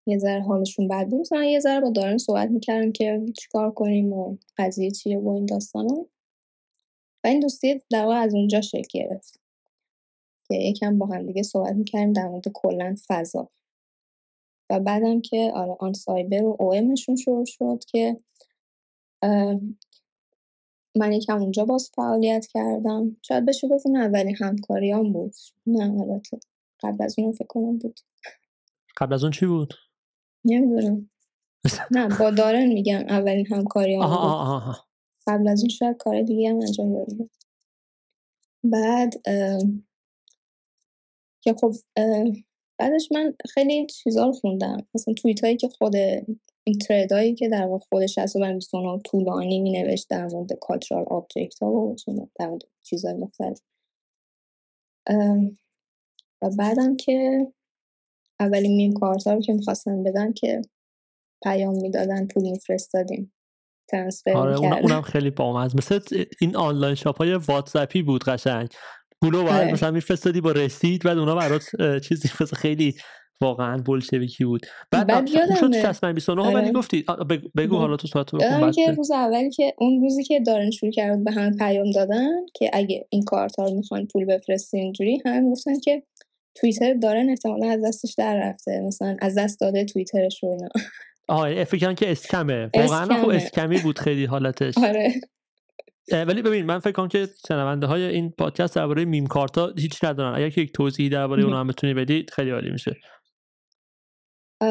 یه 0.07 0.19
ذره 0.19 0.43
حالشون 0.43 0.89
بد 0.89 1.09
بود. 1.09 1.21
مثلا 1.21 1.45
یه 1.45 1.61
ذره 1.61 1.81
با 1.81 1.91
دارن 1.91 2.19
صحبت 2.19 2.51
می‌کردم 2.51 2.93
که 2.93 3.27
چیکار 3.41 3.71
کنیم 3.71 4.13
و 4.13 4.37
قضیه 4.59 4.91
چیه 4.91 5.19
و 5.19 5.29
این 5.29 5.47
داستانا. 5.47 6.07
و 7.25 7.29
این 7.29 7.41
دوستی 7.41 7.83
در 7.91 8.07
از 8.07 8.35
اونجا 8.35 8.61
شکل 8.61 8.89
گرفت. 8.91 9.40
که 10.51 10.57
یکم 10.57 10.99
با 10.99 11.07
هم 11.07 11.27
دیگه 11.27 11.43
صحبت 11.43 11.75
می‌کردیم 11.75 12.13
در 12.13 12.29
مورد 12.29 12.49
کلا 12.55 12.97
فضا. 13.09 13.51
و 14.71 14.81
بعدم 14.81 15.21
که 15.21 15.53
آره 15.55 15.77
آن 15.81 15.93
سایبر 15.93 16.43
و 16.43 16.57
اومشون 16.61 17.17
شروع 17.17 17.45
شد 17.47 17.85
که 17.89 18.17
من 20.97 21.13
یکم 21.13 21.43
اونجا 21.43 21.65
باز 21.65 21.91
فعالیت 21.95 22.47
کردم. 22.47 23.17
شاید 23.23 23.47
بشه 23.47 23.69
گفت 23.69 23.87
اون 23.87 23.97
اولین 23.97 24.37
همکاریام 24.41 25.13
بود. 25.13 25.35
نه 25.67 26.01
البته 26.01 26.39
قبل 26.83 27.05
از 27.05 27.15
اون 27.19 27.33
فکر 27.33 27.47
کنم 27.47 27.79
بود. 27.79 28.01
قبل 28.97 29.15
از 29.15 29.23
اون 29.25 29.33
چی 29.33 29.47
بود؟ 29.47 29.75
نمی‌دونم. 30.45 31.11
نه 31.91 32.19
با 32.19 32.31
دارن 32.31 32.67
میگم 32.67 33.05
اولین 33.09 33.47
همکاریام 33.47 34.03
بود. 34.03 34.13
آها 34.13 34.57
آها. 34.57 34.77
قبل 35.27 35.49
از 35.49 35.61
اون 35.61 35.69
شاید 35.69 35.97
کار 35.97 36.23
دیگه 36.23 36.51
هم 36.51 36.57
انجام 36.57 36.93
دادم 36.93 37.31
بعد 38.65 39.15
که 41.43 41.55
خب 41.61 41.73
بعدش 42.79 43.09
من 43.13 43.35
خیلی 43.51 43.87
چیزا 43.87 44.27
رو 44.27 44.33
خوندم. 44.33 44.87
مثلا 44.95 45.15
توییت 45.15 45.45
هایی 45.45 45.57
که 45.57 45.69
خود 45.69 45.97
این 46.65 46.79
ترید 46.89 47.13
هایی 47.13 47.35
که 47.35 47.49
در 47.49 47.67
واقع 47.67 47.85
خودش 47.89 48.19
از 48.19 48.37
و 48.37 48.99
طولانی 49.05 49.61
می 49.61 49.71
نوشت 49.71 50.09
در 50.11 50.27
مورد 50.27 50.53
کالچرال 50.61 51.05
آبجکت 51.11 51.59
ها 51.63 51.71
و 51.71 51.97
در 52.39 52.47
مورد 52.47 52.63
چیزهای 52.83 53.15
مختلف. 53.15 53.61
و 56.43 56.51
بعدم 56.59 56.97
که 56.97 57.47
اولین 58.41 58.77
میم 58.77 58.93
کارت 58.93 59.27
ها 59.27 59.35
رو 59.35 59.41
که 59.41 59.53
می‌خواستن 59.53 60.03
بدن 60.03 60.33
که 60.33 60.63
پیام 61.43 61.77
می‌دادن 61.77 62.27
پول 62.27 62.43
میفرستادیم. 62.43 63.33
آره 64.35 64.59
اونم 64.59 65.03
خیلی 65.03 65.31
بامزه. 65.31 65.77
مثل 65.77 66.25
این 66.41 66.57
آنلاین 66.57 66.95
شاپ 66.95 67.19
های 67.19 67.35
واتساپی 67.35 68.03
بود 68.03 68.25
قشنگ. 68.25 68.69
پولو 69.23 69.43
باید 69.43 69.63
آره. 69.63 69.73
مثلا 69.73 69.91
میفرستادی 69.91 70.41
با 70.41 70.53
رسید 70.53 71.03
بعد 71.03 71.19
اونا 71.19 71.35
برات 71.35 71.65
چیزی 72.03 72.29
مثلا 72.41 72.59
خیلی 72.59 72.95
واقعا 73.43 73.79
بولشویکی 73.79 74.45
بود. 74.45 74.67
بعد, 74.91 75.07
بعد 75.07 75.31
یادم 75.31 75.55
شد 75.55 75.93
69 76.13 76.43
آره. 76.43 76.55
ولی 76.55 76.73
گفتی 76.73 77.05
بگو 77.57 77.77
حالا 77.77 77.97
تو 77.97 78.09
ساعت 78.09 78.35
بکن 78.35 78.71
که 78.71 78.93
روز 78.93 79.11
اولی 79.11 79.51
که 79.51 79.75
اون 79.79 80.01
روزی 80.01 80.25
که 80.25 80.41
دارن 80.41 80.71
شروع 80.71 80.93
کرد 80.93 81.25
به 81.25 81.33
هم 81.33 81.57
پیام 81.57 81.91
دادن 81.91 82.31
که 82.55 82.71
اگه 82.73 83.07
این 83.11 83.25
کارت 83.25 83.57
ها 83.57 83.65
رو 83.65 83.75
می‌خوان 83.75 84.07
پول 84.07 84.25
بفرستی 84.25 84.79
اینجوری 84.79 85.23
هم 85.27 85.51
گفتن 85.51 85.81
که 85.81 86.03
توییتر 86.55 86.95
دارن 86.95 87.29
احتمالا 87.31 87.71
از 87.71 87.85
دستش 87.85 88.15
در 88.19 88.41
رفته 88.49 88.81
مثلا 88.81 89.17
از 89.21 89.39
دست 89.39 89.61
داده 89.61 89.85
توییترش 89.85 90.43
رو 90.43 90.49
اینا. 90.49 90.69
آه 91.29 91.65
فکر 91.65 91.93
که 91.93 92.11
اسکمه. 92.11 92.71
واقعا 92.75 93.23
خب 93.23 93.29
اسکمی 93.29 93.79
بود 93.79 93.99
خیلی 93.99 94.25
حالتش. 94.25 94.79
آره. 94.79 95.13
ولی 96.13 96.43
ببین 96.43 96.67
من 96.67 96.79
فکر 96.79 96.93
کنم 96.93 97.09
که 97.09 97.29
شنونده 97.49 97.87
های 97.87 98.03
این 98.03 98.31
پادکست 98.31 98.77
درباره 98.77 99.05
میم 99.05 99.27
کارتا 99.27 99.73
هیچ 99.79 100.05
ندارن. 100.05 100.35
اگر 100.35 100.51
که 100.51 100.61
یک 100.61 100.73
توضیحی 100.73 101.09
درباره 101.09 101.43
اونها 101.43 101.61
هم 101.61 101.67
بتونی 101.67 101.95
بدی 101.95 102.27
خیلی 102.33 102.51
عالی 102.51 102.71
میشه. 102.71 102.97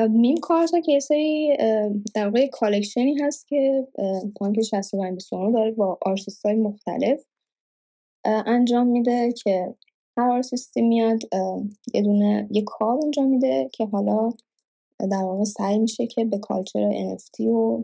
meme 0.10 0.38
card 0.38 0.72
ا 0.72 0.80
که 0.80 1.00
سری 1.00 1.58
در 2.16 2.26
واقع 2.26 2.48
collection 2.48 3.11
ی 3.11 3.18
هست 3.22 3.48
که 3.48 3.88
پانک 4.36 4.62
65 4.62 5.22
داره 5.32 5.72
با 5.72 5.98
آرتیست 6.02 6.46
های 6.46 6.56
مختلف 6.56 7.20
انجام 8.26 8.88
میده 8.88 9.34
که 9.44 9.76
هر 10.18 10.30
آرتیستی 10.30 10.82
میاد 10.82 11.20
یه 11.94 12.02
دونه 12.02 12.48
یه 12.52 12.64
کار 12.66 12.98
انجام 13.04 13.30
میده 13.30 13.70
که 13.74 13.86
حالا 13.86 14.30
در 15.00 15.24
واقع 15.24 15.44
سعی 15.44 15.80
میشه 15.80 16.08
که 16.08 16.26
به 16.26 16.38
culture 16.38 16.92
NFT 16.92 17.40
و 17.40 17.84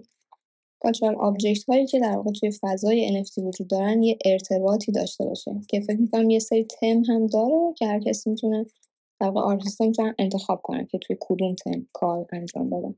cultural 0.80 1.16
object 1.16 1.70
هایی 1.70 1.86
که 1.88 2.00
در 2.00 2.16
واقع 2.18 2.32
توی 2.32 2.52
فضای 2.62 3.24
NFT 3.24 3.38
وجود 3.38 3.68
دارن 3.68 4.04
یه 4.04 4.18
ارتباطی 4.26 4.92
داشته 4.92 5.26
باشه. 5.26 5.52
که 5.70 5.80
فکر 5.80 6.00
می‌کنم 6.00 6.30
یه 6.30 6.40
سری 6.40 6.64
تم 6.64 7.04
هم 7.08 7.28
داره 7.28 7.74
که 7.78 7.88
هر 7.88 8.00
کسی 8.00 8.30
می‌تونه 8.30 8.66
در 9.20 9.30
واقع 9.30 9.42
آرتیست 9.42 9.82
می‌تونن 9.82 10.16
انتخاب 10.20 10.62
کنن 10.64 10.86
که 10.86 10.98
توی 10.98 11.18
کدوم 11.20 11.56
تم 11.56 11.88
کار 11.94 12.26
انجام 12.32 12.70
بدن 12.70 12.96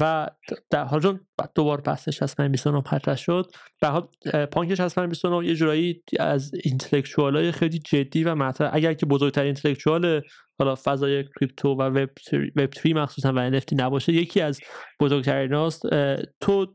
و 0.00 0.28
در 0.70 0.84
حال 0.84 1.00
چون 1.00 1.20
دوبار 1.54 1.80
بحث 1.80 2.08
29 2.38 2.80
پرتش 2.80 3.26
شد. 3.26 3.50
به 3.80 3.88
حال 3.88 4.08
پانک 4.52 4.68
29 4.70 5.46
یه 5.46 5.54
جورایی 5.54 6.02
از 6.20 6.54
اینتלקچوال 6.64 7.36
های 7.36 7.52
خیلی 7.52 7.78
جدی 7.78 8.24
و 8.24 8.34
مطرح 8.34 8.70
اگر 8.72 8.94
که 8.94 9.06
بزرگترین 9.06 9.46
اینتלקچوال 9.46 10.22
حالا 10.58 10.74
فضای 10.84 11.24
کریپتو 11.24 11.68
و 11.68 11.82
وب 12.56 12.70
3 12.82 12.94
مخصوصا 12.94 13.32
و 13.36 13.50
NFT 13.50 13.72
نباشه 13.72 14.12
یکی 14.12 14.40
از 14.40 14.60
بزرگترین 15.00 15.52
هاست. 15.52 15.82
تو 16.40 16.66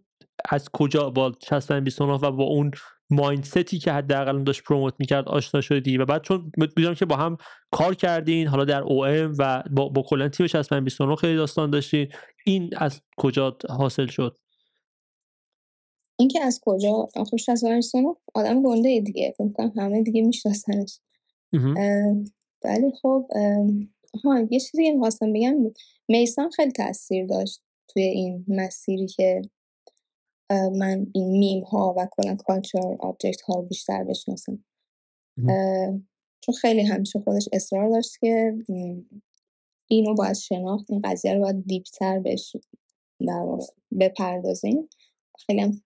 از 0.50 0.70
کجا 0.74 1.10
با 1.10 1.32
69 1.50 2.14
و 2.14 2.32
با 2.32 2.44
اون 2.44 2.72
مایندستی 3.10 3.80
که 3.80 3.92
حداقل 3.92 4.44
داشت 4.44 4.64
پروموت 4.64 4.94
می‌کرد 5.00 5.30
آشنا 5.30 5.62
شدی 5.62 5.98
و 5.98 6.06
بعد 6.06 6.22
چون 6.22 6.52
می‌دونم 6.58 6.96
که 6.96 7.06
با 7.06 7.16
هم 7.16 7.38
کار 7.72 7.96
کردین 7.96 8.48
حالا 8.48 8.66
در 8.66 8.82
او 8.82 9.06
ام 9.06 9.36
و 9.40 9.64
با, 9.72 9.90
با 9.90 10.02
کلا 10.02 10.30
تیم 10.30 10.48
6529 10.48 11.16
خیلی 11.16 11.36
داستان 11.36 11.70
داشتین. 11.70 12.08
این 12.46 12.70
از 12.78 13.02
کجا 13.18 13.58
حاصل 13.70 14.08
شد؟ 14.08 14.38
اینکه 16.20 16.44
از 16.44 16.60
کجا؟ 16.64 17.10
آخر 17.16 17.38
6529 17.38 18.16
آدم 18.34 18.64
گنده 18.64 19.00
دیگه. 19.00 19.34
فکر 19.38 19.72
همه 19.78 20.04
دیگه 20.04 20.22
میشناسنش. 20.22 21.00
ولی 22.64 22.92
خب 23.02 23.28
ها 24.24 24.40
یه 24.52 24.60
چیزی 24.60 24.86
که 24.86 24.92
می‌خواستم 24.92 25.34
بگم 25.34 25.54
میسان 26.08 26.50
خیلی 26.50 26.72
تاثیر 26.72 27.26
داشت 27.26 27.62
توی 27.88 28.04
این 28.04 28.46
مسیری 28.48 29.08
که 29.08 29.42
من 30.50 31.08
این 31.14 31.28
میم 31.28 31.64
ها 31.64 31.96
و 31.98 32.08
کلا 32.12 32.36
culture 32.36 32.98
object 33.00 33.42
ها 33.42 33.62
بیشتر 33.62 34.04
بشناسم. 34.04 34.66
چون 36.42 36.56
خیلی 36.62 36.82
همیشه 36.82 37.20
خودش 37.20 37.50
اصرار 37.54 37.90
داشت 37.90 38.20
که 38.20 38.58
اینو 39.88 40.14
باید 40.14 40.36
شناخت 40.36 40.92
این 40.92 41.02
قضیه 41.04 41.34
رو 41.34 41.42
باید 41.42 41.68
deep 41.68 42.02
تر 42.02 42.20
بهش 42.20 42.56
بپردازیم. 44.00 44.90
خیلی 45.38 45.62
هم 45.62 45.82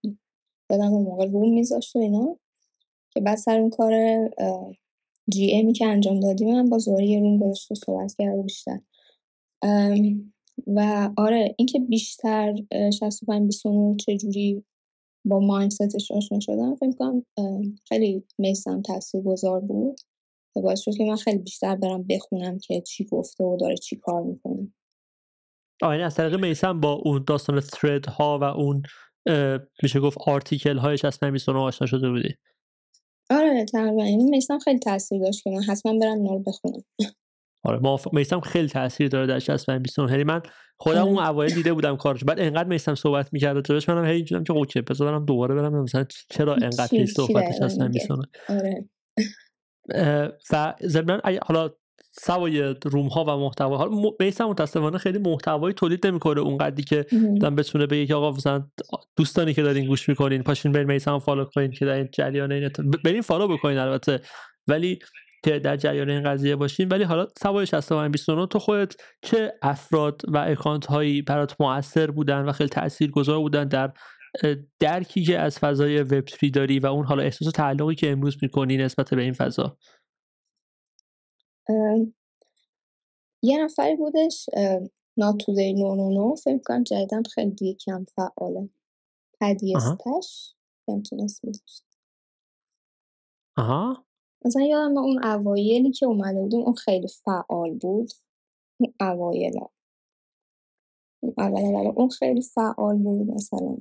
مدام 0.70 0.94
اون 0.94 1.04
موقع 1.04 1.26
room 1.26 1.54
میذاشت 1.54 1.96
و 1.96 2.00
اینا 2.00 2.38
که 3.10 3.22
بعد 3.22 3.38
سر 3.38 3.60
اون 3.60 3.70
کار 3.70 3.94
GM 5.30 5.52
ی 5.54 5.74
که 5.74 5.86
انجام 5.86 6.20
دادیم 6.20 6.54
من 6.54 6.70
با 6.70 6.78
زوری 6.78 7.08
یه 7.08 7.20
room 7.20 7.40
گذاشت 7.40 7.72
و 7.72 7.76
صحبت 7.76 8.16
کرد 8.18 8.44
بیشتر. 8.44 8.80
و 10.68 11.10
آره 11.18 11.56
اینکه 11.58 11.80
بیشتر 11.80 12.56
65 13.00 13.46
29 13.46 13.96
چجوری 13.98 14.64
با 15.26 15.40
مایندستش 15.40 16.12
آشنا 16.12 16.40
شدم 16.40 16.76
فکر 16.76 16.92
کنم 17.00 17.26
خیلی 17.88 18.24
میسم 18.38 18.82
گذار 19.26 19.60
بود 19.60 20.00
و 20.56 20.62
باعث 20.62 20.80
شد 20.80 20.92
که 20.98 21.04
من 21.04 21.16
خیلی 21.16 21.38
بیشتر 21.38 21.76
برم 21.76 22.04
بخونم 22.04 22.58
که 22.58 22.82
چی 22.82 23.06
گفته 23.06 23.44
و 23.44 23.58
داره 23.58 23.78
چی 23.78 23.96
کار 23.96 24.24
می‌کنه. 24.24 24.74
آینه 25.82 25.94
یعنی 25.94 26.04
از 26.04 26.16
طریق 26.16 26.40
میسم 26.40 26.80
با 26.80 26.94
اون 26.94 27.24
داستان 27.28 27.60
ثرد 27.60 28.06
ها 28.06 28.40
و 28.42 28.44
اون 28.44 28.84
میشه 29.84 30.00
گفت 30.00 30.18
آرتیکل 30.28 30.78
هایش 30.78 31.06
از 31.06 31.24
نمیسون 31.24 31.56
آشنا 31.56 31.88
شده 31.88 32.10
بودی؟ 32.10 32.36
آره 33.30 33.66
تقریبا. 33.66 34.04
این 34.04 34.20
یعنی 34.20 34.30
میسم 34.32 34.60
خیلی 34.60 34.80
تاثیر 34.80 35.22
داشت 35.22 35.44
که 35.44 35.50
من 35.50 35.64
حتما 35.64 36.00
برم 36.00 36.18
اینا 36.18 36.34
رو 36.34 36.40
بخونم. 36.40 36.84
آره 37.64 37.80
موافق. 37.80 38.14
میسم 38.14 38.40
خیلی 38.40 38.68
تاثیر 38.68 39.08
داره 39.08 39.28
در 39.28 39.40
65 39.40 39.82
29 39.82 40.12
یعنی 40.12 40.24
من 40.24 40.42
خودم 40.78 41.04
اون 41.04 41.24
اوایل 41.24 41.54
دیده 41.54 41.74
بودم 41.74 41.98
کارش. 41.98 42.24
بعد 42.24 42.40
انقدر 42.40 42.70
میسم 42.70 42.96
صحبت 42.96 43.34
می‌کرد 43.34 43.56
راجبش 43.56 43.90
منم 43.90 44.06
هی 44.06 44.16
اینجوریام 44.16 44.44
که 44.44 44.54
اوکی 44.54 44.82
بذار 44.82 45.20
دوباره 45.20 45.56
برم. 45.56 45.84
مثلا 45.84 46.06
چرا 46.30 46.54
انقدر 46.54 46.88
هی 46.92 47.06
صحبتش 47.06 47.56
65 47.56 47.94
29 47.94 48.26
آره. 48.50 48.90
و 50.52 50.74
ضمن 50.84 51.22
حالا 51.44 51.70
سوای 52.14 52.76
room 52.84 53.08
ها 53.08 53.24
و 53.24 53.38
محتوا 53.38 53.78
حالا 53.78 53.92
میسم 54.20 54.46
متاسفانه 54.46 54.98
خیلی 54.98 55.20
محتوایی 55.20 55.74
تولید 55.74 56.08
نمی‌کنه 56.08 56.42
اونقدری 56.42 56.84
که 56.84 57.06
دم 57.42 57.56
بتونه 57.56 57.86
بگه 57.86 58.06
که 58.06 58.16
آقا 58.16 58.32
مثلا 58.32 58.68
دوستانی 59.16 59.54
که 59.54 59.62
دارین 59.62 59.88
گوش 59.88 60.10
می‌کنین 60.10 60.44
پاشین 60.44 60.72
برین 60.72 60.88
میسم 60.88 61.20
follow 61.20 61.46
کنین 61.46 61.72
که 61.72 61.86
در 61.86 61.94
این 61.94 62.10
جریان 62.12 62.52
این 62.52 62.70
برین 63.04 63.22
فالو 63.22 63.48
بکنین 63.48 63.78
البته. 63.78 64.20
ولی 64.68 65.00
که 65.44 65.60
در 65.60 65.78
جریان 65.78 66.10
این 66.10 66.24
قضیه 66.24 66.56
باشین 66.56 66.88
ولی 66.88 67.04
حالا 67.04 67.28
سوای 67.42 67.66
6529 67.66 68.48
تو 68.48 68.60
خودت 68.60 68.96
چه 69.22 69.54
افراد 69.62 70.22
و 70.28 70.38
اکانت 70.38 70.86
هایی 70.86 71.22
برات 71.22 71.62
موثر 71.62 72.12
بودن 72.12 72.42
و 72.42 72.52
خیلی 72.52 72.70
تاثیرگذار 72.70 73.40
بودن 73.40 73.68
در 73.68 73.94
درکی 74.80 75.24
که 75.24 75.40
از 75.40 75.60
فضای 75.60 76.02
وب 76.02 76.28
3 76.28 76.50
داری 76.50 76.80
و 76.80 76.86
اون 76.86 77.06
حالا 77.06 77.24
احساس 77.24 77.52
تعلقی 77.52 77.96
که 77.96 78.12
امروز 78.12 78.38
می‌کنی 78.42 78.78
نسبت 78.78 79.14
به 79.14 79.22
این 79.22 79.34
فضا؟ 79.34 79.78
یه 83.44 83.64
نفری 83.64 83.96
بودش 83.96 84.50
ناتودی 85.18 85.74
نو 85.74 85.96
نو 85.96 86.10
نو 86.14 86.36
فکر 86.36 86.60
کنم 86.66 86.84
جدیدن 86.84 87.24
خیلی 87.24 87.78
کم 87.86 88.06
فعاله. 88.16 88.70
اسمی 91.24 91.52
داشت 91.52 91.86
آها. 93.58 94.06
مثلا 94.46 94.62
یادم 94.62 94.98
اون 94.98 95.24
اوایلی 95.24 95.92
که 95.92 96.06
اومده 96.06 96.42
بودیم 96.42 96.62
اون 96.62 96.74
خیلی 96.74 97.08
فعال 97.08 97.74
بود. 97.74 98.12
اون 98.80 98.94
اوایلا 99.00 99.68
اول 101.38 101.92
اون 101.96 102.10
خیلی 102.10 102.42
فعال 102.42 102.98
بود 102.98 103.28
مثلا. 103.28 103.78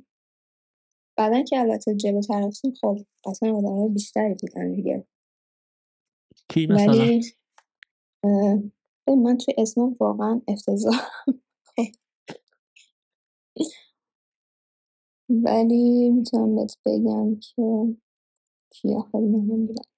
بعدا 1.16 1.43
که 1.43 1.61
البته 1.61 1.95
جلو 1.95 2.20
رفتیم 2.31 2.74
خب 2.81 2.99
اصلا 3.27 3.57
آدم 3.57 3.95
بیشتری 3.95 4.35
بودن 4.35 4.73
دیگه. 4.73 5.07
کی 6.49 6.66
مثلا؟ 6.66 7.20
ولی 9.07 9.16
من 9.24 9.37
توی 9.37 9.55
اسم 9.59 9.97
واقعا 10.01 10.43
افتضاح 10.49 11.01
خب. 11.65 11.82
ولی 15.28 16.11
می‌تونم 16.11 16.57
بهت 16.57 16.78
بگم 16.87 17.41
که 17.41 17.97
کیا 18.70 19.01
خیلی 19.12 19.27
مهم 19.27 19.66
بودن. 19.66 19.90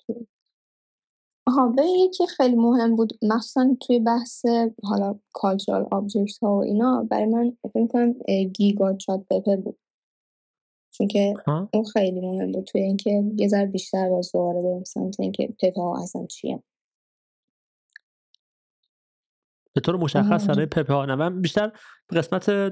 به 1.77 1.83
یکی 1.87 2.27
خیلی 2.27 2.57
مهم 2.57 2.97
بود. 2.97 3.13
مخصوصا 3.23 3.77
توی 3.81 3.99
بحث 3.99 4.45
حالا 4.85 5.19
کالچرال 5.33 5.89
آبجکت 5.91 6.39
ها 6.43 6.57
و 6.57 6.63
اینا 6.63 7.07
برای 7.11 7.27
من 7.27 7.57
فکر 7.73 7.87
کنم 7.87 8.13
گیگا 8.53 8.95
چات 8.95 9.27
پپر 9.31 9.57
بود. 9.57 9.79
چون 10.91 11.07
که 11.09 11.35
اون 11.75 11.85
خیلی 11.93 12.21
مهم 12.21 12.53
بود. 12.53 12.65
توی 12.65 12.81
اینکه 12.81 13.25
یه 13.37 13.49
ذره 13.49 13.67
بیشتر 13.67 14.09
باز 14.09 14.33
دوباره 14.33 14.63
بریم 14.63 14.85
سمت 14.85 15.21
اینکه 15.21 15.55
پپه 15.63 15.81
ها 15.81 16.03
اصلا 16.03 16.27
چیه 16.27 16.63
به 19.75 19.81
طور 19.81 19.97
مشخص 19.97 20.47
برای 20.47 20.67
پپه 20.67 20.95
ها 20.95 21.05
نه 21.05 21.15
من 21.15 21.41
بیشتر 21.41 21.73
قسمت 22.11 22.69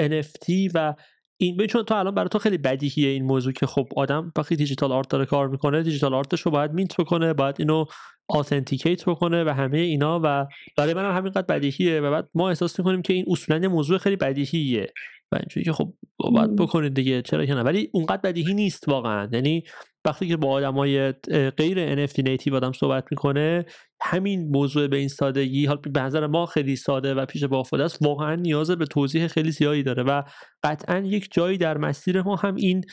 NFT 0.00 0.70
و 0.74 0.94
این 1.44 1.56
به 1.56 1.66
چون 1.66 1.82
تو 1.82 1.94
الان 1.94 2.14
برای 2.14 2.28
تو 2.28 2.38
خیلی 2.38 2.58
بدیهیه 2.58 3.08
این 3.08 3.24
موضوع 3.24 3.52
که 3.52 3.66
خب 3.66 3.88
آدم 3.96 4.32
وقتی 4.36 4.56
digital 4.56 4.92
art 4.92 5.08
داره 5.08 5.24
کار 5.26 5.48
می‌کنه 5.48 5.82
digital 5.82 6.14
art 6.14 6.30
ش 6.30 6.40
رو 6.40 6.50
باید 6.50 6.72
mint 6.72 7.00
بکنه 7.00 7.32
باید 7.32 7.56
اینو 7.58 7.84
authenticate 8.28 9.04
بکنه 9.04 9.44
و 9.44 9.48
همه 9.48 9.78
اینا 9.78 10.20
و 10.24 10.46
برای 10.76 10.94
من 10.94 11.04
هم 11.04 11.16
همینقدر 11.16 11.46
بدیهیه 11.46 12.00
و 12.00 12.10
بعد 12.10 12.28
ما 12.34 12.48
احساس 12.48 12.78
می‌کنیم 12.78 13.02
که 13.02 13.12
این 13.12 13.24
اصولا 13.28 13.68
موضوع 13.68 13.98
خیلی 13.98 14.16
بدیهیه. 14.16 14.92
و 15.32 15.36
اینجوری 15.36 15.64
که 15.64 15.72
خب 15.72 15.94
باید 16.18 16.56
بکنید 16.56 16.94
دیگه 16.94 17.22
چرا 17.22 17.46
که 17.46 17.54
نه؟ 17.54 17.62
ولی 17.62 17.90
اونقدر 17.92 18.20
بدیهی 18.20 18.54
نیست 18.54 18.88
واقعا. 18.88 19.28
یعنی 19.32 19.64
وقتی 20.04 20.28
که 20.28 20.36
با 20.36 20.48
آدمای 20.48 21.12
غیر 21.56 22.06
NFT 22.06 22.18
native 22.18 22.54
آدم 22.54 22.72
صحبت 22.72 23.04
می‌کنه 23.10 23.64
همین 24.00 24.48
موضوع 24.48 24.86
به 24.86 24.96
این 24.96 25.08
سادگی 25.08 25.66
حال 25.66 25.76
به 25.76 26.00
نظر 26.00 26.26
ما 26.26 26.46
خیلی 26.46 26.76
ساده 26.76 27.14
و 27.14 27.26
پیش 27.26 27.44
با 27.44 27.64
است 27.72 27.98
واقعا 28.02 28.34
نیاز 28.34 28.70
به 28.70 28.86
توضیح 28.86 29.26
خیلی 29.26 29.50
زیادی 29.50 29.82
داره 29.82 30.02
و 30.02 30.22
قطعا 30.62 30.98
یک 30.98 31.28
جایی 31.30 31.58
در 31.58 31.78
مسیر 31.78 32.22
ما 32.22 32.36
هم 32.36 32.54
این 32.54 32.84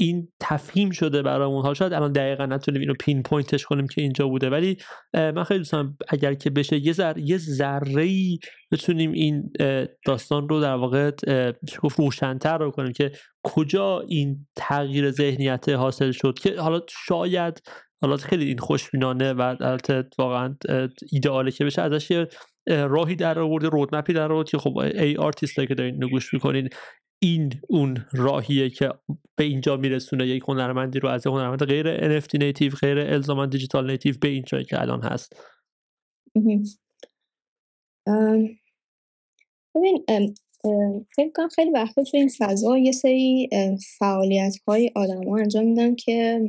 این 0.00 0.28
تفهیم 0.40 0.90
شده 0.90 1.22
برامون. 1.22 1.62
حالا 1.62 1.74
شاید 1.74 1.92
الان 1.92 2.12
دقیقا 2.12 2.46
نتونیم 2.46 2.80
اینو 2.80 2.94
پین 3.00 3.22
پوینتش 3.22 3.64
کنیم 3.64 3.86
که 3.86 4.02
اینجا 4.02 4.28
بوده 4.28 4.50
ولی 4.50 4.76
من 5.14 5.44
خیلی 5.44 5.58
دوستم 5.58 5.96
اگر 6.08 6.34
که 6.34 6.50
بشه 6.50 6.86
یه 6.86 6.92
ذره 6.92 7.22
یه 7.22 7.38
ذره 7.38 8.02
ای 8.02 8.38
بتونیم 8.72 9.12
این 9.12 9.52
داستان 10.06 10.48
رو 10.48 10.60
در 10.60 10.74
واقع 10.74 11.10
گفت 11.82 11.98
روشنتر 11.98 12.58
رو 12.58 12.70
کنیم 12.70 12.92
که 12.92 13.12
کجا 13.42 14.00
این 14.00 14.46
تغییر 14.56 15.10
ذهنیت 15.10 15.68
حاصل 15.68 16.12
شد 16.12 16.38
که 16.38 16.60
حالا 16.60 16.80
شاید 16.88 17.62
حالا 18.02 18.16
خیلی 18.16 18.44
این 18.44 18.58
خوشبینانه 18.58 19.32
و 19.32 19.56
البته 19.60 20.04
واقعا 20.18 20.56
ایدئاله 21.12 21.50
که 21.50 21.64
بشه 21.64 21.82
ازش 21.82 22.26
راهی 22.66 23.16
در 23.16 23.38
آورده 23.38 23.68
roadmap 23.68 24.06
ی 24.06 24.12
در 24.12 24.32
آورد 24.32 24.48
که 24.48 24.58
خب 24.58 24.76
ای 24.78 25.16
آرتیست 25.16 25.54
که 25.54 25.74
دارین 25.74 25.98
گوش 25.98 26.34
می‌کنین 26.34 26.68
این 27.22 27.60
اون 27.68 28.04
راهیه 28.12 28.70
که 28.70 28.88
به 29.36 29.44
اینجا 29.44 29.76
میرسونه 29.76 30.26
یک 30.26 30.42
هنرمندی 30.48 30.98
رو 30.98 31.08
از 31.08 31.26
هنرمند 31.26 31.64
غیر 31.64 32.20
NFT 32.20 32.34
native 32.34 32.72
غیر 32.72 32.98
الزاما 32.98 33.46
digital 33.46 33.90
native 33.90 34.14
به 34.20 34.28
این 34.28 34.44
جایی 34.46 34.64
که 34.64 34.80
الان 34.80 35.02
هست. 35.02 35.36
ببین 39.74 40.04
فکر 41.16 41.30
کنم 41.34 41.48
خیلی 41.48 41.70
وقتا 41.70 42.02
تو 42.02 42.16
این 42.16 42.30
فضا 42.38 42.78
یه 42.78 42.92
سری 42.92 43.48
فعالیت 43.98 44.56
های 44.66 44.90
آدم 44.94 45.28
ها 45.28 45.36
انجام 45.36 45.64
میدن 45.64 45.94
که 45.94 46.40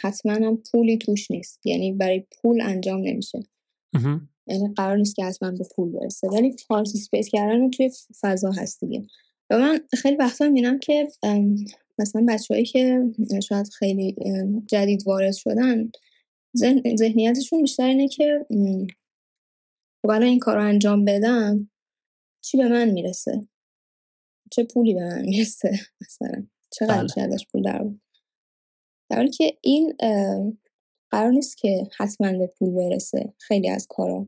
حتما 0.00 0.32
هم 0.32 0.62
پولی 0.72 0.98
توش 0.98 1.30
نیست. 1.30 1.66
یعنی 1.66 1.92
برای 1.92 2.26
پول 2.42 2.60
انجام 2.60 3.00
نمیشه. 3.00 3.40
یعنی 4.46 4.74
قرار 4.76 4.96
نیست 4.96 5.16
که 5.16 5.24
حتما 5.24 5.50
به 5.50 5.64
پول 5.76 5.92
برسه. 5.92 6.28
ولی 6.28 6.56
پارتیسپیت 6.68 7.28
کردن 7.28 7.70
توی 7.70 7.90
فضا 8.20 8.50
هست 8.50 8.84
دیگه. 8.84 9.06
و 9.50 9.58
من 9.58 9.80
خیلی 9.98 10.16
وقتا 10.16 10.48
می‌بینم 10.48 10.78
که 10.78 11.08
مثلا 11.98 12.24
بچههایی 12.28 12.64
که 12.66 13.02
شاید 13.48 13.68
خیلی 13.68 14.16
جدید 14.66 15.06
وارد 15.06 15.34
شدن 15.34 15.90
ذهنیتشون 16.96 17.62
بیشتر 17.62 17.86
اینه 17.86 18.08
که 18.08 18.46
برای 20.04 20.26
خب 20.26 20.30
این 20.30 20.38
کار 20.38 20.56
رو 20.56 20.64
انجام 20.64 21.04
بدم 21.04 21.70
چی 22.44 22.56
به 22.56 22.68
من 22.68 22.90
می‌رسه؟ 22.90 23.48
چه 24.50 24.64
پولی 24.64 24.94
به 24.94 25.04
من 25.04 25.22
می‌رسه 25.22 25.80
مثلا؟ 26.00 26.46
چقدر 26.70 27.02
میشه 27.02 27.14
بله. 27.14 27.34
ازش 27.34 27.46
پول 27.52 27.62
در 27.62 27.84
در 29.10 29.16
حالی 29.16 29.30
که 29.30 29.58
این 29.60 29.94
قرار 31.10 31.30
نیست 31.30 31.56
که 31.56 31.88
حتما 31.96 32.32
به 32.38 32.46
پول 32.58 32.70
برسه 32.70 33.34
خیلی 33.38 33.68
از 33.68 33.86
کارا. 33.90 34.26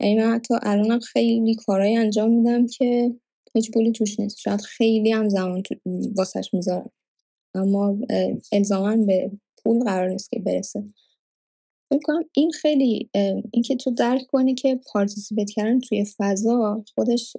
یعنی 0.00 0.14
من 0.14 0.34
حتی 0.34 0.54
الانم 0.62 1.00
خیلی 1.00 1.54
کارهایی 1.54 1.96
انجام 1.96 2.30
میدم 2.30 2.66
که 2.66 3.14
هیچ 3.54 3.70
پولی 3.70 3.92
توش 3.92 4.20
نیست. 4.20 4.38
شاید 4.38 4.60
خیلی 4.60 5.12
هم 5.12 5.28
زمان 5.28 5.62
واسش 6.16 6.54
می‌ذارم. 6.54 6.90
اما 7.54 7.98
الزاما 8.52 9.04
به 9.04 9.30
پول 9.64 9.84
قرار 9.84 10.08
نیست 10.08 10.30
که 10.30 10.38
برسه. 10.38 10.84
کنم 12.04 12.24
این 12.32 12.50
خیلی 12.50 13.10
اینکه 13.52 13.76
تو 13.76 13.90
درک 13.90 14.26
کنی 14.26 14.54
که 14.54 14.80
پارتیسیپیت 14.92 15.50
کردن 15.50 15.80
توی 15.80 16.04
فضا 16.16 16.84
خودش 16.94 17.36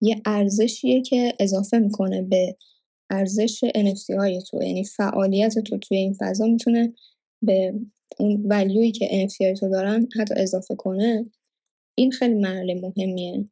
یه 0.00 0.22
ارزشیه 0.26 1.02
که 1.02 1.34
اضافه 1.40 1.78
می‌کنه 1.78 2.22
به 2.22 2.56
ارزش 3.10 3.64
NFT 3.64 4.10
های 4.18 4.42
تو. 4.42 4.62
یعنی 4.62 4.84
فعالیت 4.84 5.58
تو 5.58 5.78
توی 5.78 5.96
این 5.96 6.16
فضا 6.20 6.46
می‌تونه 6.46 6.94
به 7.42 7.74
اون 8.18 8.42
ولیویی 8.46 8.92
که 8.92 9.28
NFT 9.28 9.40
های 9.40 9.54
تو 9.54 9.68
دارن 9.68 10.08
حتی 10.20 10.34
اضافه 10.36 10.74
کنه. 10.74 11.30
این 11.98 12.10
خیلی 12.10 12.34
مرحله 12.34 12.74
مهمیه. 12.74 13.44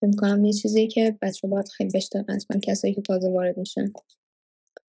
فکر 0.00 0.16
کنم 0.16 0.44
یه 0.44 0.52
چیزی 0.52 0.88
که 0.88 1.18
بچه 1.22 1.48
باید 1.48 1.68
خیلی 1.68 1.90
بهش 1.90 2.08
دقت 2.14 2.46
کسایی 2.62 2.94
که 2.94 3.02
تازه 3.02 3.30
وارد 3.30 3.58
میشن. 3.58 3.92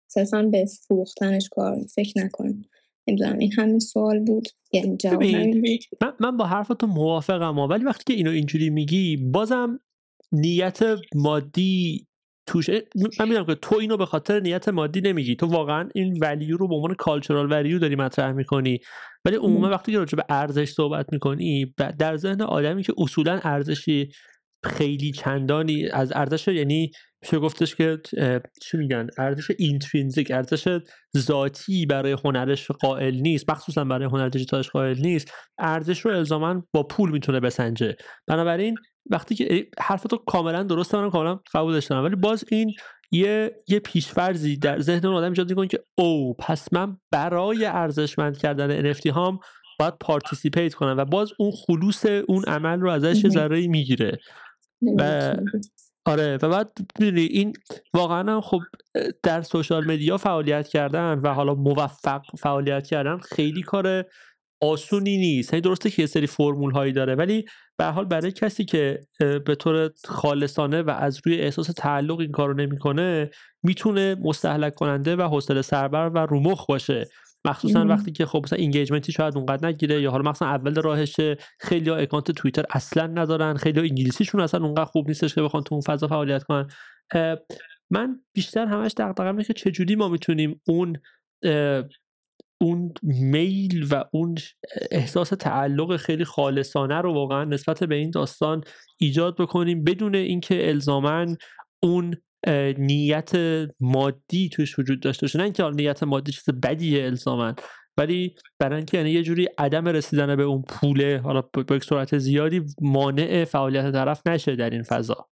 صرفا 0.08 0.42
به 0.42 0.64
فروختنش 0.88 1.48
کار 1.48 1.76
فکر 1.94 2.24
نکنم 2.24 2.62
نمی‌دونم 3.08 3.38
این 3.38 3.52
همین 3.52 3.80
سوال 3.80 4.18
بود. 4.18 4.48
یعنی 4.72 4.96
جواب 4.96 5.22
من, 5.22 6.12
من 6.20 6.36
با 6.36 6.46
حرفتو 6.46 6.86
موافقم 6.86 7.58
ولی 7.58 7.84
وقتی 7.84 8.04
که 8.06 8.12
اینو 8.12 8.30
اینجوری 8.30 8.70
میگی 8.70 9.16
بازم 9.16 9.80
نیت 10.32 10.78
مادی 11.14 12.06
توش 12.46 12.70
من 13.18 13.28
می‌دونم 13.28 13.46
که 13.46 13.54
تو 13.54 13.76
اینو 13.76 13.96
به 13.96 14.06
خاطر 14.06 14.40
نیت 14.40 14.68
مادی 14.68 15.00
نمیگی. 15.00 15.36
تو 15.36 15.46
واقعا 15.46 15.88
این 15.94 16.18
ولیو 16.20 16.56
رو 16.56 16.68
به 16.68 16.74
عنوان 16.74 16.94
کالچورال 16.94 17.52
ولیو 17.52 17.78
داری 17.78 17.96
مطرح 17.96 18.32
می‌کنی. 18.32 18.80
ولی 19.24 19.36
عموما 19.36 19.70
وقتی 19.70 19.92
که 19.92 19.98
راجع 19.98 20.16
به 20.16 20.24
ارزش 20.28 20.72
صحبت 20.72 21.12
می‌کنی 21.12 21.74
در 21.98 22.16
ذهن 22.16 22.42
آدمی 22.42 22.82
که 22.82 22.92
اصولا 22.98 23.40
ارزشی 23.42 24.08
خیلی 24.64 25.12
چندانی 25.12 25.88
از 25.88 26.12
ارزش 26.12 26.48
یعنی 26.48 26.90
میشه 27.22 27.38
گفتش 27.38 27.74
که 27.74 27.98
چی 28.62 28.76
میگن؟ 28.76 29.06
ارزش 29.18 29.50
intrinsic 29.58 30.30
ارزش 30.30 30.78
ذاتی 31.16 31.86
برای 31.86 32.16
هنرش 32.24 32.70
قائل 32.70 33.14
نیست. 33.14 33.50
مخصوصا 33.50 33.84
برای 33.84 34.04
هنر 34.04 34.28
دیجیتالش 34.28 34.70
قائل 34.70 34.98
نیست. 35.00 35.32
ارزش 35.58 36.00
رو 36.00 36.10
الزاما 36.10 36.62
با 36.72 36.82
پول 36.82 37.10
می‌تونه 37.10 37.40
بسنجه. 37.40 37.96
بنابراین 38.26 38.74
وقتی 39.10 39.34
که 39.34 39.66
حرفتو 39.80 40.16
کاملا 40.16 40.62
درسته 40.62 40.98
من 40.98 41.10
کاملا 41.10 41.40
قبولش 41.54 41.86
دارم 41.86 42.04
ولی 42.04 42.16
باز 42.16 42.44
این 42.50 42.74
یه 43.12 43.56
یه 43.68 43.78
پیش‌فرضی 43.78 44.56
در 44.56 44.80
ذهن 44.80 45.06
اون 45.06 45.16
آدم 45.16 45.28
ایجاد 45.28 45.50
می‌کنه 45.50 45.66
که 45.66 45.84
او 45.98 46.34
پس 46.34 46.72
من 46.72 46.96
برای 47.10 47.64
ارزشمند 47.64 48.38
کردن 48.38 48.92
NFT 48.92 49.06
هام 49.06 49.38
باید 49.78 49.94
participate 50.00 50.74
کنم. 50.74 50.96
و 50.98 51.04
باز 51.04 51.32
اون 51.38 51.50
خلوص 51.50 52.06
اون 52.06 52.44
عمل 52.44 52.80
رو 52.80 52.90
ازش 52.90 53.24
یه 53.24 53.30
ذره 53.30 53.66
می‌گیره. 53.66 54.18
و 54.82 55.34
آره. 56.06 56.38
و 56.42 56.48
بعد 56.48 56.72
می‌دونی 56.98 57.22
این 57.22 57.52
واقعا 57.94 58.40
خب 58.40 58.60
در 59.22 59.42
social 59.42 59.84
media 59.84 60.16
فعالیت 60.16 60.68
کردن 60.68 61.18
و 61.18 61.34
حالا 61.34 61.54
موفق 61.54 62.22
فعالیت 62.38 62.86
کردن 62.86 63.18
خیلی 63.18 63.62
کار 63.62 64.04
آسونی 64.62 65.16
نیست. 65.16 65.52
یعنی 65.52 65.60
درسته 65.60 65.90
که 65.90 66.02
یه 66.02 66.06
سری 66.06 66.26
فرمول 66.26 66.72
هایی 66.72 66.92
داره 66.92 67.14
ولی 67.14 67.44
به 67.78 67.84
حال 67.84 68.04
برای 68.04 68.32
کسی 68.32 68.64
که 68.64 69.00
به 69.18 69.54
طور 69.54 69.90
خالصانه 70.04 70.82
و 70.82 70.90
از 70.90 71.20
روی 71.24 71.40
احساس 71.40 71.66
تعلق 71.66 72.20
این 72.20 72.30
کارو 72.32 72.54
نمی‌کنه 72.54 73.30
می‌تونه 73.62 74.16
مستهلک 74.22 74.74
کننده 74.74 75.16
و 75.16 75.22
حوصله 75.22 75.62
سربر 75.62 76.10
و 76.14 76.18
رو 76.18 76.37
مخ 76.37 76.66
باشه. 76.66 77.08
مخصوصا 77.46 77.84
وقتی 77.84 78.12
که 78.12 78.26
خب 78.26 78.40
مثلا 78.44 78.58
engagement 78.58 79.07
ی 79.07 79.12
شاید 79.12 79.36
اونقدر 79.36 79.68
نگیره 79.68 80.02
یا 80.02 80.10
حالا 80.10 80.30
مثلا 80.30 80.48
اول 80.48 80.82
راهشه 80.82 81.36
خیلی 81.60 81.90
ها 81.90 81.96
اکانت 81.96 82.30
توییتر 82.30 82.64
اصلا 82.70 83.06
ندارن 83.06 83.56
خیلی 83.56 83.80
ها 83.80 83.86
انگلیسیشون 83.86 84.40
اصلا 84.40 84.64
اونقدر 84.64 84.84
خوب 84.84 85.08
نیستش 85.08 85.34
که 85.34 85.42
بخوان 85.42 85.62
تو 85.62 85.74
اون 85.74 85.82
فضا 85.82 86.08
فعالیت 86.08 86.42
کنن. 86.42 86.68
من 87.90 88.20
بیشتر 88.34 88.66
همش 88.66 88.92
دغدغه‌م 88.96 89.36
اینه 89.36 89.44
که 89.44 89.52
چجوری 89.52 89.94
ما 89.94 90.08
می‌تونیم 90.08 90.60
اون 90.68 90.96
اون 92.62 92.92
میل 93.02 93.86
و 93.90 94.04
اون 94.12 94.34
احساس 94.90 95.28
تعلق 95.28 95.96
خیلی 95.96 96.24
خالصانه 96.24 97.00
رو 97.00 97.14
واقعا 97.14 97.44
نسبت 97.44 97.84
به 97.84 97.94
این 97.94 98.10
داستان 98.10 98.64
ایجاد 99.00 99.36
بکنیم 99.36 99.84
بدون 99.84 100.14
اینکه 100.14 100.68
الزامن 100.68 101.36
اون 101.82 102.16
نیت 102.78 103.30
مادی 103.80 104.48
توش 104.48 104.78
وجود 104.78 105.00
داشته 105.00 105.24
باشه. 105.24 105.38
نه 105.38 105.44
اینکه 105.44 105.70
نیت 105.70 106.02
مادی 106.02 106.32
چیز 106.32 106.44
بدیه 106.62 107.04
الزامن 107.04 107.54
ولی 107.98 108.34
برای 108.58 108.76
اینکه 108.76 108.96
یعنی 108.96 109.10
یه 109.10 109.22
جوری 109.22 109.48
عدم 109.58 109.88
رسیدن 109.88 110.36
به 110.36 110.42
اون 110.42 110.62
پوله 110.62 111.20
حالا 111.24 111.42
با 111.68 111.76
یک 111.76 111.84
سرعت 111.84 112.18
زیادی 112.18 112.62
مانع 112.80 113.44
فعالیت 113.44 113.92
طرف 113.92 114.26
نشه 114.26 114.56
در 114.56 114.70
این 114.70 114.82
فضا. 114.82 115.28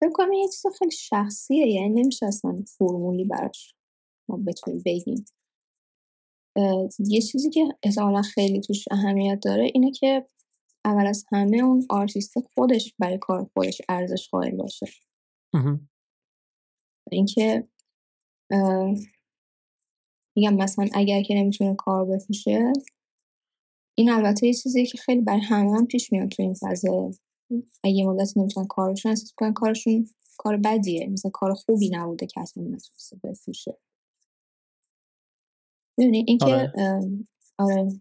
فکر 0.00 0.12
کنم 0.12 0.32
یه 0.32 0.48
چیز 0.48 0.62
خیلی 0.78 0.90
شخصیه 0.90 1.66
یعنی 1.66 2.02
نمیشه 2.02 2.26
اصلا 2.26 2.64
فرمولی 2.78 3.24
براش 3.24 3.74
ما 4.28 4.36
بتونیم 4.46 4.82
بگیم. 4.86 5.24
یه 6.98 7.20
چیزی 7.20 7.50
که 7.50 7.68
احتمالا 7.82 8.22
خیلی 8.22 8.60
توش 8.60 8.84
اهمیت 8.90 9.38
داره 9.42 9.70
اینه 9.74 9.90
که 9.90 10.26
اول 10.86 11.06
از 11.06 11.24
همه 11.32 11.56
اون 11.56 11.86
آرتیست 11.90 12.34
خودش 12.54 12.94
برای 12.98 13.18
کار 13.18 13.44
خودش 13.44 13.82
ارزش 13.88 14.28
قائل 14.28 14.56
باشه. 14.56 14.86
اینکه 17.12 17.68
میگم 20.36 20.54
مثلا 20.54 20.88
اگر 20.94 21.22
که 21.22 21.34
نمی‌تونه 21.34 21.74
کار 21.74 22.04
بفروشه 22.04 22.72
این 23.98 24.10
البته 24.10 24.46
یه 24.46 24.54
چیزی 24.54 24.86
که 24.86 24.98
خیلی 24.98 25.20
برای 25.20 25.40
همه 25.40 25.76
هم 25.76 25.86
پیش 25.86 26.12
میاد 26.12 26.28
تو 26.28 26.42
این 26.42 26.54
فضا. 26.54 27.10
اگه 27.84 28.06
مدت 28.06 28.36
نمی‌تونن 28.36 28.66
کارشون 28.66 29.10
احساس 29.10 29.32
کنن 29.36 29.52
کارشون 29.52 30.08
کار 30.38 30.56
بدیه. 30.56 31.06
مثلا 31.06 31.30
کار 31.30 31.54
خوبی 31.54 31.90
نبوده 31.90 32.26
که 32.26 32.40
اصلا 32.40 32.62
نتونسته 32.62 33.16
بفروشه. 33.24 33.78
ببینی 35.98 36.24
اینکه 36.28 36.44
آره. 36.44 36.72
آره. 37.58 38.00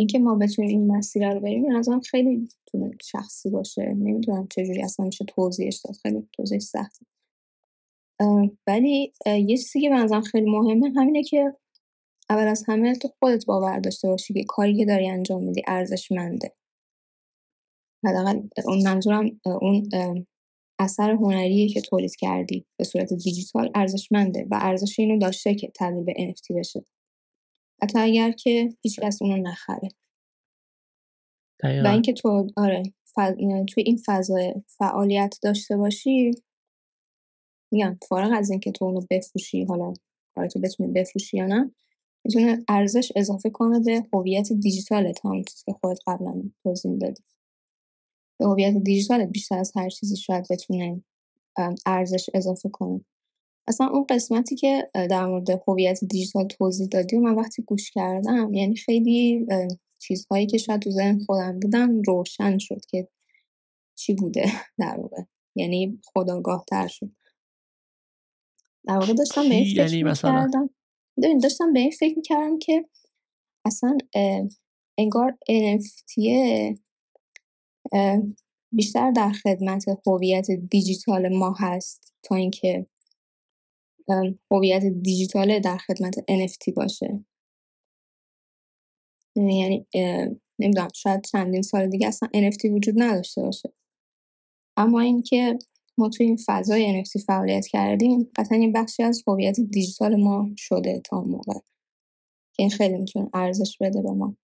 اینکه 0.00 0.18
ما 0.18 0.34
بتونیم 0.34 0.70
این 0.70 0.96
مسیر 0.96 1.32
رو 1.34 1.40
بریم 1.40 1.76
نظرم 1.76 2.00
خیلی 2.00 2.48
تونه 2.66 2.90
شخصی 3.02 3.50
باشه. 3.50 3.82
نمی‌دونم 3.82 4.48
چجوری 4.50 4.82
اصلا 4.82 5.06
میشه 5.06 5.24
توضیحش 5.24 5.80
داد. 5.84 5.96
خیلی 6.02 6.28
توضیح 6.32 6.58
سخته 6.58 7.06
ولی 8.66 9.12
یه 9.26 9.56
چیزی 9.56 9.80
که 9.80 9.90
به 9.90 10.20
خیلی 10.20 10.50
مهمه 10.50 10.92
همینه 10.96 11.22
که 11.22 11.56
اول 12.30 12.46
از 12.46 12.64
همه 12.68 12.94
تو 12.94 13.08
خودت 13.18 13.46
باور 13.46 13.80
داشته 13.80 14.08
باشی 14.08 14.34
که 14.34 14.44
کاری 14.44 14.76
که 14.76 14.84
داری 14.84 15.08
انجام 15.08 15.44
میدی 15.44 15.62
ارزشمنده. 15.66 16.52
حداقل 18.04 18.40
اون 18.64 18.82
منظورم 18.82 19.40
اون 19.44 19.88
اثر 20.78 21.10
هنری 21.10 21.68
که 21.68 21.80
تولید 21.80 22.16
کردی 22.16 22.66
به 22.78 22.84
صورت 22.84 23.12
دیجیتال 23.12 23.70
ارزشمنده 23.74 24.46
و 24.50 24.58
ارزش 24.62 24.98
اینو 24.98 25.18
داشته 25.18 25.54
که 25.54 25.72
تبدیل 25.74 26.04
به 26.04 26.12
NFT 26.12 26.56
بشه. 26.58 26.84
حتی 27.82 27.98
اگر 27.98 28.30
که 28.32 28.74
هیچ 28.82 29.00
کس 29.00 29.22
اونو 29.22 29.36
نخره. 29.36 29.88
و 31.64 31.86
اینکه 31.88 32.12
تو 32.12 32.46
آره 32.56 32.82
توی 33.68 33.82
این 33.86 34.00
فضا 34.06 34.62
فعالیت 34.66 35.38
داشته 35.42 35.76
باشی 35.76 36.30
میگم 37.72 37.98
فارغ 38.08 38.32
از 38.38 38.50
اینکه 38.50 38.72
تو 38.72 38.84
اونو 38.84 39.00
بفروشی 39.10 39.64
حالا 39.64 39.94
تو 40.52 40.60
بتونی 40.60 40.92
بفروشی 40.92 41.36
یا 41.36 41.46
نه 41.46 41.70
می‌تونه 42.24 42.64
ارزش 42.68 43.12
اضافه 43.16 43.50
کنه 43.50 43.80
به 43.80 44.06
هویت 44.12 44.52
دیجیتال 44.52 45.12
هم 45.24 45.42
که 45.42 45.72
خودت 45.80 45.98
قبلا 46.06 46.42
توضیح 46.62 46.98
دادی. 46.98 47.22
به 48.38 48.46
هویت 48.46 48.74
دیجیتالت 48.76 49.28
بیشتر 49.28 49.58
از 49.58 49.72
هر 49.76 49.88
چیزی 49.88 50.16
شاید 50.16 50.46
بتونه 50.50 51.02
ارزش 51.86 52.30
اضافه 52.34 52.68
کنه. 52.68 53.00
اصلا 53.70 53.86
اون 53.86 54.04
قسمتی 54.08 54.56
که 54.56 54.90
در 54.94 55.26
مورد 55.26 55.62
هویت 55.68 56.04
دیجیتال 56.04 56.46
توضیح 56.46 56.86
دادی 56.86 57.16
و 57.16 57.20
من 57.20 57.34
وقتی 57.34 57.62
گوش 57.62 57.90
کردم 57.90 58.54
یعنی 58.54 58.76
خیلی 58.76 59.46
چیزهایی 59.98 60.46
که 60.46 60.58
شاید 60.58 60.80
تو 60.80 60.90
ذهن 60.90 61.18
خودم 61.18 61.60
بودن 61.60 62.04
روشن 62.04 62.58
شد 62.58 62.80
که 62.90 63.08
چی 63.98 64.14
بوده 64.14 64.44
در 64.78 65.00
واقع. 65.00 65.22
یعنی 65.56 66.00
خداگاه 66.04 66.64
تر 66.68 66.86
شد. 66.86 67.10
در 68.84 68.94
واقع 68.94 69.12
داشتم 69.12 69.48
به 69.48 69.54
این 69.54 69.64
فکر 69.64 69.94
یعنی 69.94 70.14
کردم 70.14 70.70
داشتم 71.42 71.72
به 71.72 71.80
این 71.80 71.90
فکر 71.90 72.16
می‌کردم 72.16 72.58
که 72.58 72.88
اصلا 73.64 73.98
انگار 74.98 75.38
NFT 75.50 76.14
بیشتر 78.72 79.10
در 79.10 79.32
خدمت 79.32 79.84
هویت 80.06 80.50
دیجیتال 80.50 81.28
ما 81.28 81.54
هست 81.58 82.14
تا 82.22 82.34
اینکه 82.34 82.86
هویت 84.50 84.82
دیجیتال 84.84 85.58
در 85.58 85.76
خدمت 85.76 86.18
NFT 86.18 86.72
باشه. 86.76 87.24
یعنی 89.36 89.86
نمی‌دونم 90.58 90.88
شاید 90.94 91.24
چندین 91.24 91.62
سال 91.62 91.88
دیگه 91.88 92.06
اصلا 92.06 92.28
NFT 92.34 92.64
وجود 92.64 92.94
نداشته 92.98 93.42
باشه. 93.42 93.72
اما 94.76 95.00
اینکه 95.00 95.58
ما 95.98 96.08
توی 96.08 96.26
این 96.26 96.38
فضای 96.46 97.04
NFT 97.04 97.24
فعالیت 97.26 97.66
کردیم 97.66 98.30
قطعا 98.36 98.58
این 98.58 98.72
بخشی 98.72 99.02
از 99.02 99.22
هویت 99.26 99.60
دیجیتال 99.60 100.16
ما 100.16 100.50
شده 100.56 101.00
تا 101.04 101.20
موقع. 101.20 101.58
که 102.52 102.62
این 102.62 102.70
خیلی 102.70 102.98
می‌تونه 102.98 103.30
ارزش 103.34 103.76
بده 103.80 104.02
به 104.02 104.10
ما. 104.10 104.36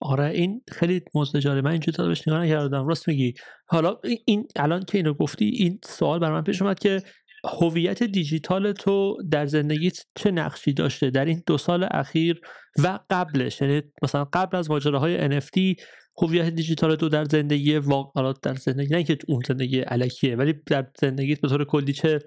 آره 0.00 0.30
این 0.30 0.62
خیلی 0.68 1.02
مزدجاره 1.14 1.60
من 1.60 1.70
اینجوری 1.70 1.96
تا 1.96 2.06
بهش 2.06 2.28
نگاه 2.28 2.44
نکردم. 2.44 2.86
راست 2.86 3.08
میگی. 3.08 3.34
حالا 3.68 4.00
این 4.26 4.48
الان 4.56 4.84
که 4.84 4.98
اینو 4.98 5.14
گفتی 5.14 5.44
این 5.44 5.78
سوال 5.84 6.18
برای 6.18 6.34
من 6.34 6.44
پیش 6.44 6.62
اومد 6.62 6.78
که 6.78 7.02
هویت 7.46 8.02
دیجیتال 8.02 8.72
تو 8.72 9.16
در 9.30 9.46
زندگیت 9.46 9.98
چه 10.14 10.30
نقشی 10.30 10.72
داشته 10.72 11.10
در 11.10 11.24
این 11.24 11.42
دو 11.46 11.58
سال 11.58 11.88
اخیر 11.90 12.40
و 12.78 12.98
قبلش؟ 13.10 13.60
یعنی 13.60 13.82
مثلا 14.02 14.24
قبل 14.24 14.56
از 14.56 14.70
ماجراهای 14.70 15.40
NFT 15.40 15.82
هویت 16.18 16.48
دیجیتال 16.48 16.96
تو 16.96 17.08
در 17.08 17.24
زندگی 17.24 17.76
واقع 17.76 18.32
در 18.42 18.54
زندگی 18.54 18.94
نه 18.94 19.04
که 19.04 19.18
اون 19.28 19.42
زندگی 19.48 19.80
علکیه 19.80 20.36
ولی 20.36 20.54
در 20.66 20.86
زندگیت 21.00 21.40
به 21.40 21.48
طور 21.48 21.64
کلی 21.64 21.92
چه 21.92 22.18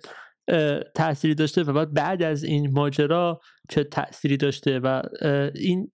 تأثیری 0.95 1.35
داشته 1.35 1.63
و 1.63 1.73
بعد 1.73 1.93
بعد 1.93 2.23
از 2.23 2.43
این 2.43 2.71
ماجرا 2.71 3.41
چه 3.69 3.83
تأثیری 3.83 4.37
داشته 4.37 4.79
و 4.79 5.01
این 5.55 5.91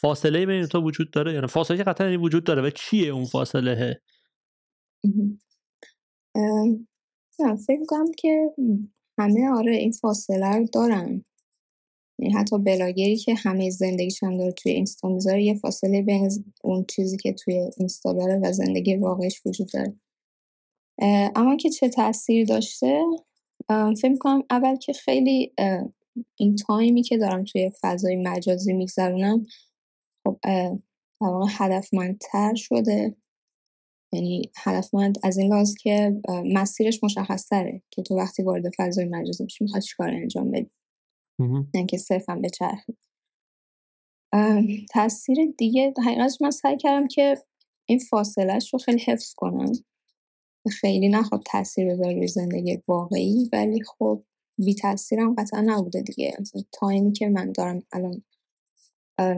فاصله 0.00 0.46
بین 0.46 0.66
تو 0.66 0.80
وجود 0.80 1.10
داره؟ 1.10 1.32
یعنی 1.32 1.46
فاصله 1.46 1.76
که 1.76 1.84
قطعا 1.84 2.18
وجود 2.18 2.44
داره 2.44 2.62
و 2.62 2.70
چیه 2.70 3.08
اون 3.08 3.24
فاصله 3.24 4.00
فکر 7.66 7.84
کنم 7.88 8.12
که 8.18 8.50
همه 9.18 9.50
آره 9.50 9.76
این 9.76 9.92
فاصله 9.92 10.56
رو 10.56 10.66
دارن. 10.72 11.24
یعنی 12.18 12.34
حتی 12.34 12.58
بلاگری 12.58 13.16
که 13.16 13.34
همه 13.34 13.70
زندگیش 13.70 14.22
هم 14.22 14.36
داره 14.38 14.52
توی 14.52 14.72
اینستا 14.72 15.08
می‌ذاره 15.08 15.42
یه 15.42 15.54
فاصله 15.54 16.02
بین 16.02 16.30
اون 16.64 16.84
چیزی 16.84 17.16
که 17.16 17.32
توی 17.32 17.70
اینستا 17.76 18.12
داره 18.12 18.40
و 18.42 18.52
زندگی 18.52 18.96
واقعیش 18.96 19.46
وجود 19.46 19.68
داره. 19.72 19.96
اما 21.36 21.56
که 21.56 21.70
چه 21.70 21.88
تاثیری 21.88 22.44
داشته؟ 22.44 23.04
فکر 23.68 24.16
کنم 24.20 24.42
اول 24.50 24.76
که 24.76 24.92
خیلی 24.92 25.54
این 26.36 26.56
تایمی 26.56 27.02
که 27.02 27.18
دارم 27.18 27.44
توی 27.44 27.70
فضای 27.80 28.16
مجازی 28.16 28.72
میگذرونم 28.72 29.46
خب 30.24 30.38
واقع 31.20 31.46
هدفمندتر 31.50 32.54
شده. 32.54 33.16
یعنی 34.12 34.50
هدفمند 34.56 35.18
از 35.22 35.38
این 35.38 35.52
لحاظ 35.52 35.74
که 35.74 36.20
مسیرش 36.44 37.04
مشخص 37.04 37.48
تره 37.48 37.82
که 37.90 38.02
تو 38.02 38.16
وقتی 38.16 38.42
وارد 38.42 38.64
فضای 38.78 39.04
مجازی 39.04 39.44
میشی 39.44 39.64
می‌خواد 39.64 39.82
چیکار 39.82 40.08
انجام 40.08 40.50
بدی. 40.50 40.70
نه 41.74 41.86
که 41.86 41.98
صرفا 41.98 42.36
به 42.36 42.50
تاثیر 44.90 45.54
دیگه 45.58 45.94
حقیقتش 46.06 46.38
من 46.40 46.50
سعی 46.50 46.76
کردم 46.76 47.08
که 47.08 47.38
این 47.86 47.98
فاصلهش 47.98 48.72
رو 48.72 48.78
خیلی 48.78 49.02
حفظ 49.06 49.34
کنم. 49.34 49.72
خیلی 50.70 51.08
نخواد 51.08 51.42
تاثیر 51.46 51.92
بذاره 51.92 52.14
روی 52.14 52.28
زندگی 52.28 52.82
واقعی 52.88 53.48
ولی 53.52 53.82
خب 53.82 54.24
بی 54.58 54.74
تاثیرم 54.74 55.34
قطعا 55.34 55.60
نبوده 55.60 56.02
دیگه. 56.02 56.36
تایمی 56.72 57.12
که 57.12 57.28
من 57.28 57.52
دارم 57.52 57.82
الان 57.92 58.22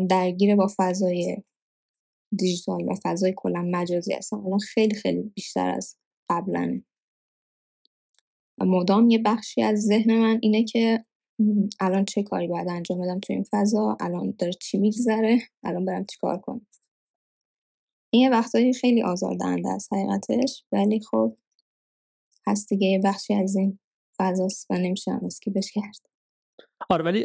درگیر 0.07 0.57
با 0.57 0.71
فضای 0.77 1.37
دیجیتال 2.37 2.85
و 2.89 2.95
فضای 3.03 3.35
کلا 3.37 3.63
مجازی 3.63 4.13
هستم 4.13 4.47
الان 4.47 4.59
خیلی 4.59 4.95
خیلی 4.95 5.23
بیشتر 5.23 5.71
از 5.71 5.97
قبلنه 6.31 6.85
و 8.59 8.65
مدام 8.65 9.11
یه 9.11 9.19
بخشی 9.19 9.63
از 9.63 9.81
ذهن 9.81 10.19
من 10.19 10.39
اینه 10.43 10.65
که 10.65 11.05
الان 11.81 12.05
چه 12.05 12.23
کاری 12.23 12.49
باید 12.49 12.69
انجام 12.69 13.01
بدم 13.01 13.21
تو 13.21 13.33
این 13.33 13.45
فضا؟ 13.51 13.97
الان 14.01 14.35
داره 14.39 14.53
چی 14.53 14.79
میگذره؟ 14.79 15.41
الان 15.63 15.85
برم 15.85 16.05
چیکار 16.05 16.39
کنم؟ 16.39 16.67
این 18.11 18.23
یه 18.23 18.31
وقتایی 18.31 18.73
خیلی 18.73 19.03
آزاردهنده 19.03 19.69
است 19.69 19.93
حقیقتش. 19.93 20.65
ولی 20.73 21.01
خب 21.01 21.37
هست 22.47 22.69
دیگه 22.69 22.87
یه 22.87 23.01
بخشی 23.05 23.35
از 23.35 23.57
این 23.57 23.79
فضاست 24.19 24.67
و 24.71 24.75
نمیشه 24.75 25.21
بهش 25.55 25.73
کرد 25.73 26.07
آره 26.91 27.05
ولی 27.05 27.25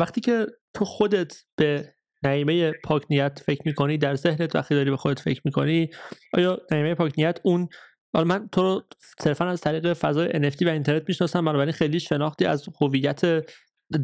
وقتی 0.00 0.20
که 0.20 0.46
تو 0.74 0.84
خودت 0.84 1.32
به 1.56 1.94
نعیمه 2.22 2.72
پاک 2.84 3.02
نیت 3.10 3.42
فکر 3.46 3.62
می‌کنی 3.64 3.98
در 3.98 4.14
ذهنت 4.14 4.56
وقتی 4.56 4.74
داری 4.74 4.90
به 4.90 4.96
خودت 4.96 5.20
فکر 5.20 5.40
می‌کنی؟ 5.44 5.90
آیا 6.32 6.58
نعیمه 6.70 6.94
پاک 6.94 7.12
نیت 7.18 7.40
اون 7.44 7.68
حالا 8.14 8.26
من 8.26 8.48
تو 8.52 8.62
رو 8.62 8.82
صرفا 9.20 9.44
از 9.44 9.60
طریق 9.60 9.92
فضای 9.92 10.28
NFT 10.28 10.66
و 10.66 10.68
اینترنت 10.68 11.02
می‌شناسم 11.08 11.44
بنابراین 11.44 11.72
خیلی 11.72 12.00
شناختی 12.00 12.44
از 12.44 12.64
هویت 12.80 13.44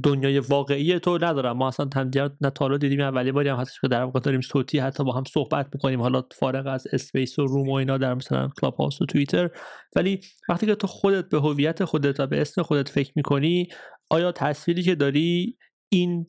دنیای 0.04 0.38
واقعی 0.38 0.98
تو 0.98 1.18
ندارم. 1.22 1.56
ما 1.56 1.68
اصلا 1.68 1.88
همدیگر 1.94 2.30
نه 2.40 2.78
دیدیم 2.78 3.00
اولی 3.00 3.32
باری 3.32 3.48
هم 3.48 3.56
هستش 3.56 3.80
که 3.80 3.88
در 3.88 4.02
واقع 4.02 4.20
داریم 4.20 4.40
صوتی 4.40 4.78
حتی 4.78 5.04
با 5.04 5.12
هم 5.12 5.24
صحبت 5.24 5.68
می‌کنیم. 5.74 6.00
حالا 6.00 6.22
فارغ 6.32 6.66
از 6.66 6.86
space 6.92 7.38
و 7.38 7.46
room 7.46 7.68
و 7.68 7.72
اینا 7.72 7.98
در 7.98 8.14
مثلا 8.14 8.50
کلاب 8.60 8.74
هاوس 8.74 9.02
و 9.02 9.06
توییتر. 9.06 9.50
ولی 9.96 10.20
وقتی 10.48 10.66
که 10.66 10.74
تو 10.74 10.86
خودت 10.86 11.28
به 11.28 11.40
هویت 11.40 11.84
خودت 11.84 12.20
و 12.20 12.26
به 12.26 12.40
اسم 12.40 12.62
خودت 12.62 12.88
فکر 12.88 13.12
می‌کنی 13.16 13.68
آیا 14.10 14.32
تصویری 14.32 14.82
که 14.82 14.94
داری 14.94 15.58
این 15.92 16.26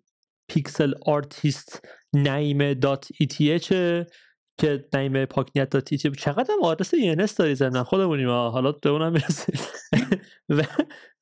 pixel 0.54 0.94
artist 1.06 1.88
نعیم 2.16 2.74
dot 2.74 3.08
eth 3.20 3.86
ه 3.86 4.08
که 4.58 4.86
نعیم 4.94 5.26
پاکنیت 5.26 5.70
dot 5.70 5.94
چقدر 5.94 6.54
هم 6.54 6.64
آدرس 6.64 6.94
ENS 6.94 7.36
داری 7.36 7.56
ضمن 7.56 7.84
خودمونیم 7.84 8.30
حالا 8.30 8.72
به 8.72 8.90
اونم 8.90 9.14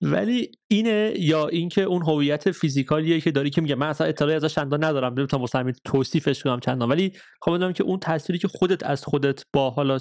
ولی 0.01 0.51
اینه 0.67 1.13
یا 1.19 1.47
اینکه 1.47 1.81
اون 1.81 2.01
هویت 2.01 2.51
physical 2.51 3.07
یه 3.07 3.21
که 3.21 3.31
داری 3.31 3.49
که 3.49 3.61
میگه 3.61 3.75
من 3.75 3.87
اصلا 3.87 4.07
اطلاعی 4.07 4.35
ازش 4.35 4.55
چندان 4.55 4.83
ندارم 4.83 5.13
نمی‌تونم 5.13 5.41
واسه 5.41 5.73
توصیفش 5.85 6.43
کنم 6.43 6.59
چندان. 6.59 6.89
ولی 6.89 7.11
خب 7.41 7.73
که 7.73 7.83
اون 7.83 7.99
تصویری 7.99 8.39
که 8.39 8.47
خودت 8.47 8.83
از 8.83 9.05
خودت 9.05 9.43
با 9.53 9.69
حالا 9.69 9.99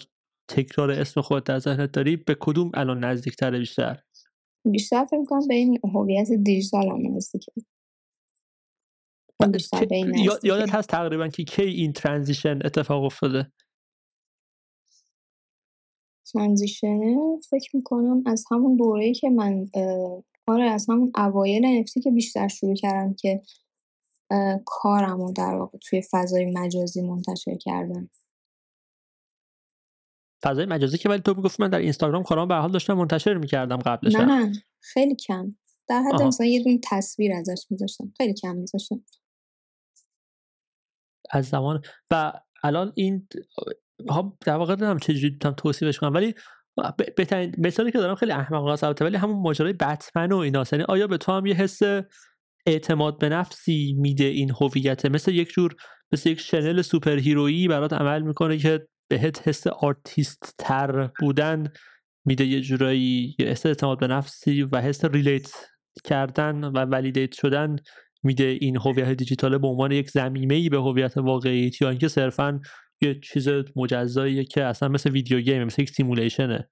تکرار 0.48 0.90
اسم 0.90 1.20
خودت 1.20 1.44
در 1.44 1.58
ذهنت 1.58 1.92
داری 1.92 2.16
به 2.16 2.36
کدوم 2.40 2.70
الان 2.74 3.04
نزدیکتره 3.04 3.58
بیشتر؟ 3.58 4.02
بیشتر 4.64 5.04
فکر 5.04 5.24
کنم 5.24 5.48
به 5.48 5.54
این 5.54 5.78
هویت 5.94 6.28
دیجیتال 6.44 6.88
هم 6.88 7.16
نزدیکه. 7.16 7.52
یادت 10.42 10.74
هست 10.74 10.88
تقریبا 10.88 11.28
که 11.28 11.44
کی 11.44 11.62
این 11.62 11.92
ترانزیشن 11.92 12.58
اتفاق 12.64 13.04
افتاده؟ 13.04 13.52
ترانزیشنه 16.32 17.16
فکر 17.50 17.76
می‌کنم 17.76 18.22
از 18.26 18.44
همون 18.50 18.76
دوره 18.76 19.12
که 19.12 19.30
من 19.30 19.66
آره 20.46 20.64
از 20.64 20.86
همون 20.90 21.12
اوایل 21.16 21.66
نفتی 21.66 22.00
که 22.00 22.10
بیشتر 22.10 22.48
شروع 22.48 22.74
کردم 22.74 23.14
که 23.14 23.42
کارم 24.66 25.20
رو 25.20 25.32
در 25.32 25.54
واقع 25.54 25.78
توی 25.78 26.02
فضای 26.10 26.52
مجازی 26.54 27.02
منتشر 27.02 27.56
کردم. 27.56 28.10
فضای 30.42 30.66
مجازی 30.66 30.98
که 30.98 31.08
ولی 31.08 31.20
تو 31.20 31.34
می‌گفت 31.34 31.60
من 31.60 31.70
در 31.70 31.78
اینستاگرام 31.78 32.22
کارام 32.22 32.48
به 32.48 32.54
حال 32.54 32.72
داشتم 32.72 32.94
منتشر 32.94 33.34
می‌کردم 33.34 33.76
قبلش 33.76 34.14
نه 34.14 34.24
نه 34.24 34.52
خیلی 34.80 35.14
کم. 35.14 35.56
در 35.88 36.02
حد 36.02 36.22
مثلا 36.22 36.46
یه 36.46 36.64
دون 36.64 36.80
تصویر 36.84 37.32
ازش 37.32 37.66
میذاشتم. 37.70 38.12
خیلی 38.16 38.34
کم 38.34 38.56
میذاشتم. 38.56 39.04
از 41.30 41.48
زمان 41.48 41.80
و 42.10 42.32
الان 42.62 42.92
این 42.96 43.28
ها 44.08 44.36
در 44.46 44.56
واقع 44.56 44.72
نمی‌دونم 44.72 44.98
چجوری 44.98 45.32
می‌تونم 45.32 45.54
توصیفش 45.54 45.98
کنم 45.98 46.14
ولی 46.14 46.34
بهترین 47.16 47.54
مثالی 47.58 47.92
که 47.92 47.98
دارم 47.98 48.14
خیلی 48.14 48.32
احمقانه 48.32 48.72
است 48.72 49.02
ولی 49.02 49.16
همون 49.16 49.42
ماجرای 49.42 49.72
بتمن 49.72 50.32
و 50.32 50.36
اینا. 50.36 50.64
یعنی 50.72 50.84
آیا 50.88 51.06
به 51.06 51.18
تو 51.18 51.32
هم 51.32 51.46
یه 51.46 51.54
حس 51.54 51.80
اعتماد 52.66 53.18
به 53.18 53.28
نفسی 53.28 53.94
میده 53.98 54.24
این 54.24 54.50
هویت؟ 54.60 55.06
مثل 55.06 55.32
یک 55.32 55.48
جور 55.48 55.74
مثل 56.12 56.30
یک 56.30 56.40
شنل 56.40 56.82
superhero 56.82 57.16
یی 57.18 57.68
برات 57.68 57.92
عمل 57.92 58.22
می‌کنه 58.22 58.58
که 58.58 58.86
بهت 59.10 59.48
حس 59.48 59.66
آرتیست 59.66 60.54
تر 60.58 61.10
بودن 61.20 61.72
میده 62.24 62.44
یه 62.44 62.60
جورایی 62.60 63.36
یه 63.38 63.46
حس 63.46 63.66
اعتماد 63.66 63.98
به 63.98 64.06
نفسی 64.06 64.62
و 64.62 64.80
حس 64.80 65.04
relate 65.04 65.52
کردن 66.04 66.64
و 66.64 66.78
validate 66.78 67.32
شدن 67.32 67.76
میده 68.22 68.58
این 68.60 68.76
هویت 68.76 69.08
دیجیتال 69.10 69.58
به 69.58 69.66
عنوان 69.66 69.92
یک 69.92 70.10
ضمیمه 70.10 70.54
ای 70.54 70.68
به 70.68 70.78
هویت 70.78 71.16
واقعی 71.16 71.70
یا 71.80 71.90
اینکه 71.90 72.08
صرفا 72.08 72.60
یه 73.02 73.20
چیز 73.32 73.48
مجزاییه 73.76 74.44
که 74.44 74.64
اصلا 74.64 74.88
مثل 74.88 75.10
video 75.10 75.40
game 75.40 75.64
مثل 75.64 75.82
یک 75.82 75.90
simulation 75.90 76.55
ه. 76.55 76.68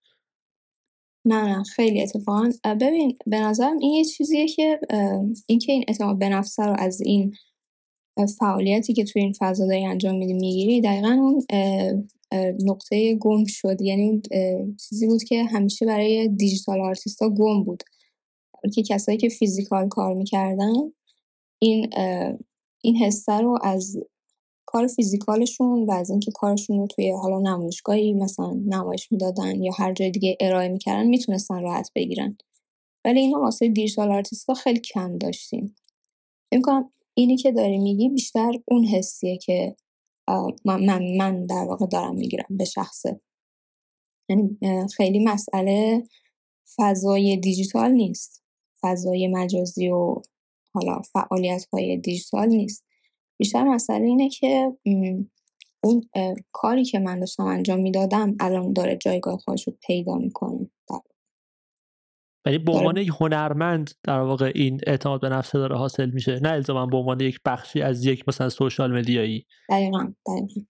نه 1.25 1.45
نه 1.45 1.63
خیلی 1.63 2.03
اتفاقا. 2.03 2.51
ببین 2.81 3.19
به 3.27 3.41
نظرم 3.41 3.79
این 3.81 3.93
یه 3.93 4.05
چیزیه 4.05 4.49
که 4.49 4.81
اینکه 5.47 5.73
این 5.73 5.85
اعتماد 5.89 6.19
به 6.19 6.29
نفس 6.29 6.61
رو 6.61 6.75
از 6.79 7.01
این 7.01 7.33
فعالیتی 8.39 8.93
که 8.93 9.05
توی 9.05 9.23
این 9.23 9.33
فضا 9.39 9.67
داری 9.67 9.85
انجام 9.85 10.19
میدی 10.19 10.33
می‌گیری 10.33 10.81
دقیقا 10.81 11.09
اون 11.09 11.43
نقطه 12.65 13.15
گم 13.15 13.45
شد. 13.47 13.81
یعنی 13.81 14.23
چیزی 14.89 15.07
بود 15.07 15.23
که 15.23 15.45
همیشه 15.45 15.87
برای 15.87 16.29
دیجیتال 16.29 16.81
آرتیستا 16.81 17.29
گم 17.29 17.65
بود. 17.65 17.83
که 18.75 18.83
کسایی 18.83 19.19
که 19.19 19.29
فیزیکال 19.29 19.89
کار 19.89 20.15
می‌کردن 20.15 20.73
این 21.59 21.91
این 22.83 22.97
حسه 22.97 23.33
رو 23.33 23.59
از 23.63 23.97
کار 24.67 24.87
فیزیکالشون 24.87 25.87
و 25.87 25.93
از 25.93 26.11
اینکه 26.11 26.31
کارشون 26.31 26.79
رو 26.79 26.87
توی 26.87 27.11
حالا 27.11 27.39
نمایشگاهی 27.39 28.13
مثلا 28.13 28.53
نمایش 28.67 29.13
می‌دادن 29.13 29.63
یا 29.63 29.73
هر 29.77 29.93
جای 29.93 30.11
دیگه 30.11 30.37
ارائه 30.41 30.69
می‌کردن 30.69 31.07
می‌تونستن 31.07 31.63
راحت 31.63 31.91
بگیرن. 31.95 32.39
ولی 33.05 33.21
اینا 33.21 33.41
واسه 33.41 33.69
دیجیتال 33.69 34.13
آرتیستا 34.13 34.55
خیلی 34.55 34.81
کم 34.81 35.19
داشتیم. 35.19 35.77
فکر 36.51 36.85
اینی 37.15 37.37
که 37.37 37.53
داری 37.53 37.79
میگی 37.79 38.09
بیشتر 38.09 38.53
اون 38.69 38.85
حسیه 38.85 39.39
که 39.39 39.77
من, 40.65 41.17
من 41.17 41.47
در 41.47 41.65
واقع 41.69 41.87
دارم 41.87 42.15
می‌گیرم 42.15 42.47
به 42.51 42.65
شخصه 42.65 43.21
یعنی 44.29 44.59
خیلی 44.97 45.25
مسئله 45.25 46.05
فضای 46.77 47.37
دیجیتال 47.37 47.91
نیست. 47.91 48.43
فضای 48.81 49.29
مجازی 49.29 49.89
و 49.89 50.23
حالا 50.75 51.01
فعالیت 51.13 51.67
های 51.73 51.97
دیجیتال 51.97 52.49
نیست. 52.49 52.85
بیشتر 53.39 53.65
مسئله 53.65 54.05
اینه 54.05 54.29
که 54.29 54.73
اون 55.85 56.09
کاری 56.53 56.85
که 56.85 56.99
من 56.99 57.21
داشتم 57.21 57.45
انجام 57.45 57.81
می‌دادم 57.81 58.37
الان 58.41 58.73
داره 58.73 58.97
جایگاه 58.97 59.39
خودش 59.39 59.67
رو 59.67 59.75
پیدا 59.87 60.15
می‌کنه. 60.15 60.71
ولی 62.47 62.59
به 62.59 62.73
عنوان 62.73 62.97
یک 62.97 63.11
هنرمند 63.21 63.91
در 64.03 64.21
واقع 64.21 64.53
این 64.55 64.81
اعتماد 64.87 65.21
به 65.21 65.29
نفس 65.29 65.53
داره 65.53 65.77
حاصل 65.77 66.11
میشه. 66.11 66.41
نه 66.43 66.49
الزاما 66.49 66.87
به 66.87 66.97
عنوان 66.97 67.21
یک 67.21 67.39
بخشی 67.45 67.83
از 67.83 68.05
یک 68.05 68.29
مثلا 68.29 68.49
سوشال 68.49 68.99
مدیایی. 68.99 69.47
دقیقا 69.71 70.15
دقیقا. 70.27 70.61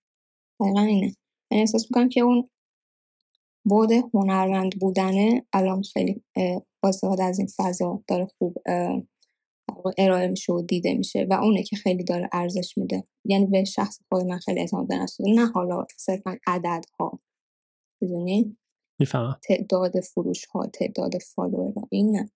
دقیقا 0.60 0.80
اینه. 0.80 1.16
من 1.50 1.58
احساس 1.58 1.86
می‌کنم 1.90 2.08
که 2.08 2.20
اون 2.20 2.50
بود 3.64 3.90
هنرمند 4.14 4.78
بودنه 4.80 5.46
الان 5.52 5.82
خیلی 5.82 6.22
با 6.82 6.88
از 7.22 7.38
این 7.38 7.48
فضا 7.56 8.02
داره 8.08 8.26
خوب 8.26 8.56
ارائه 9.98 10.28
میشه 10.28 10.52
و 10.52 10.62
دیده 10.62 10.94
میشه 10.94 11.26
و 11.30 11.34
اونه 11.34 11.62
که 11.62 11.76
خیلی 11.76 12.04
داره 12.04 12.28
ارزش 12.32 12.78
میده. 12.78 13.04
یعنی 13.24 13.46
به 13.46 13.64
شخص 13.64 14.00
خود 14.08 14.24
من 14.24 14.38
خیلی 14.38 14.60
اعتماد 14.60 14.88
به 14.88 15.06
نه 15.20 15.46
حالا 15.46 15.86
صرفا 15.96 16.36
عدد 16.46 16.84
ها 17.00 17.20
می‌دونی؟ 18.00 18.56
می‌فهمم. 19.00 19.40
تعداد 19.42 20.00
فروش 20.00 20.46
ها 20.46 20.66
تعداد 20.66 21.18
follower 21.18 21.72
این 21.90 22.16
نه. 22.16 22.30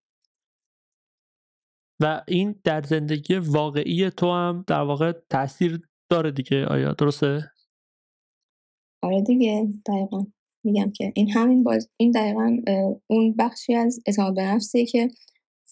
و 2.00 2.24
این 2.28 2.60
در 2.64 2.82
زندگی 2.82 3.34
واقعی 3.34 4.10
تو 4.10 4.30
هم 4.32 4.64
در 4.66 4.80
واقع 4.80 5.12
تاثیر 5.12 5.88
داره 6.10 6.30
دیگه. 6.30 6.66
آیا 6.66 6.92
درسته؟ 6.92 7.50
آره 9.02 9.22
دیگه 9.22 9.68
دقیقا. 9.86 10.26
میگم 10.64 10.90
که 10.90 11.12
این 11.14 11.30
همین 11.30 11.64
باز 11.64 11.90
این 11.96 12.10
دقیقا 12.10 12.56
اون 13.06 13.34
بخشی 13.38 13.74
از 13.74 14.00
اعتماد 14.06 14.34
به 14.34 14.42
نفسیه 14.42 14.86
که 14.86 15.08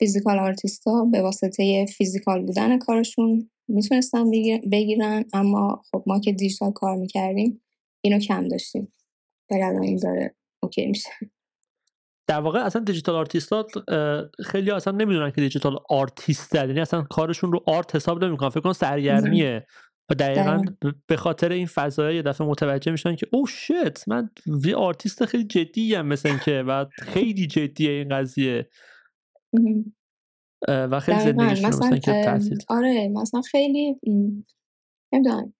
physical 0.01 0.39
artist 0.39 0.95
ا 0.95 1.05
به 1.13 1.23
واسطه 1.23 1.87
physical 1.97 2.47
بودن 2.47 2.79
کارشون 2.79 3.51
می‌تونستن 3.69 4.25
بگیرن 4.73 5.25
اما 5.33 5.83
خب 5.91 6.05
ما 6.07 6.21
که 6.21 6.33
دیجیتال 6.33 6.73
کار 6.73 6.97
می‌کردیم 6.97 7.63
اینو 8.05 8.19
کم 8.19 8.49
داشتیم. 8.49 8.93
ولی 9.51 9.63
الان 9.63 9.83
این 9.83 9.99
داره 10.03 10.35
OK 10.63 10.87
میشه. 10.87 11.11
در 12.27 12.41
واقع 12.41 12.59
اصلا 12.59 12.85
digital 12.85 13.15
artist 13.15 13.60
ا 13.60 13.67
خیلی 14.45 14.71
اصلا 14.71 14.93
نمی‌دونن 14.93 15.31
که 15.31 15.41
digital 15.41 15.77
artist 15.89 16.55
یعنی 16.55 16.81
اصلا 16.81 17.03
کارشون 17.03 17.53
رو 17.53 17.65
art 17.67 17.97
حساب 17.97 18.25
نمی‌کنن. 18.25 18.49
فکر 18.49 18.61
کن 18.61 18.73
سرگرمیه. 18.73 19.67
و 20.11 20.15
دقیقا 20.15 20.63
به 21.07 21.17
خاطر 21.17 21.53
این 21.53 21.67
فضای 21.67 22.17
یه 22.17 22.23
دفعه 22.23 22.47
متوجه 22.47 22.93
میشن 22.93 23.17
که 23.17 23.27
oh 23.33 23.47
shit 23.47 24.09
من 24.09 24.31
یه 24.65 24.77
آرتیست 24.77 25.25
خیلی 25.25 25.45
جدی 25.45 25.95
هم 25.95 26.07
مثل 26.07 26.39
که 26.39 26.65
و 26.69 26.87
خیلی 26.93 27.47
جدیه 27.47 27.91
این 27.91 28.09
قضیه. 28.09 28.69
و 30.69 31.01
خیلی 31.01 31.21
زندگیشون 31.21 31.69
مثلا 31.69 31.99
که 31.99 32.45
آره 32.69 33.09
مثلا 33.09 33.41
خیلی 33.41 33.97
نمی‌دونم 35.13 35.53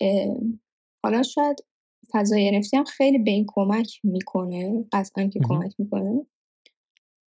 حالا 1.05 1.23
شاید 1.23 1.65
فضای 2.13 2.63
NFT 2.63 2.75
هم 2.75 2.85
خیلی 2.85 3.19
به 3.19 3.31
این 3.31 3.45
کمک 3.49 4.01
می‌کنه 4.05 4.85
قطعا 4.93 5.27
که 5.27 5.41
کمک 5.49 5.75
می‌کنه. 5.79 6.27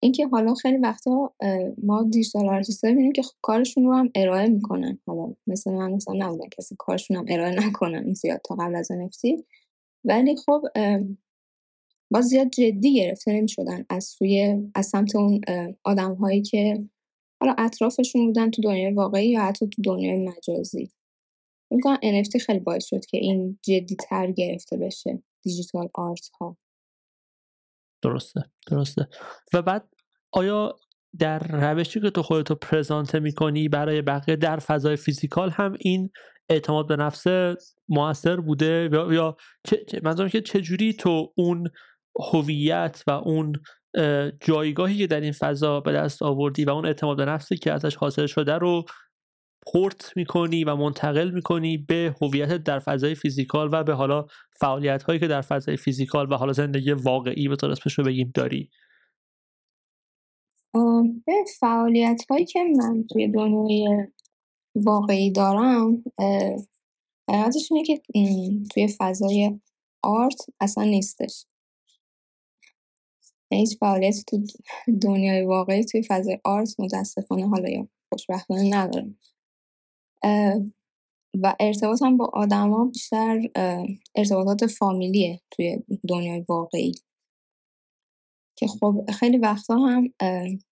اینکه 0.03 0.27
حالا 0.27 0.55
خیلی 0.55 0.77
وقتا 0.77 1.35
ما 1.83 2.03
digital 2.03 2.49
artist 2.49 2.85
می‌بینیم 2.85 3.13
که 3.13 3.23
کارشون 3.43 3.85
رو 3.85 3.93
هم 3.93 4.11
ارائه 4.15 4.49
می‌کنن. 4.49 4.99
حالا 5.07 5.35
مثلا 5.47 5.73
من 5.73 5.93
مثلا 5.93 6.15
نبودن 6.15 6.49
کسی 6.59 6.77
کارشون 6.79 7.17
هم 7.17 7.25
ارائه 7.29 7.67
نکنن 7.67 8.13
زیاد 8.13 8.41
تا 8.45 8.55
قبل 8.55 8.77
از 8.77 8.93
NFT 8.93 9.43
ولی 10.05 10.37
خب 10.37 10.63
باز 12.13 12.25
زیاد 12.25 12.49
جدی 12.49 12.95
گرفته 12.95 13.33
نمی 13.33 13.49
شدن 13.49 13.85
از 13.91 14.05
سوی 14.05 14.57
از 14.75 14.87
سمت 14.87 15.17
اون 15.17 15.41
آدم 15.85 16.15
هایی 16.15 16.43
که 16.43 16.89
حالا 17.41 17.55
اطرافشون 17.59 18.27
بودن 18.27 18.51
تو 18.51 18.63
دنیای 18.63 18.93
واقعی 18.93 19.29
یا 19.29 19.43
حتی 19.43 19.69
تو 19.69 19.83
دنیای 19.83 20.29
مجازی. 20.29 20.93
می‌کنم 21.71 21.97
NFT 21.97 22.37
خیلی 22.47 22.59
باعث 22.59 22.85
شد 22.85 23.05
که 23.05 23.19
این 23.19 23.59
جدی 23.63 23.97
تر 24.09 24.31
گرفته 24.31 24.77
بشه 24.77 25.23
دیجیتال 25.43 25.89
آرت 25.95 26.29
ها 26.41 26.57
درسته 28.03 28.41
درسته. 28.71 29.09
و 29.53 29.63
بعد 29.63 29.89
آیا 30.33 30.79
در 31.19 31.39
روشی 31.39 32.01
که 32.01 32.11
تو 32.11 32.23
خودتو 32.23 32.55
پرزانته 32.55 33.21
می‌کنی 33.21 33.69
برای 33.69 34.03
بقیه 34.03 34.37
در 34.37 34.59
فضای 34.59 34.97
فیزیکال 34.97 35.51
هم 35.51 35.77
این 35.81 36.11
اعتماد 36.49 36.89
به 36.89 36.97
نفس 36.97 37.27
موثر 37.89 38.37
بوده؟ 38.37 38.89
یا, 38.93 39.13
یا 39.13 39.37
منظورم 40.03 40.29
که 40.29 40.41
چجوری 40.41 40.93
تو 40.93 41.33
اون 41.37 41.71
هویت 42.21 43.03
و 43.07 43.11
اون 43.11 43.53
جایگاهی 44.41 44.99
که 44.99 45.07
در 45.07 45.21
این 45.21 45.33
فضا 45.33 45.81
به 45.81 45.93
دست 45.93 46.23
آوردی 46.23 46.65
و 46.65 46.71
اون 46.71 46.87
اعتماد 46.87 47.17
به 47.17 47.25
نفسی 47.25 47.57
که 47.57 47.73
ازش 47.73 47.97
حاصل 47.97 48.27
شده 48.27 48.53
رو 48.53 48.85
پورت 49.67 50.13
می‌کنی 50.17 50.65
و 50.65 50.77
منتقل 50.77 51.31
می‌کنی 51.31 51.79
به 51.79 52.15
هویت 52.23 52.57
در 52.57 52.79
فضای 52.79 53.15
فیزیکال 53.15 53.69
و 53.73 53.85
به 53.85 53.95
حالا 53.95 54.27
فعالیت 54.61 55.03
هایی 55.03 55.21
که 55.21 55.27
در 55.27 55.41
فضای 55.41 55.77
فیزیکال 55.77 56.33
و 56.33 56.37
حالا 56.37 56.53
زندگی 56.53 56.93
واقعی 56.93 57.49
به 57.49 57.57
طور 57.57 57.71
اسمش 57.71 57.99
رو 57.99 58.05
بگیم 58.05 58.31
داری؟ 58.35 58.71
به 61.27 61.33
فعالیت 61.61 62.23
هایی 62.31 62.45
که 62.45 62.65
من 62.77 63.05
توی 63.13 63.29
دنیای 63.29 64.07
واقعی 64.75 65.33
دارم 65.33 66.05
حقیقتش 67.31 67.69
اینه 67.73 67.85
که 67.85 68.03
توی 68.71 68.89
فضای 68.99 69.61
آرت 70.03 70.47
اصلا 70.61 70.85
نیستش. 70.85 71.47
هیچ 73.57 73.79
فعالیت 73.79 74.25
تو 74.27 74.45
دنیای 75.03 75.45
واقعی 75.45 75.85
توی 75.85 76.03
فضای 76.09 76.39
آرت 76.45 76.81
متاسفانه 76.81 77.49
حالا 77.49 77.69
یا 77.69 77.89
خوشبختانه 78.13 78.77
ندارم. 78.77 79.19
و 81.43 81.57
ارتباطم 81.61 82.17
با 82.17 82.31
آدما 82.33 82.85
بیشتر 82.85 83.41
ارتباطات 84.15 84.67
فامیلیه 84.67 85.41
توی 85.51 85.79
دنیای 86.09 86.45
واقعی. 86.49 86.93
که 88.59 88.67
خب 88.67 89.11
خیلی 89.11 89.39
وقتا 89.39 89.77
هم 89.77 90.15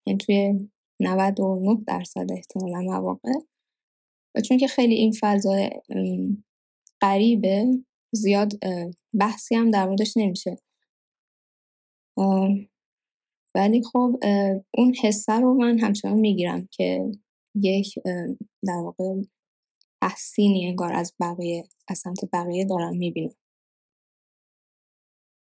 یعنی 0.06 0.18
توی 0.18 0.68
99 1.00 1.84
درصد 1.86 2.26
احتمالا 2.32 2.80
مواقع 2.80 3.32
و 4.34 4.40
چون 4.40 4.58
که 4.58 4.66
خیلی 4.66 4.94
این 4.94 5.12
فضا 5.20 5.70
قریبه 7.00 7.66
زیاد 8.12 8.52
بحثی 9.14 9.54
هم 9.54 9.70
در 9.70 9.86
موردش 9.86 10.16
نمیشه. 10.16 10.56
ولی 13.54 13.82
خب 13.92 14.20
اون 14.74 14.94
حسه 15.02 15.32
رو 15.32 15.54
من 15.54 15.78
همچنان 15.78 16.14
می‌گیرم 16.14 16.68
که 16.70 17.10
یک 17.54 17.94
در 18.66 18.80
واقع 18.84 19.04
تحسینی 20.02 20.66
انگار 20.66 20.92
از 20.92 21.14
بقیه 21.20 21.64
از 21.88 21.98
سمت 21.98 22.18
بقیه 22.32 22.64
دارم 22.64 22.96
می‌بینم. 22.96 23.34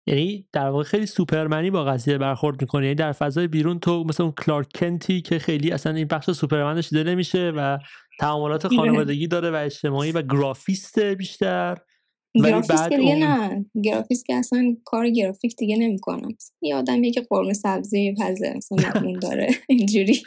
یعنی 0.07 0.47
در 0.53 0.69
واقع 0.69 0.83
خیلی 0.83 1.05
سوپرمنی 1.05 1.71
با 1.71 1.83
قضیه 1.83 2.17
برخورد 2.17 2.61
می‌کنه 2.61 2.83
یعنی 2.85 2.95
در 2.95 3.11
فضای 3.11 3.47
بیرون 3.47 3.79
تو 3.79 4.03
مثل 4.03 4.23
اون 4.23 4.31
کلارک 4.31 4.67
کنتی 4.75 5.21
که 5.21 5.39
خیلی 5.39 5.71
اصلا 5.71 5.93
این 5.93 6.07
بخش 6.07 6.31
سوپرمنش 6.31 6.89
دیده 6.89 7.03
نمیشه 7.03 7.51
و 7.55 7.77
تعاملات 8.19 8.67
خانوادگی 8.75 9.27
داره 9.27 9.51
و 9.51 9.55
اجتماعی 9.55 10.11
و 10.11 10.21
گرافیست 10.21 10.99
بیشتر. 10.99 11.77
گرافیست 12.43 12.89
که 12.89 12.97
دیگه 12.97 13.15
نه. 13.15 13.65
گرافیست 13.83 14.25
که 14.25 14.35
اصلا 14.35 14.75
کار 14.85 15.09
گرافیک 15.09 15.55
دیگه 15.55 15.77
نمی‌کنم. 15.77 16.37
یه 16.61 16.75
آدمیه 16.75 17.11
که 17.11 17.21
قرمه 17.29 17.53
سبزی 17.53 18.09
میپزه 18.09 18.53
مثلا 18.55 19.19
داره. 19.21 19.47
اینجوری. 19.69 20.23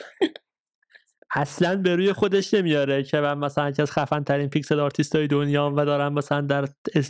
اصلا 1.35 1.77
به 1.77 1.97
روی 1.97 2.13
خودش 2.13 2.55
نمیاره 2.55 3.03
که 3.03 3.21
من 3.21 3.39
مثلا 3.39 3.69
یکی 3.71 3.83
از 3.83 3.93
خفن 3.93 4.25
ترین 4.25 4.49
pixel 4.49 4.81
artist 4.81 5.17
های 5.17 5.27
دنیا 5.27 5.73
و 5.77 5.85
دارم 5.85 6.13
مثلا 6.13 6.41
در 6.41 6.69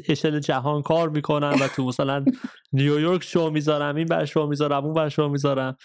اشل 0.09 0.39
جهان 0.39 0.83
کار 0.83 1.09
می‌کنم 1.09 1.57
و 1.61 1.69
تو 1.69 1.85
مثلا 1.85 2.25
نیویورک 2.73 3.25
شو 3.25 3.51
می‌ذارم 3.51 3.97
این 3.97 4.07
بر 4.07 4.25
شو 4.25 4.47
می‌ذارم 4.47 4.85
اون 4.85 4.95
بر 4.95 5.09
شو 5.09 5.29
می‌ذارم. 5.29 5.77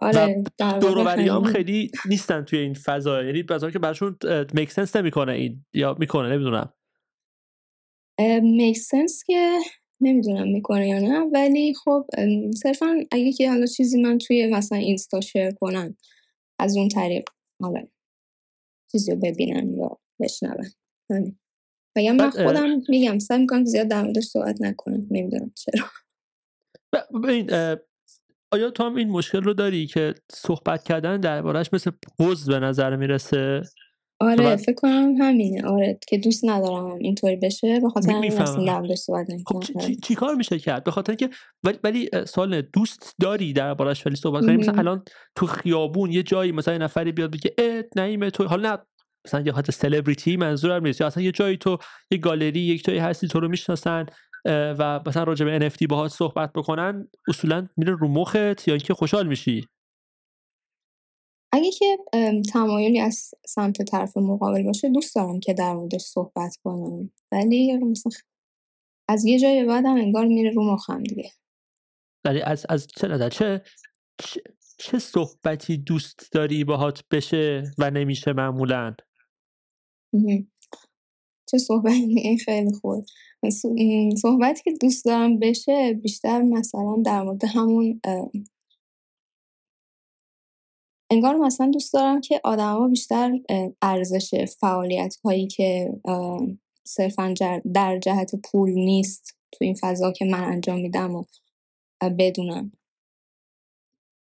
آره 0.00 0.44
دوروبری 0.80 1.28
هم 1.28 1.44
خیلی 1.44 1.90
نیستن 2.06 2.44
توی 2.44 2.58
این 2.58 2.74
فضا. 2.74 3.22
یعنی 3.22 3.44
که 3.72 3.78
برشون 3.78 4.16
میک 4.52 4.70
سنس 4.70 4.96
نمی‌کنه 4.96 5.32
این 5.32 5.64
یا 5.72 5.96
می‌کنه 5.98 6.28
نمی‌دونم. 6.28 6.72
میک 8.42 8.78
سنس 8.78 9.24
که 9.26 9.58
نمی‌دونم 10.00 10.48
می‌کنه 10.48 10.88
یا 10.88 10.98
نه 10.98 11.20
ولی 11.20 11.74
خب 11.74 12.06
صرفا 12.62 13.04
اگه 13.10 13.32
که 13.32 13.50
حالا 13.50 13.66
چیزی 13.66 14.02
من 14.02 14.18
توی 14.18 14.46
مثلا 14.46 14.78
اینستا 14.78 15.20
شیر 15.20 15.50
کنم 15.50 15.96
از 16.58 16.76
اون 16.76 16.88
طریق 16.88 17.24
حالا 17.62 17.86
چیزی 18.92 19.12
رو 19.12 19.18
ببینن 19.18 19.74
یا 19.74 19.98
بشنون 20.20 20.70
و 21.96 22.00
من 22.12 22.30
خودم 22.30 22.82
میگم 22.88 23.18
سعی 23.18 23.38
می‌کنم 23.38 23.64
زیاد 23.64 23.88
در 23.88 24.02
موردش 24.02 24.24
صحبت 24.24 24.62
نکنم 24.62 25.06
نمی‌دونم 25.10 25.52
چرا. 25.54 25.84
ببین 27.24 27.50
آیا 28.52 28.70
تو 28.70 28.84
هم 28.84 28.94
این 28.94 29.08
مشکل 29.08 29.42
رو 29.42 29.54
داری 29.54 29.86
که 29.86 30.14
صحبت 30.32 30.84
کردن 30.84 31.20
دربارهش 31.20 31.70
مثل 31.72 31.90
پوز 32.18 32.46
به 32.46 32.58
نظر 32.58 32.96
می‌رسه؟ 32.96 33.62
آره 34.20 34.56
فکر 34.56 34.74
کنم 34.74 35.14
همینه. 35.20 35.66
آره 35.66 35.98
که 36.08 36.18
دوست 36.18 36.44
ندارم 36.44 36.94
اینطوری 36.94 37.36
بشه. 37.36 37.80
به 37.80 37.88
خاطر 37.88 38.12
همین 38.12 38.32
اصلا 38.32 38.96
صحبت 38.96 39.26
خب 39.46 39.62
چی, 39.80 39.96
چی, 39.96 40.14
کار 40.14 40.34
میشه 40.34 40.58
کرد؟ 40.58 40.84
به 40.84 40.90
خاطر 40.90 41.10
اینکه 41.12 41.30
ولی, 41.64 41.78
ولی 41.84 42.08
سوال 42.26 42.60
دوست 42.60 43.14
داری 43.20 43.52
دربارش 43.52 44.06
ولی 44.06 44.16
صحبت 44.16 44.44
کنیم 44.44 44.60
مثلا 44.60 44.78
الان 44.78 45.02
تو 45.34 45.46
خیابون 45.46 46.12
یه 46.12 46.22
جایی 46.22 46.52
مثلا 46.52 46.78
نفری 46.78 47.12
بیاد 47.12 47.30
بگه 47.30 47.54
اه 47.58 47.82
نعیم 47.96 48.28
تو. 48.28 48.44
حالا 48.44 48.70
نه 48.70 48.78
مثلا 49.26 49.40
یه 49.40 49.52
حالت 49.52 49.70
سلبریتی 49.70 50.36
منظورم 50.36 50.86
نیست. 50.86 51.00
یا 51.00 51.06
اصلا 51.06 51.22
یه 51.22 51.32
جایی 51.32 51.56
تو 51.56 51.78
یه 52.10 52.18
گالری 52.18 52.60
یک 52.60 52.84
جایی 52.84 52.98
هستی 52.98 53.28
تو 53.28 53.40
رو 53.40 53.48
می‌شناسن 53.48 54.06
و 54.46 55.00
مثلا 55.06 55.22
راجع 55.22 55.46
به 55.46 55.70
NFT 55.70 55.86
باهات 55.88 56.10
صحبت 56.10 56.52
بکنن 56.52 57.08
اصولا 57.28 57.66
میره 57.76 57.96
رو 58.00 58.08
مخت 58.08 58.68
یا 58.68 58.74
اینکه 58.74 58.94
خوشحال 58.94 59.26
میشی؟ 59.26 59.68
اگه 61.54 61.70
که 61.70 61.98
تمایلی 62.52 63.00
از 63.00 63.30
سمت 63.46 63.82
طرف 63.82 64.16
مقابل 64.16 64.62
باشه 64.62 64.88
دوست 64.88 65.14
دارم 65.14 65.40
که 65.40 65.54
در 65.54 65.74
موردش 65.74 66.00
صحبت 66.00 66.56
کنم. 66.64 67.10
ولی 67.32 67.76
مثلا 67.76 68.12
از 69.08 69.24
یه 69.24 69.38
جای 69.38 69.64
بعد 69.64 69.86
هم 69.86 69.96
انگار 69.96 70.26
میره 70.26 70.50
رو 70.50 70.72
مخم 70.72 71.02
دیگه. 71.02 71.30
ولی 72.24 72.42
از 72.42 72.66
از 72.68 72.86
چه 72.86 73.28
چه 73.28 73.62
چه 74.78 74.98
صحبتی 74.98 75.76
دوست 75.76 76.32
داری 76.32 76.64
باهات 76.64 77.04
بشه 77.10 77.62
و 77.78 77.90
نمیشه 77.90 78.32
معمولا؟ 78.32 78.94
چه 81.50 81.58
صحبتی؟ 81.58 82.38
خیلی 82.44 82.72
خوب. 82.72 83.06
صحبتی 84.16 84.62
که 84.64 84.72
دوست 84.80 85.04
دارم 85.04 85.38
بشه 85.38 85.94
بیشتر 86.02 86.42
مثلا 86.42 87.02
در 87.04 87.22
مورد 87.22 87.44
همون 87.44 88.00
انگار 91.10 91.36
مثلا 91.36 91.70
دوست 91.70 91.94
دارم 91.94 92.20
که 92.20 92.40
آدما 92.44 92.88
بیشتر 92.88 93.38
ارزش 93.82 94.44
فعالیت 94.60 95.16
هایی 95.24 95.46
که 95.46 95.92
صرفا 96.84 97.34
در 97.74 97.98
جهت 97.98 98.34
پول 98.34 98.70
نیست 98.70 99.36
تو 99.52 99.64
این 99.64 99.74
فضا 99.80 100.12
که 100.12 100.24
من 100.24 100.44
انجام 100.44 100.80
میدم 100.80 101.14
و 101.14 101.24
بدونم. 102.18 102.72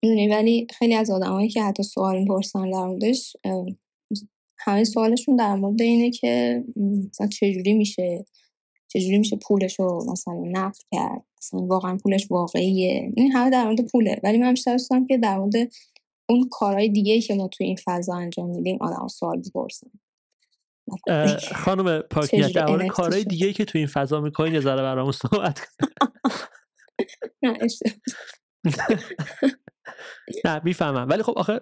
می‌دونی؟ 0.03 0.29
ولی 0.29 0.67
خیلی 0.71 0.95
از 0.95 1.11
آدمایی 1.11 1.49
که 1.49 1.63
حتی 1.63 1.83
سوال 1.83 2.19
می‌پرسن 2.19 2.71
در 2.71 2.87
موردش 2.87 3.37
همه 4.59 4.85
سوالشون 4.85 5.37
در 5.37 5.55
مورد 5.55 5.83
اینه 5.83 6.11
که 6.11 6.65
مثلا 7.11 7.27
چجوری 7.27 7.73
میشه 7.73 8.25
چجوری 8.89 9.19
میشه 9.19 9.37
پولش 9.37 9.81
رو 9.81 10.13
مثلا 10.13 10.35
نقد 10.35 10.79
کرد؟ 10.93 11.25
مثلا 11.39 11.61
واقعا 11.61 11.97
پولش 11.97 12.31
واقعیه؟ 12.31 13.13
این 13.17 13.33
همه 13.33 13.51
در 13.51 13.65
مورد 13.65 13.81
پوله. 13.81 14.21
ولی 14.23 14.39
من 14.39 14.51
بیشتر 14.51 14.73
دوست 14.73 14.91
که 15.09 15.19
در 15.19 15.39
مورد 15.39 15.55
اون 16.31 16.49
کارهای 16.51 16.89
دیگه 16.89 17.21
که 17.21 17.35
ما 17.35 17.49
توی 17.49 17.67
این 17.67 17.77
فضا 17.85 18.15
انجام 18.15 18.51
میدیم 18.51 18.79
آدم 18.81 19.09
سوال 19.09 19.43
بپرسن 19.43 19.91
خانم 21.55 22.01
پاکیت 22.01 22.53
در 22.53 22.87
کارهای 22.87 23.25
دیگه 23.25 23.53
که 23.53 23.65
توی 23.65 23.79
این 23.79 23.89
فضا 23.89 24.21
می‌کنین 24.21 24.55
یه 24.55 24.61
ذره 24.61 24.83
برامون 24.83 25.13
صحبت 25.13 25.61
نه 27.43 27.59
نه 30.45 30.61
می‌فهمم. 30.65 31.07
ولی 31.11 31.23
خب 31.23 31.33
آخه 31.37 31.61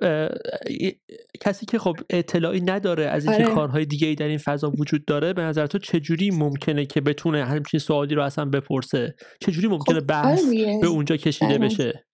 کسی 1.40 1.66
که 1.66 1.78
خب 1.78 1.96
اطلاعی 2.10 2.60
نداره 2.60 3.06
از 3.06 3.26
اینکه 3.26 3.44
آره. 3.44 3.54
کارهای 3.54 3.84
دیگه 3.84 4.08
ای 4.08 4.14
در 4.14 4.26
این 4.28 4.38
فضا 4.38 4.70
وجود 4.70 5.04
داره 5.04 5.32
به 5.32 5.42
نظر 5.42 5.66
تو 5.66 5.78
چجوری 5.78 6.30
ممکنه 6.30 6.86
که 6.86 7.00
بتونه 7.00 7.44
همچین 7.44 7.80
سوالی 7.80 8.14
رو 8.14 8.22
اصلا 8.22 8.44
بپرسه؟ 8.44 9.14
چجوری 9.40 9.68
ممکنه 9.68 10.00
خب 10.00 10.06
بحث 10.06 10.44
آره 10.44 10.78
به 10.80 10.86
اونجا 10.86 11.16
کشیده 11.16 11.58
بشه؟ 11.58 12.07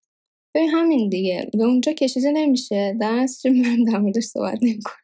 به 0.55 0.66
همین 0.66 1.09
دیگه 1.09 1.51
به 1.52 1.64
اونجا 1.64 1.93
کشیده 1.93 2.31
نمیشه. 2.32 2.97
دست 3.01 3.47
من 3.47 3.85
در 3.93 3.98
موردش 3.98 4.22
صحبت 4.22 4.59
نمی‌کنم. 4.62 4.94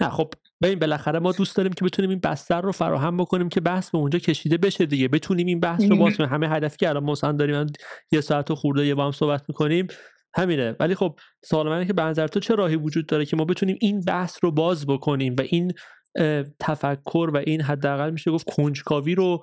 نه 0.00 0.08
خب 0.08 0.30
ببین 0.62 0.78
بالاخره 0.78 1.18
ما 1.18 1.32
دوست 1.32 1.56
داریم 1.56 1.72
که 1.72 1.84
بتونیم 1.84 2.10
این 2.10 2.20
بستر 2.20 2.60
رو 2.60 2.72
فراهم 2.72 3.16
بکنیم 3.16 3.48
که 3.48 3.60
بحث 3.60 3.90
به 3.90 3.98
اونجا 3.98 4.18
کشیده 4.18 4.56
بشه 4.56 4.86
دیگه. 4.86 5.08
بتونیم 5.08 5.46
این 5.46 5.60
بحث 5.60 5.82
رو 5.82 5.96
باز 5.96 6.16
همه 6.20 6.48
هدفی 6.48 6.76
که 6.76 6.88
الان 6.88 7.04
مثلا 7.04 7.32
داریم 7.32 7.66
یه 8.12 8.20
ساعت 8.20 8.50
و 8.50 8.54
خورده 8.54 8.86
یه 8.86 8.94
با 8.94 9.04
هم 9.04 9.12
صحبت 9.12 9.44
می‌کنیم 9.48 9.86
همینه. 10.34 10.76
ولی 10.80 10.94
خب 10.94 11.18
سوال 11.44 11.68
منه 11.68 11.86
که 11.86 11.92
به 11.92 12.02
نظر 12.02 12.26
تو 12.26 12.40
چه 12.40 12.54
راهی 12.54 12.76
وجود 12.76 13.06
داره 13.06 13.26
که 13.26 13.36
ما 13.36 13.44
بتونیم 13.44 13.76
این 13.80 14.00
بحث 14.00 14.38
رو 14.42 14.50
باز 14.50 14.86
بکنیم 14.86 15.36
و 15.38 15.42
این 15.42 15.72
تفکر 16.60 17.30
و 17.34 17.36
این 17.46 17.60
حداقل 17.60 18.10
میشه 18.10 18.30
گفت 18.30 18.50
کنجکاوی 18.50 19.14
رو 19.14 19.40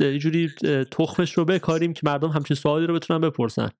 یه 0.00 0.18
جوری 0.18 0.50
تخمش 0.90 1.32
رو 1.32 1.44
بکاریم 1.44 1.92
که 1.92 2.00
مردم 2.04 2.28
همچین 2.28 2.56
سوالی 2.56 2.86
رو 2.86 2.94
بتونن 2.94 3.20
بپرسن. 3.20 3.70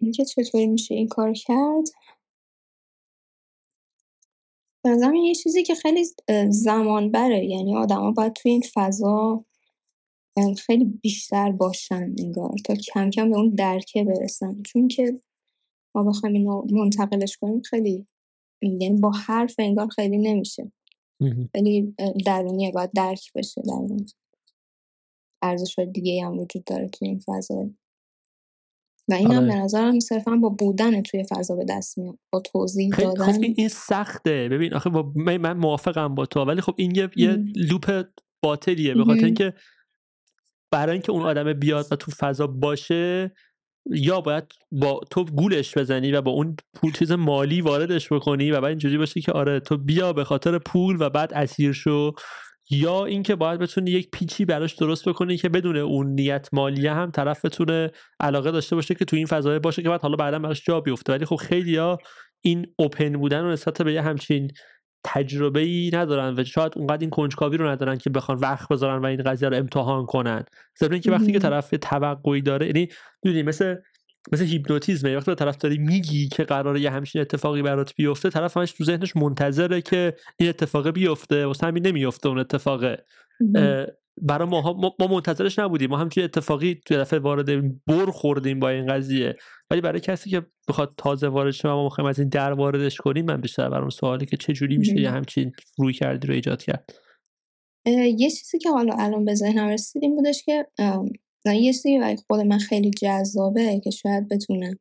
اینکه 0.00 0.24
چطوری 0.24 0.66
میشه 0.66 0.94
این 0.94 1.08
کار 1.08 1.32
کرد؟ 1.32 1.88
بنظرم 4.84 5.14
یه 5.14 5.34
چیزی 5.34 5.62
که 5.62 5.74
خیلی 5.74 6.04
زمان 6.50 7.10
بره 7.10 7.44
یعنی 7.44 7.76
آدما 7.76 8.12
باید 8.12 8.32
توی 8.32 8.50
این 8.50 8.62
فضا 8.74 9.44
خیلی 10.58 10.84
بیشتر 10.84 11.52
باشن 11.52 12.14
انگار 12.18 12.54
تا 12.64 12.74
کم 12.74 13.10
کم 13.10 13.30
به 13.30 13.36
اون 13.36 13.48
درکه 13.48 14.04
برسن. 14.04 14.62
چون 14.62 14.88
که 14.88 15.20
ما 15.94 16.04
بخوایم 16.04 16.34
اینو 16.34 16.66
منتقلش 16.70 17.36
کنیم 17.36 17.62
خیلی 17.62 18.06
یعنی 18.62 19.00
با 19.00 19.10
حرف 19.10 19.54
انگار 19.58 19.88
خیلی 19.88 20.18
نمیشه. 20.18 20.72
خیلی 21.52 21.94
درونیه 22.26 22.72
باید 22.72 22.90
درک 22.92 23.32
بشه 23.34 23.62
درون 23.62 24.06
ارزش 25.42 25.78
دیگه 25.78 26.24
هم 26.24 26.38
وجود 26.38 26.64
داره 26.64 26.88
توی 26.88 27.08
این 27.08 27.18
فضا. 27.18 27.70
و 29.08 29.14
این 29.14 29.32
هم 29.32 29.42
آره. 29.42 29.46
به 29.46 29.54
نظرم 29.54 30.00
صرفا 30.00 30.36
با 30.36 30.48
بودن 30.48 31.02
توی 31.02 31.24
فضا 31.30 31.56
به 31.56 31.64
دست 31.68 31.98
میاد 31.98 32.18
با 32.32 32.40
توضیح 32.40 32.90
خب 32.92 33.02
دادن. 33.02 33.32
خب 33.32 33.42
این 33.56 33.68
سخته. 33.68 34.48
ببین 34.48 34.74
آخه 34.74 34.90
با 34.90 35.12
من 35.16 35.56
موافقم 35.56 36.14
با 36.14 36.26
تو 36.26 36.40
ولی 36.40 36.60
خب 36.60 36.74
این 36.76 36.94
یه, 36.94 37.10
یه 37.16 37.38
لوپ 37.56 38.04
باطلیه 38.42 38.94
به 38.94 39.04
خاطر 39.04 39.24
اینکه 39.24 39.54
برای 40.72 40.92
اینکه 40.92 41.12
اون 41.12 41.22
آدم 41.22 41.52
بیاد 41.52 41.86
و 41.90 41.96
تو 41.96 42.10
فضا 42.10 42.46
باشه 42.46 43.32
یا 43.90 44.20
باید 44.20 44.44
با 44.72 45.00
تو 45.10 45.24
گولش 45.24 45.78
بزنی 45.78 46.12
و 46.12 46.22
با 46.22 46.30
اون 46.30 46.56
پول 46.74 46.92
چیز 46.92 47.12
مالی 47.12 47.60
واردش 47.60 48.12
بکنی 48.12 48.50
و 48.50 48.60
بعد 48.60 48.64
اینجوری 48.64 48.98
باشه 48.98 49.20
که 49.20 49.32
آره 49.32 49.60
تو 49.60 49.76
بیا 49.76 50.12
به 50.12 50.24
خاطر 50.24 50.58
پول 50.58 50.96
و 51.00 51.10
بعد 51.10 51.34
اسیر 51.34 51.72
شو. 51.72 52.12
یا 52.70 53.04
اینکه 53.04 53.34
باید 53.34 53.60
بتونی 53.60 53.90
یک 53.90 54.10
پیچی 54.10 54.44
براش 54.44 54.74
درست 54.74 55.08
بکنی 55.08 55.36
که 55.36 55.48
بدون 55.48 55.76
اون 55.76 56.06
نیت 56.06 56.48
مالیه 56.52 56.92
هم 56.92 57.10
طرف 57.10 57.44
بتونه 57.44 57.90
علاقه 58.20 58.50
داشته 58.50 58.76
باشه 58.76 58.94
که 58.94 59.04
تو 59.04 59.16
این 59.16 59.26
فضای 59.26 59.58
باشه 59.58 59.82
که 59.82 59.88
بعد 59.88 60.00
حالا 60.00 60.16
بعدا 60.16 60.38
براش 60.38 60.64
جا 60.64 60.80
بیفته. 60.80 61.12
ولی 61.12 61.24
خب 61.24 61.36
خیلی 61.36 61.76
ها 61.76 61.98
این 62.40 62.66
اوپن 62.76 63.12
بودن 63.12 63.44
و 63.44 63.52
نسبت 63.52 63.82
به 63.82 63.92
یه 63.92 64.02
همچین 64.02 64.50
تجربه 65.04 65.60
ای 65.60 65.90
ندارن 65.92 66.34
و 66.40 66.44
شاید 66.44 66.72
اونقدر 66.76 67.00
این 67.00 67.10
کنجکاوی 67.10 67.56
رو 67.56 67.68
ندارن 67.68 67.96
که 67.96 68.10
بخوان 68.10 68.38
وقت 68.38 68.68
بذارن 68.68 69.02
و 69.02 69.06
این 69.06 69.22
قضیه 69.22 69.48
رو 69.48 69.56
امتحان 69.56 70.06
کنن. 70.06 70.44
ضمن 70.80 70.92
اینکه 70.92 71.10
وقتی 71.10 71.32
که 71.32 71.38
طرف 71.38 71.74
توقعی 71.82 72.42
داره 72.42 72.66
یعنی 72.66 72.88
می‌دونی 73.24 73.42
مثل 73.42 73.76
مثل 74.32 74.44
هیپنوتیزمه 74.44 75.16
وقتی 75.16 75.30
به 75.30 75.34
طرف 75.34 75.56
داری 75.56 75.78
میگی 75.78 76.28
که 76.28 76.44
قراره 76.44 76.80
یه 76.80 76.90
همچین 76.90 77.20
اتفاقی 77.20 77.62
برات 77.62 77.94
بیفته 77.94 78.30
طرف 78.30 78.56
همش 78.56 78.72
تو 78.72 78.84
ذهنش 78.84 79.16
منتظره 79.16 79.80
که 79.80 80.14
این 80.36 80.48
اتفاق 80.48 80.90
بیفته. 80.90 81.46
واسه 81.46 81.66
همین 81.66 81.86
نمیفته 81.86 82.28
اون 82.28 82.38
اتفاقه. 82.38 83.04
برای 84.22 84.48
ما, 84.48 84.94
ما 84.98 85.06
منتظرش 85.06 85.58
نبودیم. 85.58 85.90
ما 85.90 85.96
همچین 85.96 86.24
اتفاقی 86.24 86.80
توی 86.86 86.96
دفعه 86.96 87.18
وارد 87.18 87.46
بر 87.86 88.06
خوردیم 88.06 88.60
با 88.60 88.68
این 88.68 88.86
قضیه. 88.86 89.36
ولی 89.70 89.80
برای 89.80 90.00
کسی 90.00 90.30
که 90.30 90.46
بخواد 90.68 90.94
تازه 90.96 91.28
وارد 91.28 91.50
شه 91.50 91.68
ما 91.68 91.84
می‌خوایم 91.84 92.08
از 92.08 92.18
این 92.18 92.28
در 92.28 92.52
واردش 92.52 92.96
کنیم 92.96 93.24
من 93.24 93.40
بیشتر 93.40 93.70
برام 93.70 93.90
سوالی 93.90 94.26
که 94.26 94.36
چه 94.36 94.52
جوری 94.52 94.76
میشه 94.76 95.00
یه 95.00 95.10
همچین 95.10 95.52
روی 95.78 95.92
کردی 95.92 96.26
رو 96.26 96.34
ایجاد 96.34 96.62
کرد؟ 96.62 96.90
یه 97.86 98.30
چیزی 98.30 98.58
که 98.58 98.70
حالا 98.70 98.94
الان 98.98 99.24
به 99.24 99.34
ذهنم 99.34 99.68
رسید 99.68 100.02
این 100.02 100.16
بودش 100.16 100.42
که 100.44 100.66
یه 101.54 101.72
چیزی 101.72 101.98
برای 101.98 102.16
خود 102.16 102.40
من 102.40 102.58
خیلی 102.58 102.90
جذابه 102.90 103.80
که 103.84 103.90
شاید 103.90 104.28
بتونه 104.28 104.78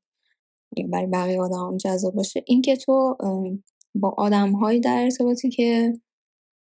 برای 0.89 1.07
بقیه 1.07 1.41
آدم 1.41 1.77
جذاب 1.77 2.13
باشه. 2.15 2.43
این 2.47 2.61
که 2.61 2.75
تو 2.75 3.17
با 3.95 4.09
آدم 4.17 4.51
هایی 4.51 4.79
در 4.79 5.03
ارتباطی 5.03 5.49
که 5.49 5.93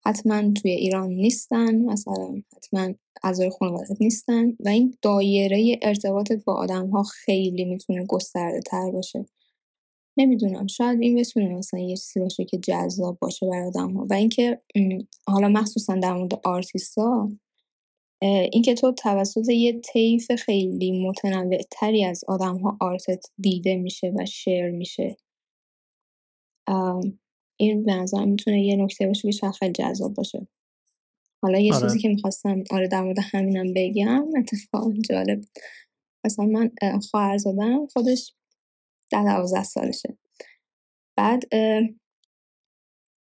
حتما 0.06 0.52
توی 0.52 0.70
ایران 0.70 1.09
نیستن 1.10 1.85
مثلا 1.85 2.43
حتما 2.56 2.94
اعضای 3.22 3.51
خانوادت 3.51 4.01
نیستن 4.01 4.51
و 4.60 4.68
این 4.68 4.94
دایره 5.02 5.78
ارتباطت 5.82 6.44
با 6.44 6.55
آدم 6.55 6.90
ها 6.90 7.02
خیلی 7.02 7.64
می‌تونه 7.64 8.06
گسترده 8.06 8.60
تر 8.60 8.90
باشه. 8.90 9.27
نمی‌دونم 10.16 10.66
شاید 10.66 11.01
این 11.01 11.20
بتونه 11.20 11.55
مثلا 11.55 11.81
یه 11.81 11.97
چیزی 11.97 12.20
باشه 12.20 12.44
که 12.44 12.59
جذاب 12.59 13.18
باشه 13.20 13.47
برای 13.47 13.68
آدم 13.68 13.93
ها 13.93 14.06
و 14.10 14.14
اینکه 14.14 14.62
حالا 15.27 15.48
مخصوصا 15.48 15.94
در 15.94 16.14
مورد 16.14 16.40
آرتیستا 16.44 17.31
اینکه 18.22 18.74
تو 18.74 18.92
توسط 18.92 19.48
یه 19.48 19.80
طیف 19.80 20.32
خیلی 20.32 21.09
متنوع 21.09 21.59
تری 21.70 22.05
از 22.05 22.24
آدم 22.28 22.59
ها 22.59 22.78
آرتت 22.80 23.26
دیده 23.38 23.76
میشه 23.76 24.12
و 24.18 24.26
شیر 24.26 24.70
میشه. 24.70 25.16
این 27.56 27.84
به 27.84 27.94
نظر 27.94 28.24
می‌تونه 28.24 28.62
یه 28.64 28.76
نکته 28.76 29.06
باشه 29.06 29.22
که 29.22 29.30
شاید 29.30 29.52
خیلی 29.52 29.72
جذاب 29.72 30.14
باشه. 30.14 30.48
حالا 31.42 31.59
یه 31.59 31.74
آره. 31.74 31.82
چیزی 31.82 31.98
که 31.98 32.09
می‌خواستم 32.09 32.64
آره 32.70 32.88
در 32.88 33.02
مورد 33.02 33.18
همینم 33.32 33.72
بگم 33.76 34.28
اتفاق 34.38 34.92
جالب 35.10 35.44
مثلا 36.24 36.44
من 36.44 36.70
خواهر 37.10 37.38
زادم 37.38 37.86
خودش 37.86 38.34
ده 39.10 39.24
دوازده 39.24 39.64
سالشه. 39.64 40.18
بعد 41.18 41.48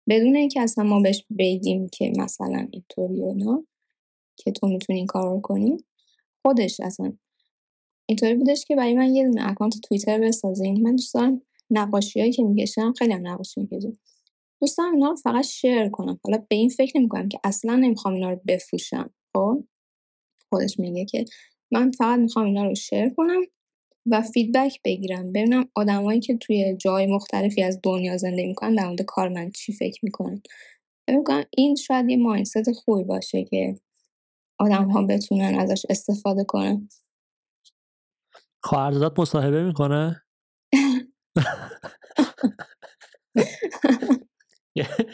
بدون 0.10 0.36
اینکه 0.36 0.61
اصلا 0.61 0.84
ما 0.84 1.02
بهش 1.02 1.26
بگیم 1.40 1.88
که 1.88 2.11
مثلا 2.18 2.68
اینطوری 2.72 3.22
و 3.22 3.34
که 4.38 4.51
تو 4.51 4.68
می‌تونی 4.68 4.99
این 4.99 5.07
کار 5.07 5.41
کنی. 5.41 5.77
خودش 6.45 6.80
اصلا. 6.80 7.14
اینطوری 8.09 8.35
بودش 8.35 8.65
که 8.65 8.76
برای 8.76 8.93
من 8.93 9.15
یه 9.15 9.23
دونه 9.27 9.51
اکانت 9.51 9.73
توییتر 9.84 10.19
بسازین 10.19 10.84
من 10.84 10.91
دوست 10.91 11.14
دارم 11.14 11.41
نقاشی 11.69 12.19
هایی 12.19 12.31
که 12.31 12.43
می‌کشم 12.43 12.93
خیلی 12.93 13.14
هم 13.14 13.27
نقاشی 13.27 13.61
می‌کشم. 13.61 13.97
دوست 14.61 14.80
اینا 14.80 15.09
رو 15.09 15.15
فقط 15.15 15.45
شیر 15.45 15.89
کنم. 15.89 16.19
حالا 16.23 16.38
به 16.49 16.55
این 16.55 16.69
فکر 16.69 16.97
نمی‌کنم 16.97 17.30
که 17.30 17.39
اصلا 17.43 17.76
نمی‌خوام 17.76 18.14
اینا 18.14 18.30
رو 18.30 18.39
بفروشم. 18.47 19.14
خب؟ 19.34 19.64
خودش 20.49 20.80
میگه 20.80 21.05
که 21.05 21.26
من 21.72 21.91
فقط 21.91 22.19
می‌خوام 22.19 22.45
اینا 22.45 22.65
رو 22.65 22.76
شیر 22.76 23.09
کنم 23.09 23.41
و 24.05 24.22
فیدبک 24.22 24.80
بگیرم. 24.84 25.31
ببینم 25.31 25.69
آدمایی 25.76 26.19
که 26.19 26.38
توی 26.38 26.77
جای 26.77 27.05
مختلفی 27.05 27.64
از 27.64 27.80
دنیا 27.84 28.18
زندگی 28.18 28.47
می‌کنن 28.47 28.76
در 28.76 28.88
مورد 28.88 29.01
کار 29.01 29.30
من 29.30 29.51
چی 29.51 29.73
فکر 29.73 29.99
می‌کنن. 30.03 30.41
بگم 31.07 31.43
این 31.57 31.76
شاید 31.76 32.09
یه 32.09 32.18
مایندست 32.18 32.72
خوبی 32.72 33.03
باشه 33.03 33.43
که 33.43 33.76
آدم 34.60 34.90
ها 34.90 35.02
بتونن 35.02 35.60
ازش 35.60 35.86
استفاده 35.90 36.44
کنن. 36.44 36.90
خواهرزاد 38.64 39.20
مصاحبه 39.22 39.64
می‌کنه؟ 39.64 40.22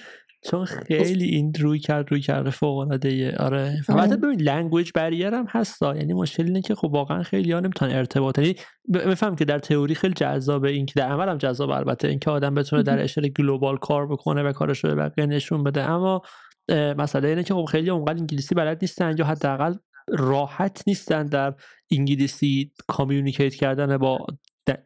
چون 0.46 0.66
خیلی 0.66 1.26
این 1.26 1.54
رویکرد 1.60 2.12
رویکرده 2.12 2.50
فوق 2.50 2.78
العاده 2.78 3.38
آره. 3.38 3.82
البته 3.90 4.16
ببین 4.16 4.42
language 4.42 4.92
barrier 4.96 5.34
هم 5.34 5.46
هستا. 5.50 5.96
یعنی 5.96 6.14
مشکل 6.14 6.44
اینه 6.44 6.62
که 6.62 6.76
خب 6.76 6.90
واقعا 6.94 7.24
خیلی 7.24 7.52
ها 7.52 7.60
نمی‌تونن 7.60 7.96
ارتباط. 7.96 8.40
یعنی 8.40 8.56
بفهم 8.94 9.36
که 9.36 9.46
در 9.46 9.60
تئوری 9.60 9.96
خیلی 9.96 10.14
جذابه 10.14 10.70
این 10.70 10.86
که 10.86 10.94
در 10.96 11.12
عمل 11.12 11.30
هم 11.30 11.38
جذاب 11.38 11.70
البته. 11.70 12.08
اینکه 12.08 12.32
آدم 12.32 12.56
بتونه 12.56 12.84
در 12.84 13.00
اشل 13.04 13.28
global 13.28 13.78
کار 13.78 14.08
بکنه 14.08 14.44
و 14.44 14.52
کارش 14.52 14.84
رو 14.84 14.90
به 14.90 14.96
بقیه 14.96 15.26
نشون 15.26 15.64
بده. 15.64 15.82
اما 15.82 16.22
مسئله 16.70 17.28
اینه 17.28 17.44
که 17.44 17.54
خب 17.54 17.66
خیلی 17.66 17.90
اونقدر 17.90 18.18
انگلیسی 18.18 18.56
بلد 18.56 18.78
نیستن 18.82 19.16
یا 19.18 19.26
حداقل 19.26 19.76
راحت 20.08 20.84
نیستن 20.88 21.26
در 21.26 21.56
انگلیسی 21.92 22.72
communicate 22.88 23.56
کردن 23.56 23.98
با 23.98 24.26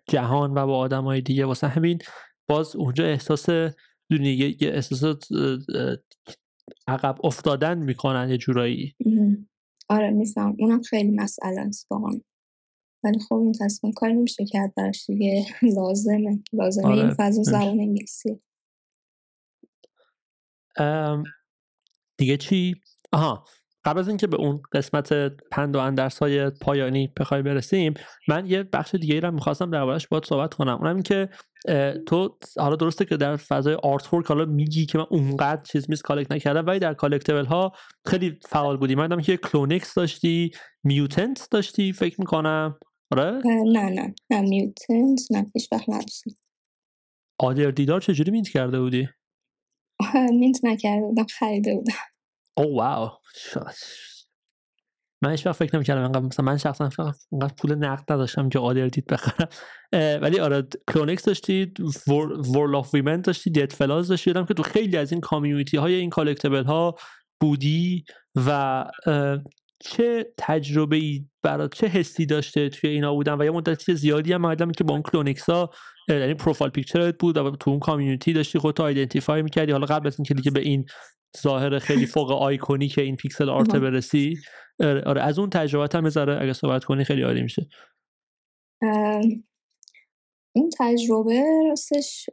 جهان 0.10 0.52
و 0.52 0.66
با 0.66 0.78
آدمای 0.78 1.22
دیگه. 1.22 1.46
واسه 1.46 1.68
همین 1.68 2.00
باز 2.48 2.76
اونجا 2.76 3.06
احساس 3.06 3.50
دونی 4.10 4.56
یه 4.60 4.70
احساس 4.70 5.20
عقب 6.88 7.26
افتادن 7.26 7.78
می‌کنن 7.78 8.30
یه 8.30 8.38
جورایی. 8.38 8.96
آره 9.90 10.10
میفهم. 10.10 10.56
اونم 10.60 10.82
خیلی 10.82 11.12
مسئله 11.12 11.62
است 11.62 11.88
واقعا. 11.92 12.22
ولی 13.04 13.20
خب 13.30 13.36
متاسفانه 13.36 13.94
کاری 13.94 14.14
نمیشه 14.14 14.46
کرد 14.46 14.74
براش 14.76 15.06
دیگه. 15.06 15.46
لازمه. 15.78 16.44
لازمه 16.54 16.86
آره. 16.88 16.98
این 16.98 17.14
فضا 17.14 17.44
زبان 17.44 17.80
انگلیسی 17.80 18.40
دیگه 22.18 22.38
چی؟ 22.38 22.76
آها 23.12 23.44
قبل 23.86 24.00
از 24.00 24.08
اینکه 24.08 24.28
به 24.28 24.38
اون 24.38 24.62
قسمت 24.72 25.14
پند 25.52 25.76
و 25.76 25.80
اندرس 25.80 26.20
های 26.20 26.50
پایانی 26.50 27.14
بخوای 27.20 27.42
برسیم 27.42 27.94
من 28.28 28.46
یه 28.46 28.64
بخش 28.64 28.96
دیگه 28.96 29.16
ای 29.16 29.22
رو 29.22 29.32
می‌خواستم 29.32 29.72
دربارش 29.72 30.08
باید 30.08 30.26
صحبت 30.26 30.54
کنم. 30.54 30.78
اونم 30.78 30.96
این 30.96 31.04
که 31.04 31.30
تو 32.08 32.38
حالا 32.58 32.76
درسته 32.76 33.06
که 33.06 33.18
در 33.18 33.36
فضای 33.36 33.78
artwork 33.84 34.26
حالا 34.26 34.46
میگی 34.46 34.86
که 34.86 34.98
من 34.98 35.06
اونقدر 35.10 35.62
چیز 35.62 35.90
میز 35.90 36.02
collect 36.02 36.32
نکردم 36.32 36.66
ولی 36.66 36.80
در 36.80 36.94
collectible 36.94 37.46
ها 37.46 37.72
خیلی 38.06 38.40
فعال 38.50 38.78
بودی. 38.78 38.96
من 38.96 39.22
که 39.22 39.38
CloneX 39.38 39.94
داشتی 39.94 40.52
Mutant 40.84 41.48
داشتی 41.52 41.94
فکر 41.94 42.16
می‌کنم. 42.20 42.80
آره؟ 43.12 43.42
نه 43.46 43.90
نه 43.90 44.14
نه 44.30 44.42
Mutant 44.42 45.20
نه 45.32 45.46
وقت 45.72 45.90
نداشتم 45.90 46.32
Otherdeed 47.40 47.72
رو 47.72 48.02
چجوری 48.02 48.32
mint 48.32 48.50
کرده 48.50 48.80
بودی؟ 48.80 49.10
mint 50.40 50.60
نکرده 50.64 51.02
بودم 51.02 51.26
خریده 51.40 51.76
بودم 51.76 51.94
oh 52.58 52.78
wow 52.78 53.10
من 55.22 55.32
هیچ 55.32 55.48
فکر 55.48 55.76
نمی‌کردم 55.76 56.04
انقدر 56.04 56.26
مثلا 56.26 56.46
من 56.46 56.58
شخصا 56.58 56.90
انقدر 57.32 57.54
پول 57.58 57.76
نقد 57.76 58.12
نداشتم 58.12 58.50
که 58.50 58.60
Otherdeed 58.60 59.08
بخرم 59.08 59.48
ولی 59.94 60.40
آره 60.40 60.68
CloneX 60.94 61.24
داشتید 61.24 61.78
World 62.56 62.76
of 62.76 62.94
Women 62.94 63.22
داشتید 63.22 63.54
Deadfellaz 63.54 64.12
که 64.24 64.34
تو 64.34 64.64
خیلی 64.64 64.98
از 64.98 65.12
این 65.12 65.22
community 65.22 65.78
های 65.78 65.94
این 65.94 66.10
collectible 66.10 66.64
ها 66.64 66.96
بودی 67.42 68.06
و 68.36 68.86
چه 69.80 70.34
تجربه 70.38 70.96
ای 70.96 71.26
برای 71.44 71.70
چه 71.74 71.88
حسی 71.88 72.26
داشته 72.26 72.70
توی 72.70 72.90
اینا 72.90 73.14
بودن 73.14 73.42
و 73.42 73.44
یه 73.44 73.52
مدت 73.52 73.94
زیادی 73.94 74.34
هم 74.34 74.42
مردم 74.42 74.72
که 74.72 74.84
با 74.84 74.94
اون 74.94 75.04
CloneX 75.04 75.60
ا 75.60 75.70
یعنی 76.08 76.34
profile 76.34 76.72
picture 76.72 77.12
ت 77.12 77.18
بود 77.18 77.38
و 77.38 77.52
تو 77.52 77.72
اون 77.72 77.80
community 77.80 78.34
داشتی 78.34 78.60
خودتو 78.60 78.84
identify 78.84 79.42
می‌کردی. 79.42 79.72
حالا 79.72 79.86
قبل 79.86 80.08
از 80.08 80.20
اینکه 80.20 80.34
دیگه 80.34 80.52
به 80.52 80.60
این 80.60 80.86
ظاهر 81.42 81.80
خیلی 81.80 82.06
فوق 82.06 82.32
آیکونی 82.32 82.88
که 82.88 83.02
این 83.02 83.16
پیکسل 83.16 83.50
آرت 83.50 83.76
برسی 83.76 84.38
آره, 84.80 85.02
آره، 85.02 85.22
از 85.22 85.40
اون 85.40 85.50
تجربه 85.50 85.98
هم 85.98 86.04
بذاره 86.04 86.42
اگه 86.42 86.54
صحبت 86.54 86.84
کنی 86.84 87.04
خیلی 87.04 87.22
عالی 87.22 87.42
میشه. 87.42 87.68
این 90.56 90.70
تجربه 90.80 91.44
راستش 91.70 92.30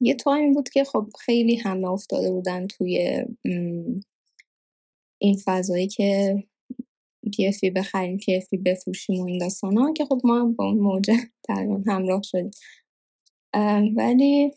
یه 0.00 0.14
تایمی 0.14 0.54
بود 0.54 0.68
که 0.68 0.84
خب 0.84 1.06
خیلی 1.20 1.56
همه 1.56 1.90
افتاده 1.90 2.30
بودن 2.30 2.66
توی 2.66 3.24
این 5.18 5.36
فضایی 5.44 5.88
که 5.88 6.34
PFP 7.30 7.72
بخریم 7.76 8.18
PFP 8.18 8.58
بفروشیم 8.64 9.20
و 9.20 9.26
این 9.26 9.38
داستان 9.38 9.76
ها 9.76 9.92
که 9.92 10.04
خب 10.04 10.20
ما 10.24 10.44
با 10.44 10.64
اون 10.64 10.78
موجه 10.78 11.16
تقریبا 11.44 11.82
همراه 11.86 12.22
شدیم. 12.22 12.50
ولی 13.96 14.52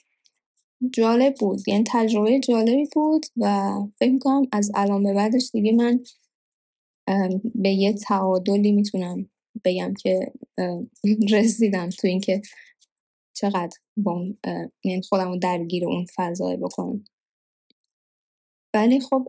جالب 0.93 1.35
بود. 1.39 1.67
یعنی 1.67 1.83
تجربه 1.87 2.39
جالبی 2.39 2.87
بود 2.93 3.25
و 3.37 3.73
فکر 3.99 4.11
می‌کنم 4.11 4.47
از 4.51 4.71
الان 4.75 5.03
به 5.03 5.13
بعدش 5.13 5.49
دیگه 5.53 5.71
من 5.71 5.99
به 7.55 7.69
یه 7.69 7.93
تعادلی 7.93 8.71
می‌تونم 8.71 9.29
بگم 9.65 9.93
که 9.93 10.33
رسیدم 11.33 11.89
تو 11.89 12.07
اینکه 12.07 12.41
چقدر 13.33 13.77
با 13.97 14.25
یعنی 14.83 15.01
خودم 15.01 15.27
رو 15.27 15.37
درگیر 15.37 15.85
اون 15.85 16.05
فضای 16.15 16.57
بکنم. 16.57 17.05
ولی 18.73 18.99
خب 18.99 19.27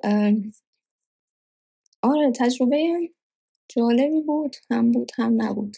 آره 2.02 2.32
تجربه 2.36 3.10
جالبی 3.76 4.20
بود 4.20 4.56
هم 4.70 4.92
بود 4.92 5.12
هم 5.18 5.42
نبود. 5.42 5.76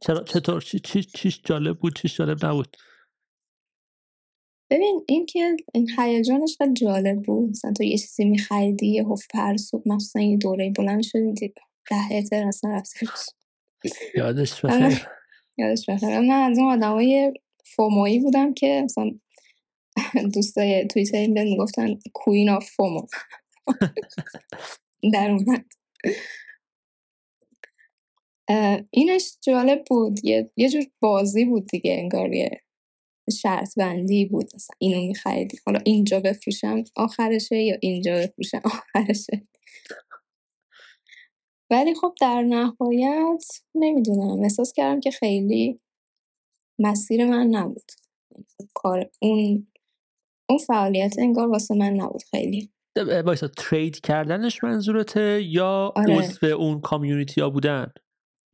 چرا 0.00 0.24
چطور؟ 0.24 0.60
چی 0.60 1.02
چیش 1.02 1.40
جالب 1.44 1.78
بود 1.78 1.96
چیش 1.96 2.16
جالب 2.16 2.46
نبود؟ 2.46 2.76
ببین 4.70 5.04
این 5.08 5.26
که 5.26 5.56
این 5.74 5.90
هیجانش 5.98 6.56
خیلی 6.58 6.72
جالب 6.72 7.22
بود. 7.22 7.50
مثلا 7.50 7.72
تو 7.72 7.82
یه 7.82 7.98
چیزی 7.98 8.24
میخریدی 8.24 8.86
یه 8.86 9.04
هف 9.04 9.26
پرسوب 9.30 9.82
مخصوصا 9.88 10.20
یه 10.20 10.36
دوره 10.36 10.70
بلند 10.70 11.02
شدی 11.02 11.52
ده 11.90 12.12
اتر 12.12 12.46
اصلا 12.48 12.70
رفته 12.70 13.06
یادش 14.14 14.60
بخیر. 14.64 15.06
یادش 15.58 15.90
بخیر. 15.90 16.20
من 16.20 16.30
از 16.30 16.58
اون 16.58 16.72
آدمای 16.72 17.32
فومویی 17.64 18.18
بودم 18.18 18.54
که 18.54 18.82
مثلا 18.84 19.10
دوستای 20.34 20.86
تویتر 20.86 21.26
می‌گفتن 21.26 21.98
کوین 22.14 22.50
آف 22.50 22.70
فومو. 22.70 23.06
در 25.12 25.30
اومد. 25.30 25.64
اینش 28.90 29.36
جالب 29.40 29.84
بود. 29.88 30.24
یه, 30.24 30.50
یه 30.56 30.68
جور 30.70 30.84
بازی 31.00 31.44
بود 31.44 31.66
دیگه 31.66 31.92
انگار 31.92 32.32
یه 32.34 32.60
شرط 33.32 33.78
بندی 33.78 34.26
بود. 34.26 34.44
مثلا 34.54 34.76
اینو 34.78 35.06
میخریدی. 35.06 35.58
حالا 35.66 35.80
اینجا 35.84 36.20
بفروشم 36.20 36.84
آخرشه 36.96 37.56
یا 37.56 37.76
اینجا 37.80 38.14
بفروشم 38.14 38.62
آخرشه؟ 38.74 39.48
ولی 41.70 41.94
خب 41.94 42.14
در 42.20 42.42
نهایت 42.42 43.44
نمی‌دونم. 43.74 44.42
احساس 44.42 44.72
کردم 44.72 45.00
که 45.00 45.10
خیلی 45.10 45.80
مسیر 46.78 47.26
من 47.26 47.46
نبود. 47.46 47.92
کار 48.74 49.10
اون 49.22 49.66
اون 50.48 50.58
فعالیت 50.58 51.14
انگار 51.18 51.48
واسه 51.48 51.74
من 51.74 51.92
نبود 51.92 52.22
خیلی. 52.30 52.70
بایستا 53.24 53.48
ترید 53.48 54.00
کردنش 54.00 54.64
منظورته 54.64 55.42
یا 55.42 55.92
آره. 55.96 56.18
عضو 56.18 56.46
اون 56.46 56.80
کامیونیتی 56.80 57.40
ها 57.40 57.50
بودن؟ 57.50 57.92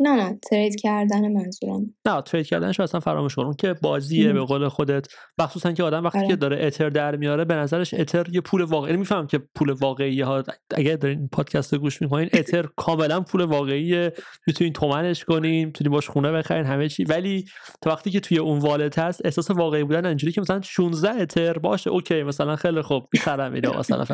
نه 0.00 0.10
نه 0.10 0.38
ترید 0.50 0.80
کردن 0.80 1.32
منظورم. 1.32 1.94
نه 2.06 2.22
ترید 2.22 2.46
کردنش 2.46 2.80
اصلا 2.80 3.00
فراموش 3.00 3.34
کن. 3.34 3.52
که 3.52 3.74
بازیه 3.82 4.32
به 4.32 4.40
قول 4.40 4.68
خودت. 4.68 5.06
مخصوصا 5.38 5.72
که 5.72 5.82
آدم 5.82 6.04
وقتی 6.04 6.18
آره. 6.18 6.28
که 6.28 6.36
داره 6.36 6.66
اتر 6.66 6.88
در 6.88 7.16
میاره 7.16 7.44
به 7.44 7.54
نظرش 7.54 7.94
اتر 7.94 8.26
یه 8.32 8.40
پول 8.40 8.62
واقعی 8.62 8.88
یعنی 8.90 8.98
میفهم 8.98 9.26
که 9.26 9.38
پول 9.54 9.70
واقعی 9.70 10.20
ها. 10.20 10.42
اگه 10.74 10.96
دارین 10.96 11.28
پادکست 11.32 11.74
گوش 11.74 12.02
می‌کنین 12.02 12.28
اتر 12.38 12.68
کاملا 12.76 13.20
پول 13.20 13.40
واقعیه. 13.40 14.12
می‌تونین 14.46 14.72
تومنش 14.72 15.24
کنین 15.24 15.64
می‌تونین 15.64 15.92
باش 15.92 16.08
خونه 16.10 16.32
بخرین 16.32 16.64
همه 16.64 16.88
چی. 16.88 17.04
ولی 17.04 17.44
تا 17.82 17.90
وقتی 17.90 18.10
که 18.10 18.20
توی 18.20 18.38
اون 18.38 18.58
والت 18.58 18.98
هست 18.98 19.20
احساس 19.24 19.50
واقعی 19.50 19.84
بودن 19.84 20.06
اینجوری 20.06 20.32
که 20.32 20.40
مثلا 20.40 20.60
16 20.60 21.22
اتر 21.22 21.58
باشه 21.58 21.90
اوکی 21.90 22.22
مثلا 22.22 22.56
خیلی 22.56 22.82
خوب 22.82 23.08
می‌خرم 23.12 23.52
اینو 23.52 23.78
مثلا. 23.78 24.04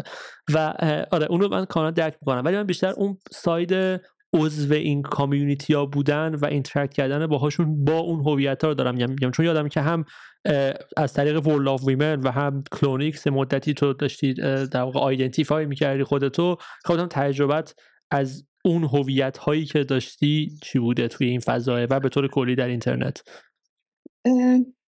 و 0.54 0.58
آره 1.10 1.26
اونو 1.30 1.48
من 1.48 1.64
کاملا 1.64 1.90
درک 1.90 2.14
می‌کنم. 2.22 2.42
ولی 2.44 2.56
من 2.56 2.64
بیشتر 2.64 2.90
اون 2.90 3.18
side 3.32 4.00
عضو 4.32 4.74
این 4.74 5.02
community 5.02 5.74
ها 5.74 5.86
بودن 5.86 6.34
و 6.34 6.46
interact 6.46 6.94
کردن 6.94 7.26
باهاشون 7.26 7.84
با 7.84 7.98
اون 7.98 8.20
هویت 8.20 8.62
ها 8.64 8.68
رو 8.68 8.74
دارم 8.74 8.94
میگم. 8.94 9.30
چون 9.30 9.46
یادم 9.46 9.68
که 9.68 9.80
هم 9.80 10.04
از 10.96 11.12
طریق 11.12 11.46
World 11.46 11.68
of 11.68 11.84
Women 11.84 12.20
و 12.20 12.30
هم 12.30 12.64
CloneX 12.72 13.26
مدتی 13.26 13.74
تو 13.74 13.92
داشتی 13.92 14.34
در 14.72 14.82
واقع 14.82 15.00
identify 15.00 15.66
می‌کردی 15.66 16.04
خودتو. 16.04 16.56
خودم 16.84 17.06
تجربت 17.10 17.74
از 18.10 18.46
اون 18.64 18.84
هویت 18.84 19.38
هایی 19.38 19.64
که 19.64 19.84
داشتی 19.84 20.58
چی 20.62 20.78
بوده 20.78 21.08
توی 21.08 21.26
این 21.26 21.40
فضای 21.40 21.86
و 21.90 22.00
به 22.00 22.08
طور 22.08 22.28
کلی 22.28 22.54
در 22.54 22.68
اینترنت؟ 22.68 23.22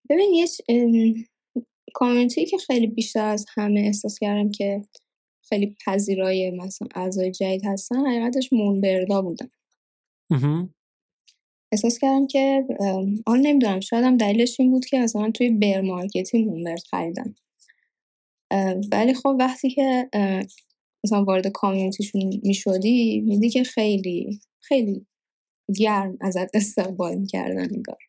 ببین 0.09 0.33
یه 0.33 0.47
کامیونیتی 1.93 2.45
که 2.45 2.57
خیلی 2.57 2.87
بیشتر 2.87 3.25
از 3.25 3.45
همه 3.57 3.79
احساس 3.79 4.19
کردم 4.19 4.51
که 4.51 4.81
خیلی 5.49 5.75
پذیرای 5.85 6.51
مثلا 6.51 6.87
اعضای 6.95 7.31
جدید 7.31 7.65
هستن 7.65 8.05
حقیقتش 8.05 8.53
مونبردا 8.53 9.21
بودن. 9.21 9.49
احساس 11.71 11.99
کردم 11.99 12.27
که 12.27 12.65
آن 13.25 13.39
نمی‌دونم 13.39 13.79
شاید 13.79 14.05
هم 14.05 14.17
دلیلش 14.17 14.59
این 14.59 14.71
بود 14.71 14.85
که 14.85 14.99
مثلا 14.99 15.31
توی 15.31 15.49
بر 15.49 15.81
مارکتی 15.81 16.45
مونبرد 16.45 16.79
خریدم. 16.79 17.35
ولی 18.91 19.13
خب 19.13 19.35
وقتی 19.39 19.69
که 19.69 20.09
مثلا 21.03 21.23
وارد 21.23 21.47
کامیونیتیشون 21.47 22.39
می‌شدی 22.43 23.21
میدی 23.21 23.49
که 23.49 23.63
خیلی 23.63 24.39
خیلی 24.59 25.05
گرم 25.75 26.17
ازت 26.21 26.55
استقبال 26.55 27.15
می‌کردن 27.15 27.77
نگار 27.77 27.99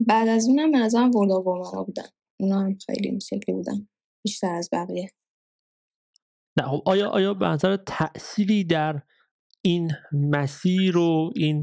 بعد 0.00 0.28
از 0.28 0.48
اونم 0.48 0.72
به 0.72 0.78
نظرم 0.78 1.16
وردا 1.16 1.40
بودن. 1.86 2.08
اونا 2.40 2.60
هم 2.60 2.78
خیلی 2.86 3.08
این 3.08 3.18
شکلی 3.18 3.54
بودن. 3.54 3.88
بیشتر 4.22 4.54
از 4.54 4.68
بقیه. 4.72 5.10
نه 6.60 6.68
خب 6.68 6.82
آیا 6.86 7.08
آیا 7.08 7.34
به 7.34 7.46
نظر 7.48 7.76
تأثیری 7.76 8.64
در 8.64 9.02
این 9.64 9.92
مسیر 10.12 10.96
و 10.96 11.32
این 11.36 11.62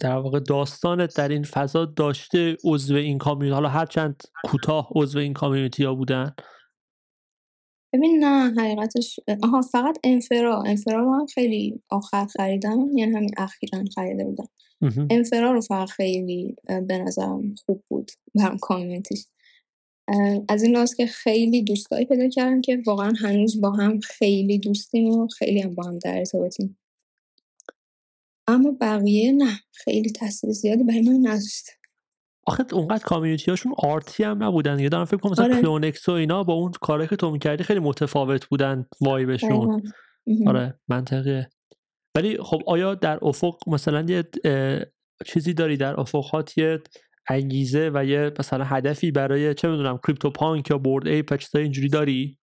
در 0.00 0.16
واقع 0.16 0.40
داستانت 0.40 1.16
در 1.16 1.28
این 1.28 1.42
فضا 1.42 1.84
داشته 1.84 2.56
عضو 2.64 2.94
این 2.94 3.18
کامیونیتی؟ 3.18 3.54
حالا 3.54 3.68
هرچند 3.68 4.22
کوتاه 4.44 4.88
عضو 4.96 5.18
این 5.18 5.32
کامیونیتی 5.32 5.84
ها 5.84 5.94
بودن. 5.94 6.34
ببین 7.92 8.24
نه 8.24 8.54
حقیقتش 8.60 9.20
آها 9.42 9.62
فقط 9.62 9.98
انفرا. 10.04 10.62
انفرا 10.62 11.00
رو 11.00 11.14
هم 11.14 11.26
خیلی 11.26 11.82
آخر 11.90 12.26
خریدم 12.26 12.86
یعنی 12.96 13.12
همین 13.16 13.30
اخیرا 13.36 13.84
خریده 13.94 14.24
بودم 14.24 14.48
انفرا 15.10 15.52
رو 15.52 15.60
فقط 15.60 15.90
خیلی 15.90 16.56
به 16.88 16.98
نظرم 16.98 17.54
خوب 17.66 17.84
بود 17.88 18.10
برام 18.34 18.58
کامیونیتیش. 18.58 19.26
از 20.48 20.62
این 20.62 20.74
لحاظ 20.74 20.94
که 20.94 21.06
خیلی 21.06 21.62
دوستایی 21.62 22.04
پیدا 22.04 22.28
کردم 22.28 22.60
که 22.60 22.82
واقعا 22.86 23.12
هنوز 23.20 23.60
با 23.60 23.70
هم 23.70 24.00
خیلی 24.00 24.58
دوستیم 24.58 25.08
و 25.08 25.28
خیلی 25.28 25.60
هم 25.60 25.74
با 25.74 25.82
هم 25.82 25.98
در 25.98 26.18
ارتباطیم. 26.18 26.78
اما 28.48 28.76
بقیه 28.80 29.32
نه 29.32 29.60
خیلی 29.72 30.10
تاثیر 30.10 30.50
زیادی 30.50 30.84
برای 30.84 31.00
من 31.00 31.30
نذاشته 31.30 31.72
آخه 32.46 32.64
اونقدر 32.72 33.04
کامیونیتی 33.04 33.50
هاشون 33.50 33.74
آرتی 33.78 34.24
هم 34.24 34.42
نبودن 34.42 34.78
یه 34.78 34.88
دارم 34.88 35.04
فکر 35.04 35.16
کنم 35.16 35.32
مثلا 35.32 35.44
آره. 35.44 35.60
کلونکس 35.60 36.08
و 36.08 36.12
اینا 36.12 36.44
با 36.44 36.54
اون 36.54 36.72
کاری 36.72 37.06
که 37.06 37.16
تو 37.16 37.30
می‌کردی 37.30 37.64
خیلی 37.64 37.80
متفاوت 37.80 38.46
بودن 38.46 38.86
وایبشون 39.00 39.82
آره 40.46 40.80
منطقه 40.88 41.50
ولی 42.16 42.38
خب 42.42 42.62
آیا 42.66 42.94
در 42.94 43.18
افق 43.22 43.58
مثلا 43.66 44.06
یه 44.08 44.24
چیزی 45.26 45.54
داری 45.54 45.76
در 45.76 46.00
افقات 46.00 46.58
یه 46.58 46.78
انگیزه 47.28 47.90
و 47.94 48.04
یه 48.04 48.32
مثلا 48.38 48.64
هدفی 48.64 49.10
برای 49.10 49.54
چه 49.54 49.68
می‌دونم 49.68 49.98
کریپتو 50.06 50.30
پانک 50.30 50.70
یا 50.70 50.78
بورد 50.78 51.08
ای 51.08 51.24
چیزای 51.38 51.62
اینجوری 51.62 51.88
داری؟ 51.88 52.38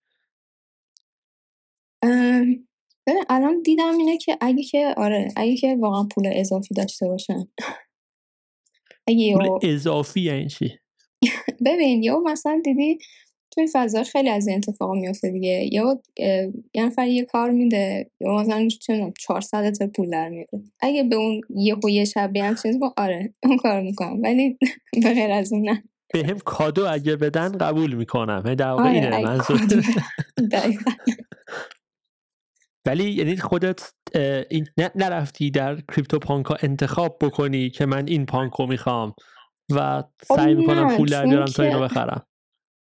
ببین 3.07 3.25
الان 3.29 3.63
دیدم 3.63 3.99
اینه 3.99 4.19
که 4.19 4.39
اگه 4.41 4.63
که 4.63 4.95
آره 4.97 5.29
اگه 5.37 5.57
که 5.57 5.77
واقعا 5.81 6.09
پول 6.15 6.31
اضافی 6.33 6.75
داشته 6.75 7.09
باشن. 7.09 7.49
اگه 9.07 9.35
پول 9.35 9.59
اضافی 9.63 10.21
یعنی 10.21 10.49
چی؟ 10.49 10.79
ببین 11.67 12.03
یا 12.03 12.19
مثلا 12.19 12.61
دیدی 12.65 12.99
توی 13.57 13.67
فضا 13.73 14.03
خیلی 14.03 14.29
از 14.29 14.49
این 14.49 14.57
اتفاقا 14.57 14.95
میفته 14.95 15.31
دیگه. 15.31 15.69
یا 15.73 16.03
یه 16.75 16.87
نفر 16.87 17.07
یه 17.07 17.25
کار 17.25 17.51
میده 17.51 18.11
یا 18.21 18.37
مثلا 18.37 18.69
چه 18.69 19.13
400 19.19 19.71
تا 19.71 19.87
پول 19.87 20.11
در 20.11 20.29
میاره 20.29 20.49
اگه 20.81 21.03
به 21.03 21.17
اون 21.17 21.41
یه 21.57 21.77
یه 21.89 22.05
شب 22.05 22.33
بیان 22.33 22.55
چیز 22.55 22.79
با 22.79 22.95
آره 22.97 23.35
اون 23.43 23.57
کار 23.57 23.81
می‌کنم. 23.81 24.23
ولی 24.23 24.59
به 25.03 25.15
غیر 25.15 25.31
از 25.31 25.53
اون 25.53 25.69
نه. 25.69 25.83
به 26.13 26.27
هم 26.27 26.39
کادو 26.39 26.87
اگه 26.93 27.17
بدن 27.17 27.49
قبول 27.49 27.95
می‌کنم. 27.95 28.55
در 28.55 28.71
واقع 28.71 28.85
اینه 28.85 29.07
آره، 29.07 29.17
اگه 29.17 29.27
منظور. 29.27 29.83
ولی 32.87 33.11
یعنی 33.11 33.37
خودت 33.37 33.93
این 34.51 34.67
نرفتی 34.95 35.51
در 35.51 35.81
کریپتو 35.81 36.19
پانک 36.19 36.47
ها 36.47 36.57
انتخاب 36.63 37.19
بکنی 37.21 37.71
که 37.71 37.87
من 37.87 38.09
این 38.09 38.27
پانک 38.27 38.53
رو 38.53 38.67
می‌خوام 38.67 39.15
و 39.75 40.03
خب 40.29 40.37
سعی 40.37 40.55
می‌کنم 40.55 40.97
پول 40.97 41.09
در 41.09 41.25
بیارم 41.25 41.45
تا 41.45 41.63
اینو 41.63 41.81
بخرم. 41.81 42.27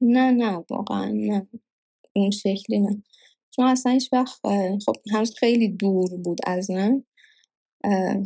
نه 0.02 0.32
نه 0.32 0.66
واقعا 0.70 1.06
نه. 1.06 1.48
اون 2.16 2.32
شکلی 2.32 2.80
نه. 2.80 3.04
چون 3.52 3.66
اصلا 3.66 3.92
هیچ 3.92 4.14
وقت 4.14 4.46
اه، 4.46 4.80
خب 4.80 4.94
هنوز 5.14 5.36
خیلی 5.38 5.68
دور 5.68 6.18
بود 6.18 6.40
از 6.48 6.72
من. 6.72 7.04
اه، 7.84 8.18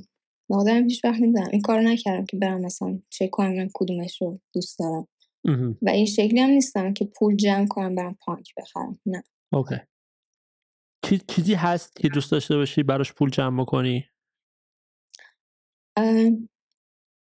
آدم 0.50 0.84
هیچ 0.84 1.06
وقت 1.06 1.20
نمی‌دونم. 1.22 1.50
این 1.52 1.62
کار 1.62 1.82
نکردم 1.82 2.26
که 2.26 2.38
برم 2.38 2.62
مثلا 2.62 3.00
چک 3.10 3.30
کنم 3.32 3.54
من 3.56 3.70
کدومش 3.74 4.22
رو 4.22 4.40
دوست 4.54 4.80
دارم. 4.80 5.08
و 5.82 5.90
این 5.90 6.06
شکلی 6.06 6.40
هم 6.40 6.50
نیستم 6.50 6.94
که 6.94 7.06
پول 7.06 7.36
جمع 7.36 7.68
کنم 7.68 7.96
برم 7.96 8.18
پانک 8.26 8.54
بخرم. 8.58 9.00
نه. 9.06 9.24
اوکی. 9.54 9.76
چیز- 11.06 11.26
چیزی 11.28 11.54
هست 11.54 11.96
که 11.96 12.10
دوست 12.10 12.32
داشته 12.32 12.56
باشی 12.56 12.84
براش 12.84 13.14
پول 13.14 13.30
جمع 13.30 13.62
بکنی؟ 13.62 14.06
اه، 15.98 16.30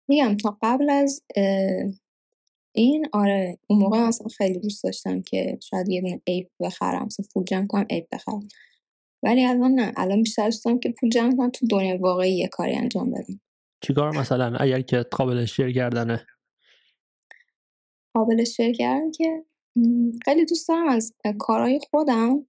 میگم 0.10 0.38
تا 0.38 0.58
قبل 0.62 0.90
از 0.90 1.24
اه، 1.36 1.92
این 2.78 3.06
آره 3.14 3.58
اون 3.68 3.80
موقع 3.80 3.98
اصلا 3.98 4.28
خیلی 4.28 4.60
دوست 4.60 4.84
داشتم 4.84 5.22
که 5.22 5.60
شاید 5.64 5.90
یه 5.90 6.02
دونه 6.02 6.22
Ape 6.26 6.48
بخرم 6.60 7.06
مثلا 7.06 7.26
پول 7.34 7.44
جمع 7.44 7.68
کنم 7.68 7.86
Ape 7.90 8.08
بخرم. 8.12 8.48
ولی 9.24 9.46
الان 9.46 9.72
نه 9.72 9.94
الان 9.98 10.24
بیشتر 10.24 10.46
دوست 10.46 10.66
دارم 10.66 10.80
که 10.80 10.94
پول 11.00 11.10
جمع 11.10 11.36
کنم 11.38 11.50
تو 11.50 11.68
دنیا 11.68 11.98
واقعی 11.98 12.32
یه 12.32 12.48
کاری 12.48 12.76
انجام 12.76 13.12
بدم. 13.12 13.40
چیکار 13.82 14.18
مثلا؟ 14.18 14.58
اگر 14.58 14.82
که 14.82 14.98
قابل 14.98 15.46
share 15.46 15.72
کردنه 15.72 16.26
قابل 18.14 18.44
share 18.44 18.72
کردن 18.72 19.12
که 19.12 19.46
خیلی 20.26 20.46
دوست 20.46 20.68
دارم 20.68 20.88
از 20.88 21.14
کارهای 21.40 21.80
خودم. 21.90 22.48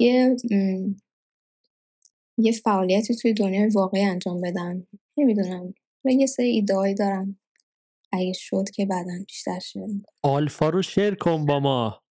یه 0.00 0.36
یه 2.38 2.52
فعالیتی 2.52 3.14
توی 3.14 3.32
دنیای 3.32 3.68
واقعی 3.68 4.02
انجام 4.02 4.40
بدم. 4.40 4.86
نمی‌دونم 5.16 5.74
و 6.04 6.10
یه 6.10 6.26
سری 6.26 6.46
ایدهایی 6.46 6.94
دارم. 6.94 7.38
اگه 8.14 8.32
شد 8.32 8.64
که 8.74 8.86
بعدا 8.86 9.12
بیشتر 9.28 9.58
شیر 9.58 9.82
می‌کنم. 9.82 10.14
آلفا 10.22 10.68
رو 10.68 10.82
شیر 10.82 11.14
کن 11.14 11.46
با 11.46 11.60
ما. 11.60 12.02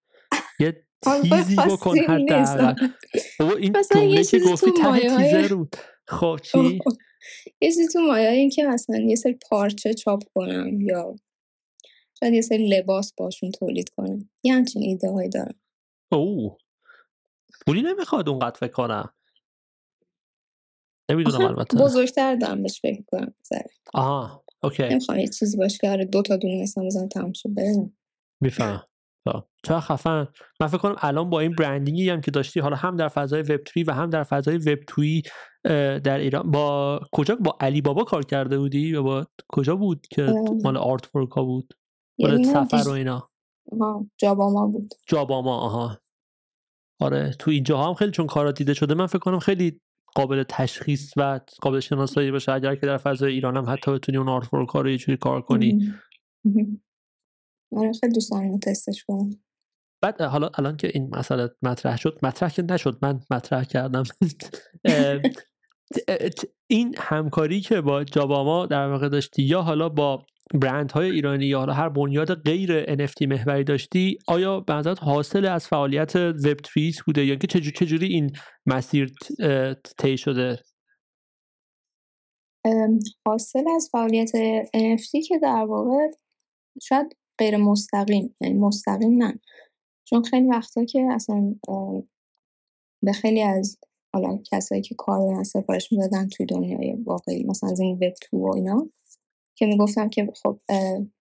یه 0.60 0.86
تیزی 1.24 1.56
بکن 1.56 1.96
بابا 3.40 3.56
این 3.56 3.74
جمله 3.94 4.24
که 4.24 4.40
گفتی 4.40 4.72
مایه‌های- 4.84 5.32
تیزر 5.32 5.56
بود 5.56 5.76
خب 6.08 6.40
چی؟ 6.52 6.80
یه 7.62 7.70
چیزی 7.72 7.88
تو 7.88 8.00
مایه 8.00 8.30
این 8.30 8.50
که 8.50 8.64
مثلا 8.64 8.98
یه 8.98 9.16
سری 9.16 9.38
پارچه 9.50 9.94
چاپ 9.94 10.24
کنم 10.36 10.82
یا 10.82 11.16
شاید 12.20 12.34
یه 12.34 12.42
سری 12.42 12.68
لباس 12.70 13.14
باشون 13.18 13.52
تولید 13.52 13.90
کنم. 13.90 14.30
یه 14.44 14.54
همچین 14.54 14.82
ایده 14.84 15.10
هایی 15.12 15.30
دارم. 15.30 15.56
او 16.12 16.58
پولی 17.68 17.82
نمی‌خواد 17.82 18.30
اونقدر 18.30 18.58
فکر 18.60 18.72
کنم. 18.72 19.14
نمی‌دونم 21.12 21.46
البته. 21.46 21.78
بزرگتر 21.78 22.36
دارم 22.36 22.62
بهش 22.64 22.82
فکر 22.82 23.04
کنم. 23.08 23.34
آها. 23.94 24.43
اوکی. 24.64 24.84
نمی‌خوام 24.84 25.20
یه 25.20 25.28
چیزی 25.28 25.58
باشه 25.58 25.78
که 25.82 25.90
آره 25.90 26.06
دو 26.06 26.22
تا 26.22 26.38
دونه 26.38 26.62
مثلا 26.62 26.84
بزنم 26.84 27.08
تموم 27.08 27.34
شد 27.34 27.54
بره 27.54 27.90
میفهم 28.42 28.84
چرا 29.64 29.80
خفن؟ 29.80 30.28
من 30.60 30.68
فکر 30.68 30.78
کنم 30.78 30.96
الان 30.98 31.30
با 31.30 31.40
این 31.40 31.52
برندینگی 31.52 32.10
هم 32.10 32.22
که 32.22 32.32
داشتی 32.32 32.60
حالا 32.60 32.76
هم 32.76 32.96
در 32.96 33.08
فضای 33.08 33.42
وب 33.42 33.60
3 33.74 33.84
و 33.88 33.92
هم 33.92 34.10
در 34.10 34.24
فضای 34.24 34.58
وب 34.58 34.80
2 35.64 36.00
در 36.00 36.18
ایران 36.18 36.52
با 36.52 37.00
کجا؟ 37.12 37.36
با 37.36 37.58
علی 37.60 37.82
بابا 37.82 38.04
کار 38.04 38.26
کرده 38.26 38.58
بودی؟ 38.58 38.80
یا 38.80 39.04
با 39.04 39.28
کجا 39.50 39.76
بود 39.76 40.08
که. 40.12 40.34
مال 40.64 40.78
آرت 40.78 41.16
ورک 41.16 41.32
ها 41.32 41.44
بود؟ 41.44 41.74
یه 42.18 42.28
مال 42.28 42.44
سفر 42.44 42.90
و 42.90 42.92
اینا. 42.92 43.30
آها، 43.72 44.06
جاباما 44.18 44.68
بود. 44.68 44.94
جاباما 45.08 45.58
آها. 45.58 45.98
آره. 47.02 47.36
تو 47.40 47.52
اینجاها 47.52 47.88
هم 47.88 47.94
خیلی 47.94 48.12
چون 48.12 48.28
کارات 48.28 48.58
دیده 48.58 48.74
شده 48.74 48.94
من 48.94 49.08
فکر 49.08 49.20
کنم 49.20 49.40
خیلی 49.40 49.82
قابل 50.16 50.44
تشخیص 50.50 51.14
و 51.18 51.40
قابل 51.62 51.80
شناسایی 51.80 52.32
باشه. 52.32 52.52
اگر 52.52 52.76
که 52.76 52.86
در 52.86 52.98
فضای 52.98 53.34
ایران 53.34 53.58
هم 53.58 53.66
حتی 53.70 53.92
بتونی 53.92 54.18
اون 54.18 54.30
آرت 54.30 54.54
ورک 54.54 54.70
ها 54.70 54.82
رو 54.82 54.90
یه 54.90 54.98
جوری 54.98 55.18
کار 55.18 55.42
کنی. 55.42 55.94
آره 57.72 57.92
خیلی 58.00 58.14
دوست 58.14 58.32
دارم 58.32 58.60
تستش 58.60 59.04
کنم. 59.04 59.30
بعد 60.02 60.22
حالا 60.22 60.50
الان 60.58 60.78
که 60.78 60.92
این 60.94 61.10
مسئله 61.16 61.50
مطرح 61.62 61.98
شد 61.98 62.20
مطرح 62.24 62.50
که 62.50 62.62
نشد. 62.62 63.00
من 63.02 63.20
مطرح 63.32 63.64
کردم. 63.64 64.04
این 66.74 66.96
همکاری 66.98 67.62
که 67.62 67.82
با 67.82 68.04
جاباما 68.04 68.66
در 68.66 68.88
واقع 68.88 69.10
داشتی 69.10 69.44
یا 69.44 69.62
حالا 69.62 69.90
با 69.90 70.26
برندهای 70.54 71.12
ایرانی 71.12 71.46
یا 71.46 71.66
هر 71.66 71.90
بنیاد 71.90 72.44
غیر 72.44 72.96
NFT 72.96 73.28
محوری 73.28 73.64
داشتی 73.64 74.18
آیا 74.28 74.60
به 74.60 74.96
حاصل 75.02 75.46
از 75.46 75.68
فعالیت 75.68 76.16
وب 76.16 76.58
3 76.74 77.04
بوده 77.06 77.26
یا 77.26 77.32
اینکه 77.32 77.48
چجوری 77.48 77.72
چجوری 77.72 78.08
این 78.08 78.32
مسیر 78.66 79.12
طی 79.98 80.18
شده؟ 80.18 80.60
حاصل 83.26 83.64
از 83.76 83.90
فعالیت 83.92 84.32
NFT 84.68 85.28
که 85.28 85.40
در 85.42 85.66
واقع 85.66 86.12
شاید 86.82 87.18
غیر 87.38 87.58
مستقیم 87.58 88.36
یعنی 88.42 88.60
مستقیم 88.60 89.24
نه. 89.24 89.40
چون 90.08 90.24
خیلی 90.24 90.48
وقتا 90.48 90.86
که 90.86 91.08
اصلا 91.12 91.56
به 93.04 93.12
خیلی 93.12 93.42
از 93.42 93.78
حالا 94.14 94.40
کسایی 94.52 94.82
که 94.82 94.96
کار 94.96 95.18
رو 95.18 95.32
من 95.32 95.44
سفارش 95.44 95.92
می‌دادن 95.92 96.28
توی 96.28 96.46
دنیای 96.46 96.94
واقعی 96.94 97.44
مثلا 97.44 97.70
از 97.70 97.80
این 97.80 97.96
وب 97.96 98.14
تو 98.22 98.38
و 98.38 98.56
اینا 98.56 98.90
که 99.58 99.66
می‌گفتم 99.66 100.10
که 100.10 100.32
خب 100.44 100.60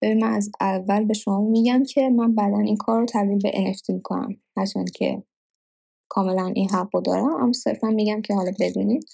ببین 0.02 0.24
من 0.24 0.32
از 0.32 0.51
اول 0.60 1.05
به 1.05 1.14
شما 1.14 1.40
میگم 1.40 1.82
که 1.85 2.09
من 2.09 2.35
بعدا 2.35 2.59
این 2.59 2.77
کار 2.77 3.01
رو 3.01 3.06
تبدیل 3.06 3.39
به 3.43 3.51
NFT 3.51 3.90
می‌کنم 3.90 4.36
هرچند 4.56 4.90
که 4.90 5.23
کاملا 6.09 6.47
این 6.47 6.70
حق 6.70 7.02
دارم 7.02 7.35
اما 7.35 7.52
صرفا 7.52 7.90
میگم 7.90 8.23
که 8.23 8.35
حالا 8.35 8.52
بدونید. 8.60 9.05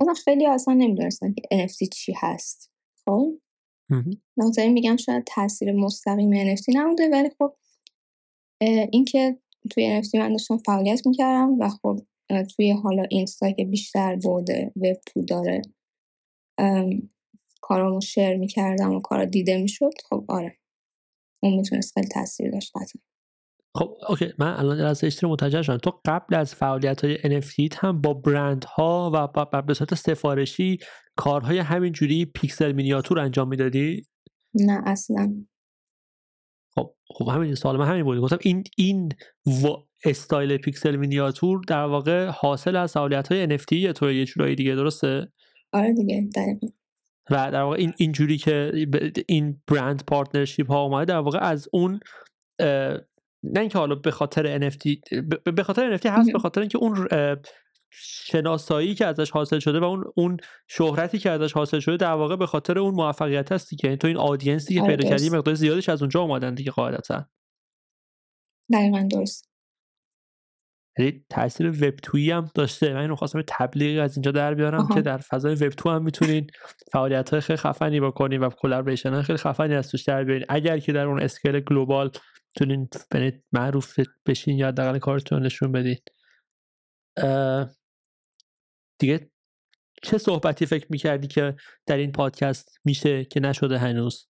مثلا 0.00 0.14
خیلی 0.14 0.46
اصلا 0.46 0.74
نمی‌دونستن 0.74 1.34
که 1.34 1.66
NFT 1.66 1.88
چی 1.92 2.12
هست 2.16 2.70
خب. 3.04 3.32
ناظرین 4.36 4.72
میگم 4.72 4.96
شاید 4.96 5.24
تاثیر 5.26 5.72
مستقیم 5.72 6.56
NFT 6.56 6.64
نبوده 6.74 7.08
ولی 7.12 7.30
خب 7.38 7.56
اینکه 8.92 9.38
توی 9.70 10.02
NFT 10.02 10.14
من 10.14 10.32
داشتم 10.32 10.56
فعالیت 10.56 11.06
می‌کردم 11.06 11.60
و 11.60 11.68
خب 11.68 12.00
توی 12.56 12.72
حالا 12.72 13.02
اینستا 13.10 13.50
که 13.50 13.64
بیشتر 13.64 14.16
بوده 14.16 14.72
web 14.76 14.96
two 15.06 15.22
داره. 15.22 15.62
ام، 16.58 17.10
کارامو 17.60 18.00
share 18.00 18.36
می‌کردم 18.36 18.94
و 18.94 19.00
کارا 19.00 19.24
دیده 19.24 19.62
می‌شد. 19.62 19.90
خب 20.08 20.24
آره. 20.28 20.58
اون 21.42 21.54
می‌تونست 21.54 21.94
خیلی 21.94 22.08
تاثیر 22.08 22.50
داشت 22.50 22.72
قطعا 22.74 23.02
خب 23.76 23.96
اوکی. 24.08 24.32
من 24.38 24.56
الان 24.56 24.80
از 24.80 25.04
اشتری 25.04 25.30
متوجه 25.30 25.62
شدم. 25.62 25.76
تو 25.78 26.00
قبل 26.06 26.34
از 26.34 26.54
فعالیت 26.54 27.04
های 27.04 27.16
NFT 27.16 27.76
هم 27.78 28.00
با 28.00 28.14
برند 28.14 28.64
ها 28.64 29.10
و 29.14 29.62
به 29.62 29.74
صورت 29.74 29.94
سفارشی 29.94 30.78
کارهای 31.16 31.58
همین 31.58 31.92
جوری 31.92 32.24
پیکسل 32.24 32.72
مینیاتور 32.72 33.18
انجام 33.18 33.48
می‌دادی؟ 33.48 34.06
نه 34.54 34.82
اصلا. 34.86 35.44
خب 36.74 36.94
خب 37.14 37.28
همین 37.28 37.54
سوال 37.54 37.76
من 37.76 37.86
همین 37.86 38.04
بود. 38.04 38.18
گفتم 38.18 38.38
این 38.40 38.64
این 38.76 39.12
و 39.46 39.68
استایل 40.04 40.56
پیکسل 40.56 40.96
مینیاتور 40.96 41.60
در 41.68 41.84
واقع 41.84 42.26
حاصل 42.26 42.76
از 42.76 42.92
فعالیت 42.92 43.32
های 43.32 43.58
NFT 43.58 43.92
تو 43.92 44.12
یه 44.12 44.24
جورایی 44.24 44.54
دیگه 44.54 44.74
درسته؟ 44.74 45.32
آره 45.72 45.92
دیگه 45.92 46.28
دقیقا. 46.34 46.66
و 47.30 47.50
در 47.52 47.62
واقع 47.62 47.76
این 47.76 47.92
اینجوری 47.96 48.38
که 48.38 48.72
این 49.28 49.62
brand 49.66 50.04
partnership 50.06 50.70
ها 50.70 50.82
اومده 50.82 51.04
در 51.04 51.18
واقع 51.18 51.38
از 51.38 51.68
اون 51.72 52.00
نه 53.42 53.60
اینکه 53.60 53.78
حالا 53.78 53.94
به 53.94 54.10
خاطر 54.10 54.70
NFT 54.70 54.82
به 55.54 55.62
خاطر 55.62 55.96
NFT 55.96 56.06
هست 56.06 56.32
به. 56.32 56.38
خاطر 56.38 56.60
اینکه 56.60 56.78
اون 56.78 57.08
شناسایی 57.90 58.94
که 58.94 59.06
ازش 59.06 59.30
حاصل 59.30 59.58
شده 59.58 59.80
و 59.80 59.84
اون 59.84 60.04
اون 60.16 60.36
شهرتی 60.68 61.18
که 61.18 61.30
ازش 61.30 61.52
حاصل 61.52 61.80
شده 61.80 61.96
در 61.96 62.12
واقع 62.12 62.36
به 62.36 62.46
خاطر 62.46 62.78
اون 62.78 62.94
موفقیت 62.94 63.52
هستی 63.52 63.76
که 63.76 63.86
یعنی 63.86 63.96
تو 63.96 64.06
این 64.06 64.16
audience 64.16 64.68
ی 64.68 64.74
که 64.74 64.80
آره. 64.80 64.96
پیدا 64.96 65.08
کردی 65.08 65.22
درست 65.22 65.34
مقدار 65.34 65.54
زیادش 65.54 65.88
از 65.88 66.02
اونجا 66.02 66.20
اومدن 66.20 66.54
دیگه 66.54 66.70
قاعدتا. 66.70 67.26
دقیقا 68.72 69.08
درست. 69.10 69.48
یعنی 70.98 71.24
تاثیر 71.30 71.68
web 71.68 71.96
two 71.96 72.16
یی 72.16 72.30
هم 72.30 72.50
داشته. 72.54 72.94
من 72.94 73.00
اینو 73.00 73.16
خواستم 73.16 73.38
یه 73.38 73.44
تبلیغی 73.48 74.00
از 74.00 74.16
اینجا 74.16 74.30
در 74.30 74.54
بیارم 74.54 74.80
آها. 74.80 74.94
که 74.94 75.02
در 75.02 75.18
فضای 75.18 75.54
web 75.54 75.68
two 75.68 75.90
هم 75.90 76.02
می‌تونین 76.02 76.46
فعالیت 76.92 77.30
های 77.30 77.40
خیلی 77.40 77.56
خفنی 77.56 78.00
بکنین 78.00 78.40
و 78.40 78.50
collaboration 78.50 79.14
های 79.14 79.22
خیلی 79.22 79.38
خفنی 79.38 79.74
از 79.74 79.90
توش 79.90 80.02
در 80.02 80.24
بیارین. 80.24 80.46
اگر 80.48 80.78
که 80.78 80.92
در 80.92 81.06
اون 81.06 81.22
scale 81.22 81.60
global 81.60 82.10
تونین 82.56 82.88
معروف 83.52 84.00
بشین 84.26 84.58
یا 84.58 84.68
حداقل 84.68 84.98
کارتون 84.98 85.42
نشون 85.42 85.72
بدین. 85.72 85.98
دیگه 88.98 89.30
چه 90.02 90.18
صحبتی 90.18 90.66
فکر 90.66 90.86
می‌کردی 90.90 91.26
که 91.26 91.56
در 91.86 91.96
این 91.96 92.12
پادکست 92.12 92.78
میشه 92.84 93.24
که 93.24 93.40
نشده 93.40 93.78
هنوز؟ 93.78 94.28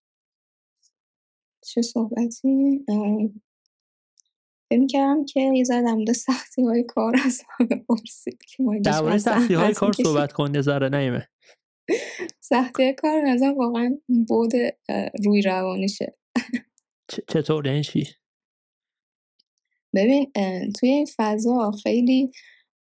چه 1.65 1.81
صحبتی؟ 1.81 2.85
فکر 4.69 4.79
می‌کردم 4.79 5.25
که 5.25 5.39
یه 5.55 5.63
ذره 5.63 6.05
در 6.05 6.13
سختی 6.13 6.61
های 6.61 6.83
کار 6.83 7.15
از 7.25 7.41
من 7.59 7.67
بپرسید 7.67 8.43
که 8.47 8.63
ما 8.63 8.79
در 8.83 9.01
مورد 9.01 9.17
سختی 9.17 9.53
های 9.53 9.73
کار 9.73 9.93
صحبت 9.93 10.33
کن 10.33 10.55
یه 10.55 10.61
ذره 10.61 10.89
نیمه 10.89 11.27
سختی 12.39 12.93
کار 12.93 13.21
نظرم 13.21 13.57
واقعا 13.57 13.97
بود 14.27 14.51
روی 15.25 15.41
روانیشه 15.41 16.17
چطور؟ 17.27 17.67
یعنی 17.67 17.83
چی؟ 17.83 18.07
ببین 19.95 20.31
توی 20.79 20.89
این 20.89 21.07
فضا 21.17 21.71
خیلی 21.83 22.31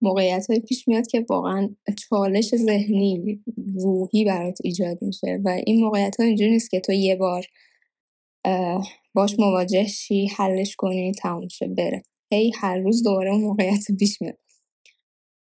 موقعیت 0.02 0.46
های 0.50 0.60
پیش 0.60 0.88
میاد 0.88 1.06
که 1.06 1.26
واقعا 1.30 1.68
چالش 2.08 2.56
ذهنی 2.56 3.40
روحی 3.74 4.24
برات 4.24 4.58
ایجاد 4.64 4.98
میشه 5.02 5.40
و 5.44 5.48
این 5.66 5.84
موقعیت 5.84 6.20
ها 6.20 6.26
اینجوری 6.26 6.50
نیست 6.50 6.70
که 6.70 6.80
تو 6.80 6.92
یه 6.92 7.16
بار 7.16 7.46
باش 9.14 9.38
مواجه 9.38 9.86
شی 9.86 10.26
حلش 10.26 10.76
کنی 10.76 11.12
تموم 11.12 11.48
شه 11.48 11.66
بره. 11.66 12.02
هی 12.32 12.52
هر 12.60 12.78
روز 12.78 13.02
دوباره 13.02 13.30
اون 13.30 13.40
موقعیت 13.40 13.84
پیش 13.98 14.22
میاد. 14.22 14.38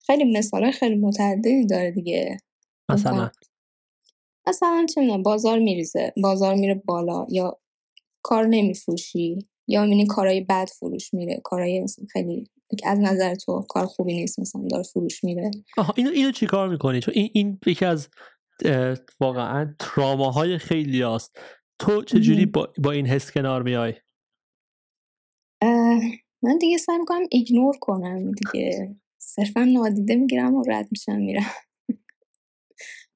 خیلی 0.05 0.37
مثال 0.37 0.71
خیلی 0.71 0.95
متعددی 0.95 1.65
داره 1.65 1.91
دیگه. 1.91 2.37
مثلا؟ 2.89 3.31
مثلا 4.47 4.85
چه 4.95 5.17
بازار 5.17 5.59
میریزه. 5.59 6.13
بازار 6.23 6.55
میره 6.55 6.75
بالا 6.85 7.25
یا 7.29 7.59
کار 8.23 8.47
نمیفروشی. 8.47 9.48
یا 9.69 9.83
می‌بینی 9.83 10.05
کارهای 10.05 10.41
بد 10.41 10.67
فروش 10.79 11.13
میره 11.13 11.41
کارهای 11.43 11.85
خیلی 12.11 12.49
از 12.83 12.99
نظر 12.99 13.35
تو 13.35 13.65
کار 13.69 13.85
خوبی 13.85 14.13
نیست 14.13 14.39
مثلا 14.39 14.61
داره 14.71 14.83
فروش 14.83 15.23
میره. 15.23 15.51
آها 15.77 15.93
اینو 15.97 16.09
اینو 16.09 16.31
چیکار 16.31 16.69
می‌کنی؟ 16.69 16.99
چون 16.99 17.13
این 17.13 17.29
این 17.33 17.59
یکی 17.65 17.85
از 17.85 18.09
واقعا 19.19 19.75
تراماهای 19.79 20.57
خیلی 20.57 21.01
هست 21.01 21.39
تو 21.79 22.03
چجوری 22.03 22.45
با, 22.45 22.73
با 22.77 22.91
این 22.91 23.07
حس 23.07 23.31
کنار 23.31 23.63
میای 23.63 23.93
من 26.41 26.57
دیگه 26.59 26.77
سعی 26.77 26.97
می‌کنم 26.97 27.25
ایگنور 27.31 27.77
کنم 27.81 28.31
دیگه. 28.31 28.95
صرفا 29.17 29.63
نادیده 29.63 30.15
می‌گیرم 30.15 30.55
و 30.55 30.63
رد 30.67 30.87
میشم 30.91 31.15
میرم. 31.15 31.51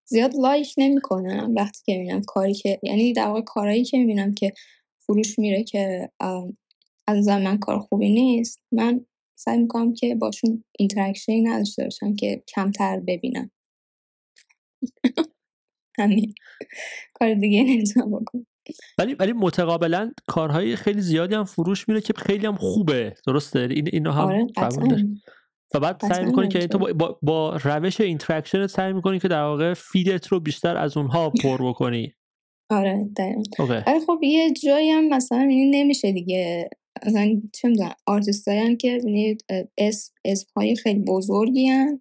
زیاد 0.05 0.35
لایک 0.35 0.73
نمی‌کنم. 0.77 1.53
وقتی 1.55 1.79
که 1.85 1.97
می‌بینم 1.97 2.21
کاری 2.21 2.53
که 2.53 2.79
یعنی 2.83 3.13
در 3.13 3.27
واقع 3.27 3.41
کارهایی 3.41 3.85
که 3.85 3.97
می‌بینم 3.97 4.33
که 4.33 4.53
فروش 5.05 5.39
میره 5.39 5.63
که 5.63 6.09
از 7.07 7.17
نظر 7.17 7.43
من 7.43 7.57
کار 7.57 7.79
خوبی 7.79 8.09
نیست. 8.09 8.59
من 8.71 9.05
سعی 9.35 9.57
می‌کنم 9.57 9.93
که 9.93 10.15
باشون 10.15 10.63
interaction‌ی 10.79 11.41
نداشته 11.41 11.83
باشم 11.83 12.15
که 12.15 12.43
کمتر 12.47 12.99
ببینم. 12.99 13.51
همین. 15.99 16.33
کار 17.13 17.33
دیگه 17.33 17.63
نمی‌تونم 17.63 18.11
بکنم. 18.11 18.45
ولی 18.97 19.13
ولی 19.13 19.33
متقابلا 19.33 20.11
کارهای 20.27 20.75
خیلی 20.75 21.01
زیادی 21.01 21.35
هم 21.35 21.43
فروش 21.43 21.87
میره 21.87 22.01
که 22.01 22.13
خیلی 22.13 22.45
هم 22.45 22.55
خوبه. 22.55 23.15
درسته؟ 23.27 23.59
این 23.59 23.89
اینو 23.93 24.11
هم 24.11 24.25
آره 24.25 24.47
و 25.73 25.79
بعد 25.79 26.01
سعی 26.13 26.25
می‌کنی 26.25 26.47
که 26.47 26.67
تو 26.67 26.93
با, 26.93 27.19
با, 27.21 27.57
روش 27.63 28.01
interaction 28.01 28.67
سعی 28.67 28.93
می‌کنی 28.93 29.19
که 29.19 29.27
در 29.27 29.43
واقع 29.43 29.73
feed 29.73 30.16
ت 30.16 30.27
رو 30.27 30.39
بیشتر 30.39 30.77
از 30.77 30.97
اونها 30.97 31.29
پر 31.29 31.69
بکنی. 31.69 32.13
آره 32.69 33.09
دقیقا. 33.17 33.41
آره 33.59 33.99
خب 34.07 34.19
یه 34.23 34.53
جایی 34.53 34.89
هم 34.89 35.09
مثلا 35.09 35.39
این 35.39 35.75
نمیشه 35.75 36.11
دیگه. 36.11 36.69
مثلا 37.05 37.41
چه 37.53 37.67
می‌دونم 37.67 37.95
آرتیست 38.05 38.47
هایی 38.47 38.75
که 38.75 39.01
اسم 39.77 40.13
اسم 40.25 40.47
های 40.55 40.75
خیلی 40.75 40.99
بزرگی 40.99 41.67
هن. 41.67 41.99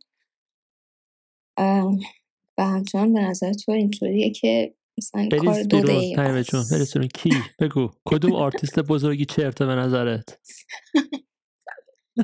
و 2.58 2.64
همچنان 2.64 3.12
به 3.12 3.20
نظر 3.20 3.52
تو 3.52 3.72
اینطوریه 3.72 4.30
که 4.30 4.74
مثلا 4.98 5.28
کار 5.44 5.62
دو 5.62 5.80
دقیقه 5.80 6.44
چون 6.84 7.06
کی؟ 7.06 7.30
بگو. 7.60 7.90
کدوم 8.04 8.32
آرتیست 8.32 8.80
بزرگی 8.80 9.24
چرته 9.24 9.66
به 9.66 9.74
نظرت؟ 9.74 10.38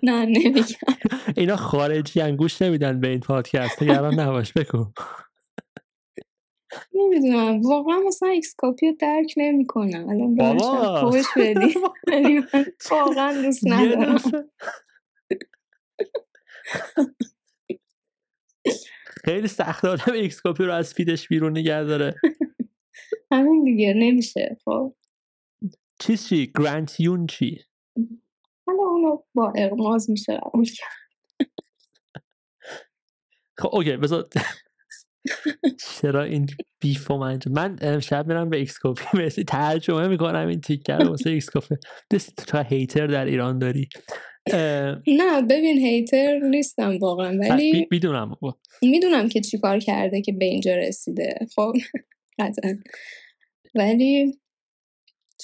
نه 0.02 0.24
نمیگم. 0.26 0.64
اینا 1.36 1.56
خارجی 1.56 2.20
ان 2.20 2.29
گوش 2.29 2.62
نمیدن 2.62 3.00
به 3.00 3.08
این 3.08 3.20
پادکست. 3.20 3.82
نگران 3.82 4.20
نباش. 4.20 4.52
بگو. 4.52 4.86
نمی‌دونم. 6.94 7.60
واقعا 7.60 8.00
مثلا 8.06 8.28
ایکس 8.28 8.54
کاپی 8.54 8.86
رو 8.86 8.96
درک 9.00 9.34
نمی‌کنم. 9.36 10.08
الان 10.08 10.34
باشم 10.34 11.10
خوش 11.10 11.26
بدی 11.36 11.74
ولی 12.06 12.38
من 12.38 12.66
واقعا 12.90 13.42
دوست 13.42 13.66
ندارم. 13.66 14.18
خیلی 19.24 19.48
سخت 19.48 19.84
آدم 19.84 20.12
ایکس 20.12 20.40
کاپی 20.40 20.64
رو 20.64 20.72
از 20.72 20.94
feed 20.94 21.17
ش 21.17 21.28
بیرون 21.28 21.58
نگه 21.58 21.84
داره. 21.84 22.14
همین 23.32 23.64
دیگه. 23.64 23.94
نمیشه. 23.96 24.56
خب. 24.64 24.94
چیز 26.00 26.28
چی؟ 26.28 26.52
گرانت 26.58 27.00
یون 27.00 27.26
چی؟ 27.26 27.64
حالا 28.66 28.82
اونو 28.82 29.22
با 29.34 29.52
اغماز 29.56 30.10
میشه 30.10 30.36
قبول 30.36 30.66
خب 33.58 33.68
اوکی. 33.72 33.96
بذار 33.96 34.28
چرا 36.00 36.22
این 36.22 36.46
بیف 36.80 37.10
من 37.10 37.38
من 37.50 37.78
امشب 37.80 38.28
میرم 38.28 38.50
به 38.50 38.56
ایکس 38.56 38.78
کافی 38.78 39.04
مثل 39.22 39.42
ترجمه 39.42 40.08
می‌کنم 40.08 40.48
این 40.48 40.60
تیکر 40.60 41.04
واسه 41.08 41.30
ایکس 41.30 41.50
کافی 41.50 41.74
تو 42.46 42.62
هیتر 42.62 43.06
در 43.06 43.24
ایران 43.24 43.58
داری. 43.58 43.88
نه 45.06 45.42
ببین 45.42 45.78
هیتر 45.78 46.38
نیستم 46.38 46.98
واقعا 46.98 47.38
ولی 47.38 47.86
می‌دونم. 47.90 48.36
می‌دونم 48.82 49.28
که 49.28 49.40
چی 49.40 49.58
کار 49.58 49.78
کرده 49.78 50.22
که 50.22 50.32
به 50.32 50.44
اینجا 50.44 50.76
رسیده. 50.76 51.34
خب 51.56 51.72
قطعا. 52.38 52.78
ولی 53.74 54.38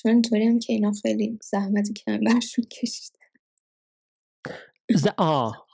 چون 0.03 0.13
اینطوری 0.13 0.47
هم 0.47 0.59
که 0.59 0.73
اینا 0.73 0.93
خیلی 1.03 1.39
زحمتی 1.43 1.93
کم 1.93 2.21
برشون 2.21 2.65
کشیده. 2.65 3.19
ز... 4.95 5.07
آه 5.17 5.67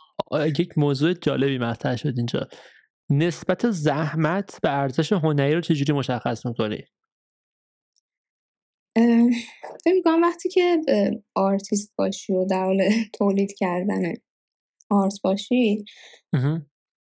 یک 0.59 0.79
موضوع 0.79 1.15
جالبی 1.15 1.59
مطرح 1.59 1.97
شد 1.97 2.15
اینجا. 2.17 2.49
نسبت 3.11 3.71
زحمت 3.71 4.59
به 4.63 4.71
ارزش 4.71 5.13
هنری 5.13 5.55
رو 5.55 5.61
چجوری 5.61 5.93
مشخص 5.93 6.47
می‌کنی؟ 6.47 6.85
فکر 9.85 9.95
می‌کنم 9.95 10.23
وقتی 10.23 10.49
که 10.49 10.81
آرتیست 11.35 11.93
باشی 11.97 12.33
و 12.33 12.45
در 12.45 12.65
حال 12.65 12.83
تولید 13.19 13.55
کردن 13.59 14.13
art 14.91 15.21
باشی 15.25 15.85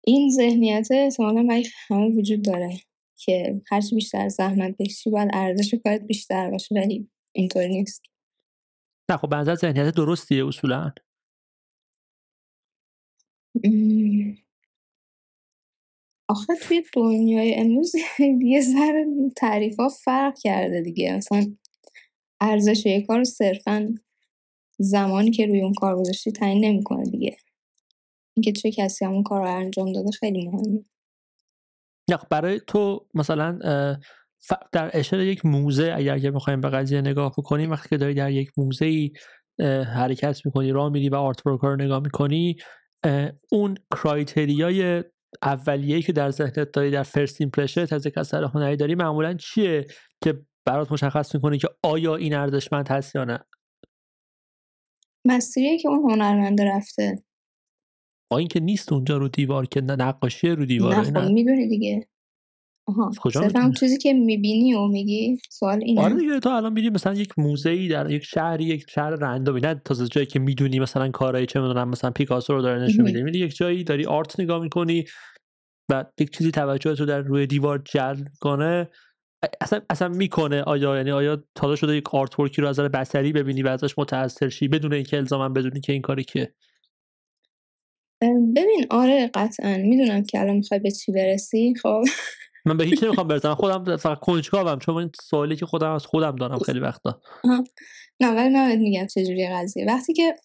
این 0.06 0.32
ذهنیت 0.32 0.88
احتمالا 0.92 1.44
برای 1.44 1.66
همه 1.88 2.10
وجود 2.18 2.42
داره 2.44 2.78
که 3.18 3.62
هرچی 3.68 3.96
بیشتر 3.96 4.30
زحمت 4.30 4.76
بکشی 4.80 5.10
باید 5.10 5.30
ارزش 5.34 5.74
کارت 5.84 6.02
بیشتر 6.02 6.50
باشه 6.50 6.76
ولی 6.76 7.10
اینطور 7.32 7.68
نیست. 7.68 8.02
نه 9.12 9.18
خب 9.18 9.28
بنظر 9.28 9.56
ذهنیت 9.56 9.96
درستیه 9.96 10.48
اصولا. 10.48 10.92
آخه 16.30 16.56
توی 16.62 16.84
دنیای 16.94 17.56
امروز 17.56 17.96
یه 18.54 18.62
ذره 18.62 19.06
تعریف 19.36 19.80
ها 19.80 19.90
فرق 19.90 20.34
کرده 20.44 20.82
دیگه. 20.82 21.16
مثلا 21.18 21.46
ارزش 22.42 22.86
یک 22.86 23.06
کار 23.06 23.24
صرفا 23.24 23.96
زمانی 24.80 25.32
که 25.32 25.46
روی 25.46 25.62
اون 25.62 25.74
کار 25.74 25.96
گذاشتی 25.96 26.32
تعیین 26.32 26.66
نمی‌کنه 26.66 27.04
دیگه. 27.04 27.38
اینکه 28.36 28.52
چه 28.52 28.72
کسی 28.72 29.06
همون 29.06 29.24
کار 29.24 29.42
رو 29.42 29.56
انجام 29.56 29.92
داده 29.92 30.12
خیلی 30.12 30.48
مهمه. 30.48 30.86
نه 32.10 32.18
خب 32.18 32.28
برای 32.30 32.62
تو 32.68 33.08
مثلا 33.14 33.60
در 34.72 34.92
اشاره 34.94 35.26
یک 35.26 35.46
موزه 35.46 35.94
اگر 35.96 36.20
که 36.20 36.32
می‌خوایم 36.32 36.62
به 36.62 36.70
قضیه 36.70 37.02
نگاه 37.02 37.32
بکنیم 37.38 37.72
وقتی 37.72 37.90
که 37.90 37.98
داری 37.98 38.14
در 38.14 38.32
یک 38.32 38.52
موزه 38.58 38.86
ای 38.86 39.12
حرکت 39.84 40.46
می‌کنی 40.46 40.72
راه 40.72 40.90
میری 40.90 41.10
و 41.10 41.16
art 41.16 41.42
رو 41.46 41.76
نگاه 41.76 42.00
می‌کنی 42.00 42.56
اون 43.52 43.76
criteria 43.92 44.91
ی 44.91 45.04
اولیه‌ای 45.42 46.02
که 46.02 46.14
در 46.14 46.32
ذهنت 46.32 46.72
داری 46.72 46.92
در 46.92 47.04
first 47.04 47.42
impression 47.42 47.86
از 47.92 48.06
یک 48.06 48.18
اثر 48.18 48.44
هنری 48.44 48.76
داری 48.76 48.96
معمولا 48.96 49.34
چیه 49.34 49.86
که 50.24 50.46
برات 50.66 50.92
مشخص 50.92 51.36
می‌کنه 51.36 51.58
که 51.58 51.68
آیا 51.84 52.16
این 52.16 52.34
ارزشمند 52.34 52.88
هست 52.88 53.16
یا 53.16 53.24
نه؟ 53.24 53.40
مسیریه 55.26 55.78
که 55.78 55.90
اون 55.90 56.12
هنرمند 56.12 56.62
رفته. 56.62 57.24
با 58.32 58.38
اینکه 58.38 58.60
نیست 58.60 58.94
اونجا 58.94 59.18
رو 59.18 59.28
دیوار 59.28 59.66
که 59.66 59.82
نقاشی 59.82 60.50
رو 60.50 60.66
دیوار 60.66 60.96
نه 60.96 61.04
خب 61.04 61.32
می‌دونی 61.32 61.68
دیگه. 61.68 62.08
آها 62.86 63.12
چیزی 63.80 63.98
که 63.98 64.14
می‌بینی 64.14 64.74
و 64.74 64.88
میگی 64.88 65.38
سوال 65.50 65.84
اینه. 65.84 66.02
آره 66.02 66.16
دیگه 66.16 66.40
تو 66.40 66.50
الان 66.50 66.74
میری 66.74 66.90
مثلا 66.90 67.14
یک 67.14 67.40
موزه 67.40 67.70
ای 67.70 67.88
در 67.88 68.12
یک 68.12 68.24
شهری 68.24 68.64
یک 68.64 68.90
شهر 68.90 69.10
رندومی 69.10 69.62
نه 69.62 69.82
تازه 69.86 70.08
جایی 70.08 70.28
که 70.28 70.40
می‌دونی 70.40 70.80
مثلا 70.80 71.10
کارهای 71.10 71.46
چه 71.46 71.60
می‌دونم 71.60 71.90
مثلا 71.90 72.12
پیکاسو 72.12 72.54
رو 72.54 72.62
داره 72.62 72.84
نشون 72.84 73.06
میده. 73.06 73.24
میری 73.24 73.40
یک 73.40 73.56
جایی 73.56 73.84
داری 73.84 74.06
آرت 74.06 74.40
نگاه 74.40 74.62
می‌کنی 74.62 75.06
و 75.92 76.06
یک 76.20 76.38
چیزی 76.38 76.52
توجه 76.52 76.96
تو 76.96 77.06
در 77.06 77.22
روی 77.22 77.48
دیوار 77.48 77.82
جلب 77.86 78.28
کنه 78.42 78.90
اصلا 79.62 79.82
اصلا 79.90 80.08
می‌کنه 80.08 80.62
آیا؟ 80.62 80.98
یعنی 80.98 81.12
آیا 81.12 81.44
تازه 81.56 81.76
شده 81.76 81.98
یک 81.98 82.16
آرت 82.16 82.40
ورکی 82.40 82.62
رو 82.62 82.68
از 82.68 82.80
نظر 82.80 82.90
بصری 82.90 83.32
ببینی 83.32 83.64
و 83.64 83.68
ازش 83.68 83.98
متاثر 83.98 84.50
شی 84.50 84.68
بدون 84.68 84.94
اینکه 84.94 85.18
الزاما 85.18 85.50
بدونی 85.50 85.80
که 85.80 85.94
این 85.94 86.02
کاری 86.02 86.24
که 86.24 86.54
ببین 88.56 88.86
آره 88.90 89.32
قطعا. 89.34 89.78
می‌دونم 89.78 90.24
که 90.24 90.40
الان 90.40 90.56
می‌خوای 90.56 90.80
به 90.80 90.92
چی 90.92 91.12
برسی 91.12 91.74
خب. 91.82 92.04
من 92.66 92.78
به 92.78 92.84
هیچ 92.84 93.04
نمی‌خوام 93.04 93.28
برسم. 93.28 93.56
خودم 93.56 93.98
فقط 93.98 94.20
کنجکاوم 94.20 94.80
چون 94.80 94.98
این 94.98 95.12
سوالی 95.22 95.56
که 95.56 95.66
خودم 95.66 95.92
از 95.92 96.06
خودم 96.06 96.36
دارم 96.36 96.60
خیلی 96.60 96.80
وقتا. 96.80 97.22
نه 98.20 98.32
ولی 98.32 98.54
من 98.54 98.76
میگم 98.76 99.08
چجوری 99.08 99.48
قضیه. 99.48 99.86
وقتی 99.86 100.14
که 100.14 100.36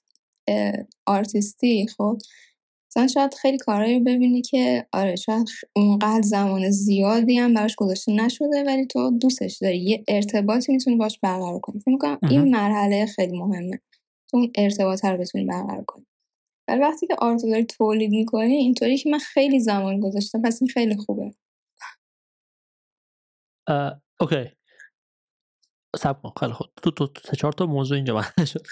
آرتیستی 1.07 1.87
خب 1.97 2.19
مثلا 2.91 3.07
شاید 3.07 3.35
خیلی 3.35 3.59
کارهایی 3.59 4.01
ببینی 4.01 4.43
که 4.43 4.87
آره 4.93 5.17
شاید 5.17 5.49
اونقدر 5.77 6.23
زمان 6.23 6.71
زیادی 6.71 7.39
هم 7.39 7.55
براش 7.55 7.75
گذاشته 7.77 8.13
نشده 8.13 8.65
ولی 8.67 8.87
تو 8.87 9.11
دوستش 9.11 9.59
داری. 9.59 9.79
یه 9.79 10.05
ارتباطی 10.09 10.73
می‌تونی 10.73 10.97
باش 10.97 11.19
برقرار 11.23 11.59
کنی. 11.59 11.81
فکر 11.81 11.91
می‌کنم 11.91 12.19
این 12.31 12.51
مرحله 12.51 13.07
خیلی 13.07 13.39
مهمه. 13.39 13.81
تو 14.31 14.37
اون 14.37 14.51
ارتباط 14.55 15.05
رو 15.05 15.17
بتونی 15.17 15.45
برقرار 15.45 15.85
کنی. 15.85 16.07
ولی 16.69 16.81
وقتی 16.81 17.07
که 17.07 17.17
آرت 17.19 17.43
داری 17.43 17.65
تولید 17.65 18.11
می‌کنی 18.11 18.55
اینطوری 18.55 18.99
که 18.99 19.11
من 19.11 19.19
خیلی 19.19 19.61
زمان 19.61 20.01
گذاشتم 20.01 20.43
پس 20.43 20.63
این 20.63 20.69
خیلی 20.69 20.97
خوبه. 20.97 21.35
اوکی. 24.21 24.51
سب 25.97 26.23
کن 26.23 26.33
خیلی 26.41 26.53
خوب. 26.53 26.67
تو 26.83 26.91
تو 26.91 27.09
سه 27.25 27.37
چهار 27.37 27.53
تا 27.53 27.67
موضوع 27.67 27.97
اینجا 27.97 28.23
شد. 28.53 28.67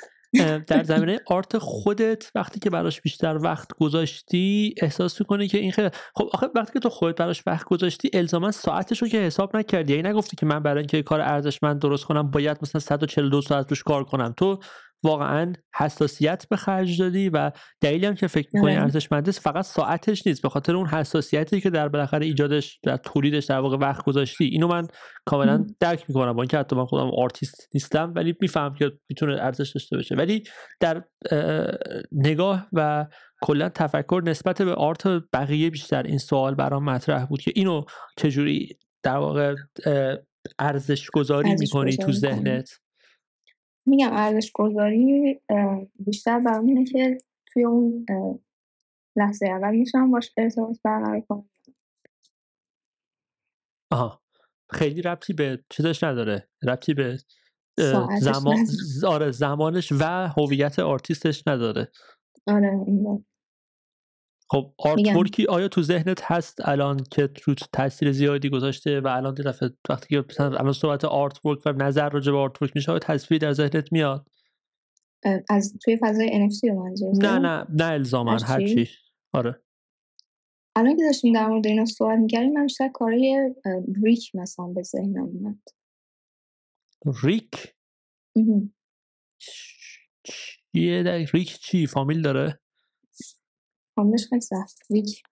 در 0.66 0.82
زمینه 0.82 1.20
آرت 1.27 1.59
خودت 1.59 2.31
وقتی 2.35 2.60
که 2.60 2.70
براش 2.70 3.01
بیشتر 3.01 3.36
وقت 3.36 3.73
گذاشتی 3.78 4.74
احساس 4.82 5.20
می‌کنی 5.20 5.48
که 5.48 5.59
این 5.59 5.73
خیلی 5.73 5.90
خب 6.14 6.28
آخه 6.32 6.48
وقتی 6.55 6.73
که 6.73 6.78
تو 6.78 6.89
خودت 6.89 7.16
براش 7.18 7.43
وقت 7.47 7.64
گذاشتی 7.64 8.10
الزاما 8.12 8.51
ساعتش 8.51 9.02
رو 9.02 9.09
که 9.09 9.18
حساب 9.18 9.56
نکردی. 9.56 9.97
یعنی 9.97 10.09
نگفتی 10.09 10.36
که 10.36 10.47
من 10.47 10.62
برای 10.62 10.78
اینکه 10.78 11.02
کار 11.02 11.20
ارزشمند 11.20 11.81
درست 11.81 12.05
کنم 12.05 12.31
باید 12.31 12.59
مثلا 12.62 12.81
142 12.81 13.43
ساعت 13.43 13.70
روش 13.70 13.82
کار 13.82 14.05
کنم. 14.05 14.35
تو 14.36 14.59
واقعا 15.05 15.52
حساسیت 15.77 16.47
به 16.51 16.56
خرج 16.56 17.01
دادی 17.01 17.28
و 17.28 17.52
دلیلی 17.81 18.06
هم 18.06 18.14
که 18.14 18.27
فکر 18.27 18.48
می‌کنی 18.55 18.73
آره. 18.73 18.82
ارزشمند 18.82 19.28
است 19.28 19.40
فقط 19.40 19.64
ساعتش 19.64 20.27
نیست 20.27 20.43
به 20.43 20.48
خاطر 20.48 20.77
اون 20.77 20.86
حساسیتی 20.86 21.60
که 21.60 21.70
در 21.70 21.89
بالاخره 21.89 22.27
ایجادش 22.27 22.81
در 22.82 22.97
تولیدش 22.97 23.44
در 23.44 23.59
واقع 23.59 23.77
وقت 23.77 24.05
گذاشتی. 24.05 24.44
اینو 24.44 24.68
من 24.68 24.89
کاملا 25.24 25.66
درک 25.81 26.05
می‌کنم 26.09 26.32
با 26.32 26.43
اینکه 26.43 26.59
حتی 26.59 26.77
من 26.77 26.85
خودم 26.85 27.10
آرتیست 27.18 27.68
نیستم 27.74 28.12
ولی 28.16 28.35
میفهم 28.40 28.74
که 28.74 28.93
می‌تونه 29.10 29.32
ارزش 29.32 29.73
داشته 29.73 29.97
باشه. 29.97 30.14
ولی 30.14 30.43
در 30.81 31.05
نگاه 32.12 32.66
و 32.73 33.06
کلا 33.43 33.68
تفکر 33.68 34.23
نسبت 34.27 34.62
به 34.62 34.74
art 34.74 35.07
بقیه 35.32 35.70
بیشتر 35.70 36.02
این 36.02 36.18
سوال 36.18 36.55
برام 36.55 36.85
مطرح 36.85 37.27
بود 37.27 37.40
که 37.40 37.52
اینو 37.55 37.85
چجوری 38.16 38.78
در 39.02 39.16
واقع 39.16 39.55
ارزش 40.59 41.10
گذاری 41.10 41.55
می‌کنی 41.59 41.97
تو 41.97 42.12
ذهنت؟ 42.12 42.86
میگم 43.87 44.11
ارزش 44.13 44.53
گذاری 44.53 45.41
بیشتر 45.99 46.41
بر 46.41 46.61
اینه 46.61 46.85
که 46.85 47.19
توی 47.47 47.65
اون 47.65 48.07
لحظه 49.17 49.47
اول 49.47 49.77
میتونم 49.77 50.11
باش 50.11 50.33
ارتباط 50.37 50.77
برقرار 50.85 51.21
کنم. 51.21 51.49
آها. 53.91 54.23
خیلی 54.71 55.03
ربطی 55.03 55.33
به 55.33 55.65
چیزش 55.71 56.05
نداره. 56.05 56.49
ربطی 56.63 56.95
به 56.95 57.19
زمان 58.21 58.67
آره 59.07 59.31
زمانش 59.31 59.93
و 59.93 60.29
هویت 60.29 60.79
آرتیستش 60.79 61.43
نداره. 61.47 61.89
آره 62.47 62.85
خب 64.51 64.74
art 64.78 65.47
آیا 65.48 65.68
تو 65.68 65.82
ذهنت 65.82 66.20
هست 66.23 66.68
الان 66.68 67.05
که 67.10 67.31
رو 67.44 67.55
تاثیر 67.73 68.12
زیادی 68.12 68.51
گذاشته 68.51 69.01
و 69.01 69.06
الان 69.06 69.35
دفعه 69.43 69.70
وقتی 69.89 70.06
که 70.09 70.24
الان 70.40 70.73
صحبت 70.73 71.05
artwork 71.05 71.66
و 71.66 71.73
نظر 71.73 72.09
راجع 72.09 72.32
به 72.32 72.39
artwork 72.39 72.73
میشه 72.74 72.90
آیا 72.90 72.98
تصویری 72.98 73.39
در 73.39 73.52
ذهنت 73.52 73.93
میاد؟ 73.93 74.27
از 75.51 75.78
توی 75.82 75.98
فضای 76.02 76.51
رو 76.62 76.85
منظور 76.85 77.14
نه 77.16 77.39
نه 77.39 77.66
نه 77.70 77.85
الزاما 77.85 78.36
هر 78.36 78.66
چی؟ 78.66 78.89
آره. 79.32 79.62
الان 80.77 80.97
که 80.97 81.02
داشتیم 81.02 81.35
در 81.35 81.47
مورد 81.47 81.66
اینا 81.66 81.85
صحبت 81.85 82.18
می‌کردیم 82.18 82.52
من 82.52 82.62
بیشتر 82.62 82.89
کارهای 82.89 83.55
ریک 84.05 84.35
مثلا 84.35 84.66
به 84.66 84.82
ذهنم 84.82 85.24
اومد. 85.24 85.59
ریک؟ 87.23 87.74
چیه 90.73 91.27
ریک 91.32 91.59
چی؟ 91.59 91.86
فامیل 91.86 92.23
داره؟ 92.23 92.60
خیلی 93.97 94.40
سخت. 94.40 94.90
ویک 94.90 95.23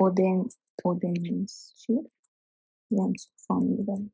اودن 0.00 0.44
اودنیس 0.84 1.72
چیه؟ 1.76 2.10
فامیل 3.36 3.84
داره. 3.84 4.10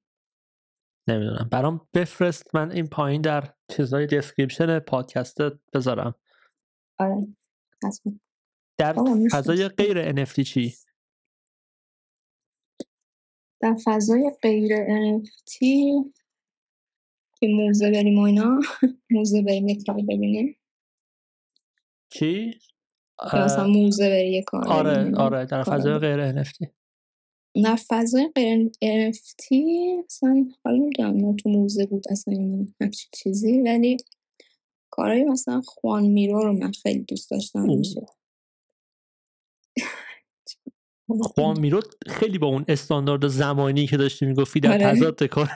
نمی‌دونم. 1.09 1.49
برام 1.53 1.89
بفرست. 1.95 2.55
من 2.55 2.73
این 2.73 2.87
پایین 2.87 3.23
در 3.23 3.55
چیزهای 3.71 4.07
description 4.07 4.79
پادکست 4.79 5.39
بذارم. 5.75 6.15
آره. 6.99 7.27
در 8.79 8.95
فضای 9.33 9.69
غیر 9.69 10.13
NFT 10.13 10.41
چی؟ 10.41 10.75
در 13.61 13.77
فضای 13.85 14.31
غیر 14.43 14.77
NFT 15.19 15.59
که 17.41 17.47
موزه 17.47 17.91
بریم 17.91 18.19
و 18.19 18.23
اینا. 18.23 18.61
موزه 19.11 19.43
بریم 19.43 19.69
یک 19.69 19.91
ببینیم. 19.91 20.57
چی؟ 22.13 22.61
مثلا 23.25 23.67
موزه 23.67 24.09
بری 24.09 24.33
یه 24.33 24.43
کار 24.43 24.69
آره 24.69 25.15
آره 25.17 25.45
در 25.45 25.63
فضای 25.63 25.99
غیر 25.99 26.43
NFT 26.43 26.67
در 27.65 27.79
فضای 27.89 28.31
غیر 28.35 28.69
NFT 29.13 29.53
اصلا 30.07 30.47
حالا 30.65 30.77
نمی‌دونم 30.77 31.37
تو 31.37 31.49
موزه 31.49 31.87
بود 31.87 32.05
اصلا 32.11 32.35
همچین 32.81 33.11
چیزی 33.13 33.61
ولی 33.61 33.97
کارهای 34.91 35.25
مثلا 35.25 35.61
خوان 35.61 36.07
میرو 36.07 36.43
رو 36.43 36.53
من 36.53 36.73
خیلی 36.83 37.05
دوست 37.05 37.31
داشتم 37.31 37.63
میشه 37.63 38.07
خوان 41.35 41.61
میرو 41.61 41.81
خیلی 42.07 42.39
با 42.39 42.47
اون 42.47 42.65
استاندارد 42.69 43.29
زمانی 43.29 43.87
که 43.87 43.97
داشتی 43.97 44.27
می‌گفتی 44.27 44.61
در 44.61 44.73
آره. 44.73 44.83
تضاد 44.83 45.25
کارش 45.25 45.51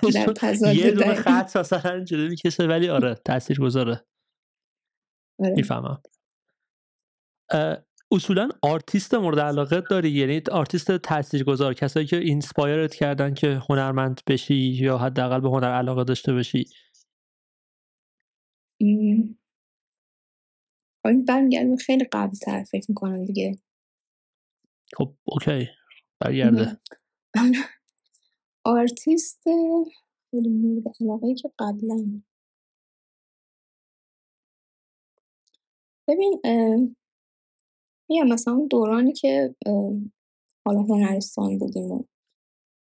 یه 0.75 0.91
دونه 0.91 1.15
خط 1.15 1.57
مثلا 1.57 2.05
جلو 2.05 2.29
می‌کشه 2.29 2.67
ولی 2.67 2.89
آره 2.89 3.15
تاثیر 3.15 3.61
گذاره 3.61 4.05
آره. 5.41 5.55
می‌فهمم. 5.57 6.03
اصولا 8.13 8.49
آرتیست 8.63 9.15
مورد 9.15 9.39
علاقه 9.39 9.81
داری؟ 9.81 10.11
یعنی 10.11 10.43
آرتیست 10.53 10.97
تاثیرگذار 10.97 11.75
کسایی 11.75 12.07
که 12.07 12.17
inspire 12.17 12.85
ت 12.85 12.95
کردن 12.95 13.35
که 13.35 13.63
هنرمند 13.69 14.21
بشی 14.27 14.55
یا 14.55 14.99
حداقل 14.99 15.41
به 15.41 15.49
هنر 15.49 15.69
علاقه 15.69 16.05
داشته 16.05 16.33
باشی؟ 16.33 16.65
این 18.81 19.39
برمیگرده 21.29 21.77
خیلی 21.77 22.05
قبل 22.13 22.37
تر 22.37 22.65
فکر 22.65 22.87
می‌کنم 22.89 23.25
دیگه. 23.25 23.59
خب 24.97 25.15
اوکی. 25.25 25.69
برگرده. 26.21 26.81
آرتیست 28.65 29.43
خیلی 30.31 30.49
مورد 30.49 30.85
علاقه 31.01 31.35
که 31.35 31.53
قبلا. 31.59 32.23
ببین 36.09 36.41
میگم 38.15 38.29
مثلا 38.29 38.67
دورانی 38.71 39.13
که 39.13 39.55
حالا 40.67 40.83
هنرستان 40.83 41.59
بودیم 41.59 41.93
و 41.93 42.05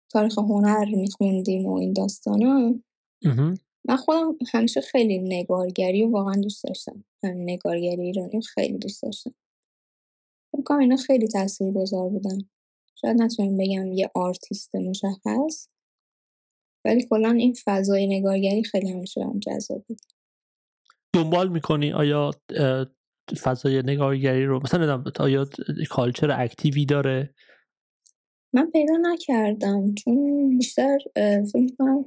تاریخ 0.09 0.37
هنر 0.37 0.85
میخوندیم 0.95 1.65
و 1.65 1.77
این 1.77 1.93
داستانا 1.93 2.73
من 3.85 3.95
خودم 3.95 4.37
همیشه 4.53 4.81
خیلی 4.81 5.19
نگارگری 5.19 6.03
و 6.03 6.11
واقعا 6.11 6.35
دوست 6.41 6.63
داشتم. 6.63 7.05
نگارگری 7.23 8.01
ایرانی 8.01 8.41
خیلی 8.41 8.77
دوست 8.77 9.03
داشتم. 9.03 9.35
فکر 10.51 10.73
اینا 10.73 10.95
خیلی 10.95 11.27
تاثیر 11.27 11.71
گذار 11.71 12.09
بودن. 12.09 12.37
شاید 12.95 13.21
نتونم 13.21 13.57
بگم 13.57 13.91
یه 13.91 14.11
آرتیست 14.15 14.75
مشخص 14.75 15.67
ولی 16.85 17.07
کلا 17.09 17.31
این 17.31 17.55
فضای 17.65 18.07
نگارگری 18.07 18.63
خیلی 18.63 18.91
همیشه 18.91 19.23
هم 19.23 19.39
جذاب 19.39 19.83
بود. 19.87 19.99
دنبال 21.13 21.49
می‌کنی 21.49 21.93
آیا 21.93 22.31
فضای 23.35 23.81
نگارگری 23.81 24.45
رو 24.45 24.59
مثلا 24.63 24.79
نمی‌دونم 24.79 25.13
آیا 25.19 25.47
کالچر 25.89 26.31
اکتیوی 26.31 26.85
داره؟ 26.85 27.33
من 28.53 28.71
پیدا 28.71 28.93
نکردم 29.01 29.95
چون 29.95 30.49
بیشتر 30.57 30.97
فکر 31.51 32.03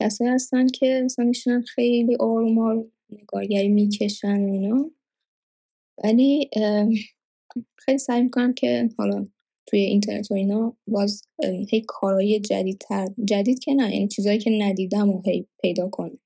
کسایی 0.00 0.30
هستن 0.30 0.66
که 0.66 1.02
مثلا 1.04 1.24
میشنن 1.24 1.62
خیلی 1.62 2.16
آروم 2.20 2.84
نگارگری 3.10 3.68
می‌کشن 3.68 4.28
اینا. 4.28 4.90
ولی 6.04 6.50
خیلی 7.76 7.98
سعی 7.98 8.22
می‌کنم 8.22 8.52
که 8.52 8.88
حالا 8.98 9.26
توی 9.66 9.80
اینترنت 9.80 10.30
و 10.30 10.34
اینا 10.34 10.76
باز 10.86 11.22
هی 11.70 11.84
کارهای 11.88 12.40
جدیدتر 12.40 13.06
جدید 13.24 13.58
که 13.58 13.74
نه 13.74 13.94
یعنی 13.94 14.08
چیزایی 14.08 14.38
که 14.38 14.50
ندیدم 14.60 15.10
و 15.10 15.22
هی 15.24 15.46
پیدا 15.62 15.88
کنم. 15.88 16.18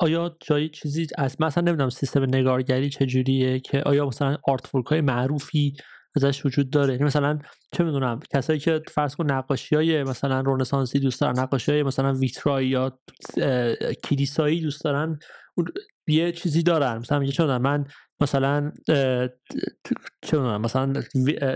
آیا 0.00 0.36
جایی 0.40 0.68
چیزی 0.68 1.06
از 1.18 1.40
مثلا 1.40 1.62
نمی‌دونم 1.62 1.90
سیستم 1.90 2.22
نگارگری 2.22 2.90
چجوریه 2.90 3.60
که 3.60 3.82
آیا 3.82 4.06
مثلا 4.06 4.36
آرت 4.48 4.70
های 4.86 5.00
معروفی 5.00 5.76
ازش 6.16 6.46
وجود 6.46 6.70
داره؟ 6.70 6.92
یعنی 6.92 7.04
مثلا 7.04 7.38
چه 7.72 7.84
می‌دونم 7.84 8.20
کسایی 8.34 8.58
که 8.58 8.82
فرض 8.92 9.16
کن 9.16 9.32
نقاشی 9.32 9.76
های 9.76 10.04
مثلا 10.04 10.40
رنسانسی 10.46 10.98
دوست 10.98 11.20
دارن 11.20 11.38
نقاشی 11.38 11.72
های 11.72 11.82
مثلا 11.82 12.12
ویترای 12.12 12.66
یا 12.66 12.98
کلیسایی 14.04 14.60
دوست 14.60 14.84
دارن 14.84 15.18
یه 16.06 16.32
چیزی 16.32 16.62
دارن. 16.62 16.98
مثلا 16.98 17.18
میگه 17.18 17.32
چه 17.32 17.44
من 17.44 17.84
مثلا 18.20 18.72
چه 20.22 20.38
مثلا 20.38 20.92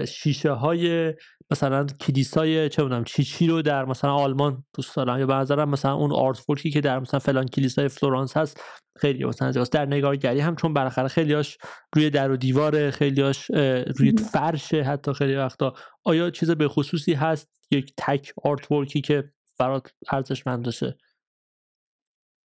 شیشه 0.09 0.51
های 0.51 1.15
مثلا 1.51 1.87
کلیسای 1.87 2.69
چه 2.69 2.83
بودم 2.83 3.05
چی 3.05 3.25
چی 3.25 3.47
رو 3.47 3.63
در 3.63 3.85
مثلا 3.85 4.15
آلمان 4.15 4.65
دوست 4.75 4.97
دارم. 4.97 5.19
یا 5.19 5.27
به 5.27 5.35
نظرم 5.35 5.69
مثلا 5.69 5.95
اون 5.95 6.13
آرت 6.13 6.39
که 6.73 6.81
در 6.81 6.99
مثلا 6.99 7.21
فلان 7.21 7.47
کلیسای 7.47 7.89
فلورانس 7.89 8.37
هست 8.37 8.61
خیلی 8.97 9.25
مثلا 9.25 9.65
در 9.73 9.87
نگارگری 9.87 10.41
هم 10.41 10.57
چون 10.57 10.75
بالاخره 10.75 11.09
خیلیاش 11.09 11.59
روی 11.95 12.11
در 12.11 12.31
و 12.31 12.37
دیوار 12.37 12.91
خیلیاش 12.91 13.51
روی 13.97 14.13
فرشه 14.33 14.83
حتی 14.83 15.13
خیلی 15.13 15.37
وقتا. 15.37 15.75
آیا 16.05 16.31
چیز 16.31 16.51
به 16.51 16.69
خصوصی 16.69 17.13
هست 17.13 17.49
یک 17.71 17.93
تک 17.97 18.33
آرت 18.45 18.69
که 19.05 19.33
برات 19.59 19.93
ارزشمند 20.13 20.65
باشه؟ 20.65 20.99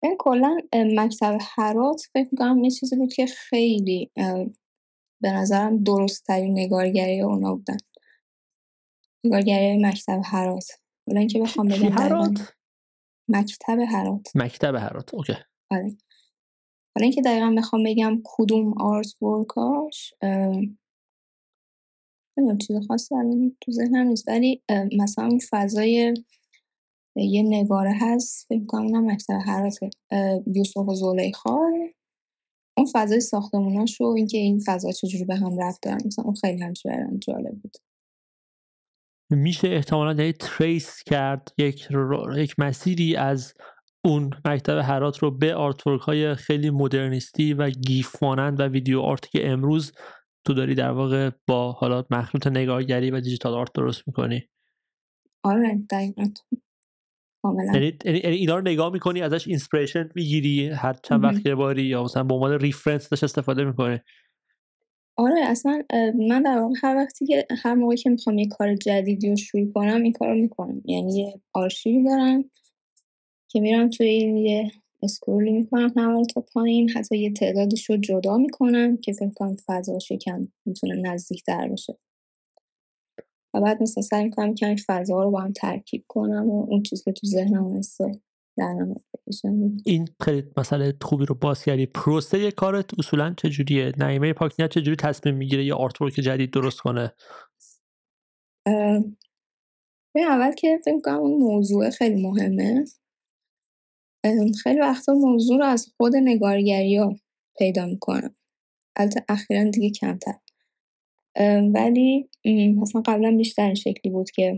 این 0.02 0.16
کلا 0.18 0.56
مکتب 0.74 1.39
حرات 1.56 2.02
فکر 2.12 2.28
می‌کنم 2.32 2.64
یه 2.64 2.70
چیزی 2.70 2.97
بود 2.97 3.12
که 3.12 3.27
خیلی 3.27 4.10
به 5.20 5.32
نظرم 5.32 5.82
درست 5.82 6.27
ترین 6.27 6.59
نگارگری 6.59 7.20
اونا 7.20 7.55
بودن. 7.55 7.77
نگارگری 9.27 9.85
مکتب 9.85 10.20
حرات 10.24 10.70
ولی 11.07 11.19
اینکه 11.19 11.40
بخوام 11.40 11.69
بگم 11.69 11.93
حرات 11.93 12.53
مکتب 13.28 13.81
حرات 13.81 14.28
مکتب 14.35 14.77
حرات 14.77 15.15
اوکی. 15.15 15.32
آره. 15.70 15.97
حالا 16.97 17.05
اینکه 17.05 17.23
دقیقا 17.23 17.55
بخوام 17.59 17.85
بگم 17.85 18.23
کدوم 18.24 18.74
آرت 18.82 19.23
ورکاش 19.23 20.15
نمی‌دونم 22.39 22.59
چیز 22.59 22.77
خاصی 22.89 23.15
الان 23.15 23.57
تو 23.61 23.73
ذهنم 23.73 24.07
نیست. 24.07 24.28
ولی 24.28 24.62
مثلا 24.98 25.27
اون 25.27 25.40
فضای 25.51 26.15
یه 27.16 27.43
نگاره 27.43 27.94
هست 28.01 28.47
فکر 28.48 28.66
کنم 28.66 28.82
اونم 28.82 29.12
مکتب 29.12 29.40
حراته 29.47 29.90
یوسف 30.55 30.77
و 30.77 30.94
زلیخا. 30.94 31.59
اون 32.78 32.86
فضای 32.93 33.20
ساختموناش 33.20 34.01
و 34.01 34.05
اینکه 34.05 34.39
این 34.39 34.62
فضا 34.66 34.93
چجوری 34.93 35.24
به 35.24 35.35
هم 35.36 35.59
رفت 35.59 35.82
دارن 35.82 36.01
مثلا 36.07 36.24
اون 36.24 36.35
خیلی 36.35 36.62
همچنان 36.62 37.20
جالب 37.20 37.61
بود. 37.62 37.77
میشه 39.31 39.69
احتمالا 39.69 40.24
یه 40.24 40.32
trace 40.33 41.03
کرد 41.03 41.53
یک, 41.59 41.89
یک 42.36 42.55
مسیری 42.59 43.16
از 43.16 43.55
اون 44.05 44.31
مکتب 44.44 44.78
هرات 44.78 45.19
رو 45.19 45.31
به 45.31 45.55
artwork 45.55 46.01
های 46.01 46.35
خیلی 46.35 46.70
مدرنیستی 46.70 47.55
و 47.55 47.70
GIF 47.70 48.23
مانند 48.23 48.61
و 48.61 48.62
video 48.62 49.01
art 49.01 49.31
که 49.31 49.51
امروز 49.51 49.93
تو 50.44 50.55
داری 50.55 50.74
در 50.74 50.90
واقع 50.90 51.31
با 51.47 51.73
حالا 51.73 52.05
مخلوط 52.11 52.47
نگارگری 52.47 53.11
و 53.11 53.20
digital 53.20 53.55
art 53.55 53.73
درست 53.74 54.03
می‌کنی. 54.07 54.48
آره 55.43 55.78
دقیقا. 55.90 56.24
یعنی-, 57.74 57.98
یعنی 58.05 58.19
یعنی 58.19 58.36
اینا 58.36 58.57
رو 58.57 58.62
نگاه 58.62 58.93
می‌کنی 58.93 59.23
ازش 59.23 59.48
inspiration 59.49 60.11
می‌گیری 60.15 60.69
هر 60.69 60.93
چند 60.93 61.24
وقت 61.24 61.47
یه 61.47 61.55
باری 61.55 61.82
یا 61.82 62.05
مثلا 62.05 62.23
به 62.24 62.35
عنوان 62.35 62.53
reference 62.53 63.09
ازش 63.09 63.24
استفاده 63.24 63.65
می‌کنه 63.65 64.05
آره 65.17 65.41
اصلا 65.41 65.83
من 66.29 66.43
در 66.43 66.59
واقع 66.59 66.75
هر 66.83 66.97
وقتی 66.97 67.27
که 67.27 67.47
هر 67.63 67.75
موقعی 67.75 67.97
که 67.97 68.11
می‌خوام 68.11 68.39
یه 68.39 68.49
کار 68.49 68.75
جدیدی 68.75 69.31
رو 69.31 69.37
شروع 69.37 69.73
کنم 69.73 70.03
این 70.03 70.13
کار 70.13 70.29
رو 70.29 70.35
می‌کنم. 70.35 70.83
یعنی 70.85 71.19
یه 71.19 71.41
آرشیوی 71.53 72.05
دارم 72.05 72.51
که 73.49 73.61
میرم 73.61 73.91
توی 73.91 74.07
این 74.07 74.37
یه 74.37 74.71
scroll 75.03 75.45
ی 75.45 75.53
می‌کنم 75.53 75.93
همه 75.97 76.25
تا 76.27 76.41
پایین 76.41 76.91
حتی 76.91 77.19
یه 77.19 77.33
تعدادش 77.33 77.91
رو 77.91 77.97
جدا 77.97 78.37
می‌کنم 78.37 78.97
که 78.97 79.13
فکر 79.13 79.31
کنم 79.37 79.57
فضاش 79.67 80.11
یکم 80.11 80.49
می‌تونه 80.67 80.95
نزدیک 80.95 81.43
در 81.47 81.69
باشه. 81.69 81.99
و 83.55 83.61
بعد 83.61 83.83
مثلا 83.83 84.03
سعی 84.03 84.25
می‌کنم 84.25 84.55
این 84.63 84.79
فضا 84.87 85.23
رو 85.23 85.31
با 85.31 85.41
هم 85.41 85.53
ترکیب 85.53 86.05
کنم 86.09 86.51
و 86.51 86.67
اون 86.71 86.83
چیزی 86.83 87.03
که 87.05 87.13
تو 87.13 87.27
ذهنم 87.27 87.65
این 89.85 90.09
خیلی 90.24 90.45
مسئله 90.57 90.95
خوبی 91.03 91.27
رو 91.27 91.35
باز 91.35 91.65
کردی. 91.65 91.87
پروسه 91.87 92.51
کارت 92.51 92.99
اصولا 92.99 93.35
چجوریه؟ 93.39 93.93
نعیمه 93.99 94.33
پاکنیت 94.33 94.70
چجوری 94.70 94.97
تصمیم 94.97 95.35
می‌گیره 95.35 95.65
یه 95.65 95.74
artwork 95.74 96.12
جدید 96.12 96.51
درست 96.51 96.81
کنه؟ 96.81 97.12
به 100.15 100.23
اول 100.23 100.53
که 100.53 100.81
فکر 100.85 101.01
کنم 101.05 101.19
اون 101.19 101.39
موضوع 101.43 101.91
خیلی 101.91 102.23
مهمه. 102.23 102.85
خیلی 104.62 104.81
وقتا 104.81 105.12
موضوع 105.12 105.59
رو 105.59 105.65
از 105.65 105.93
خود 105.97 106.16
نگارگری 106.16 106.97
ها 106.97 107.16
پیدا 107.59 107.87
می‌کنم. 107.87 108.37
البته 108.97 109.24
اخیرا 109.28 109.70
دیگه 109.70 109.91
کمتر. 109.91 110.35
ولی 111.74 112.28
مثلا 112.81 113.03
قبلا 113.07 113.37
بیشتر 113.37 113.62
این 113.62 113.74
شکلی 113.74 114.12
بود 114.12 114.31
که 114.31 114.57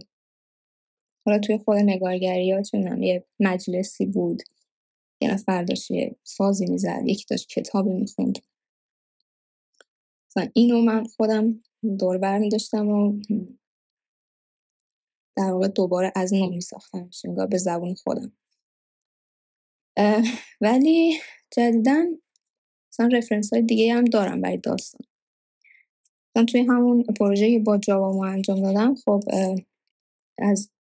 حالا 1.29 1.41
توی 1.41 1.59
خود 1.59 1.77
نگارگری 1.77 2.53
ها 2.53 2.63
یه 2.99 3.25
مجلسی 3.41 4.07
بود. 4.07 4.43
یه 5.21 5.35
نفر 5.35 5.63
داشت 5.63 5.91
یه 5.91 6.17
سازی 6.25 6.67
می‌زد 6.67 7.03
یکی 7.05 7.25
داشت 7.31 7.49
کتابی 7.49 7.91
می‌خوند. 7.91 8.39
مثلا 10.31 10.51
اینو 10.55 10.81
من 10.81 11.05
خودم 11.05 11.65
دور 11.99 12.19
بر 12.19 12.39
میداشتم 12.39 12.89
و 12.89 13.21
در 15.37 15.53
واقع 15.53 15.69
دوباره 15.69 16.13
از 16.17 16.35
نو 16.35 16.51
میساختم 16.51 17.11
به 17.51 17.59
زبون 17.59 17.95
خودم. 17.95 18.33
ولی 20.61 21.21
جدیدن 21.57 22.07
مثلا 22.93 23.09
رفرنس 23.13 23.53
های 23.53 23.63
دیگه 23.63 23.95
هم 23.95 24.05
دارم 24.05 24.41
برای 24.41 24.57
داستان. 24.57 25.07
مثلا 26.31 26.45
توی 26.45 26.61
همون 26.61 27.03
پروژه 27.03 27.59
با 27.59 27.79
جاوا 27.79 28.13
ما 28.13 28.27
انجام 28.27 28.63
دادم 28.63 28.95
خب 28.95 29.23
از 30.39 30.71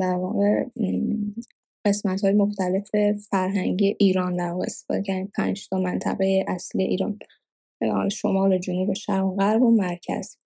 در 0.00 0.14
واقع 0.14 0.64
قسمت 1.84 2.24
های 2.24 2.32
مختلف 2.32 2.90
فرهنگی 3.30 3.96
ایران 3.98 4.36
در 4.36 4.50
واقع 4.50 4.64
استفاده 4.66 5.02
کردیم. 5.02 5.32
پنج 5.36 5.68
تا 5.68 5.78
منطقه 5.78 6.44
اصلی 6.48 6.84
ایران. 6.84 7.18
شمال 8.12 8.58
جنوب 8.58 8.92
شرق 8.92 9.26
و 9.26 9.36
غرب 9.36 9.62
و 9.62 9.70
مرکز. 9.70 10.36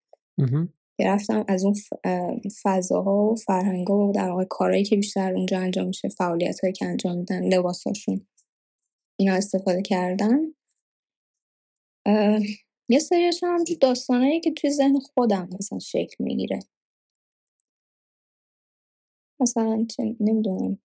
رفتم 1.00 1.44
از 1.48 1.64
اون 1.64 1.74
فضاها 2.62 3.24
و 3.24 3.34
فرهنگا 3.34 4.09
و 4.09 4.12
در 4.12 4.28
واقع 4.28 4.44
کارهایی 4.44 4.84
که 4.84 4.96
بیشتر 4.96 5.34
اونجا 5.34 5.59
انجام 5.60 5.86
میشه 5.86 6.09
فعالیت 6.09 6.60
هایی 6.60 6.72
که 6.72 6.86
انجام 6.86 7.16
میدن 7.16 7.44
لباساشون 7.44 8.26
اینا 9.20 9.34
استفاده 9.34 9.82
کردن. 9.82 10.54
یه 12.88 12.98
سریش 12.98 13.42
هم 13.42 13.64
داستانهایی 13.80 14.40
که 14.40 14.50
توی 14.50 14.70
ذهن 14.70 14.98
خودم 14.98 15.48
مثلا 15.59 15.78
شکل 15.78 16.24
می‌گیره. 16.24 16.59
مثلا 19.43 19.86
چه 19.90 20.16
نمی‌دونم 20.20 20.78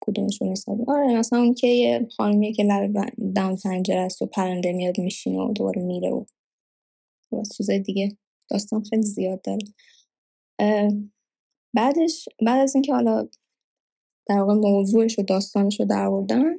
کدومشون 0.00 0.48
حسابی. 0.48 0.84
آره 0.88 1.18
مثلا 1.18 1.38
اون 1.38 1.54
که 1.54 1.66
یه 1.66 2.08
خانمیه 2.16 2.52
که 2.52 2.62
لب 2.62 2.92
دم 3.34 3.56
پنجره 3.64 4.00
است 4.00 4.22
و 4.22 4.26
پرنده 4.26 4.72
میاد 4.72 5.00
میشینه 5.00 5.38
و 5.40 5.52
دوباره 5.52 5.82
میره 5.82 6.10
و 6.10 6.24
چیزای 7.56 7.78
دیگه. 7.78 8.16
داستان 8.50 8.82
خیلی 8.82 9.02
زیاد 9.02 9.42
داره. 9.42 9.64
بعدش 11.74 12.28
بعد 12.46 12.60
از 12.60 12.74
اینکه 12.74 12.94
حالا 12.94 13.28
در 14.28 14.38
واقع 14.38 14.54
موضوعش 14.54 15.18
و 15.18 15.22
داستانش 15.22 15.80
رو 15.80 16.58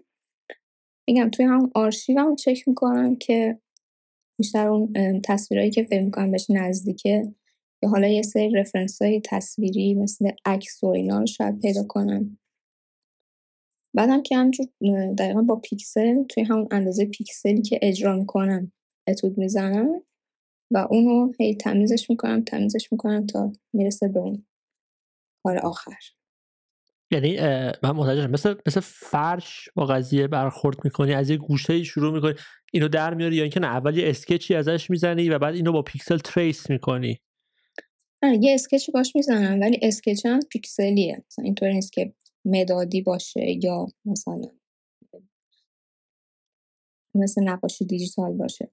میگم 1.08 1.30
توی 1.30 1.46
هم 1.46 1.72
آرشیوم 1.76 2.36
چک 2.36 2.68
می‌کنم 2.68 3.16
که 3.16 3.60
بیشتر 4.40 4.68
اون 4.68 5.22
تصویرهایی 5.24 5.72
که 5.72 5.84
فکر 5.84 6.04
می‌کنم 6.04 6.32
بهش 6.32 6.50
نزدیکه. 6.50 7.36
یا 7.84 7.90
حالا 7.90 8.08
یه 8.08 8.22
سری 8.22 8.52
رفرنس 8.52 9.02
های 9.02 9.22
تصویری 9.26 9.94
مثل 9.94 10.32
عکس 10.46 10.84
و 10.84 10.88
اینا 10.88 11.20
رو 11.20 11.26
شاید 11.26 11.60
پیدا 11.60 11.84
کنم 11.84 12.38
بعدم 13.96 14.22
که 14.22 14.38
همجور 14.38 14.68
دقیقا 15.18 15.42
با 15.42 15.56
پیکسل 15.56 16.24
توی 16.24 16.44
همون 16.44 16.68
اندازه 16.72 17.06
پیکسلی 17.06 17.62
که 17.62 17.80
اجرا 17.82 18.16
می‌کنم 18.16 18.72
اتود 19.08 19.38
می‌زنم 19.38 20.02
و 20.72 20.88
اونو 20.90 21.32
هی 21.40 21.56
تمیزش 21.56 22.10
می‌کنم 22.10 22.44
تمیزش 22.44 22.92
می‌کنم 22.92 23.26
تا 23.26 23.52
می‌رسه 23.74 24.08
به 24.08 24.20
اون 24.20 24.46
کار 25.44 25.58
آخر. 25.58 25.98
یعنی 27.12 27.38
من 27.84 27.92
متوجه 27.92 28.28
مثل 28.28 28.56
مثل 28.68 28.80
فرش 28.80 29.70
با 29.76 29.86
قضیه 29.86 30.28
برخورد 30.28 30.78
می‌کنی 30.84 31.14
از 31.14 31.30
یه 31.30 31.38
گوشه 31.38 31.84
شروع 31.84 32.14
می‌کنی 32.14 32.34
اینو 32.74 32.88
در 32.88 33.14
میاری 33.14 33.36
یا 33.36 33.44
اینکه 33.44 33.60
نه 33.60 33.68
اول 33.68 33.98
یه 33.98 34.10
sketch 34.10 34.49
ی 34.49 34.56
ازش 34.56 34.90
می‌زنی 34.90 35.30
و 35.30 35.40
بعد 35.40 35.56
اینو 35.56 35.72
با 35.72 35.82
پیکسل 35.82 36.18
trace 36.18 36.70
می‌کنی. 36.70 37.20
یه 38.24 38.54
sketch 38.54 38.90
باش 38.90 39.16
می‌زنم 39.16 39.60
ولی 39.62 39.80
sketch 39.82 40.26
هم 40.26 40.40
پیکسلیه. 40.40 41.24
مثلا 41.28 41.46
اینطور 41.46 41.72
نیست 41.72 41.94
که 41.94 42.14
مدادی 42.46 43.02
باشه 43.02 43.60
یا 43.64 43.88
مثلا 44.06 44.42
مثل 47.16 47.44
نقاشی 47.44 47.86
دیجیتال 47.86 48.34
باشه. 48.34 48.70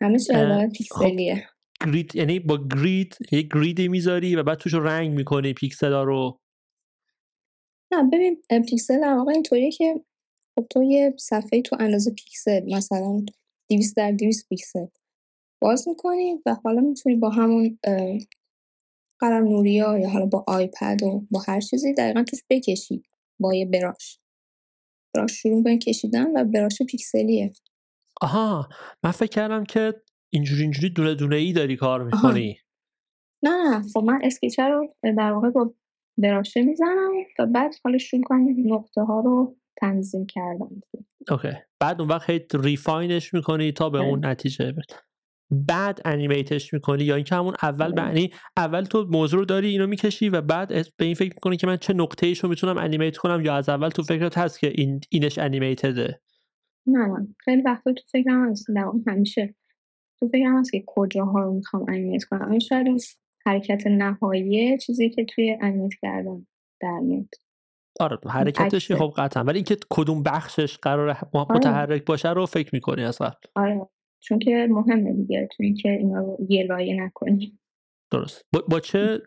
همه 0.00 0.18
چیز 0.18 0.30
خب، 0.30 0.68
پیکسلیه. 0.68 1.48
grid 1.86 2.16
یعنی 2.16 2.38
با 2.38 2.58
grid 2.68 3.16
یه 3.32 3.42
grid 3.42 3.79
ی 3.79 3.88
می‌ذاری 3.88 4.36
و 4.36 4.42
بعد 4.42 4.58
توش 4.58 4.74
رنگ 4.74 5.10
می‌کنی 5.10 5.52
پیکسلا 5.54 6.02
رو. 6.02 6.40
نه 7.92 8.10
ببین 8.12 8.42
پیکسل 8.66 9.00
در 9.00 9.14
واقع 9.14 9.32
اینطوریه 9.32 9.70
که 9.70 10.04
خب 10.58 10.66
تو 10.70 10.82
یه 10.82 11.14
صفحه 11.18 11.62
تو 11.62 11.76
اندازه 11.80 12.10
پیکسل 12.10 12.74
مثلا 12.74 13.24
200 13.70 13.96
در 13.96 14.12
200 14.12 14.48
پیکسل. 14.48 14.86
باز 15.60 15.88
می‌کنی 15.88 16.42
و 16.46 16.56
حالا 16.64 16.80
می‌تونی 16.80 17.16
با 17.16 17.30
همون 17.30 17.78
قلم 19.20 19.48
نوری 19.48 19.88
یا 19.88 19.98
یا 19.98 20.08
حالا 20.08 20.26
با 20.26 20.44
iPad 20.48 21.02
و 21.02 21.26
با 21.30 21.40
هر 21.48 21.60
چیزی 21.60 21.94
دقیقا 21.94 22.22
توش 22.22 22.40
بکشی 22.50 23.02
با 23.40 23.54
یه 23.54 23.66
brush. 23.66 24.18
براش 25.14 25.32
شروع 25.32 25.64
کنی 25.64 25.78
کشیدن 25.78 26.36
و 26.36 26.44
brush 26.44 26.82
پیکسلیه. 26.82 27.52
آها 28.20 28.68
من 29.04 29.10
فکر 29.10 29.30
کردم 29.30 29.64
که 29.64 30.02
اینجوری 30.32 30.62
اینجوری 30.62 30.90
دونه 30.90 31.14
دونه 31.14 31.36
ای 31.36 31.52
داری 31.52 31.76
کار 31.76 32.04
می‌کنی. 32.04 32.58
نه 33.42 33.50
نه 33.50 33.82
خب 33.94 34.00
من 34.00 34.20
sketch 34.22 34.70
رو 34.70 34.94
در 35.02 35.32
واقع 35.32 35.50
با 35.50 35.74
brush 36.18 36.55
ه 36.55 36.62
می‌زنم 36.62 37.10
و 37.38 37.46
بعد 37.46 37.74
حالا 37.84 37.98
شروع 37.98 38.22
کنم 38.22 38.74
نقطه 38.74 39.02
ها 39.02 39.20
رو 39.20 39.56
تنظیم 39.76 40.26
کردم 40.26 40.82
okay. 41.30 41.48
بعد 41.80 42.00
اون 42.00 42.10
وقت 42.10 42.54
refine 42.54 43.14
ش 43.14 43.34
می‌کنی 43.34 43.72
تا 43.72 43.90
به 43.90 43.98
اون 43.98 44.26
نتیجه 44.26 44.72
بده 44.72 44.94
بعد 45.50 46.00
انیمیتش 46.04 46.74
می‌کنی 46.74 47.04
یا 47.04 47.14
اینکه 47.14 47.34
همون 47.34 47.54
اول 47.62 47.92
بعنی 47.92 48.30
اول 48.56 48.82
تو 48.82 49.06
موضوع 49.10 49.38
رو 49.38 49.44
داری 49.44 49.68
اینو 49.68 49.86
می‌کشی 49.86 50.28
و 50.28 50.40
بعد 50.40 50.68
به 50.68 51.04
این 51.04 51.14
فکر 51.14 51.34
می‌کنی 51.34 51.56
که 51.56 51.66
من 51.66 51.76
چه 51.76 51.92
نقطه 51.92 52.26
ایشو 52.26 52.48
می‌تونم 52.48 52.78
انیمیت 52.78 53.16
کنم 53.16 53.44
یا 53.44 53.54
از 53.54 53.68
اول 53.68 53.88
تو 53.88 54.02
فکرت 54.02 54.38
هست 54.38 54.60
که 54.60 54.72
این 54.74 55.00
اینش 55.10 55.38
انیمیتده 55.38 56.20
نه 56.86 57.06
نه. 57.06 57.28
خیلی 57.38 57.62
وقتا 57.62 57.92
تو 57.92 58.02
فکرم 58.12 58.50
هست. 58.50 58.66
همیشه 59.06 59.54
تو 60.20 60.28
فکرم 60.28 60.58
هست 60.58 60.72
که 60.72 60.84
کجاها 60.86 61.40
رو 61.40 61.52
می‌خوام 61.52 61.84
انیمیت 61.88 62.24
کنم. 62.24 62.50
این 62.50 62.60
شاید 62.60 62.86
حرکت 63.46 63.86
نهایی 63.86 64.78
چیزی 64.78 65.10
که 65.10 65.24
توی 65.24 65.56
انیمیت 65.60 65.92
کردم 66.02 66.46
در 66.80 67.00
میاد. 67.02 67.28
آره 68.00 68.18
حرکتش 68.26 68.92
خب 68.92 69.14
قطعا. 69.16 69.44
ولی 69.44 69.56
اینکه 69.56 69.76
کدوم 69.90 70.22
بخشش 70.22 70.78
قرار 70.78 71.16
متحرک 71.34 71.90
آره. 71.90 72.02
باشه 72.06 72.32
رو 72.32 72.46
فکر 72.46 72.70
می‌کنی 72.72 73.04
اصلا. 73.04 73.30
آره. 73.54 73.86
چون 74.24 74.38
که 74.38 74.66
مهمه 74.70 75.12
دیگه 75.12 75.48
تو 75.56 75.62
اینکه 75.62 75.90
اینا 75.90 76.20
رو 76.20 76.46
یه 76.48 76.64
لایه 76.64 77.04
نکنی. 77.04 77.58
درست. 78.12 78.44
با, 78.52 78.64
با 78.70 78.80
چه 78.80 79.22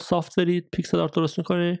software 0.00 0.53
ی 0.53 0.60
pixel 0.60 0.98
art 0.98 1.14
درست 1.14 1.38
می‌کنی؟ 1.38 1.78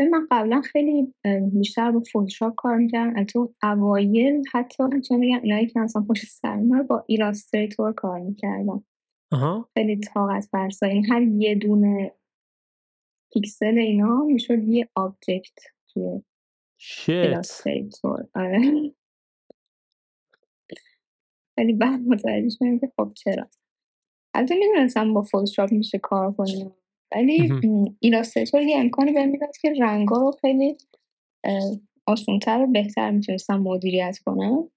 من 0.00 0.26
قبلا 0.30 0.60
خیلی 0.60 1.14
بیشتر 1.52 1.90
با 1.90 2.00
فوتوشاپ 2.12 2.54
کار 2.54 2.76
می‌کردم. 2.76 3.24
تو 3.24 3.54
اوایل 3.62 4.42
حتی 4.52 4.84
چون 5.08 5.20
بگم 5.20 5.40
اینایی 5.42 5.66
که 5.66 5.80
مثلا 5.80 6.02
پشت 6.08 6.26
سر 6.26 6.82
با 6.88 7.04
Illustrator 7.06 7.92
کار 7.92 8.20
می‌کردم. 8.20 8.84
خیلی 9.74 10.00
طاقت 10.00 10.48
فرسا 10.50 10.86
این 10.86 11.06
هر 11.12 11.22
یه 11.22 11.54
دونه 11.54 12.12
پیکسل 13.32 13.78
اینا 13.78 14.24
می‌شد 14.24 14.62
یه 14.62 14.88
object 14.94 15.58
توی 15.88 16.22
ایلاستریتور 17.08 18.28
آره. 18.34 18.60
خیلی 21.60 21.72
بعد 21.72 22.00
متوجه 22.00 22.48
شدم 22.48 22.78
که 22.78 22.92
خب 22.96 23.12
چرا. 23.14 23.48
البته 24.34 24.54
می‌دونستم 24.54 25.14
با 25.14 25.22
فوتوشاپ 25.22 25.72
میشه 25.72 25.98
کار 25.98 26.32
کنیم. 26.32 26.72
ولی 27.12 27.52
Illustrator 28.00 28.62
یه 28.62 28.76
امکانی 28.76 29.12
بهم 29.12 29.28
می‌داد 29.28 29.56
که 29.56 29.72
رنگا 29.80 30.16
رو 30.16 30.32
خیلی 30.40 30.76
آسونتر 32.06 32.62
و 32.62 32.66
بهتر 32.66 33.10
می‌تونستم 33.10 33.56
مدیریت 33.56 34.18
کنم. 34.26 34.70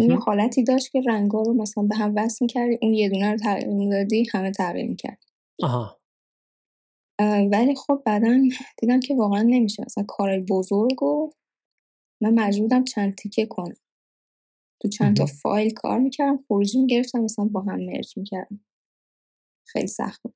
یه 0.00 0.16
حالتی 0.16 0.64
داشت 0.64 0.92
که 0.92 1.02
رنگا 1.06 1.42
رو 1.42 1.54
مثلا 1.54 1.84
به 1.84 1.96
هم 1.96 2.12
وصل 2.16 2.44
می‌کردی 2.44 2.78
اون 2.82 2.94
یه 2.94 3.08
دونه 3.08 3.30
رو 3.30 3.36
تغییر 3.36 3.68
می‌دادی 3.68 4.26
همه 4.32 4.50
تغییر 4.50 4.88
می‌کرد 4.88 5.24
آها. 5.62 6.00
ولی 7.52 7.74
خب 7.74 8.02
بعدا 8.06 8.40
دیدم 8.78 9.00
که 9.00 9.14
واقعا 9.14 9.42
نمیشه. 9.42 9.82
مثلا 9.86 10.04
کارای 10.04 10.40
بزرگ 10.40 11.02
و 11.02 11.30
من 12.22 12.34
مجبورم 12.34 12.84
چند 12.84 13.14
تیکه 13.14 13.46
کنم. 13.46 13.74
تو 14.80 14.88
چند 14.88 15.16
تا 15.16 15.26
فایل 15.26 15.72
کار 15.72 15.98
می‌کردم 15.98 16.36
خروجی 16.36 16.80
می‌گرفتم 16.80 17.18
مثلا 17.20 17.44
با 17.44 17.60
هم 17.60 17.80
merge 17.80 18.18
می‌کردم. 18.18 18.60
خیلی 19.66 19.86
سخت 19.86 20.22
بود. 20.22 20.34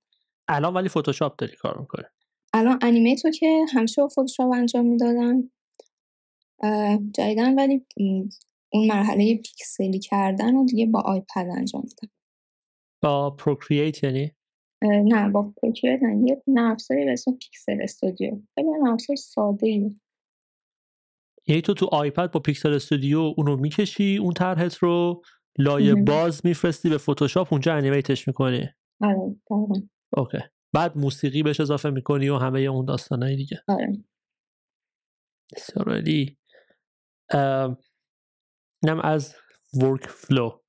الان 0.48 0.74
ولی 0.74 0.88
فوتوشاپ 0.88 1.36
داری 1.36 1.56
کار 1.56 1.80
می‌کنه 1.80 2.04
الان 2.52 2.78
animate 2.82 3.24
و 3.24 3.30
که 3.30 3.64
همیشه 3.72 4.02
با 4.02 4.08
فوتوشاپ 4.08 4.52
انجام 4.52 4.86
می‌دادم 4.86 5.50
جدیدا 7.14 7.54
ولی 7.54 7.86
اون 8.72 8.86
مرحله 8.86 9.36
پیکسلی 9.36 9.98
کردن 9.98 10.54
رو 10.54 10.64
دیگه 10.64 10.86
با 10.86 11.00
iPad 11.00 11.46
انجام 11.56 11.82
میدم 11.82 12.12
با 13.02 13.30
Procreate 13.30 14.04
یعنی؟ 14.04 14.32
نه 14.82 15.30
با 15.30 15.52
Procreate 15.62 16.02
نه 16.02 16.28
یه 16.28 16.42
نرم‌افزاری 16.46 17.04
به 17.04 17.12
اسم 17.12 17.32
Pixel 17.32 17.78
Studio 17.82 18.38
خیلی 18.54 18.68
نرم‌افزار 18.82 19.16
ساده 19.16 19.66
ای 19.66 19.96
یعنی 21.46 21.62
تو 21.62 21.74
تو 21.74 21.88
iPad 21.92 22.30
با 22.30 22.40
Pixel 22.40 22.74
Studio 22.74 23.18
اونو 23.36 23.56
می‌کشی 23.56 24.16
اون 24.16 24.32
طرحت 24.32 24.74
رو 24.76 25.22
لایه 25.58 25.94
باز 25.94 26.46
میفرستی 26.46 26.88
به 26.90 26.98
فتوشاپ 26.98 27.52
اونجا 27.52 27.74
animate 27.74 28.16
ش 28.16 28.28
می‌کنی. 28.28 28.68
آره 29.00 29.36
okay. 30.12 30.38
بعد 30.72 30.98
موسیقی 30.98 31.42
بهش 31.42 31.60
اضافه 31.60 31.90
می‌کنی 31.90 32.28
و 32.28 32.36
همه 32.36 32.60
اون 32.60 32.84
داستانهای 32.84 33.36
دیگه. 33.36 33.62
آره. 33.68 34.04
بسیار 35.52 36.02
اینم 38.82 39.00
از 39.04 39.34
ورک 39.82 40.06
فلو 40.06 40.60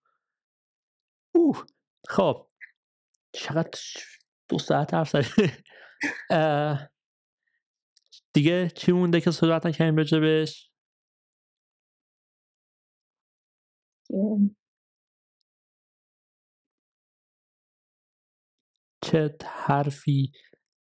اوه 1.36 1.66
خب. 2.08 2.48
چقدر 3.34 3.80
دو 4.50 4.60
ساعت 4.60 4.94
حرف 4.94 5.16
دیگه 8.36 8.70
چی 8.76 8.92
مونده 8.92 9.22
که 9.22 9.32
صحبت 9.32 9.66
نکنیم 9.66 9.96
بجه 9.96 10.20
بهش 10.20 10.72
چه 19.02 19.36
حرفی 19.46 20.32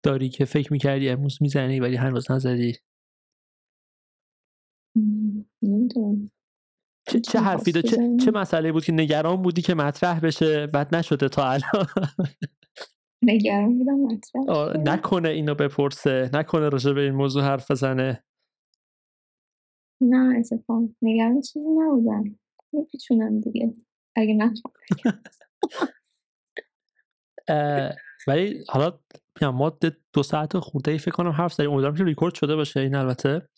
داری 0.04 0.28
که 0.28 0.44
فکر 0.44 0.72
می‌کردی 0.72 1.08
امروز 1.08 1.38
می‌زنی 1.42 1.80
ولی 1.80 1.96
هنوز 1.96 2.30
نزدی؟ 2.30 2.78
چه, 7.08 7.20
چه 7.20 7.40
حرفی 7.40 7.72
داری؟ 7.72 7.88
چه, 7.88 7.96
چه 8.24 8.30
مسئله 8.30 8.72
بود 8.72 8.84
که 8.84 8.92
نگران 8.92 9.42
بودی 9.42 9.62
که 9.62 9.74
مطرح 9.74 10.20
بشه؟ 10.20 10.66
بعد 10.66 10.94
نشده 10.94 11.28
تا 11.28 11.50
الان. 11.50 11.86
نگران 13.24 13.78
بودم 13.78 13.94
مطرح 13.94 14.76
نکنه 14.76 15.28
اینو 15.28 15.55
بپرسه 15.55 16.30
نکنه 16.32 16.68
راجع 16.68 16.92
به 16.92 17.01
این 17.01 17.14
موضوع 17.14 17.42
حرف 17.42 17.70
بزنه. 17.70 18.24
نه 20.01 20.38
اتفاق 20.38 20.82
نگران 21.02 21.40
چیزی 21.40 21.68
نبودم. 21.78 22.38
میپیچونم 22.72 23.40
دیگه. 23.40 23.74
اگه 24.16 24.34
نه 24.34 24.55
ولی 28.26 28.64
حالا 28.68 28.98
ما 29.42 29.78
دو 30.12 30.22
ساعت 30.22 30.59
خورده 30.59 30.90
ای 30.90 30.98
فکر 30.98 31.10
کنم 31.10 31.30
حرف 31.30 31.52
زدیم. 31.52 31.70
امیدوارم 31.70 31.96
که 31.96 32.05
ریکورد 32.05 32.34
شده 32.34 32.56
باشه 32.56 32.80
این 32.80 32.94
البته. 32.94 33.48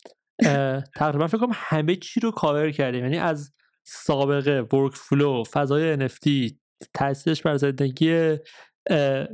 تقریبا 0.97 1.27
فکر 1.27 1.39
کنم 1.39 1.53
همه 1.55 1.97
چی 1.97 2.21
رو 2.21 2.31
کاور 2.31 2.71
کردیم. 2.71 3.05
یعنی 3.05 3.19
از 3.19 3.53
سابقه 3.85 4.61
workflow 4.61 5.45
فضای 5.45 6.09
NFT 6.09 6.55
تاثیرش 6.95 7.43
بر 7.43 7.57
زندگی 7.57 8.37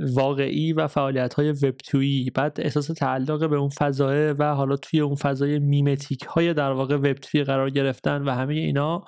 واقعی 0.00 0.72
و 0.72 0.86
فعالیت 0.86 1.34
های 1.34 1.52
وب 1.52 1.76
تویی 1.76 2.30
بعد 2.30 2.60
احساس 2.60 2.86
تعلق 2.86 3.50
به 3.50 3.56
اون 3.56 3.68
فضای 3.68 4.32
و 4.32 4.54
حالا 4.54 4.76
توی 4.76 5.00
اون 5.00 5.14
فضای 5.14 5.58
memetic 5.58 6.22
های 6.22 6.54
در 6.54 6.70
واقع 6.70 6.96
وب 6.96 7.12
تویی 7.12 7.44
قرار 7.44 7.70
گرفتن 7.70 8.22
و 8.22 8.30
همه 8.30 8.54
اینا 8.54 9.04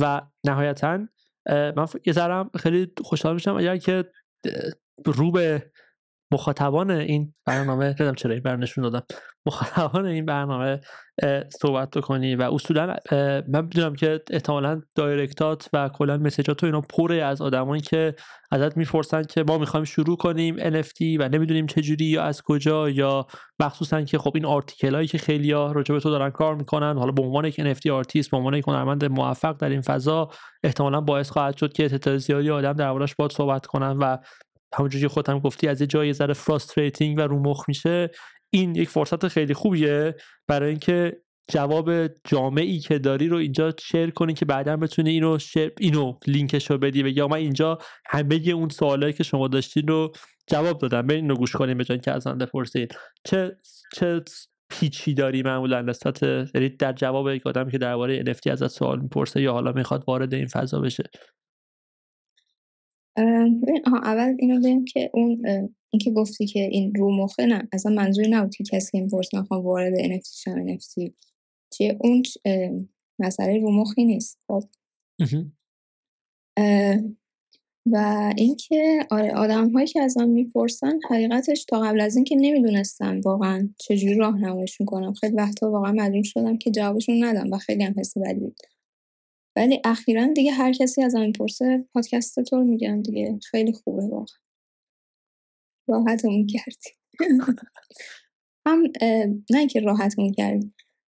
و 0.00 0.22
نهایتا 0.44 0.98
من 1.50 1.86
یه 2.06 2.44
خیلی 2.58 2.92
خوشحال 3.04 3.34
میشم 3.34 3.56
اگر 3.56 3.76
که 3.76 4.04
رو 5.04 5.32
به 5.32 5.70
مخاطبان 6.30 6.90
این 6.90 7.34
برنامه 7.46 7.84
نمی‌دونم 7.84 8.14
چرا 8.14 8.32
این 8.32 8.42
برنشون 8.42 8.84
دادم. 8.84 9.02
مخاطبان 9.46 10.06
این 10.06 10.24
برنامه 10.24 10.80
صحبت 11.60 11.90
بکنی 11.90 12.34
و 12.36 12.42
اصولا 12.42 12.96
من 13.48 13.64
می‌دونم 13.64 13.94
که 13.94 14.20
احتمالا 14.30 14.82
direct 14.94 15.57
ات 15.57 15.68
و 15.72 15.88
کلا 15.88 16.16
message 16.16 16.56
ات 16.56 16.62
و 16.62 16.66
اینا 16.66 16.80
پره 16.80 17.22
از 17.22 17.42
آدمایی 17.42 17.82
که 17.82 18.14
ازت 18.50 18.76
می‌پرسن 18.76 19.22
که 19.22 19.44
ما 19.48 19.58
می‌خوایم 19.58 19.84
شروع 19.84 20.16
کنیم 20.16 20.56
NFT 20.56 21.00
و 21.18 21.28
نمی‌دونیم 21.28 21.66
چجوری 21.66 22.04
یا 22.04 22.22
از 22.22 22.42
کجا 22.42 22.90
یا 22.90 23.26
مخصوصا 23.60 24.02
که 24.02 24.18
خب 24.18 24.32
این 24.34 24.44
article 24.44 24.94
هایی 24.94 25.06
که 25.06 25.18
خیلی 25.18 25.52
ها 25.52 25.72
راجع 25.72 25.94
به 25.94 26.00
تو 26.00 26.10
دارن 26.10 26.30
کار 26.30 26.54
می‌کنن 26.54 26.98
حالا 26.98 27.12
به 27.12 27.22
عنوان 27.22 27.44
یک 27.44 27.74
NFT 27.74 27.86
artist 27.86 28.30
به 28.30 28.36
عنوان 28.36 28.54
یک 28.54 28.68
هنرمند 28.68 29.04
موفق 29.04 29.56
در 29.56 29.68
این 29.68 29.80
فضا 29.80 30.30
احتمالا 30.64 31.00
باعث 31.00 31.30
خواهد 31.30 31.56
شد 31.56 31.72
که 31.72 31.88
تعداد 31.88 32.16
زیادی 32.16 32.50
آدم 32.50 32.72
دربارش 32.72 33.14
باید 33.14 33.32
صحبت 33.32 33.66
کنن 33.66 33.96
و 33.96 34.16
همونجوری 34.76 35.02
که 35.02 35.08
خودم 35.08 35.38
گفتی 35.38 35.68
از 35.68 35.80
یه 35.80 35.86
جایی 35.86 36.12
ذره 36.12 36.34
frustrating 36.34 37.18
و 37.18 37.20
رو 37.20 37.38
مخ 37.38 37.64
میشه 37.68 38.10
این 38.50 38.74
یک 38.74 38.88
فرصت 38.88 39.28
خیلی 39.28 39.54
خوبیه 39.54 40.14
برای 40.48 40.70
اینکه 40.70 41.16
جواب 41.50 42.06
جامعی 42.06 42.78
که 42.78 42.98
داری 42.98 43.28
رو 43.28 43.36
اینجا 43.36 43.74
share 43.80 44.10
کنی 44.10 44.34
که 44.34 44.44
بعدا 44.44 44.76
بتونی 44.76 45.10
اینو 45.10 45.38
share 45.38 45.72
اینو 45.80 46.18
لینکش 46.26 46.70
رو 46.70 46.78
بدی 46.78 47.10
یا 47.10 47.28
من 47.28 47.36
اینجا 47.36 47.78
همه 48.06 48.34
اون 48.54 48.68
سوالایی 48.68 49.12
که 49.12 49.24
شما 49.24 49.48
داشتین 49.48 49.88
رو 49.88 50.12
جواب 50.46 50.78
دادم 50.78 51.02
برین 51.02 51.24
اینو 51.24 51.34
گوش 51.34 51.52
کنیم 51.52 51.78
بجان 51.78 51.98
که 51.98 52.12
از 52.12 52.26
من 52.26 52.38
بپرسید 52.38 52.94
چه 53.24 53.56
چه 53.94 54.22
pitch 54.68 55.06
ی 55.06 55.14
داری 55.14 55.42
معمولا 55.42 55.82
نسبت 55.82 56.22
یعنی 56.22 56.68
در 56.68 56.92
جواب 56.92 57.28
یک 57.28 57.46
آدمی 57.46 57.72
که 57.72 57.78
درباره 57.78 58.24
NFT 58.24 58.50
ازت 58.50 58.66
سوال 58.66 59.00
می‌پرسه 59.00 59.42
یا 59.42 59.52
حالا 59.52 59.72
می‌خواد 59.72 60.04
وارد 60.06 60.34
این 60.34 60.46
فضا 60.46 60.80
بشه؟ 60.80 61.04
اول 63.86 64.36
اینو 64.38 64.60
بگم 64.60 64.84
که 64.84 65.10
اون 65.14 65.42
اینکه 65.90 66.10
گفتی 66.10 66.46
که 66.46 66.60
این 66.60 66.94
رو 66.94 67.16
مخه 67.16 67.46
نه 67.46 67.68
اصلا 67.72 67.92
منظوری 67.92 68.28
نبود 68.28 68.54
که 68.54 68.64
کسی 68.64 68.92
که 68.92 69.00
میپرس 69.00 69.34
می‌خوام 69.34 69.64
وارد 69.64 69.94
NFT 69.94 70.42
شم 70.42 70.66
NFT 70.66 71.10
چیه 71.72 71.98
اون 72.00 72.22
مسئله 73.18 73.60
رو 73.60 73.72
مخی 73.72 74.04
نیست. 74.04 74.38
خب. 74.48 74.62
و 77.92 78.32
اینکه 78.36 79.06
آره 79.10 79.34
آدم 79.34 79.70
هایی 79.70 79.86
که 79.86 80.00
ازم 80.00 80.28
می‌پرسن 80.28 80.98
حقیقتش 81.10 81.64
تا 81.64 81.80
قبل 81.80 82.00
از 82.00 82.16
اینکه 82.16 82.36
نمی‌دونستم 82.36 83.20
واقعا 83.20 83.68
چجوری 83.78 84.14
راهنماییشون 84.14 84.86
کنم. 84.86 85.12
خیلی 85.12 85.36
وقتا 85.36 85.70
واقعا 85.70 85.92
مجبور 85.92 86.22
شدم 86.22 86.58
که 86.58 86.70
جوابشون 86.70 87.24
ندم 87.24 87.52
و 87.52 87.58
خیلی 87.58 87.84
هم 87.84 87.94
حس 87.98 88.18
بدی 88.18 88.40
بود. 88.40 88.75
ولی 89.56 89.80
اخیرا 89.84 90.26
دیگه 90.26 90.52
هر 90.52 90.72
کسی 90.72 91.02
ازم 91.02 91.20
می‌پرسه 91.20 91.88
پادکست 91.94 92.40
تو 92.40 92.56
میگم 92.56 93.02
دیگه. 93.02 93.38
خیلی 93.50 93.72
خوبه 93.72 94.02
واقعا. 94.02 94.36
راحتمون 95.88 96.46
کردی. 96.46 96.90
هم 98.66 98.82
نه 99.50 99.66
که 99.66 99.80
راحتمون 99.80 100.32
کردی 100.32 100.72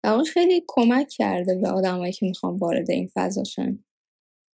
واقعا 0.05 0.25
خیلی 0.25 0.65
کمک 0.69 1.09
کرده 1.09 1.55
به 1.55 1.69
آدمایی 1.69 2.13
که 2.13 2.27
می‌خوام 2.27 2.57
وارد 2.57 2.91
این 2.91 3.11
فضاشن 3.15 3.85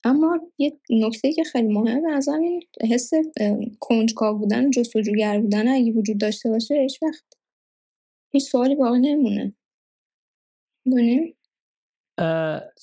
اما 0.05 0.41
یه 0.59 0.81
نکته 0.91 1.33
که 1.33 1.45
خیلی 1.45 1.73
مهمه 1.75 2.17
نظرم 2.17 2.41
این 2.43 2.63
حس 2.91 3.11
کنجکاو 3.81 4.39
بودن 4.39 4.71
جستجوگر 4.71 5.41
بودن 5.41 5.69
اگه 5.69 5.93
وجود 5.93 6.19
داشته 6.21 6.51
باشه 6.51 6.75
هیچ 6.75 7.03
وقت. 7.03 7.25
هیچ 8.33 8.45
سوالی 8.51 8.75
باقی 8.75 8.99
نمونه. 8.99 9.55
دونیم 10.85 11.37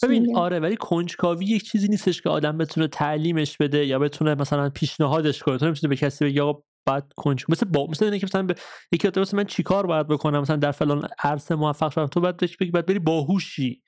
ببین 0.03 0.37
آره 0.37 0.59
ولی 0.59 0.75
کنجکاوی 0.75 1.45
یک 1.45 1.63
چیزی 1.63 1.87
نیستش 1.87 2.21
که 2.21 2.29
آدم 2.29 2.57
بتونه 2.57 2.87
تعلیمش 2.87 3.57
بده 3.57 3.85
یا 3.85 3.99
بتونه 3.99 4.35
مثلا 4.35 4.69
پیشنهادش 4.69 5.43
کنه. 5.43 5.57
تو 5.57 5.65
نمی‌تونی 5.65 5.89
به 5.89 5.95
کسی 5.95 6.25
بگی 6.25 6.39
آقا 6.39 6.63
بعد 6.85 7.13
کنج 7.17 7.45
مثل 7.49 7.65
با 7.65 7.87
مثل 7.87 8.05
اینه 8.05 8.19
که 8.19 8.25
مثلا 8.25 8.43
به 8.43 8.55
یکی 8.91 9.07
مثلا 9.07 9.37
من 9.37 9.43
چیکار 9.43 9.85
باید 9.85 10.07
بکنم؟ 10.07 10.39
مثلا 10.39 10.55
در 10.55 10.71
فلان 10.71 11.07
عرصه 11.23 11.55
موفق 11.55 11.91
شدم. 11.91 12.07
تو 12.07 12.21
بعد 12.21 12.37
بگی 12.59 12.71
بعد 12.71 12.85
بری 12.85 12.99
باهوشی. 12.99 13.81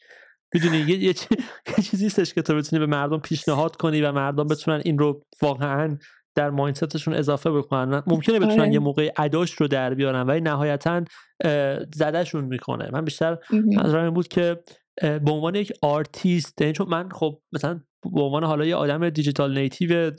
می‌دونی؟ 0.53 0.77
یه, 0.77 0.97
یه, 0.97 1.13
یه 1.77 1.83
چیزی 1.83 2.03
نیستش 2.03 2.33
که 2.33 2.41
تو 2.41 2.55
بتونی 2.55 2.79
به 2.79 2.85
مردم 2.85 3.19
پیشنهاد 3.19 3.75
کنی 3.75 4.01
و 4.01 4.11
مردم 4.11 4.47
بتونن 4.47 4.81
این 4.85 4.97
رو 4.97 5.21
واقعا 5.41 5.97
در 6.35 6.49
مایندستشون 6.49 7.13
اضافه 7.13 7.51
بکنن. 7.51 8.03
ممکنه 8.07 8.39
بتونن 8.39 8.59
آره. 8.59 8.73
یه 8.73 8.79
موقع 8.79 9.11
اداش 9.17 9.51
رو 9.51 9.67
در 9.67 9.93
بیارن 9.93 10.21
ولی 10.21 10.41
نهایتا 10.41 11.03
زدهشون 11.93 12.45
می‌کنه. 12.45 12.89
من 12.93 13.05
بیشتر 13.05 13.37
نظرم 13.51 14.13
بود 14.13 14.27
که 14.27 14.57
به 15.01 15.31
عنوان 15.31 15.55
یک 15.55 15.71
آرتیست 15.81 16.61
یعنی 16.61 16.73
چون 16.73 16.89
من 16.89 17.09
خب 17.09 17.41
مثلا 17.51 17.81
به 18.13 18.21
عنوان 18.21 18.43
حالا 18.43 18.65
یه 18.65 18.75
آدم 18.75 19.09
digital 19.09 19.57
native 19.57 20.11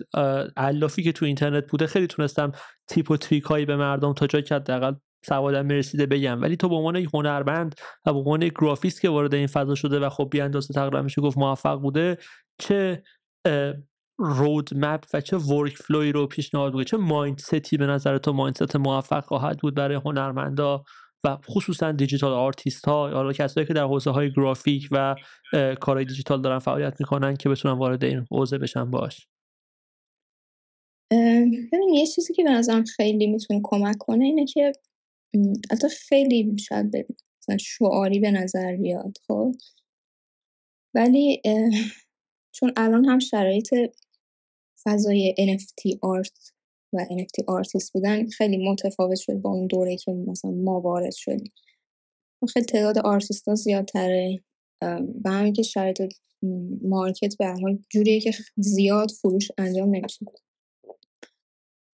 علافی 0.56 1.02
که 1.02 1.12
تو 1.12 1.24
اینترنت 1.24 1.70
بوده 1.70 1.86
خیلی 1.86 2.06
تونستم 2.06 2.52
tip 2.88 3.10
و 3.10 3.16
trick 3.16 3.44
هایی 3.44 3.66
به 3.66 3.76
مردم 3.76 4.12
تا 4.12 4.26
جایی 4.26 4.44
که 4.44 4.54
حداقل 4.54 4.94
سوادم 5.24 5.66
می‌رسیده 5.66 6.06
بگم. 6.06 6.42
ولی 6.42 6.56
تو 6.56 6.68
به 6.68 6.74
عنوان 6.74 6.96
یک 6.96 7.08
هنرمند 7.14 7.74
و 8.06 8.12
به 8.12 8.18
عنوان 8.18 8.42
یک 8.42 8.52
گرافیست 8.60 9.00
که 9.00 9.08
وارد 9.08 9.34
این 9.34 9.46
فضا 9.46 9.74
شده 9.74 10.00
و 10.00 10.08
خب 10.08 10.28
بی 10.30 10.40
اندازه 10.40 10.74
تقریبا 10.74 11.02
میشه 11.02 11.22
گفت 11.22 11.38
موفق 11.38 11.80
بوده 11.80 12.18
چه 12.58 13.02
road 14.18 14.70
map 14.74 15.04
و 15.14 15.20
چه 15.20 15.36
workflow 15.36 15.76
ی 15.76 16.12
رو 16.12 16.26
پیشنهاد 16.26 16.72
بوده 16.72 16.84
چه 16.84 16.96
mindset 16.96 17.66
ی 17.66 17.76
به 17.76 17.86
نظر 17.86 18.18
تو 18.18 18.32
mindset 18.32 18.76
موفق 18.76 19.24
خواهد 19.24 19.58
بود 19.58 19.74
برای 19.74 20.00
هنرمندا؟ 20.04 20.84
و 21.24 21.36
خصوصا 21.36 21.92
digital 21.92 22.32
artist 22.32 22.84
ها 22.84 23.10
یا 23.10 23.32
کسایی 23.32 23.66
که 23.66 23.74
در 23.74 23.84
حوزه 23.84 24.10
های 24.10 24.32
گرافیک 24.32 24.88
و 24.90 25.14
کارهای 25.80 26.04
دیجیتال 26.04 26.42
دارن 26.42 26.58
فعالیت 26.58 27.00
می‌کنن 27.00 27.36
که 27.36 27.48
بتونن 27.48 27.78
وارد 27.78 28.04
این 28.04 28.26
حوزه 28.30 28.58
بشن 28.58 28.90
باش 28.90 29.28
ببین 31.72 31.88
یه 31.94 32.06
چیزی 32.06 32.34
که 32.34 32.44
به 32.44 32.50
نظرم 32.50 32.84
خیلی 32.84 33.26
می‌تونه 33.26 33.60
کمک 33.64 33.96
کنه 33.98 34.24
اینه 34.24 34.44
که 34.46 34.72
حتی 35.70 35.88
خیلی 35.88 36.56
شاید 36.58 37.06
مثلا 37.42 37.56
شعاری 37.58 38.20
به 38.20 38.30
نظر 38.30 38.76
بیاد 38.76 39.16
خب؟ 39.28 39.54
ولی 40.94 41.42
چون 42.52 42.72
الان 42.76 43.04
هم 43.04 43.18
شرایط 43.18 43.74
فضای 44.82 45.34
NFT 45.38 45.98
art 46.02 46.52
و 46.92 47.04
NFT 47.04 47.44
artist 47.48 47.92
بودن 47.92 48.26
خیلی 48.26 48.68
متفاوت 48.68 49.18
شد 49.18 49.34
با 49.34 49.50
اون 49.50 49.66
دوره 49.66 49.96
که 49.96 50.12
مثلا 50.12 50.50
ما 50.50 50.80
وارد 50.80 51.14
شدیم. 51.14 51.52
خیلی 52.52 52.66
تعداد 52.66 52.98
آرتیست 52.98 53.48
ها 53.48 53.54
زیادتره 53.54 54.44
و 55.24 55.30
همین 55.30 55.52
که 55.52 55.62
شرایط 55.62 56.02
market 56.82 57.36
به 57.38 57.46
حال 57.46 57.78
جوریه 57.90 58.20
که 58.20 58.32
زیاد 58.56 59.10
فروش 59.10 59.48
انجام 59.58 59.96
نمیشه. 59.96 60.26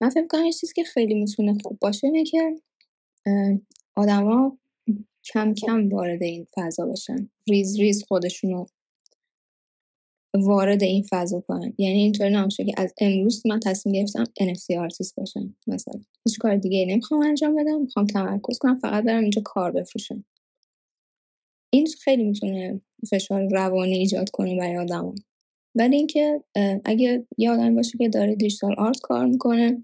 من 0.01 0.09
فکر 0.09 0.27
کنم 0.27 0.45
یه 0.45 0.53
چیزی 0.53 0.73
که 0.75 0.83
خیلی 0.83 1.13
می‌تونه 1.13 1.57
خوب 1.63 1.79
باشه 1.79 2.07
اینه 2.07 2.23
که 2.23 2.55
آدما 3.95 4.57
کم 5.23 5.53
کم 5.53 5.89
وارد 5.89 6.23
این 6.23 6.47
فضا 6.55 6.85
بشن. 6.85 7.29
ریز 7.49 7.79
ریز 7.79 8.03
خودشونو 8.07 8.65
وارد 10.33 10.83
این 10.83 11.05
فضا 11.09 11.39
کنن. 11.39 11.73
یعنی 11.77 11.99
اینطور 11.99 12.29
نمیشه 12.29 12.65
که 12.65 12.73
از 12.77 12.93
امروز 13.01 13.43
من 13.47 13.59
تصمیم 13.59 13.95
گرفتم 13.95 14.23
NFT 14.23 14.77
artist 14.77 15.15
باشم 15.15 15.55
مثلا. 15.67 15.93
هیچ 16.25 16.39
کار 16.39 16.55
دیگه 16.55 16.85
نمی‌خوام 16.85 17.21
انجام 17.21 17.55
بدم 17.55 17.81
می‌خوام 17.81 18.05
تمرکز 18.07 18.57
کنم 18.57 18.77
فقط 18.77 19.03
برم 19.03 19.21
اینجا 19.21 19.41
کار 19.45 19.71
بفروشم. 19.71 20.23
این 21.73 21.87
خیلی 22.03 22.23
می‌تونه 22.23 22.81
فشار 23.11 23.49
روانی 23.51 23.97
ایجاد 23.97 24.29
کنه 24.29 24.57
برای 24.57 24.77
آدم 24.77 25.15
ولی 25.75 25.95
اینکه 25.95 26.43
اگه 26.85 27.25
یه 27.37 27.51
آدم 27.51 27.75
باشه 27.75 27.97
که 27.97 28.09
داره 28.09 28.35
digital 28.35 28.75
art 28.77 28.99
کار 28.99 29.25
می‌کنه 29.25 29.81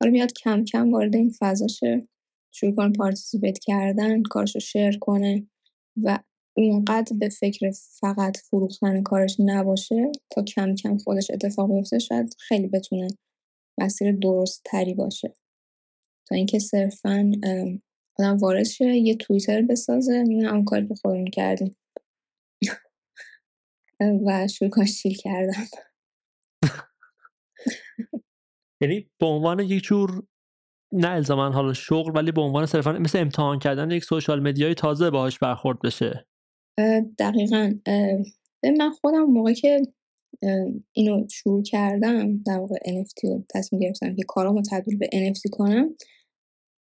حالا 0.00 0.12
بیاد 0.12 0.32
کم 0.32 0.64
کم 0.64 0.92
وارد 0.92 1.16
این 1.16 1.34
فضا 1.38 1.68
شه 1.68 2.08
شروع 2.50 2.74
کنه 2.74 2.92
participate 2.92 3.58
کردن 3.58 4.22
کارشو 4.22 4.58
share 4.58 4.98
کنه 4.98 5.46
و 6.02 6.18
اونقدر 6.56 7.16
به 7.16 7.28
فکر 7.28 7.70
فقط 8.00 8.36
فروختن 8.36 9.02
کارش 9.02 9.36
نباشه 9.38 10.12
تا 10.30 10.42
کم 10.42 10.74
کم 10.74 10.98
خودش 10.98 11.30
اتفاق 11.30 11.72
بیفته 11.72 11.98
شاید 11.98 12.36
خیلی 12.38 12.66
بتونه 12.66 13.08
مسیر 13.78 14.12
درست 14.12 14.62
تری 14.64 14.94
باشه. 14.94 15.34
تا 16.28 16.34
اینکه 16.34 16.58
صرفا 16.58 17.32
آدم 18.18 18.36
وارد 18.36 18.64
شه 18.64 18.84
یه 18.84 19.16
توییتر 19.16 19.62
بسازه 19.62 20.22
میگه 20.22 20.48
هم 20.48 20.64
کاری 20.64 20.88
که 20.88 20.94
خودمون 20.94 21.30
کردیم. 21.30 21.76
و 24.26 24.48
شروع 24.48 24.70
کنه 24.70 24.86
شیل 24.86 25.14
کردن 25.14 25.66
یعنی 28.80 29.10
به 29.18 29.26
عنوان 29.26 29.60
یک 29.60 29.82
جور 29.82 30.26
نه 30.92 31.08
الزاما 31.08 31.50
حالا 31.50 31.72
شغل 31.72 32.16
ولی 32.16 32.32
به 32.32 32.40
عنوان 32.40 32.66
صرفا 32.66 32.92
مثل 32.92 33.18
امتحان 33.18 33.58
کردن 33.58 33.90
یک 33.90 34.04
سوشال 34.04 34.40
مدیای 34.40 34.74
تازه 34.74 35.10
باهاش 35.10 35.38
برخورد 35.38 35.80
بشه. 35.80 36.26
دقیقا 37.18 37.74
من 38.78 38.90
خودم 39.00 39.24
موقع 39.24 39.52
که 39.52 39.82
اینو 40.92 41.26
شروع 41.30 41.62
کردم 41.62 42.42
در 42.42 42.58
واقع 42.58 42.76
NFT 42.76 43.24
رو 43.24 43.44
تصمیم 43.50 43.82
گرفتم 43.82 44.16
که 44.16 44.22
کارامو 44.28 44.62
تبدیل 44.70 44.98
به 44.98 45.08
NFT 45.12 45.50
کنم 45.50 45.96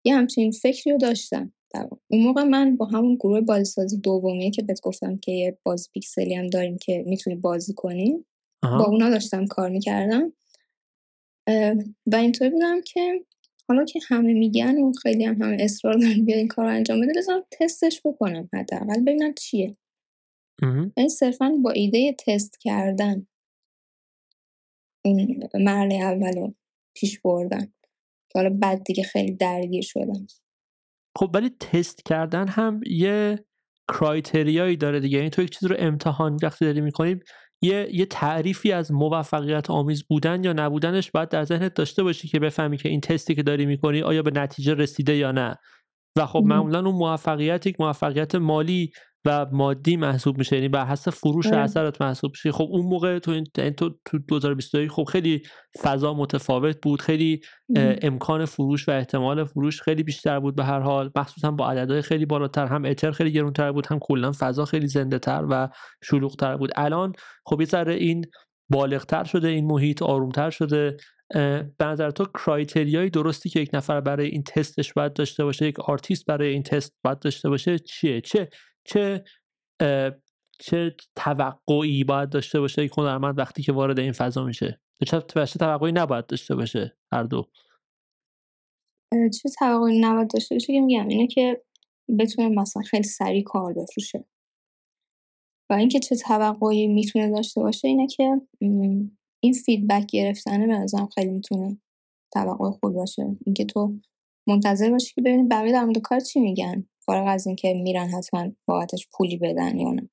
یه 0.04 0.14
همچین 0.14 0.50
فکری 0.50 0.92
رو 0.92 0.98
داشتم. 0.98 1.52
اون 2.08 2.22
موقع 2.22 2.42
من 2.42 2.76
با 2.76 2.86
همون 2.86 3.14
گروه 3.14 3.40
بازیسازی 3.40 3.96
دومیه 3.98 4.50
که 4.50 4.62
بهت 4.62 4.80
گفتم 4.80 5.18
که 5.18 5.32
یه 5.32 5.58
بازی 5.62 5.88
پیکسلی 5.92 6.34
هم 6.34 6.46
داریم 6.46 6.78
که 6.78 7.04
می‌تونی 7.06 7.36
بازی 7.36 7.74
کنی 7.74 8.24
با 8.62 8.84
اونا 8.84 9.10
داشتم 9.10 9.46
کار 9.46 9.70
می‌کردم. 9.70 10.32
و 12.06 12.16
اینطور 12.16 12.50
بودم 12.50 12.80
که 12.80 13.24
حالا 13.68 13.84
که 13.84 14.00
همه 14.08 14.32
میگن 14.32 14.78
و 14.78 14.92
خیلی 14.92 15.24
هم 15.24 15.42
همه 15.42 15.56
اصرار 15.60 15.94
دارن 15.94 16.24
بیا 16.24 16.36
این 16.36 16.48
کار 16.48 16.64
رو 16.64 16.70
انجام 16.70 17.00
بده 17.00 17.12
بذارم 17.16 17.44
تستش 17.50 18.00
بکنم 18.04 18.48
حداقل 18.54 19.00
ببینم 19.00 19.34
چیه. 19.34 19.76
یعنی 20.96 21.08
صرفا 21.10 21.52
با 21.62 21.70
ایده 21.70 22.16
تست 22.26 22.58
کردن 22.60 23.26
این 25.04 25.48
مرحله 25.54 25.94
اول 25.94 26.36
رو 26.36 26.54
پیش 26.94 27.20
بردن. 27.20 27.72
که 28.30 28.38
حالا 28.38 28.50
بعد 28.60 28.84
دیگه 28.84 29.02
خیلی 29.02 29.32
درگیر 29.32 29.82
شدم 29.82 30.26
خب 31.18 31.30
ولی 31.34 31.50
تست 31.60 32.04
کردن 32.04 32.48
هم 32.48 32.80
یه 32.86 33.44
کرایتریایی 33.88 34.76
داره 34.76 35.00
دیگه. 35.00 35.18
یعنی 35.18 35.30
تو 35.30 35.42
یک 35.42 35.50
چیز 35.50 35.70
رو 35.70 35.76
امتحان 35.78 36.36
وقتی 36.42 36.64
داری 36.64 36.80
می‌کنی 36.80 37.20
یه 37.62 37.88
یه 37.92 38.06
تعریفی 38.06 38.72
از 38.72 38.92
موفقیت 38.92 39.70
آمیز 39.70 40.04
بودن 40.04 40.44
یا 40.44 40.52
نبودنش 40.52 41.10
باید 41.10 41.28
در 41.28 41.44
ذهنت 41.44 41.74
داشته 41.74 42.02
باشی 42.02 42.28
که 42.28 42.38
بفهمی 42.38 42.76
که 42.76 42.88
این 42.88 43.00
تستی 43.00 43.34
که 43.34 43.42
داری 43.42 43.66
می‌کنی 43.66 44.02
آیا 44.02 44.22
به 44.22 44.30
نتیجه 44.30 44.74
رسیده 44.74 45.16
یا 45.16 45.32
نه. 45.32 45.58
و 46.16 46.26
خب 46.26 46.42
معمولا 46.46 46.78
اون 46.78 46.94
موفقیت 46.94 47.66
یک 47.66 47.80
موفقیت 47.80 48.34
مالی 48.34 48.92
و 49.24 49.46
مادی 49.52 49.96
محسوب 49.96 50.38
میشه 50.38 50.56
یعنی 50.56 50.68
بر 50.68 50.84
حسب 50.84 51.10
فروش 51.10 51.46
آره. 51.46 51.56
اثرات 51.56 52.02
محسوب 52.02 52.30
میشه. 52.30 52.52
خب 52.52 52.68
اون 52.70 52.86
موقع 52.86 53.18
تو 53.18 53.30
این 53.30 53.44
تو 53.70 53.90
تو 54.04 54.18
2022 54.18 54.88
خب 54.88 55.04
خیلی 55.04 55.42
فضا 55.82 56.14
متفاوت 56.14 56.76
بود 56.82 57.02
خیلی 57.02 57.40
امکان 57.76 58.44
فروش 58.44 58.88
و 58.88 58.92
احتمال 58.92 59.44
فروش 59.44 59.82
خیلی 59.82 60.02
بیشتر 60.02 60.40
بود 60.40 60.56
به 60.56 60.64
هر 60.64 60.80
حال. 60.80 61.10
مخصوصا 61.16 61.50
با 61.50 61.70
عددهای 61.70 62.02
خیلی 62.02 62.26
بالاتر 62.26 62.66
هم 62.66 62.84
اتر 62.84 63.10
خیلی 63.10 63.32
گرونتر 63.32 63.72
بود 63.72 63.86
هم 63.86 63.98
کلا 63.98 64.32
فضا 64.38 64.64
خیلی 64.64 64.86
زنده 64.88 65.18
تر 65.18 65.46
و 65.50 65.68
شلوغتر 66.04 66.56
بود. 66.56 66.70
الان 66.76 67.12
خب 67.46 67.60
یه 67.60 67.66
ذره 67.66 67.94
این 67.94 68.24
بالغتر 68.70 69.24
شده 69.24 69.48
این 69.48 69.66
محیط 69.66 70.02
آرومتر 70.02 70.50
شده. 70.50 70.96
به 71.78 71.84
نظر 71.84 72.10
تو 72.10 72.24
criteria 72.24 73.01
ی 73.01 73.10
درستی 73.10 73.48
که 73.48 73.60
یک 73.60 73.70
نفر 73.72 74.00
برای 74.00 74.26
این 74.26 74.42
تست 74.42 74.92
باید 74.92 75.12
داشته 75.12 75.44
باشه 75.44 75.66
یک 75.66 75.80
آرتیست 75.80 76.26
برای 76.26 76.48
این 76.48 76.62
تست 76.62 76.96
باید 77.04 77.18
داشته 77.18 77.48
باشه 77.48 77.78
چیه؟ 77.78 78.20
چه 78.20 78.48
چه 78.88 79.24
چه 80.58 80.96
توقعی 81.16 82.04
باید 82.04 82.30
داشته 82.30 82.60
باشه 82.60 82.84
یک 82.84 82.92
هنرمند 82.98 83.38
وقتی 83.38 83.62
که 83.62 83.72
وارد 83.72 83.98
این 83.98 84.12
فضا 84.12 84.44
میشه؟ 84.44 84.80
چه 85.06 85.20
توقعی 85.58 85.92
نباید 85.92 86.26
داشته 86.26 86.54
باشه 86.54 86.96
هر 87.12 87.22
دو؟ 87.22 87.50
چه 89.12 89.48
توقعی 89.58 90.00
نباید 90.00 90.30
داشته 90.30 90.54
باشه 90.54 90.72
که 90.72 90.80
میگم 90.80 91.08
اینه 91.08 91.26
که 91.26 91.64
بتونه 92.18 92.48
مثلا 92.48 92.82
خیلی 92.82 93.02
سریع 93.02 93.42
کار 93.42 93.72
بفروشه. 93.72 94.24
و 95.70 95.74
اینکه 95.74 95.98
چه 95.98 96.16
توقعی 96.16 96.86
می‌تونه 96.86 97.30
داشته 97.30 97.60
باشه 97.60 97.88
اینه 97.88 98.06
که 98.06 98.40
این 99.40 99.52
feedback 99.66 100.06
گرفتنه 100.06 100.66
به 100.66 100.72
نظرم 100.72 101.08
خیلی 101.14 101.30
می‌تونه 101.30 101.80
توقع 102.32 102.70
خوب 102.70 102.92
باشه. 102.92 103.36
اینکه 103.46 103.64
تو 103.64 104.00
منتظر 104.48 104.90
باشی 104.90 105.14
که 105.14 105.20
ببینید 105.20 105.50
بقیه 105.50 105.72
در 105.72 105.84
مورد 105.84 105.98
کار 105.98 106.20
چی 106.20 106.40
میگن. 106.40 106.88
فارغ 107.08 107.24
از 107.28 107.46
اینکه 107.46 107.74
میرن 107.74 108.08
حتما 108.08 108.52
بابتش 108.66 109.08
پولی 109.12 109.36
بدن 109.36 109.78
یا 109.78 109.90
نه. 109.90 110.10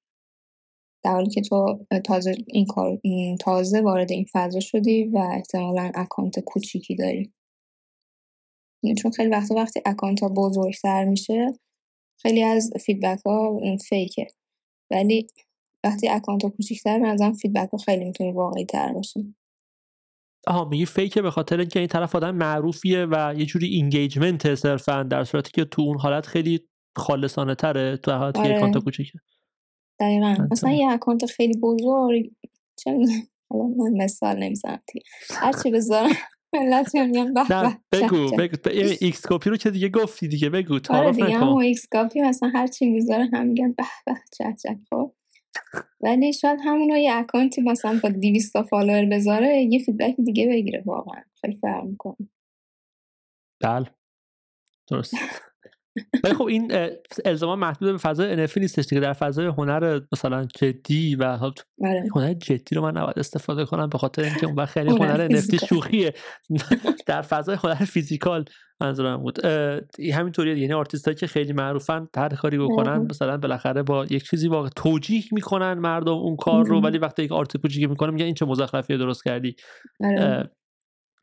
در 1.04 1.12
حالی 1.12 1.30
که 1.30 1.42
تو 1.42 1.86
تازه 2.06 2.36
این 2.48 2.66
کار 2.66 3.00
تازه 3.40 3.82
وارد 3.82 4.12
این 4.12 4.26
فضا 4.32 4.60
شدی 4.60 5.04
و 5.04 5.18
احتمالا 5.18 5.92
account 5.96 6.40
کوچیکی 6.40 6.96
داری. 6.96 7.34
چون 9.02 9.12
خیلی 9.12 9.30
وقتا 9.30 9.56
وقتی 9.56 9.82
account 9.86 10.24
ها 10.24 10.30
بزرگتر 10.30 11.06
میشه 11.06 11.60
خیلی 12.22 12.44
از 12.44 12.74
feedback 12.86 13.20
ها 13.26 13.60
fake 13.90 14.15
ه. 14.15 14.28
ولی 14.92 15.28
وقتی 15.84 16.10
account 16.10 16.44
ها 16.44 16.50
کوچیکتر 16.50 16.98
نظرم 16.98 17.34
feedback 17.34 17.70
ها 17.70 17.78
خیلی 17.78 18.06
می‌تونه 18.06 18.34
واقعی 18.34 18.66
تر 18.66 18.94
باشه. 18.94 19.36
آها 20.48 20.66
میگی 20.66 20.86
fake 20.86 21.14
ه 21.14 21.22
به 21.22 21.32
خاطر 21.32 21.60
اینکه 21.60 21.80
این 21.80 21.88
طرف 21.88 22.16
آدم 22.16 22.36
معروفیه 22.36 23.08
و 23.12 23.34
یه 23.38 23.46
جوری 23.46 23.68
engagement 23.68 24.56
صرفا 24.56 25.04
در 25.04 25.24
صورتی 25.24 25.52
که 25.52 25.66
تو 25.66 25.82
اون 25.82 26.00
حالت 26.00 26.26
خیلی 26.26 26.70
خالصانه 26.96 27.56
تره 27.56 27.98
تو 27.98 28.12
حالت 28.12 28.38
آره. 28.38 28.56
account 28.56 28.78
کوچیکه. 28.78 29.20
دقیقا. 30.00 30.36
مثلا 30.52 30.72
یه 30.72 30.88
account 30.88 31.26
خیلی 31.26 31.60
بزرگ. 31.60 32.32
چه 32.76 32.98
حالا 33.50 33.64
من 33.64 34.04
مثال 34.04 34.44
نمی‌زنم 34.44 34.82
هرچی 35.30 35.72
بذارم. 35.72 36.10
ملت 36.54 36.96
میگن 36.96 37.34
نه 37.50 37.82
بگو 37.92 38.32
بگو. 38.38 38.70
XCOPY 39.02 39.50
رو 39.50 39.58
که 39.58 39.70
دیگه 39.72 39.90
گفتی 39.90 40.28
دیگه؟ 40.28 40.50
بگو 40.50 40.80
آره 40.90 41.12
دیگه 41.12 41.30
همون 41.30 41.64
XCOPY 41.64 42.22
مثلا 42.22 42.50
هر 42.50 42.68
چی 42.68 42.86
می‌ذاره 42.90 43.30
هم 43.34 43.46
میگن 43.46 43.72
به 43.72 43.84
به 44.06 44.14
چه 44.38 44.56
چه 44.64 44.80
خب 44.90 45.14
ولی 46.02 46.34
شاید 46.34 46.60
همون 46.64 46.90
یه 46.90 47.14
account 47.14 47.56
ی 47.56 47.62
مثلا 47.62 48.00
با 48.04 48.10
200 48.10 48.54
تا 48.54 48.64
follower 48.64 49.06
بذاره 49.06 49.68
یه 49.72 49.80
feedback 49.80 50.16
دیگه 50.26 50.48
بگیره 50.48 50.84
واقعا. 50.86 51.22
خیلی 51.42 51.58
فرق 51.62 51.84
می‌کنه. 51.84 52.30
بله. 53.64 53.88
درست. 54.88 55.14
ولی 56.24 56.34
خب 56.34 56.44
این 56.44 56.72
الزاما 57.26 57.56
محدود 57.56 57.92
به 57.92 57.98
فضای 57.98 58.48
NFT 58.48 58.58
نیستش 58.58 58.86
دیگه 58.86 59.02
در 59.02 59.14
فضای 59.14 59.46
هنر 59.46 60.02
مثلا 60.12 60.48
جدی 60.56 61.16
و 61.16 61.24
آره. 61.24 62.04
هنر 62.16 62.34
جدی 62.34 62.76
رو 62.76 62.82
من 62.82 62.98
نباید 62.98 63.20
استفاده 63.20 63.66
کنم 63.66 63.90
به 63.90 63.98
خاطر 63.98 64.24
اینکه 64.24 64.46
اون 64.46 64.56
وقت 64.56 64.70
خیلی 64.70 64.90
هنر 64.90 65.30
NFT. 65.30 65.66
شوخیه 65.70 66.14
در 67.08 67.22
فضای 67.22 67.56
هنر 67.56 67.76
physical 67.76 68.46
منظورم 68.82 69.18
بود 69.18 69.46
اه، 69.46 69.82
همینطوریه 70.14 70.60
یعنی 70.60 70.74
آرتیستایی 70.74 71.16
که 71.16 71.28
خیلی 71.28 71.54
معروفن 71.54 72.08
هر 72.18 72.30
کاری 72.30 72.58
بکنن. 72.58 72.98
مثلا 72.98 73.38
بالاخره 73.38 73.84
با 73.84 74.06
یک 74.06 74.24
چیزی 74.24 74.48
واقع 74.48 74.70
توجیه 74.76 75.24
می‌کنن 75.32 75.74
مردم 75.74 76.12
اون 76.12 76.36
کار 76.36 76.66
رو. 76.66 76.82
ولی 76.82 76.98
وقتی 76.98 77.24
یک 77.24 77.32
آرت 77.32 77.58
کوچیکی 77.58 77.88
می‌کنه 77.88 78.12
میگن 78.12 78.26
این 78.26 78.34
چه 78.34 78.46
مزخرفی 78.46 78.98
درست 78.98 79.24
کردی 79.24 79.56
آره 80.04 80.22
اه، 80.22 80.46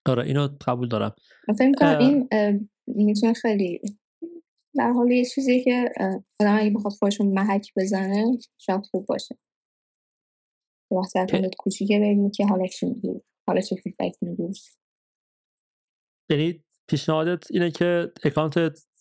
آره 0.07 0.25
اینو 0.25 0.49
قبول 0.67 0.89
دارم 0.89 1.13
اه. 1.81 1.99
این 1.99 2.29
می‌تونه 2.87 3.33
خیلی 3.33 3.81
در 4.75 4.91
حال 4.91 5.11
یه 5.11 5.25
چیزی 5.25 5.65
که 5.65 5.93
آدم 6.41 6.59
اگه 6.59 6.71
بخواد 6.71 6.93
خودشون 6.93 7.27
محک 7.27 7.73
بزنه 7.77 8.39
شاید 8.59 8.87
خوب 8.91 9.07
باشه. 9.07 9.39
وقتی 10.91 11.19
اکانتت 11.19 11.55
کوچیکه 11.59 11.97
ببینی 11.97 12.31
که 12.31 12.47
حالا 12.47 12.67
چی 12.67 12.87
میگی 12.87 13.21
حالا 13.47 13.61
چه 13.61 13.77
feedback 13.77 14.17
میگی 14.21 14.53
یعنی 16.31 16.65
پیشنهادت 16.89 17.51
اینه 17.51 17.71
که 17.71 18.13
account 18.25 18.55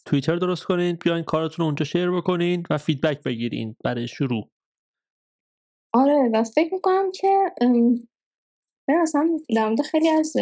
توییتر 0.06 0.36
درست 0.36 0.64
کنین 0.64 0.96
بیاین 0.96 1.24
کارتون 1.24 1.64
رو 1.64 1.66
اونجا 1.66 1.86
share 1.86 2.12
بکنین 2.12 2.64
و 2.70 2.78
feedback 2.78 3.24
بگیرین 3.24 3.76
برای 3.84 4.08
شروع. 4.08 4.50
آره 5.94 6.30
و 6.34 6.44
فکر 6.44 6.74
می‌کنم 6.74 7.12
که 7.12 7.52
من 8.90 8.96
اصلا 9.02 9.38
در 9.56 9.68
مورد 9.68 9.82
خیلی 9.82 10.10
از 10.10 10.34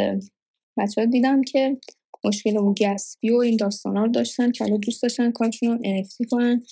بچه 0.78 1.02
ها 1.02 1.06
دیدم 1.06 1.42
که 1.42 1.80
مشکل 2.24 2.58
اون 2.58 2.76
gas 2.82 3.07
fee 3.07 3.32
و 3.32 3.38
این 3.38 3.58
داستان 3.58 3.98
ها 3.98 4.06
رو 4.06 4.12
داشتن 4.12 4.52
که 4.52 4.64
حالا 4.64 4.78
دوست 4.78 5.04
داشتن 5.04 5.32
کارشون 5.32 5.70
رو 5.70 5.78
NFT 5.78 6.30
کنن. 6.32 6.64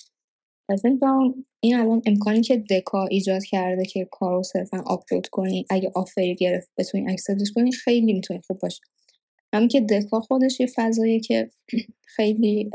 می‌کنم 0.84 1.44
این 1.60 1.76
الان 1.76 2.02
امکانی 2.06 2.40
که 2.40 2.56
دکا 2.56 3.06
ایجاد 3.06 3.44
کرده 3.44 3.84
که 3.84 4.08
کار 4.10 4.36
رو 4.36 4.42
صرفا 4.42 4.82
آپلود 4.86 5.26
کنی 5.26 5.66
اگه 5.70 5.90
offer 5.94 6.27
ی 6.27 6.34
گرفت 6.34 6.70
بتونی 6.78 7.12
accept 7.12 7.42
ش 7.42 7.52
کنی 7.54 7.72
خیلی 7.72 8.12
می‌تونه 8.12 8.40
خوب 8.46 8.58
باشه. 8.58 8.80
همین 9.52 9.68
که 9.68 9.80
دکا 9.80 10.20
خودش 10.20 10.60
یه 10.60 10.66
فضاییه 10.76 11.20
که 11.20 11.50
خیلی 12.16 12.70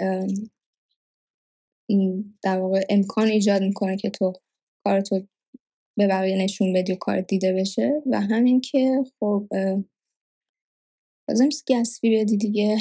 در 2.43 2.59
واقع 2.59 2.85
امکان 2.89 3.27
ایجاد 3.27 3.61
می‌کنه 3.61 3.97
که 3.97 4.09
تو 4.09 4.33
کارتو 4.83 5.27
به 5.97 6.07
بقیه 6.07 6.37
نشون 6.37 6.73
بدی 6.73 6.93
و 6.93 6.95
کار 6.95 7.21
دیده 7.21 7.53
بشه. 7.53 8.01
و 8.11 8.21
همین 8.21 8.61
که 8.61 9.03
خب 9.19 9.47
لازم 11.29 11.43
نیست 11.43 11.71
gas 11.71 11.94
fee 11.94 12.17
بدی 12.17 12.37
دیگه 12.37 12.77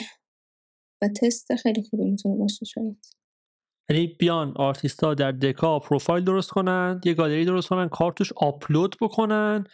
و 1.02 1.08
تست 1.08 1.54
خیلی 1.54 1.82
خوبی 1.82 2.04
می‌تونه 2.04 2.36
باشه 2.36 2.64
شاید 2.64 3.06
یعنی 3.90 4.06
بیان 4.06 4.52
آرتیست 4.56 5.04
ها 5.04 5.14
در 5.14 5.32
دکا 5.32 5.78
پروفایل 5.78 6.24
درست 6.24 6.50
کنن 6.50 7.00
یه 7.04 7.14
گالری 7.14 7.44
درست 7.44 7.68
کنن 7.68 7.88
کارتوش 7.88 8.32
آپلود 8.36 8.96
بکنن 9.00 9.64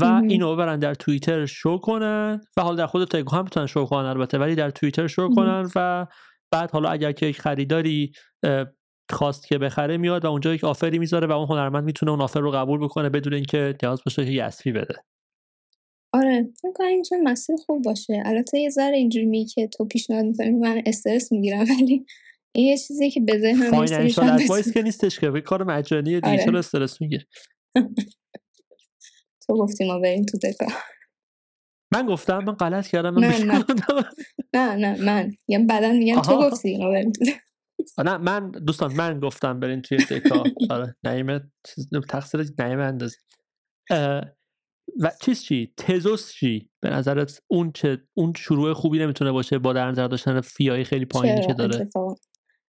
و. 0.00 0.04
اینو 0.28 0.54
ببرن 0.54 0.78
در 0.78 0.94
توییتر 0.94 1.46
شو 1.46 1.78
کنن 1.78 2.40
و 2.56 2.62
حالا 2.62 2.76
در 2.76 2.86
خود 2.86 3.04
دکا 3.04 3.36
هم 3.36 3.44
می‌تونن 3.44 3.66
شو 3.66 3.86
کنن 3.86 4.06
البته 4.06 4.38
ولی 4.38 4.54
در 4.54 4.70
توییتر 4.70 5.06
شو. 5.06 5.34
کنن 5.34 5.70
و 5.76 6.06
بعد 6.50 6.70
حالا 6.70 6.88
اگر 6.88 7.12
که 7.12 7.26
یک 7.26 7.40
خریداری 7.40 8.12
خواست 9.10 9.46
که 9.46 9.58
بخره 9.58 9.96
میاد 9.96 10.24
و 10.24 10.28
اونجا 10.28 10.54
یک 10.54 10.64
offer 10.64 10.92
ی 10.92 10.98
می‌ذاره 10.98 11.26
و 11.26 11.32
اون 11.32 11.48
هنرمند 11.48 11.84
می‌تونه 11.84 12.12
اون 12.12 12.20
offer 12.20 12.40
رو 12.40 12.50
قبول 12.50 12.80
بکنه 12.80 13.08
بدون 13.08 13.34
اینکه 13.34 13.74
نیاز 13.82 14.00
باشه 14.04 14.24
که 14.24 14.42
gas 14.42 14.57
fee 14.57 14.72
بده 14.72 14.94
آره 16.16 16.48
فکر 16.62 16.72
کنم 16.74 16.86
این 16.86 16.98
می‌تونه 16.98 17.22
مسیر 17.22 17.56
خوب 17.66 17.84
باشه 17.84 18.22
البته 18.26 18.58
یه 18.58 18.70
ذره 18.70 18.96
اینجوری 18.96 19.26
می 19.26 19.44
که 19.44 19.66
تو 19.66 19.84
پیشنهاد 19.84 20.24
می‌کنی 20.24 20.50
من 20.50 20.82
استرس 20.86 21.32
می‌گیرم 21.32 21.60
ولی 21.60 22.06
این 22.52 22.66
یه 22.66 22.78
چیزی 22.78 23.10
که 23.10 23.20
ذهنم 23.20 23.80
می‌رسه 23.80 23.94
financial 23.94 24.30
advice 24.30 24.72
که 24.72 24.82
نیستش 24.82 25.20
که 25.20 25.40
کار 25.40 25.64
مجانیه 25.64 26.20
دیگه 26.20 26.42
آره. 26.42 26.58
استرس 26.58 27.00
می‌گیره 27.00 27.26
تو 29.46 29.54
گفتی 29.54 29.86
ما 29.88 29.98
بریم 29.98 30.24
تو 30.24 30.38
دکا 30.38 30.66
من 31.92 32.06
گفتم 32.06 32.38
من 32.38 32.52
غلط 32.52 32.86
کردم 32.86 33.14
من 33.14 33.20
نه، 33.20 33.44
نه. 33.44 33.64
نه 34.54 34.74
نه 34.74 35.04
من 35.04 35.32
یعنی 35.48 35.64
بعدا 35.64 35.92
میگم 35.92 36.20
تو. 36.20 36.50
گفتی 36.50 36.78
ما 36.78 36.90
بریم 36.90 37.12
تو. 37.12 37.24
نه 38.02 38.16
من 38.16 38.50
دوستان 38.50 38.94
من 38.94 39.20
گفتم 39.20 39.60
برین 39.60 39.82
توی 39.82 39.98
دکا 39.98 40.44
آره 40.74 40.96
نعیمه 41.04 41.40
چیز 41.66 41.88
تقصیر 42.08 42.46
نعیمه 42.58 42.82
اندازی 42.82 43.16
و 45.00 45.10
چیز 45.22 45.42
چی؟ 45.42 45.72
تزوس 45.76 46.32
چی؟ 46.32 46.70
به 46.80 46.90
نظرت 46.90 47.42
اون 47.46 47.72
چه 47.72 47.98
اون 48.14 48.32
شروع 48.36 48.72
خوبی 48.72 48.98
نمی‌تونه 48.98 49.32
باشه 49.32 49.58
با 49.58 49.72
در 49.72 49.90
نظر 49.90 50.08
داشتن 50.08 50.40
فیای 50.40 50.84
خیلی 50.84 51.04
پایینی 51.04 51.46
که 51.46 51.52
داره؟ 51.52 51.88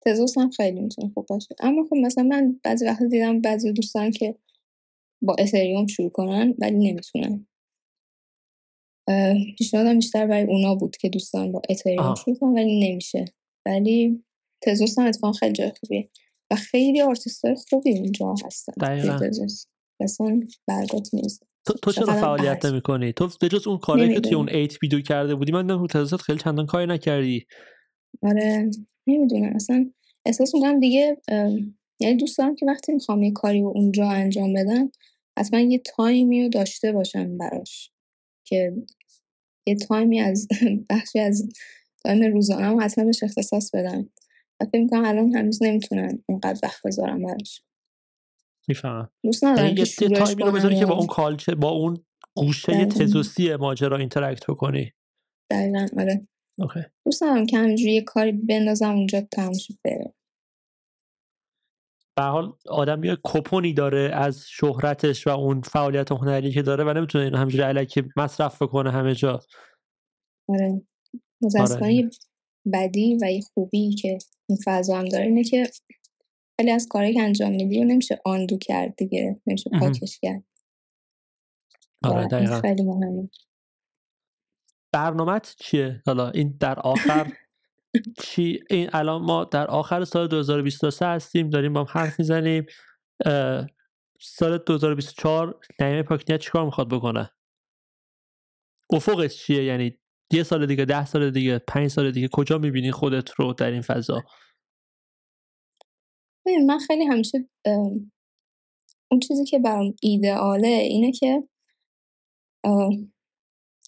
تزوس 0.06 0.38
هم 0.38 0.50
خیلی 0.50 0.80
می‌تونه 0.80 1.10
خوب 1.14 1.26
باشه. 1.26 1.54
اما 1.60 1.84
خب 1.90 1.96
مثلا 1.96 2.24
من 2.24 2.60
بعضی 2.64 2.86
وقتا 2.86 3.06
دیدم 3.06 3.40
بعضی 3.40 3.72
دوستان 3.72 4.10
که 4.10 4.34
با 5.22 5.36
اتریوم 5.38 5.86
شروع 5.86 6.10
کنن 6.10 6.54
ولی 6.58 6.90
نمی‌تونن. 6.90 7.46
پیشنهادم 9.58 9.94
بیشتر 9.94 10.26
برای 10.26 10.42
اونا 10.42 10.74
بود 10.74 10.96
که 10.96 11.08
دوستان 11.08 11.52
با 11.52 11.62
اتریوم. 11.70 12.14
شروع 12.14 12.36
کنن 12.38 12.52
ولی 12.52 12.90
نمیشه. 12.90 13.24
ولی 13.66 14.24
تزوس 14.62 14.98
هم 14.98 15.06
اتفاقا 15.06 15.32
خیلی 15.32 15.52
جای 15.52 15.72
خوبیه. 15.80 16.10
و 16.50 16.56
خیلی 16.56 17.00
آرتیست 17.00 17.44
های 17.44 17.56
خوبی 17.70 17.98
اونجا 17.98 18.34
هستن 18.44 18.72
دقیقاً. 18.80 19.20
اصلا 20.00 20.40
برگات 20.66 21.14
می‌رسه 21.14 21.46
تو, 21.66 21.74
تو 21.82 21.92
چرا 21.92 22.06
فعالیت. 22.06 22.64
نمی 22.64 22.80
کنی؟ 22.80 23.12
تو 23.12 23.30
به 23.40 23.48
جز 23.48 23.66
اون 23.66 23.78
کاری 23.78 24.14
که 24.14 24.20
توی. 24.20 24.34
اون 24.34 24.48
ایت 24.48 24.82
ویدیو 24.82 25.00
کرده 25.00 25.34
بودی 25.34 25.52
من 25.52 25.66
تو 25.66 25.86
تزوست 25.86 26.22
خیلی 26.22 26.38
چندان 26.38 26.66
کاری 26.66 26.86
نکردی 26.86 27.46
آره 28.22 28.70
نمی‌دونم 29.06 29.52
اصلا 29.54 29.90
احساس 30.26 30.54
می‌کنم 30.54 30.80
دیگه 30.80 31.16
یعنی 32.00 32.16
دوست 32.16 32.38
دارم 32.38 32.54
که 32.54 32.66
وقتی 32.66 32.92
می‌خوام 32.92 33.22
یه 33.22 33.32
کاری 33.32 33.60
رو 33.60 33.72
اونجا 33.74 34.08
انجام 34.08 34.52
بدم 34.52 34.90
حتما 35.38 35.60
یه 35.60 35.78
time 35.78 36.30
ی 36.30 36.42
رو 36.42 36.48
داشته 36.48 36.92
باشم 36.92 37.38
براش 37.38 37.90
که 38.44 38.72
یه 39.66 39.74
time 39.74 40.11
ی 40.11 40.20
از 40.20 40.48
بخشی 40.90 41.20
از 41.20 41.48
time 42.04 42.32
روزانه 42.32 42.82
حتما 42.82 43.04
بهش 43.04 43.22
اختصاص 43.22 43.70
بدم 43.74 44.10
و 44.60 44.64
فکر 44.64 44.80
می‌کنم 44.80 45.04
الان 45.04 45.36
هنوز 45.36 45.62
نمی‌تونن 45.62 46.22
اونقدر 46.26 46.60
وقت 46.62 46.86
بذارم 46.86 47.22
براش 47.22 47.62
می‌فهمم. 48.70 49.10
یعنی 49.56 49.80
یه 50.00 50.08
time 50.08 50.35
ی 50.35 50.42
رو 50.42 50.52
بذاری 50.52 50.78
که 50.78 50.86
با 50.86 50.94
اون 50.94 51.06
culture 51.06 51.48
ه 51.48 51.54
با 51.54 51.68
اون 51.68 52.04
گوشه. 52.36 52.86
تزوسی 52.86 53.56
ماجرا 53.56 53.96
interact 53.96 54.50
بکنی. 54.50 54.92
دقیقا 55.50 55.86
آره. 55.98 56.28
اوکی. 56.58 56.80
دوست 57.06 57.22
ندارم 57.22 57.46
که 57.46 57.58
همینجوری 57.58 57.92
یه 57.92 58.02
کاری 58.02 58.32
بندازم 58.32 58.90
اونجا 58.90 59.20
تموم 59.20 59.58
شه 59.58 59.74
بره. 59.84 60.14
به 62.16 62.22
حال 62.22 62.52
آدم 62.68 63.04
یه 63.04 63.18
کپونی 63.24 63.72
داره 63.72 64.10
از 64.14 64.44
شهرتش 64.48 65.26
و 65.26 65.30
اون 65.30 65.60
فعالیت 65.60 66.12
هنری 66.12 66.52
که 66.52 66.62
داره 66.62 66.84
و 66.84 66.92
نمی‌تونه 66.92 67.24
اینو 67.24 67.36
همینجوری 67.36 67.62
علکی 67.62 68.02
مصرف 68.16 68.62
بکنه 68.62 68.90
همه 68.90 69.14
جا. 69.14 69.40
آره. 70.48 70.82
متاسفانه 71.42 72.10
بدی 72.72 73.18
و 73.22 73.32
یه 73.32 73.40
خوبی 73.54 73.94
که 73.94 74.18
این 74.48 74.58
فضا 74.64 74.98
هم 74.98 75.04
داره 75.04 75.24
اینه 75.24 75.44
که 75.44 75.70
خیلی 76.60 76.72
از 76.72 76.88
کاری 76.90 77.14
که 77.14 77.22
انجام 77.22 77.50
میدی 77.50 77.80
و 77.80 77.84
نمیشه 77.84 78.20
آندو 78.24 78.58
کرد 78.58 78.96
دیگه 78.96 79.40
نمیشه 79.46 79.70
پاکش 79.80 80.18
کرد. 80.22 80.44
آره 82.02 82.26
دقیقا. 82.26 82.60
خیلی 82.60 82.82
مهمه. 82.82 83.30
برنامت 84.92 85.54
چیه؟ 85.58 86.02
حالا 86.06 86.30
این 86.30 86.56
در 86.60 86.80
آخر 86.80 87.32
چی؟ 88.24 88.60
این 88.70 88.90
الان 88.92 89.22
ما 89.22 89.44
در 89.44 89.66
آخر 89.66 90.04
سال 90.04 90.26
2023 90.26 91.06
هستیم 91.06 91.50
داریم 91.50 91.72
با 91.72 91.80
هم 91.80 91.86
حرف 91.90 92.18
می‌زنیم. 92.18 92.66
سال 94.20 94.58
2024 94.58 95.60
نعیم 95.80 96.02
پاکنیت 96.02 96.40
چیکار 96.40 96.64
می‌خواد 96.64 96.88
بکنه؟ 96.88 97.30
افقش 98.92 99.36
چیه؟ 99.36 99.64
یعنی 99.64 99.98
یه 100.32 100.42
سال 100.42 100.66
دیگه 100.66 100.84
ده 100.84 101.06
سال 101.06 101.30
دیگه 101.30 101.58
پنج 101.58 101.88
سال 101.88 102.10
دیگه 102.10 102.28
کجا 102.32 102.58
می‌بینی 102.58 102.92
خودت 102.92 103.30
رو 103.30 103.52
در 103.52 103.70
این 103.70 103.82
فضا؟ 103.82 104.24
من 106.46 106.78
خیلی 106.78 107.04
همیشه 107.04 107.48
اون 109.10 109.20
چیزی 109.20 109.44
که 109.44 109.58
برام 109.58 109.94
ایدئاله 110.02 110.68
اینه 110.68 111.12
که 111.12 111.42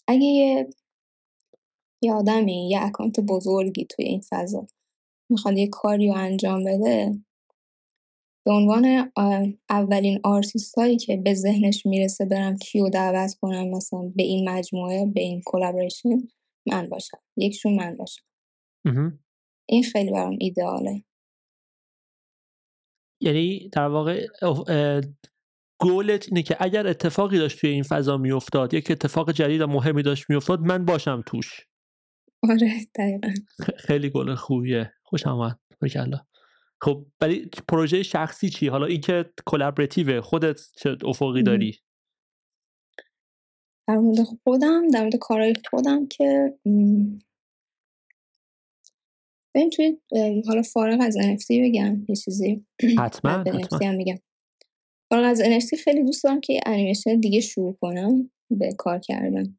اگه 0.09 0.27
یه 0.27 0.71
یه 2.03 2.13
آدمی 2.13 2.69
یه 2.71 2.83
account 2.83 3.21
بزرگی 3.21 3.87
توی 3.91 4.05
این 4.05 4.23
فضا 4.31 4.67
می‌خواد 5.31 5.59
یه 5.59 5.69
کاری 5.69 6.09
رو 6.09 6.15
انجام 6.17 6.65
بده 6.65 7.19
به 8.47 8.53
عنوان 8.53 9.13
اولین 9.71 10.21
آرتیست 10.25 10.79
هایی 10.79 10.97
که 10.97 11.17
به 11.17 11.35
ذهنش 11.35 11.87
می‌رسه 11.87 12.25
برم 12.25 12.57
کیو 12.57 12.89
دعوت 12.89 13.35
کنم 13.35 13.69
مثلا 13.69 14.13
به 14.17 14.23
این 14.23 14.49
مجموعه 14.49 15.07
به 15.07 15.21
این 15.21 15.43
collaboration 15.47 16.29
من 16.67 16.89
باشم. 16.89 17.19
یکشون 17.37 17.75
من 17.75 17.97
باشم. 17.97 18.23
این 19.69 19.83
خیلی 19.83 20.11
برام 20.11 20.37
ایدئاله 20.41 21.05
یعنی 23.23 23.69
در 23.69 23.87
واقع 23.87 24.27
گولت 25.81 26.29
اینه 26.29 26.43
که 26.43 26.57
اگر 26.61 26.87
اتفاقی 26.87 27.39
داشت 27.39 27.61
توی 27.61 27.71
این 27.71 27.83
فضا 27.83 28.17
میافتاد 28.17 28.75
یک 28.75 28.91
اتفاق 28.91 29.33
جدید 29.33 29.61
و 29.61 29.67
مهمی 29.67 30.03
داشت 30.03 30.31
میافتاد 30.31 30.61
من 30.61 30.85
باشم 30.85 31.23
توش. 31.27 31.67
آره 32.51 32.73
دقیقا. 32.99 33.35
خیلی 33.77 34.11
گل 34.11 34.35
خوبیه. 34.35 34.93
خوش 35.03 35.27
آمد. 35.27 35.59
خب 36.81 37.07
ولی 37.21 37.51
پروژه 37.69 38.03
شخصی 38.03 38.51
چی؟ 38.51 38.69
حالا 38.69 38.87
اینکه 38.87 39.33
کلابراتیو 39.47 40.21
خودت 40.21 40.61
چه 40.77 40.97
افقی 41.05 41.43
داری؟ 41.43 41.79
در 43.89 43.97
مورد 43.97 44.19
خودم 44.45 44.91
در 44.91 45.01
مورد 45.01 45.17
کارهای 45.17 45.55
خودم 45.71 46.07
که 46.07 46.59
ببین 49.55 49.71
توی 49.71 49.99
حالا 50.47 50.63
فارغ 50.63 50.99
از 51.01 51.17
NFT 51.17 51.47
بگم 51.51 52.05
یه 52.09 52.17
چیزی. 52.17 52.67
حتما 52.99 53.31
حتما. 53.31 53.93
میگم. 53.93 54.19
فارغ 55.11 55.25
از 55.25 55.41
NFT 55.43 55.75
خیلی 55.85 56.05
دوست 56.05 56.25
دارم 56.25 56.41
که 56.41 56.61
انیمیشن 56.67 57.21
دیگه 57.21 57.41
شروع 57.41 57.73
کنم 57.73 58.31
به 58.51 58.75
کار 58.79 58.99
کردن. 58.99 59.59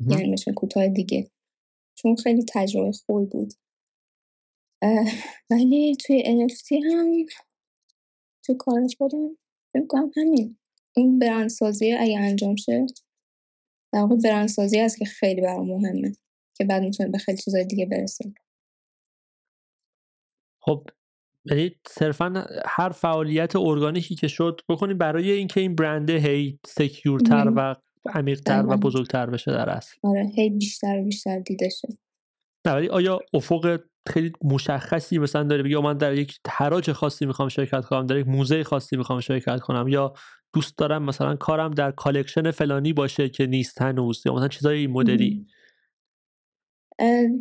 یعنی 0.00 0.14
انیمیشن 0.22 0.52
کوتاه 0.52 0.88
دیگه. 0.88 1.30
چون 1.94 2.16
خیلی 2.16 2.44
تجربه 2.48 2.92
خوبی 2.92 3.26
بود. 3.26 3.52
ولی 5.50 5.96
توی 5.96 6.22
NFT 6.22 6.72
هم 6.72 7.26
توی 8.44 8.54
کار 8.58 8.86
خودم 8.98 9.36
بگم 9.74 10.10
همین. 10.16 10.56
این 10.96 11.18
برندسازی 11.18 11.92
اگه 11.92 12.18
انجام 12.18 12.56
شه 12.56 12.86
در 13.92 14.00
واقع 14.00 14.16
برندسازی 14.16 14.78
هست 14.78 14.98
که 14.98 15.04
خیلی 15.04 15.40
برام 15.40 15.66
مهمه 15.66 16.12
که 16.56 16.64
بعد 16.64 16.82
می‌تونه 16.82 17.08
به 17.08 17.18
خیلی 17.18 17.38
چیزای 17.38 17.64
دیگه 17.64 17.86
برسه. 17.86 18.32
خب 20.62 20.86
یعنی 21.44 21.70
صرفا 21.88 22.44
هر 22.66 22.88
فعالیت 22.88 23.56
ارگانیکی 23.56 24.14
که 24.14 24.28
شد 24.28 24.60
بکنیم 24.68 24.98
برای 24.98 25.30
اینکه 25.30 25.60
این 25.60 25.74
برنده 25.74 26.16
هی 26.16 26.58
secure 26.66 27.30
تر 27.30 27.52
و 27.56 27.76
عمیقتر 28.06 28.66
و 28.68 28.76
بزرگتر 28.76 29.26
بشه 29.26 29.52
در 29.52 29.70
اصل. 29.70 29.96
آره 30.02 30.30
هی 30.36 30.50
بیشتر 30.50 30.98
و 31.00 31.04
بیشتر 31.04 31.38
دیده 31.38 31.68
شه. 31.68 31.88
نه 32.66 32.72
ولی 32.72 32.88
آیا 32.88 33.20
افق 33.34 33.80
خیلی 34.08 34.32
مشخصی 34.44 35.18
مثلا 35.18 35.42
داره؟ 35.42 35.62
بگی 35.62 35.76
من 35.76 35.96
در 35.96 36.14
یک 36.14 36.38
حراج 36.48 36.92
خاصی 36.92 37.26
می‌خوام 37.26 37.48
شرکت 37.48 37.84
کنم 37.84 38.06
در 38.06 38.16
یک 38.16 38.28
موزه 38.28 38.64
خاصی 38.64 38.96
می‌خوام 38.96 39.20
شرکت 39.20 39.60
کنم 39.60 39.88
یا 39.88 40.12
دوست 40.52 40.78
دارم 40.78 41.02
مثلا 41.02 41.36
کارم 41.36 41.70
در 41.70 41.90
collection 41.90 42.50
فلانی 42.50 42.92
باشه 42.92 43.28
که 43.28 43.46
نیست 43.46 43.82
هنوز 43.82 44.22
یا 44.26 44.34
مثلا 44.34 44.48
چیزای 44.48 44.78
این 44.78 44.90
مدلی؟ 44.90 45.46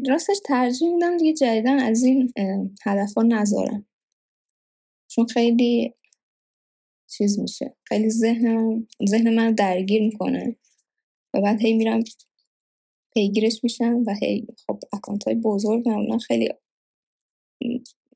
راستش 0.08 0.38
ترجیح 0.46 0.94
میدم 0.94 1.18
دیگه 1.18 1.34
جدیدن 1.34 1.80
از 1.80 2.04
این 2.04 2.34
هدف 2.86 3.14
ها 3.18 3.24
نذارم. 3.24 3.86
چون 5.08 5.26
خیلی 5.26 5.94
چیز 7.10 7.40
میشه. 7.40 7.76
خیلی 7.84 8.10
ذهن 8.10 8.88
ذهن 9.10 9.36
من 9.36 9.52
درگیر 9.52 10.02
می‌کنه. 10.02 10.56
و 11.34 11.42
بعد 11.42 11.62
هی 11.62 11.74
میرم 11.74 12.04
پیگیرش 13.14 13.64
میشم 13.64 14.04
و 14.08 14.16
هی 14.22 14.48
خب 14.68 14.80
اکانت 14.94 15.24
های 15.24 15.36
بزرگ 15.36 15.90
معمولا 15.90 16.18
خیلی 16.18 16.50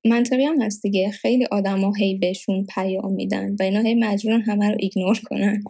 منطقی 0.06 0.46
هم 0.46 0.62
هست 0.62 0.82
دیگه. 0.82 1.12
خیلی 1.12 1.46
آدم 1.46 1.82
ها 1.82 1.94
هی 1.94 2.16
بهشون 2.16 2.66
پیام 2.66 3.14
میدن 3.14 3.56
و 3.60 3.64
اینا 3.64 3.82
هی 3.82 3.96
مجبورن 3.96 4.42
همه 4.42 4.70
رو 4.70 4.78
ایگنور 4.80 5.20
کنن. 5.26 5.64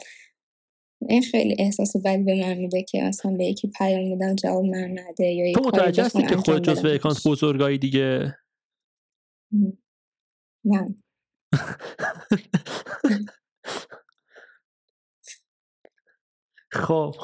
این 1.09 1.21
خیلی 1.21 1.55
احساس 1.59 1.97
بدی 1.97 2.23
به 2.23 2.41
من 2.41 2.53
میده 2.53 2.83
که 2.83 3.03
اصلا 3.03 3.31
به 3.31 3.45
یکی 3.45 3.67
پیام 3.77 4.03
میدم 4.03 4.35
جواب 4.35 4.65
من 4.65 4.99
نده 4.99 5.25
یا 5.25 5.53
تو 5.53 5.61
متوجه 5.65 6.03
هستی 6.03 6.23
که 6.23 6.37
خود 6.37 6.63
جز 6.63 6.81
به 6.81 6.95
اکانت 6.95 7.27
بزرگایی 7.27 7.77
دیگه؟ 7.77 8.37
نه. 10.65 10.95
خب. 16.71 17.15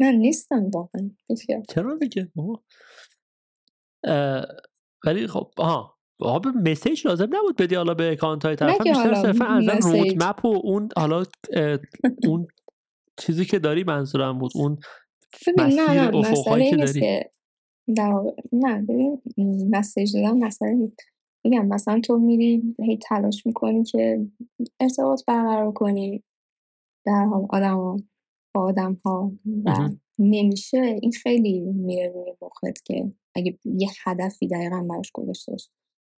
نه 0.00 0.12
نیستم 0.12 0.70
واقعا. 0.70 1.10
چرا 1.68 1.96
دیگه 1.96 2.32
ولی 5.04 5.26
خب 5.26 5.52
آها. 5.56 5.93
آب 6.20 6.46
مسیج 6.46 7.06
لازم 7.06 7.28
نبود 7.30 7.56
بدی 7.56 7.74
حالا 7.74 7.94
به 7.94 8.12
اکانت 8.12 8.44
های 8.44 8.56
طرف 8.56 8.80
بیشتر 8.82 9.14
صرفا 9.14 9.44
از 9.44 9.86
رود 9.86 10.22
مپ 10.22 10.44
و 10.44 10.60
اون 10.64 10.88
حالا 10.96 11.22
اون 12.28 12.46
چیزی 13.16 13.44
که 13.44 13.58
داری 13.58 13.84
منظورم 13.84 14.38
بود 14.38 14.52
اون 14.54 14.78
مسیر 15.58 15.82
نه 15.84 16.10
نه 16.10 16.16
افقایی 16.16 16.70
که 16.70 16.76
داری. 16.76 17.00
که 17.00 17.30
در... 17.96 18.22
نه 18.52 18.82
ببین 18.82 19.22
مسیج 19.70 20.16
دادن 20.16 20.44
مسئله 20.44 20.72
نیست. 20.72 20.96
میگم 21.44 21.66
مثلا 21.66 22.00
تو 22.00 22.18
میری 22.18 22.74
هی 22.80 22.98
تلاش 23.02 23.46
می‌کنی 23.46 23.84
که 23.84 24.26
ارتباط 24.80 25.24
برقرار 25.26 25.72
کنی. 25.72 26.24
در 27.06 27.24
حال 27.24 27.46
آدم 27.50 27.76
ها 27.76 27.96
با 28.54 28.62
آدم 28.62 29.00
ها 29.04 29.32
و 29.64 29.90
نمیشه 30.18 30.98
این 31.02 31.12
خیلی 31.12 31.60
میره 31.60 32.12
روی 32.14 32.32
مخت 32.42 32.84
که 32.84 33.12
اگه 33.34 33.58
یه 33.64 33.88
هدفی 34.04 34.48
دقیقا 34.48 34.86
براش 34.90 35.10
گذاشته 35.12 35.52
باشه. 35.52 35.70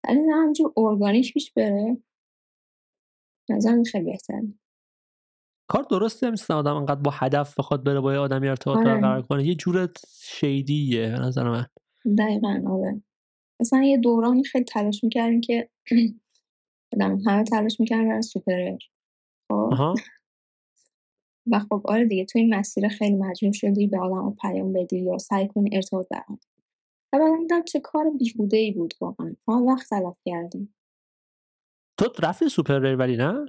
ولی 0.08 0.18
همجور 0.32 0.72
ارگانیک 0.76 1.32
پیش 1.32 1.52
بره. 1.52 1.96
نظرم 3.50 3.84
خیلی 3.84 4.04
بهتره. 4.04 4.54
کار 5.68 5.82
درستی 5.90 6.26
هم 6.26 6.32
نیست 6.32 6.50
آدم 6.50 6.76
انقدر 6.76 7.00
با 7.00 7.10
هدف 7.14 7.58
بخواد 7.58 7.84
بره 7.84 8.00
با 8.00 8.12
یه 8.12 8.18
آدمی 8.18 8.48
ارتباط 8.48 8.76
آره. 8.76 8.84
برقرار 8.84 9.22
کنه. 9.22 9.46
یه 9.46 9.54
جور 9.54 9.88
شیدیه 10.20 11.08
به 11.08 11.18
نظر 11.18 11.50
من. 11.50 11.66
دقیقا 12.18 12.62
آره. 12.68 13.02
مثلا 13.60 13.82
یه 13.82 13.98
دورانی 13.98 14.44
خیلی 14.44 14.64
تلاش 14.64 15.04
می‌کردیم 15.04 15.40
که 15.40 15.70
همه 17.26 17.44
تلاش 17.44 17.80
می‌کردن 17.80 18.08
برن 18.08 18.20
سوپرر 18.20 18.78
خب؟ 19.48 19.94
و 21.46 21.58
خب 21.58 21.82
آره 21.84 22.04
دیگه 22.04 22.24
تو 22.24 22.38
این 22.38 22.54
مسیر 22.54 22.88
خیلی 22.88 23.16
مجبور 23.16 23.52
شدی 23.52 23.86
به 23.86 24.00
آدم 24.00 24.36
پیام 24.42 24.72
بدی 24.72 24.98
یا 24.98 25.18
سعی 25.18 25.48
کنی 25.48 25.70
ارتباط 25.72 26.06
برقرار 26.10 26.38
و 27.20 27.30
بعد 27.30 27.40
دیدم 27.40 27.62
چه 27.62 27.80
کار 27.80 28.10
بیهوده 28.10 28.56
ای 28.56 28.72
بود 28.72 28.94
واقعا. 29.00 29.36
ما 29.48 29.64
وقت 29.64 29.90
تلف 29.90 30.16
کردیم. 30.24 30.74
تو 31.98 32.06
رفتی 32.22 32.48
SuperRare 32.48 32.96
ولی 32.96 33.16
نه؟ 33.16 33.46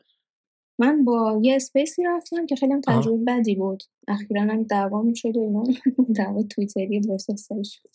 من 0.80 1.06
با 1.06 1.40
یه 1.44 1.56
space 1.56 1.96
ی 1.96 2.04
رفتم 2.04 2.46
که 2.46 2.56
خیلی 2.56 2.74
هم 2.74 2.82
تجربه 2.82 3.24
بدی 3.28 3.56
بود. 3.56 3.84
اخیرا 4.08 4.42
هم 4.42 4.64
دعوا 4.64 5.14
شد 5.16 5.38
و 5.38 5.40
اینا. 5.40 5.64
دعوا 6.18 6.44
توییتری 6.44 7.00
درست 7.00 7.64
شد 7.64 7.90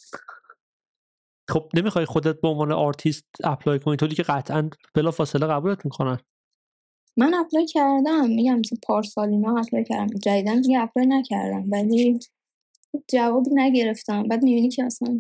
خب 1.51 1.70
نمی‌خوای 1.75 2.05
خودت 2.05 2.41
به 2.41 2.49
عنوان 2.49 2.73
artist 2.73 3.25
apply 3.44 3.78
کنی؟ 3.78 3.97
طوری 3.97 4.15
که 4.15 4.23
قطعا 4.23 4.70
بلا 4.94 5.10
فاصله 5.10 5.47
قبولت 5.47 5.84
می‌کنن. 5.84 6.18
من 7.17 7.34
apply 7.35 7.67
کردم. 7.67 8.28
میگم 8.28 8.59
مثل 8.59 8.76
پارسال 8.83 9.28
اینا 9.28 9.59
apply 9.59 9.85
کردم. 9.84 10.07
جدیدن 10.07 10.60
دیگه 10.60 10.81
apply 10.81 11.07
نکردم. 11.07 11.70
ولی 11.70 12.18
جوابی 13.09 13.51
نگرفتم. 13.55 14.23
بعد 14.23 14.43
می‌بینی 14.43 14.69
که 14.69 14.85
اصلا 14.85 15.19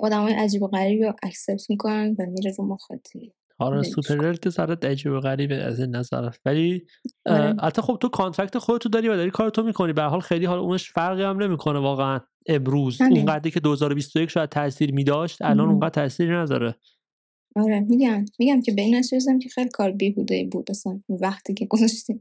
آدم 0.00 0.22
های 0.22 0.32
عجیب 0.32 0.62
و 0.62 0.66
غریبی 0.66 1.04
رو 1.04 1.12
اکسپت 1.22 1.70
می‌کنن 1.70 2.16
و 2.18 2.26
میره 2.26 2.54
رو 2.58 2.64
مخاطی 2.66 3.32
آره 3.58 3.78
ولش 3.78 3.86
سوپریر 3.86 4.32
که 4.32 4.50
سرت 4.50 4.84
عجیب 4.84 5.12
و 5.12 5.20
غریبه 5.20 5.54
از 5.54 5.80
این 5.80 5.96
نظر. 5.96 6.30
ولی 6.44 6.86
اه، 7.26 7.38
آره. 7.38 7.48
البته 7.48 7.82
خب 7.82 7.98
تو 8.00 8.08
کانترکت 8.08 8.58
خودتو 8.58 8.88
داری 8.88 9.08
و 9.08 9.16
داری 9.16 9.30
کارتو 9.30 9.62
می‌کنی. 9.62 9.92
به 9.92 10.02
حال 10.02 10.20
خیلی 10.20 10.44
حال 10.44 10.58
اونش 10.58 10.92
فرقی 10.92 11.22
هم 11.22 11.42
نمی‌کنه 11.42 11.78
واقعا 11.78 12.20
امروز. 12.46 13.02
اونقدری 13.02 13.50
که 13.50 13.60
2021 13.60 14.30
شاید 14.30 14.50
تاثیر 14.50 14.92
میداشت 14.92 15.42
الان. 15.42 15.68
اونقدر 15.68 15.88
تاثیری 15.88 16.32
نداره. 16.32 16.74
آره 17.56 17.80
میگم. 17.80 18.24
میگم 18.38 18.60
که 18.60 18.72
به 18.72 18.82
این 18.82 18.94
رسیدم 18.94 19.38
که 19.38 19.48
خیلی 19.48 19.70
کار 19.70 19.90
بیهوده 19.90 20.48
بود. 20.52 20.70
اصلا 20.70 21.00
وقتی 21.08 21.54
که 21.54 21.66
گذاشتیم 21.66 22.18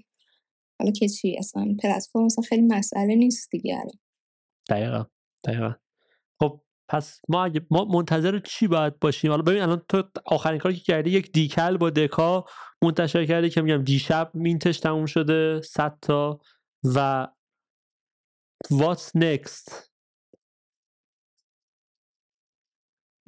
حالا 0.80 0.92
که 0.92 1.08
چی؟ 1.08 1.38
اصلا 1.38 1.76
پلتفرم 1.84 2.24
اصلا 2.26 2.44
خیلی 2.44 2.62
مسئله 2.62 3.16
نیست 3.16 3.52
دیگه. 3.52 3.82
دقیقا 4.70 5.06
دقیقا. 5.46 5.74
خب 6.40 6.62
پس 6.90 7.22
ما 7.30 7.46
اگه 7.46 7.66
ما 7.72 7.86
منتظر 7.86 8.40
چی 8.40 8.68
باید 8.68 9.00
باشیم؟ 9.00 9.32
حالا 9.32 9.44
ببین 9.44 9.62
الان 9.62 9.82
تو 9.90 10.04
آخرین 10.26 10.60
کاری 10.60 10.76
که 10.76 10.82
کردی 10.82 11.10
یک 11.10 11.32
Decal 11.32 11.78
با 11.78 11.90
Deca 11.90 12.46
منتشر 12.82 13.26
کردی 13.26 13.50
که 13.50 13.62
میگم 13.62 13.84
دیشب 13.84 14.32
mint 14.34 14.64
ش 14.64 14.80
تموم 14.80 15.06
شده 15.06 15.62
100 15.62 15.98
تا. 16.02 16.40
و 16.96 17.28
what's 18.74 19.10
next 19.18 19.74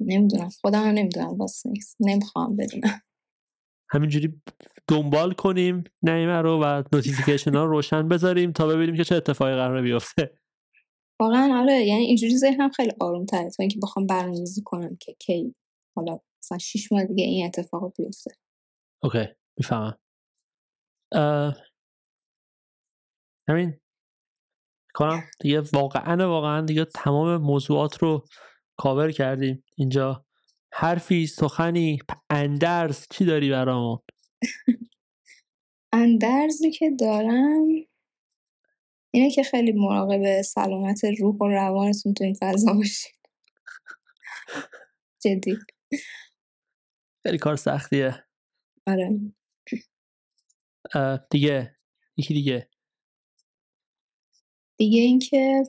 نمی‌دونم. 0.00 0.48
خودم 0.60 0.82
هم 0.82 0.88
نمی‌دونم 0.94 1.38
واسه 1.38 1.70
نیست 1.70 1.96
نمی‌خوام 2.00 2.56
بدونم. 2.56 3.00
همینجوری 3.90 4.42
دنبال 4.88 5.32
کنیم 5.32 5.84
نعیمه 6.02 6.42
رو 6.42 6.62
و 6.62 6.82
notification 6.92 7.54
ها 7.54 7.64
رو 7.64 7.70
روشن 7.70 8.08
بذاریم 8.08 8.52
تا 8.52 8.66
ببینیم 8.66 8.96
که 8.96 9.04
چه 9.04 9.14
اتفاقی 9.14 9.54
قراره 9.54 9.82
بیفته. 9.82 10.38
واقعا 11.20 11.60
آره 11.62 11.86
یعنی 11.86 12.04
اینجوری 12.04 12.36
ذهنم 12.36 12.70
خیلی 12.70 12.92
آروم 13.00 13.24
تره 13.26 13.50
تا 13.50 13.62
اینکه 13.62 13.78
بخوام 13.82 14.06
برنامه‌ریزی 14.06 14.62
کنم 14.64 14.96
که 14.96 15.12
کی 15.18 15.54
حالا 15.96 16.20
مثلا 16.42 16.58
شیش 16.58 16.92
ماه 16.92 17.04
دیگه 17.04 17.24
این 17.24 17.46
اتفاق 17.46 17.92
بیفته. 17.98 18.30
OK 19.02 19.24
می‌فهمم. 19.58 19.98
همین. 23.48 23.80
کنم 24.94 25.22
دیگه 25.40 25.60
واقعا 25.60 26.28
واقعا 26.28 26.60
دیگه 26.60 26.84
تمام 26.84 27.36
موضوعات 27.42 27.98
رو 28.02 28.24
کاور 28.78 29.10
کردیم. 29.12 29.64
اینجا 29.76 30.24
حرفی 30.72 31.26
سخنی 31.26 31.98
اندرز 32.30 33.06
چی 33.10 33.24
داری 33.24 33.50
برامون؟ 33.50 33.98
اندرزی 35.92 36.70
که 36.70 36.90
دارم 37.00 37.66
اینه 39.16 39.30
که 39.30 39.42
خیلی 39.42 39.72
مراقب 39.72 40.42
سلامت 40.42 41.04
روح 41.04 41.36
و 41.36 41.48
روانتون 41.48 42.14
تو 42.14 42.24
این 42.24 42.36
فضا 42.40 42.72
باشین. 42.72 43.12
جدی. 45.24 45.56
خیلی 47.22 47.38
کار 47.38 47.56
سختیه. 47.56 48.24
آره. 48.86 49.20
دیگه. 51.30 51.76
یکی 52.16 52.34
دیگه. 52.34 52.68
دیگه 54.76 55.00
اینکه 55.00 55.62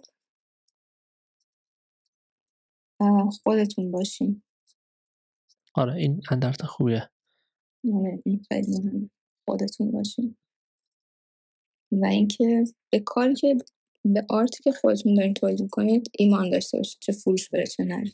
خودتون 3.43 3.91
باشین. 3.91 4.43
آره 5.73 5.93
این 5.93 6.21
اندرز 6.31 6.61
خوبیه. 6.61 7.09
آره 7.95 8.21
این 8.25 8.45
خیلی 8.49 9.09
خودتون 9.45 9.91
باشین. 9.91 10.37
و 11.91 12.05
اینکه 12.05 12.63
به 12.91 12.99
کاری 12.99 13.35
که 13.35 13.55
به 14.05 14.25
آرتی 14.29 14.63
که 14.63 14.71
خودتون 14.71 15.13
دارین 15.13 15.33
تولید 15.33 15.61
می‌کنید 15.61 16.11
ایمان 16.19 16.49
داشته 16.49 16.77
باشید 16.77 16.97
چه 17.01 17.11
فروش 17.11 17.49
بره 17.49 17.65
چه 17.65 17.83
نره. 17.83 18.11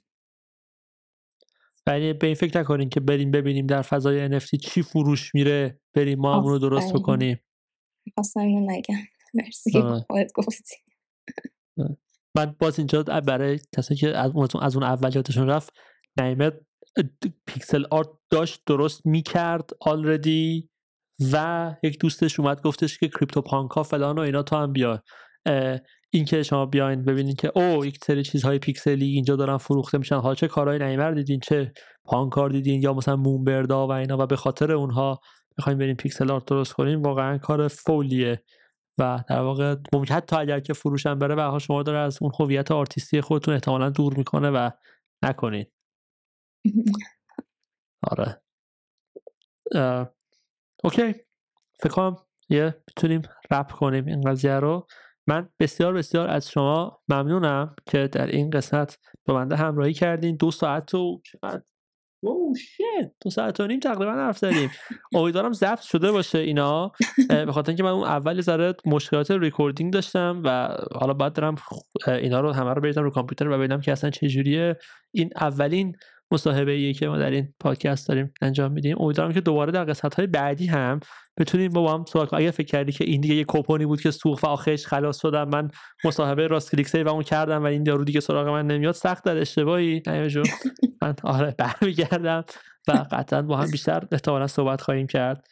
یعنی 1.88 2.14
به 2.14 2.28
این 2.28 2.36
فکر 2.36 2.60
نکنین 2.60 2.90
که 2.90 3.00
بریم 3.00 3.32
ببینیم 3.32 3.68
در 3.68 3.82
فضای 3.82 4.40
NFT 4.40 4.58
چی 4.58 4.82
فروش 4.82 5.36
میره 5.36 5.80
بریم 5.94 6.20
ما 6.20 6.36
هم 6.36 6.44
اونو 6.44 6.60
درست. 6.60 6.94
بکنیم. 6.94 7.40
خواستم 8.16 8.40
اینو 8.40 8.72
نگم. 8.72 8.96
مرسی 9.34 9.72
که. 9.72 9.82
خودت 9.82 10.32
گفتی. 10.34 10.76
من 12.36 12.56
باز 12.60 12.80
اینجا 12.80 13.04
برای 13.04 13.60
کسایی 13.78 14.00
که 14.00 14.18
از 14.18 14.32
اون 14.32 14.48
از 14.62 14.76
اون 14.76 14.84
اول 14.84 15.16
یادشون 15.16 15.48
رفت 15.48 15.74
نعیمه 16.18 16.52
pixel 17.48 17.86
art 17.92 18.10
داشت 18.30 18.62
درست 18.66 19.06
می‌کرد 19.06 19.70
already 19.82 20.70
و 21.34 21.76
یک 21.84 22.00
دوستش 22.00 22.40
اومد 22.40 22.62
گفتش 22.62 22.98
که 22.98 23.08
CryptoPunk 23.08 23.42
ا 23.42 23.84
فلان 23.84 24.18
و 24.18 24.22
اینا 24.22 24.44
تو 24.44 24.56
هم 24.56 24.74
بیا 24.74 25.04
این 26.14 26.26
که 26.26 26.44
شما 26.44 26.66
بیاین 26.66 27.06
ببینین 27.06 27.36
که 27.36 27.52
او 27.56 27.86
یک 27.86 27.98
سری 28.06 28.24
چیزهای 28.24 28.60
پیکسلی 28.60 29.06
اینجا 29.06 29.36
دارن 29.36 29.58
فروخته 29.58 29.98
میشن. 29.98 30.16
حالا 30.16 30.36
چه 30.36 30.48
کارهای 30.48 30.80
نعیمه 30.80 31.04
رو 31.04 31.16
دیدین؟ 31.16 31.40
چه 31.40 31.74
پانکار 32.06 32.50
دیدین؟ 32.50 32.82
یا 32.82 32.94
مثلا 32.94 33.16
Moonbird 33.16 33.80
ا 33.80 33.88
و 33.88 33.92
اینا؟ 33.92 34.18
و 34.18 34.26
به 34.26 34.36
خاطر 34.36 34.72
اونها 34.72 35.20
بخوایم 35.58 35.78
بریم 35.78 35.96
pixel 35.96 36.32
art 36.32 36.46
درست 36.46 36.74
کنیم. 36.74 37.02
واقعا 37.02 37.38
کار 37.38 37.68
folly 37.68 38.22
ه. 38.22 38.44
و 38.98 39.24
در 39.30 39.42
واقع 39.42 39.76
ممکن 39.94 40.14
حتی 40.14 40.36
اگر 40.36 40.60
که 40.60 40.74
فروشم 40.74 41.20
بره 41.20 41.36
به 41.36 41.60
شما 41.60 41.84
داره 41.84 42.00
از 42.00 42.18
اون 42.22 42.32
هویت 42.40 42.72
آرتیستی 42.72 43.22
خودتون 43.22 43.54
احتمالا 43.54 43.90
دور 43.90 44.18
می‌کنه 44.18 44.50
و 44.50 44.70
نکنید 45.24 45.72
آره. 48.12 48.42
OK. 50.84 51.14
فکر 51.80 51.94
کنم 51.94 52.16
یه 52.50 52.76
بتونیم 52.88 53.22
wrap 53.52 53.72
کنیم 53.72 54.06
این 54.06 54.22
قضیه 54.22 54.60
رو. 54.60 54.88
من 55.28 55.50
بسیار 55.60 55.94
بسیار 55.94 56.28
از 56.28 56.50
شما 56.50 57.02
ممنونم 57.10 57.76
که 57.86 58.08
در 58.08 58.28
این 58.28 58.50
قسمت 58.50 58.98
با 59.26 59.34
بنده 59.34 59.56
همراهی 59.56 59.94
کردین. 59.94 60.36
دو 60.36 60.52
ساعت 60.52 60.96
و 60.96 61.22
چقدر؟ 61.26 61.62
اوه 62.24 62.58
shit 62.58 63.10
دو 63.24 63.30
ساعت 63.30 63.60
و 63.60 63.68
نیم 63.68 63.80
تقریبا 63.80 64.14
حرف 64.14 64.38
زدیم. 64.38 64.70
امیدوارم 65.16 65.54
ضبط 65.54 65.82
شده 65.82 66.12
باشه 66.12 66.38
اینا. 66.38 66.92
به 67.30 67.52
خاطر 67.52 67.70
اینکه 67.70 67.84
من 67.84 67.90
اون 67.90 68.08
اول 68.08 68.42
ذره 68.42 68.76
مشکلات 68.86 69.32
recording 69.32 69.94
داشتم 69.94 70.42
و 70.46 70.78
حالا 70.96 71.14
باید 71.14 71.34
برم 71.34 71.56
اه، 72.08 72.14
اینا 72.16 72.42
رو 72.42 72.52
همه 72.52 72.74
رو 72.74 72.82
بریزم 72.82 73.04
رو 73.04 73.12
کامپیوتر 73.12 73.50
و 73.50 73.58
ببینم 73.58 73.82
که 73.82 73.92
اصلا 73.92 74.10
چجوریه 74.10 74.78
این 75.12 75.30
اولین 75.36 75.96
مصاحبه 76.34 76.72
ایه 76.72 76.94
که 76.94 77.08
ما 77.08 77.18
در 77.18 77.32
این 77.32 77.54
پادکست 77.60 78.08
داریم 78.08 78.34
انجام 78.42 78.72
میدیم. 78.72 78.98
امیدوارم 79.00 79.34
که 79.34 79.42
دوباره 79.42 79.72
در 79.72 79.84
قسمت 79.84 80.16
های 80.16 80.28
بعدی 80.28 80.66
هم 80.66 81.00
بتونیم 81.40 81.72
با 81.72 81.94
هم 81.94 82.06
صحبت 82.08 82.30
کنیم 82.30 82.42
اگه 82.42 82.52
فکر 82.52 82.68
کردی 82.68 82.92
که 82.92 83.04
این 83.04 83.22
دیگه 83.22 83.36
یه 83.36 83.44
کوپونی 83.44 83.86
بود 83.86 84.02
که 84.02 84.12
سوخت 84.12 84.44
و 84.44 84.48
آخرش 84.48 84.86
خلاص 84.88 85.22
شدم 85.22 85.50
من 85.50 85.70
مصاحبه 86.04 86.48
راست 86.48 86.72
کلیک 86.72 86.88
save 86.88 87.10
اون 87.10 87.24
کردم 87.24 87.64
و 87.64 87.66
این 87.66 87.86
یارو 87.86 88.04
دیگه 88.04 88.20
سراغ 88.20 88.48
من 88.48 88.68
نمیاد 88.68 88.94
سخت 88.94 89.24
در 89.24 89.38
اشتباهی. 89.38 90.02
نعیم 90.08 90.28
جون 90.28 90.44
من 91.02 91.16
آره 91.24 91.56
برمیگردم 91.58 92.44
و 92.88 92.92
قطعا 93.12 93.42
با 93.42 93.58
هم 93.58 93.72
بیشتر 93.72 94.08
احتمالا 94.12 94.48
صحبت 94.48 94.82
خواهیم 94.82 95.08
کرد. 95.08 95.48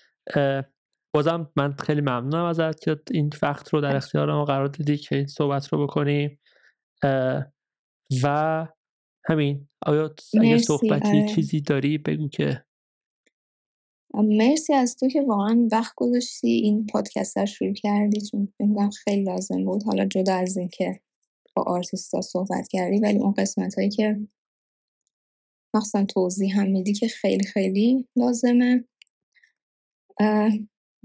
بازم 1.13 1.49
من 1.55 1.73
خیلی 1.73 2.01
ممنونم 2.01 2.45
ازت 2.45 2.81
که 2.81 2.99
این 3.11 3.29
وقت 3.41 3.73
رو 3.73 3.81
در 3.81 3.95
اختیار 3.95 4.33
ما 4.33 4.45
قرار 4.45 4.67
دادی 4.67 4.97
که 4.97 5.15
این 5.15 5.27
صحبت 5.27 5.67
رو 5.67 5.83
بکنیم 5.87 6.39
و 8.23 8.67
همین. 9.25 9.67
آیا 9.85 10.15
اگه 10.41 10.57
صحبتی 10.57 11.17
آره. 11.17 11.25
چیزی 11.35 11.61
داری 11.61 11.97
بگو 11.97 12.27
که. 12.27 12.63
مرسی 14.13 14.73
از 14.73 14.95
تو 14.95 15.07
که 15.07 15.21
واقعا 15.21 15.67
وقت 15.71 15.93
گذاشتی 15.95 16.47
این 16.47 16.85
پادکست 16.85 17.37
رو 17.37 17.45
شروع 17.45 17.73
کردی 17.73 18.21
چون 18.21 18.53
فکر 18.57 18.89
خیلی 19.03 19.23
لازم 19.23 19.65
بود. 19.65 19.83
حالا 19.83 20.05
جدا 20.05 20.35
از 20.35 20.57
این 20.57 20.69
که 20.69 20.99
با 21.55 21.63
آرتیستا 21.63 22.21
صحبت 22.21 22.67
کردی 22.67 22.99
ولی 22.99 23.19
اون 23.19 23.31
قسمت 23.31 23.75
هایی 23.75 23.89
که 23.89 24.27
مخصوصا 25.73 26.05
توضیح 26.05 26.59
هم 26.59 26.67
میدی 26.67 26.93
که 26.93 27.07
خیلی 27.07 27.43
خیلی 27.43 28.07
لازمه. 28.15 28.83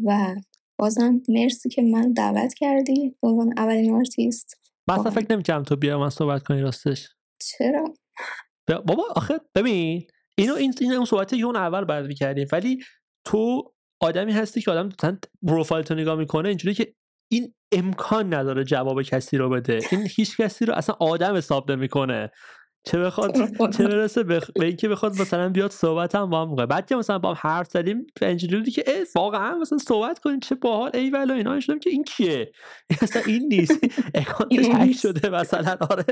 و 0.04 0.34
بازم 0.78 1.20
مرسی 1.28 1.68
که 1.68 1.82
منو 1.82 2.12
دعوت 2.12 2.54
کردی. 2.54 3.16
به 3.22 3.28
عنوان 3.28 3.58
اولین 3.58 3.94
آرتیست. 3.94 4.60
من. 4.88 5.10
فکر 5.10 5.26
نمی‌کردم 5.30 5.62
تو 5.64 5.76
بیا 5.76 5.98
من 5.98 6.10
صحبت 6.10 6.42
کنی 6.42 6.60
راستش. 6.60 7.08
چرا؟ 7.40 7.94
بابا 8.68 9.04
آخه 9.16 9.40
ببین 9.54 10.06
اینو 10.38 10.54
این 10.54 10.74
این 10.80 10.92
اون 10.92 11.04
صحبت 11.04 11.34
اول 11.34 11.84
بعد 11.84 12.06
می‌کردیم. 12.06 12.48
ولی 12.52 12.84
تو 13.24 13.72
آدمی 14.00 14.32
هستی 14.32 14.60
که 14.60 14.70
آدم 14.70 14.86
مثلا 14.86 15.18
پروفایل 15.46 15.84
تو 15.84 15.94
نگاه 15.94 16.16
می‌کنه 16.16 16.48
اینجوری 16.48 16.74
که 16.74 16.94
این 17.32 17.54
امکان 17.72 18.34
نداره 18.34 18.64
جواب 18.64 19.02
کسی 19.02 19.38
رو 19.38 19.50
بده. 19.50 19.78
این 19.90 20.08
هیچ 20.16 20.36
کسی 20.36 20.66
رو 20.66 20.74
اصلا 20.74 20.96
آدم 21.00 21.36
حساب 21.36 21.72
نمی‌کنه. 21.72 22.30
چه 22.86 22.98
بخواد 22.98 23.36
چه 23.76 23.84
برسه 23.84 24.22
به 24.22 24.42
به 24.54 24.66
اینکه 24.66 24.88
بخواد 24.88 25.20
مثلا 25.20 25.48
بیاد 25.48 25.70
صحبت 25.70 26.14
هم 26.14 26.30
با 26.30 26.42
هم 26.42 26.66
بعد 26.66 26.86
که 26.86 26.96
مثلا 26.96 27.18
با 27.18 27.34
هم 27.34 27.50
حرف 27.50 27.70
زدیم 27.70 28.06
اینجوری 28.22 28.56
بودی 28.56 28.70
که 28.70 28.84
واقعا 29.14 29.54
مثلا 29.58 29.78
صحبت 29.78 30.18
کنیم 30.18 30.40
چه 30.40 30.54
باحال 30.54 30.90
ای 30.94 31.10
ولی 31.10 31.32
اینا 31.32 31.60
شدم 31.60 31.78
که 31.78 31.90
این 31.90 32.04
کیه؟ 32.04 32.52
اصلا 33.02 33.22
این 33.26 33.48
نیست. 33.48 33.78
اکانتش 34.14 34.66
هک. 34.66 34.92
شده 34.92 35.28
مثلا 35.28 35.76
آره. 35.90 36.04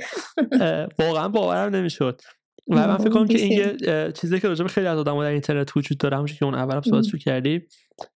واقعا 0.99 1.29
باورم 1.29 1.77
نمی‌شد. 1.77 2.21
و 2.69 2.75
من 2.75 2.97
فکر 2.97 3.11
کنم 3.11 3.27
که 3.27 3.39
این 3.39 3.53
یه 3.53 4.13
چیزی 4.13 4.41
که 4.41 4.49
راجع 4.49 4.63
به 4.63 4.69
خیلی 4.69 4.87
از 4.87 4.99
آدم‌ها 4.99 5.23
در 5.23 5.31
اینترنت 5.31 5.77
وجود 5.77 5.99
داره 5.99 6.17
همونش 6.17 6.39
که 6.39 6.45
اون 6.45 6.55
اول 6.55 6.75
هم 6.75 6.83
صحبت 6.83 7.09
رو 7.09 7.19
کردیم 7.19 7.67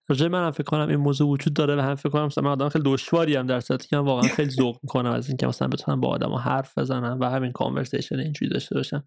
راجع 0.09 0.28
منم 0.28 0.51
فکر 0.51 0.65
کنم 0.65 0.89
این 0.89 0.97
موضوع 0.97 1.28
وجود 1.28 1.55
داره 1.55 1.77
و 1.77 1.81
هم 1.81 1.94
فکر 1.94 2.09
کنم 2.09 2.27
مثلا 2.27 2.44
من 2.44 2.51
آدم 2.51 2.68
خیلی 2.68 2.85
دشواری 2.86 3.36
هم 3.36 3.47
در 3.47 3.60
صورتی 3.60 3.89
که 3.89 3.97
من 3.97 4.05
واقعا 4.05 4.28
خیلی 4.28 4.51
ذوق 4.51 4.78
می‌کنم 4.83 5.10
از 5.10 5.28
اینکه 5.28 5.47
مثلا 5.47 5.68
بتونم 5.68 6.01
با 6.01 6.09
آدم 6.09 6.33
حرف 6.33 6.78
بزنم 6.78 7.18
و 7.20 7.25
همین 7.25 7.52
کانورسیشن 7.52 8.18
اینجوری 8.18 8.51
داشته 8.51 8.75
باشم. 8.75 9.05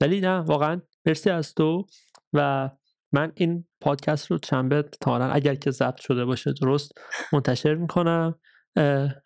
ولی 0.00 0.20
نه 0.20 0.36
واقعا 0.38 0.80
مرسی 1.06 1.30
از 1.30 1.54
تو 1.54 1.86
و 2.32 2.70
من 3.12 3.32
این 3.34 3.64
پادکست 3.80 4.30
رو 4.30 4.38
شنبه 4.38 4.82
تا 4.82 5.16
اگر 5.16 5.54
که 5.54 5.70
ضبط 5.70 6.00
شده 6.00 6.24
باشه 6.24 6.52
درست 6.52 6.92
منتشر 7.32 7.74
می‌کنم. 7.74 8.34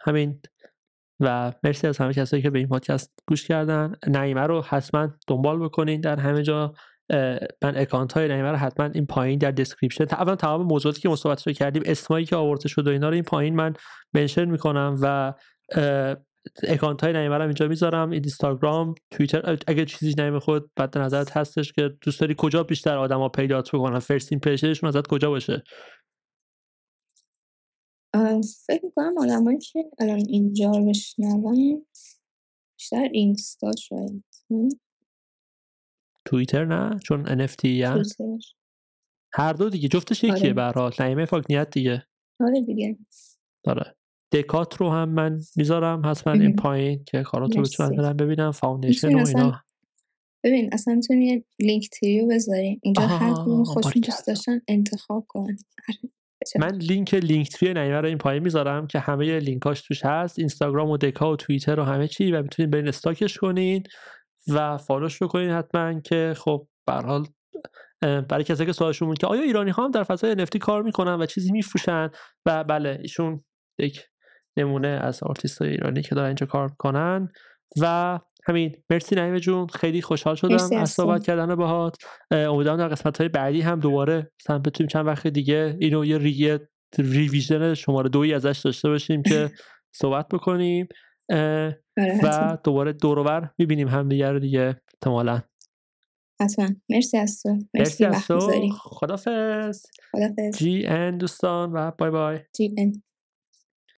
همین 0.07 0.41
و 1.21 1.53
مرسی 1.63 1.87
از 1.87 1.99
همه 1.99 2.15
کسایی 2.15 2.43
که 2.43 2.51
به 2.51 2.59
این 2.59 2.69
پادکست 2.69 3.13
گوش 3.29 3.47
کردن. 3.47 3.95
نعیمه 4.07 4.41
رو 4.41 4.63
حتما 4.63 5.09
دنبال 5.29 5.59
بکنین 5.59 6.01
در 6.01 6.21
همه 6.21 6.43
جا. 6.43 6.73
من 7.63 7.77
account 7.77 8.13
های 8.13 8.29
نعیمه 8.29 8.51
رو 8.51 8.57
حتما 8.57 8.87
این 8.95 9.07
پایین 9.07 9.39
در 9.39 9.51
description 9.51 10.05
اولا 10.05 10.37
تمام 10.37 10.63
موضوعاتی 10.63 11.01
که 11.01 11.09
صحبتش 11.09 11.47
رو 11.47 11.53
کردیم 11.53 11.83
اسمایی 11.87 12.25
که 12.25 12.37
آورده 12.37 12.69
شده 12.69 12.91
اینا 12.91 13.09
رو 13.09 13.15
این 13.15 13.23
پایین 13.23 13.57
من 13.57 13.75
mention 14.15 14.45
می‌کنم 14.45 14.99
و 15.03 15.35
account 16.63 17.05
های 17.05 17.13
نعیمه 17.13 17.35
رو 17.37 17.43
اینجا 17.43 17.69
می‌ذارم. 17.69 18.11
اینستاگرام 18.11 18.95
توییتر 19.11 19.59
اگه 19.67 19.85
چیزی 19.85 20.15
نعیمه 20.19 20.39
خود 20.39 20.71
بعد 20.77 20.99
نظرت 20.99 21.37
هستش 21.37 21.73
که 21.73 21.91
دوست 22.01 22.21
داری 22.21 22.35
کجا 22.39 22.63
بیشتر 22.63 22.99
آدما 22.99 23.29
پیدات 23.29 23.71
بکنن 23.73 23.99
first 23.99 24.33
impression 24.33 24.73
شون 24.73 24.89
ازت 24.89 25.07
کجا 25.07 25.31
باشه؟ 25.31 25.63
فکر 28.67 28.91
کنم 28.97 29.19
آدمایی 29.19 29.59
که 29.59 29.91
الان 29.99 30.19
اینجا 30.29 30.71
رو 30.71 30.87
بشنون 30.89 31.87
بیشتر 32.79 33.09
اینستا 33.13 33.71
شاید 33.79 34.25
توییتر 36.25 36.65
نه؟ 36.65 36.99
چون 36.99 37.47
NFT 37.47 37.65
یا 37.65 38.03
هر 39.35 39.53
دو 39.53 39.71
دیگه. 39.71 39.89
جفتش 39.89 40.25
یکیه 40.25 40.35
آره. 40.35 40.53
به 40.53 40.63
حال. 40.63 40.93
نعیمه 41.01 41.25
فاکنیت 41.25 41.71
دیگه. 41.71 42.07
آره 42.41 42.61
دیگه. 42.61 42.99
داره 43.65 43.97
دکات 44.33 44.77
رو 44.77 44.91
هم 44.91 45.09
من 45.09 45.41
می‌ذارم. 45.57 46.07
حتما 46.07 46.33
این 46.33 46.57
پایین 46.57 47.05
که 47.05 47.23
کاراتو 47.23 47.63
بتونن 47.63 47.97
برن 47.97 48.17
ببینم. 48.17 48.51
فاوندیشن 48.51 49.15
و 49.15 49.27
اینا. 49.27 49.63
ببین 50.45 50.71
اصلا 50.73 50.95
می‌تونی 50.95 51.45
لینک 51.59 51.89
تریو 51.91 52.27
بذاری. 52.27 52.81
اینجا 52.83 53.03
هر 53.03 53.33
کدوم 53.33 53.65
خوشون 53.65 54.03
دوست 54.03 54.27
داشتن 54.27 54.61
انتخاب 54.69 55.27
کن. 55.29 55.57
آره. 55.89 56.13
من 56.59 56.75
لینک 56.75 57.15
Linktree 57.15 57.73
نعیمه 57.73 58.01
رو 58.01 58.07
این 58.07 58.19
پایین 58.19 58.43
می‌ذارم 58.43 58.87
که 58.87 58.99
همه 58.99 59.39
لینکاش 59.39 59.83
توش 59.83 60.05
هست. 60.05 60.39
اینستاگرام 60.39 60.91
و 60.91 60.97
Deca 60.97 61.33
و 61.33 61.37
توییتر 61.37 61.81
و 61.81 61.85
همه 61.85 62.09
چی 62.09 62.33
و 62.33 62.43
می‌تونید 62.43 62.71
برین 62.71 62.89
stalk 62.89 63.24
ش 63.24 63.39
کنین 63.39 63.83
و 64.49 64.77
follow 64.77 65.11
ش 65.11 65.23
بکنین 65.23 65.51
حتما 65.51 66.01
که 66.01 66.35
خب 66.37 66.67
به 66.87 67.23
برای 68.01 68.45
کسایی 68.45 68.67
که 68.67 68.73
سوالشون 68.73 69.09
بود 69.09 69.19
که 69.19 69.27
آیا 69.27 69.43
ایرانی 69.43 69.71
ها 69.71 69.85
هم 69.85 69.91
در 69.91 70.03
فضای 70.03 70.47
NFT 70.47 70.59
کار 70.59 70.83
می‌کنن 70.83 71.15
و 71.15 71.27
چیزی 71.27 71.53
میفروشن؟ 71.53 72.11
و 72.47 72.65
بله 72.65 72.99
ایشون 73.03 73.45
یک 73.79 74.01
نمونه 74.57 74.89
از 74.89 75.23
آرتیست 75.23 75.63
های 75.63 75.71
ایرانی 75.71 76.03
که 76.03 76.15
دارن 76.15 76.27
اینجا 76.27 76.47
کار 76.47 76.69
می‌کنن 76.69 77.29
و 77.81 78.19
همین. 78.49 78.77
مرسی 78.91 79.15
نعیمه 79.15 79.41
جون. 79.41 79.67
خیلی 79.67 80.03
خوشحال 80.03 80.35
شدم 80.35 80.77
از 80.77 80.91
صحبت 80.91 81.25
کردن 81.25 81.55
باهات. 81.55 81.97
امیدوارم 82.31 82.79
در 82.79 82.89
قسمت 82.89 83.19
های 83.19 83.29
بعدی 83.29 83.61
هم 83.61 83.81
دوباره 83.81 84.31
مثلا 84.41 84.59
بتونیم 84.59 84.89
چند 84.89 85.07
وقت 85.07 85.27
دیگه 85.27 85.77
اینو 85.81 86.05
یه 86.05 86.61
ریویژن 86.99 87.75
شماره 87.75 88.09
دوی 88.09 88.35
ازش 88.35 88.61
داشته 88.65 88.89
باشیم 88.89 89.23
که 89.23 89.51
صحبت 90.01 90.29
بکنیم. 90.29 90.89
آره، 91.31 91.81
و 92.25 92.59
دوباره 92.65 92.93
دورور 92.93 93.51
می‌بینیم 93.59 93.89
هم 93.89 94.09
دیگه 94.09 94.31
رو 94.31 94.39
دیگه 94.39 94.81
احتمالا. 94.95 95.43
حتما. 96.41 96.69
مرسی 96.89 97.19
از 97.19 97.43
تو. 97.43 97.59
مرسی, 97.75 98.05
از 98.05 98.27
تو. 98.27 98.41
خدافز 98.81 99.83
خدافز 100.13 100.59
جی 100.59 100.87
ان 100.87 101.19
دوستان 101.19 101.73
و 101.73 101.91
بای 101.99 102.11
بای. 102.11 102.39
جی 102.57 102.75
ان. 102.79 103.03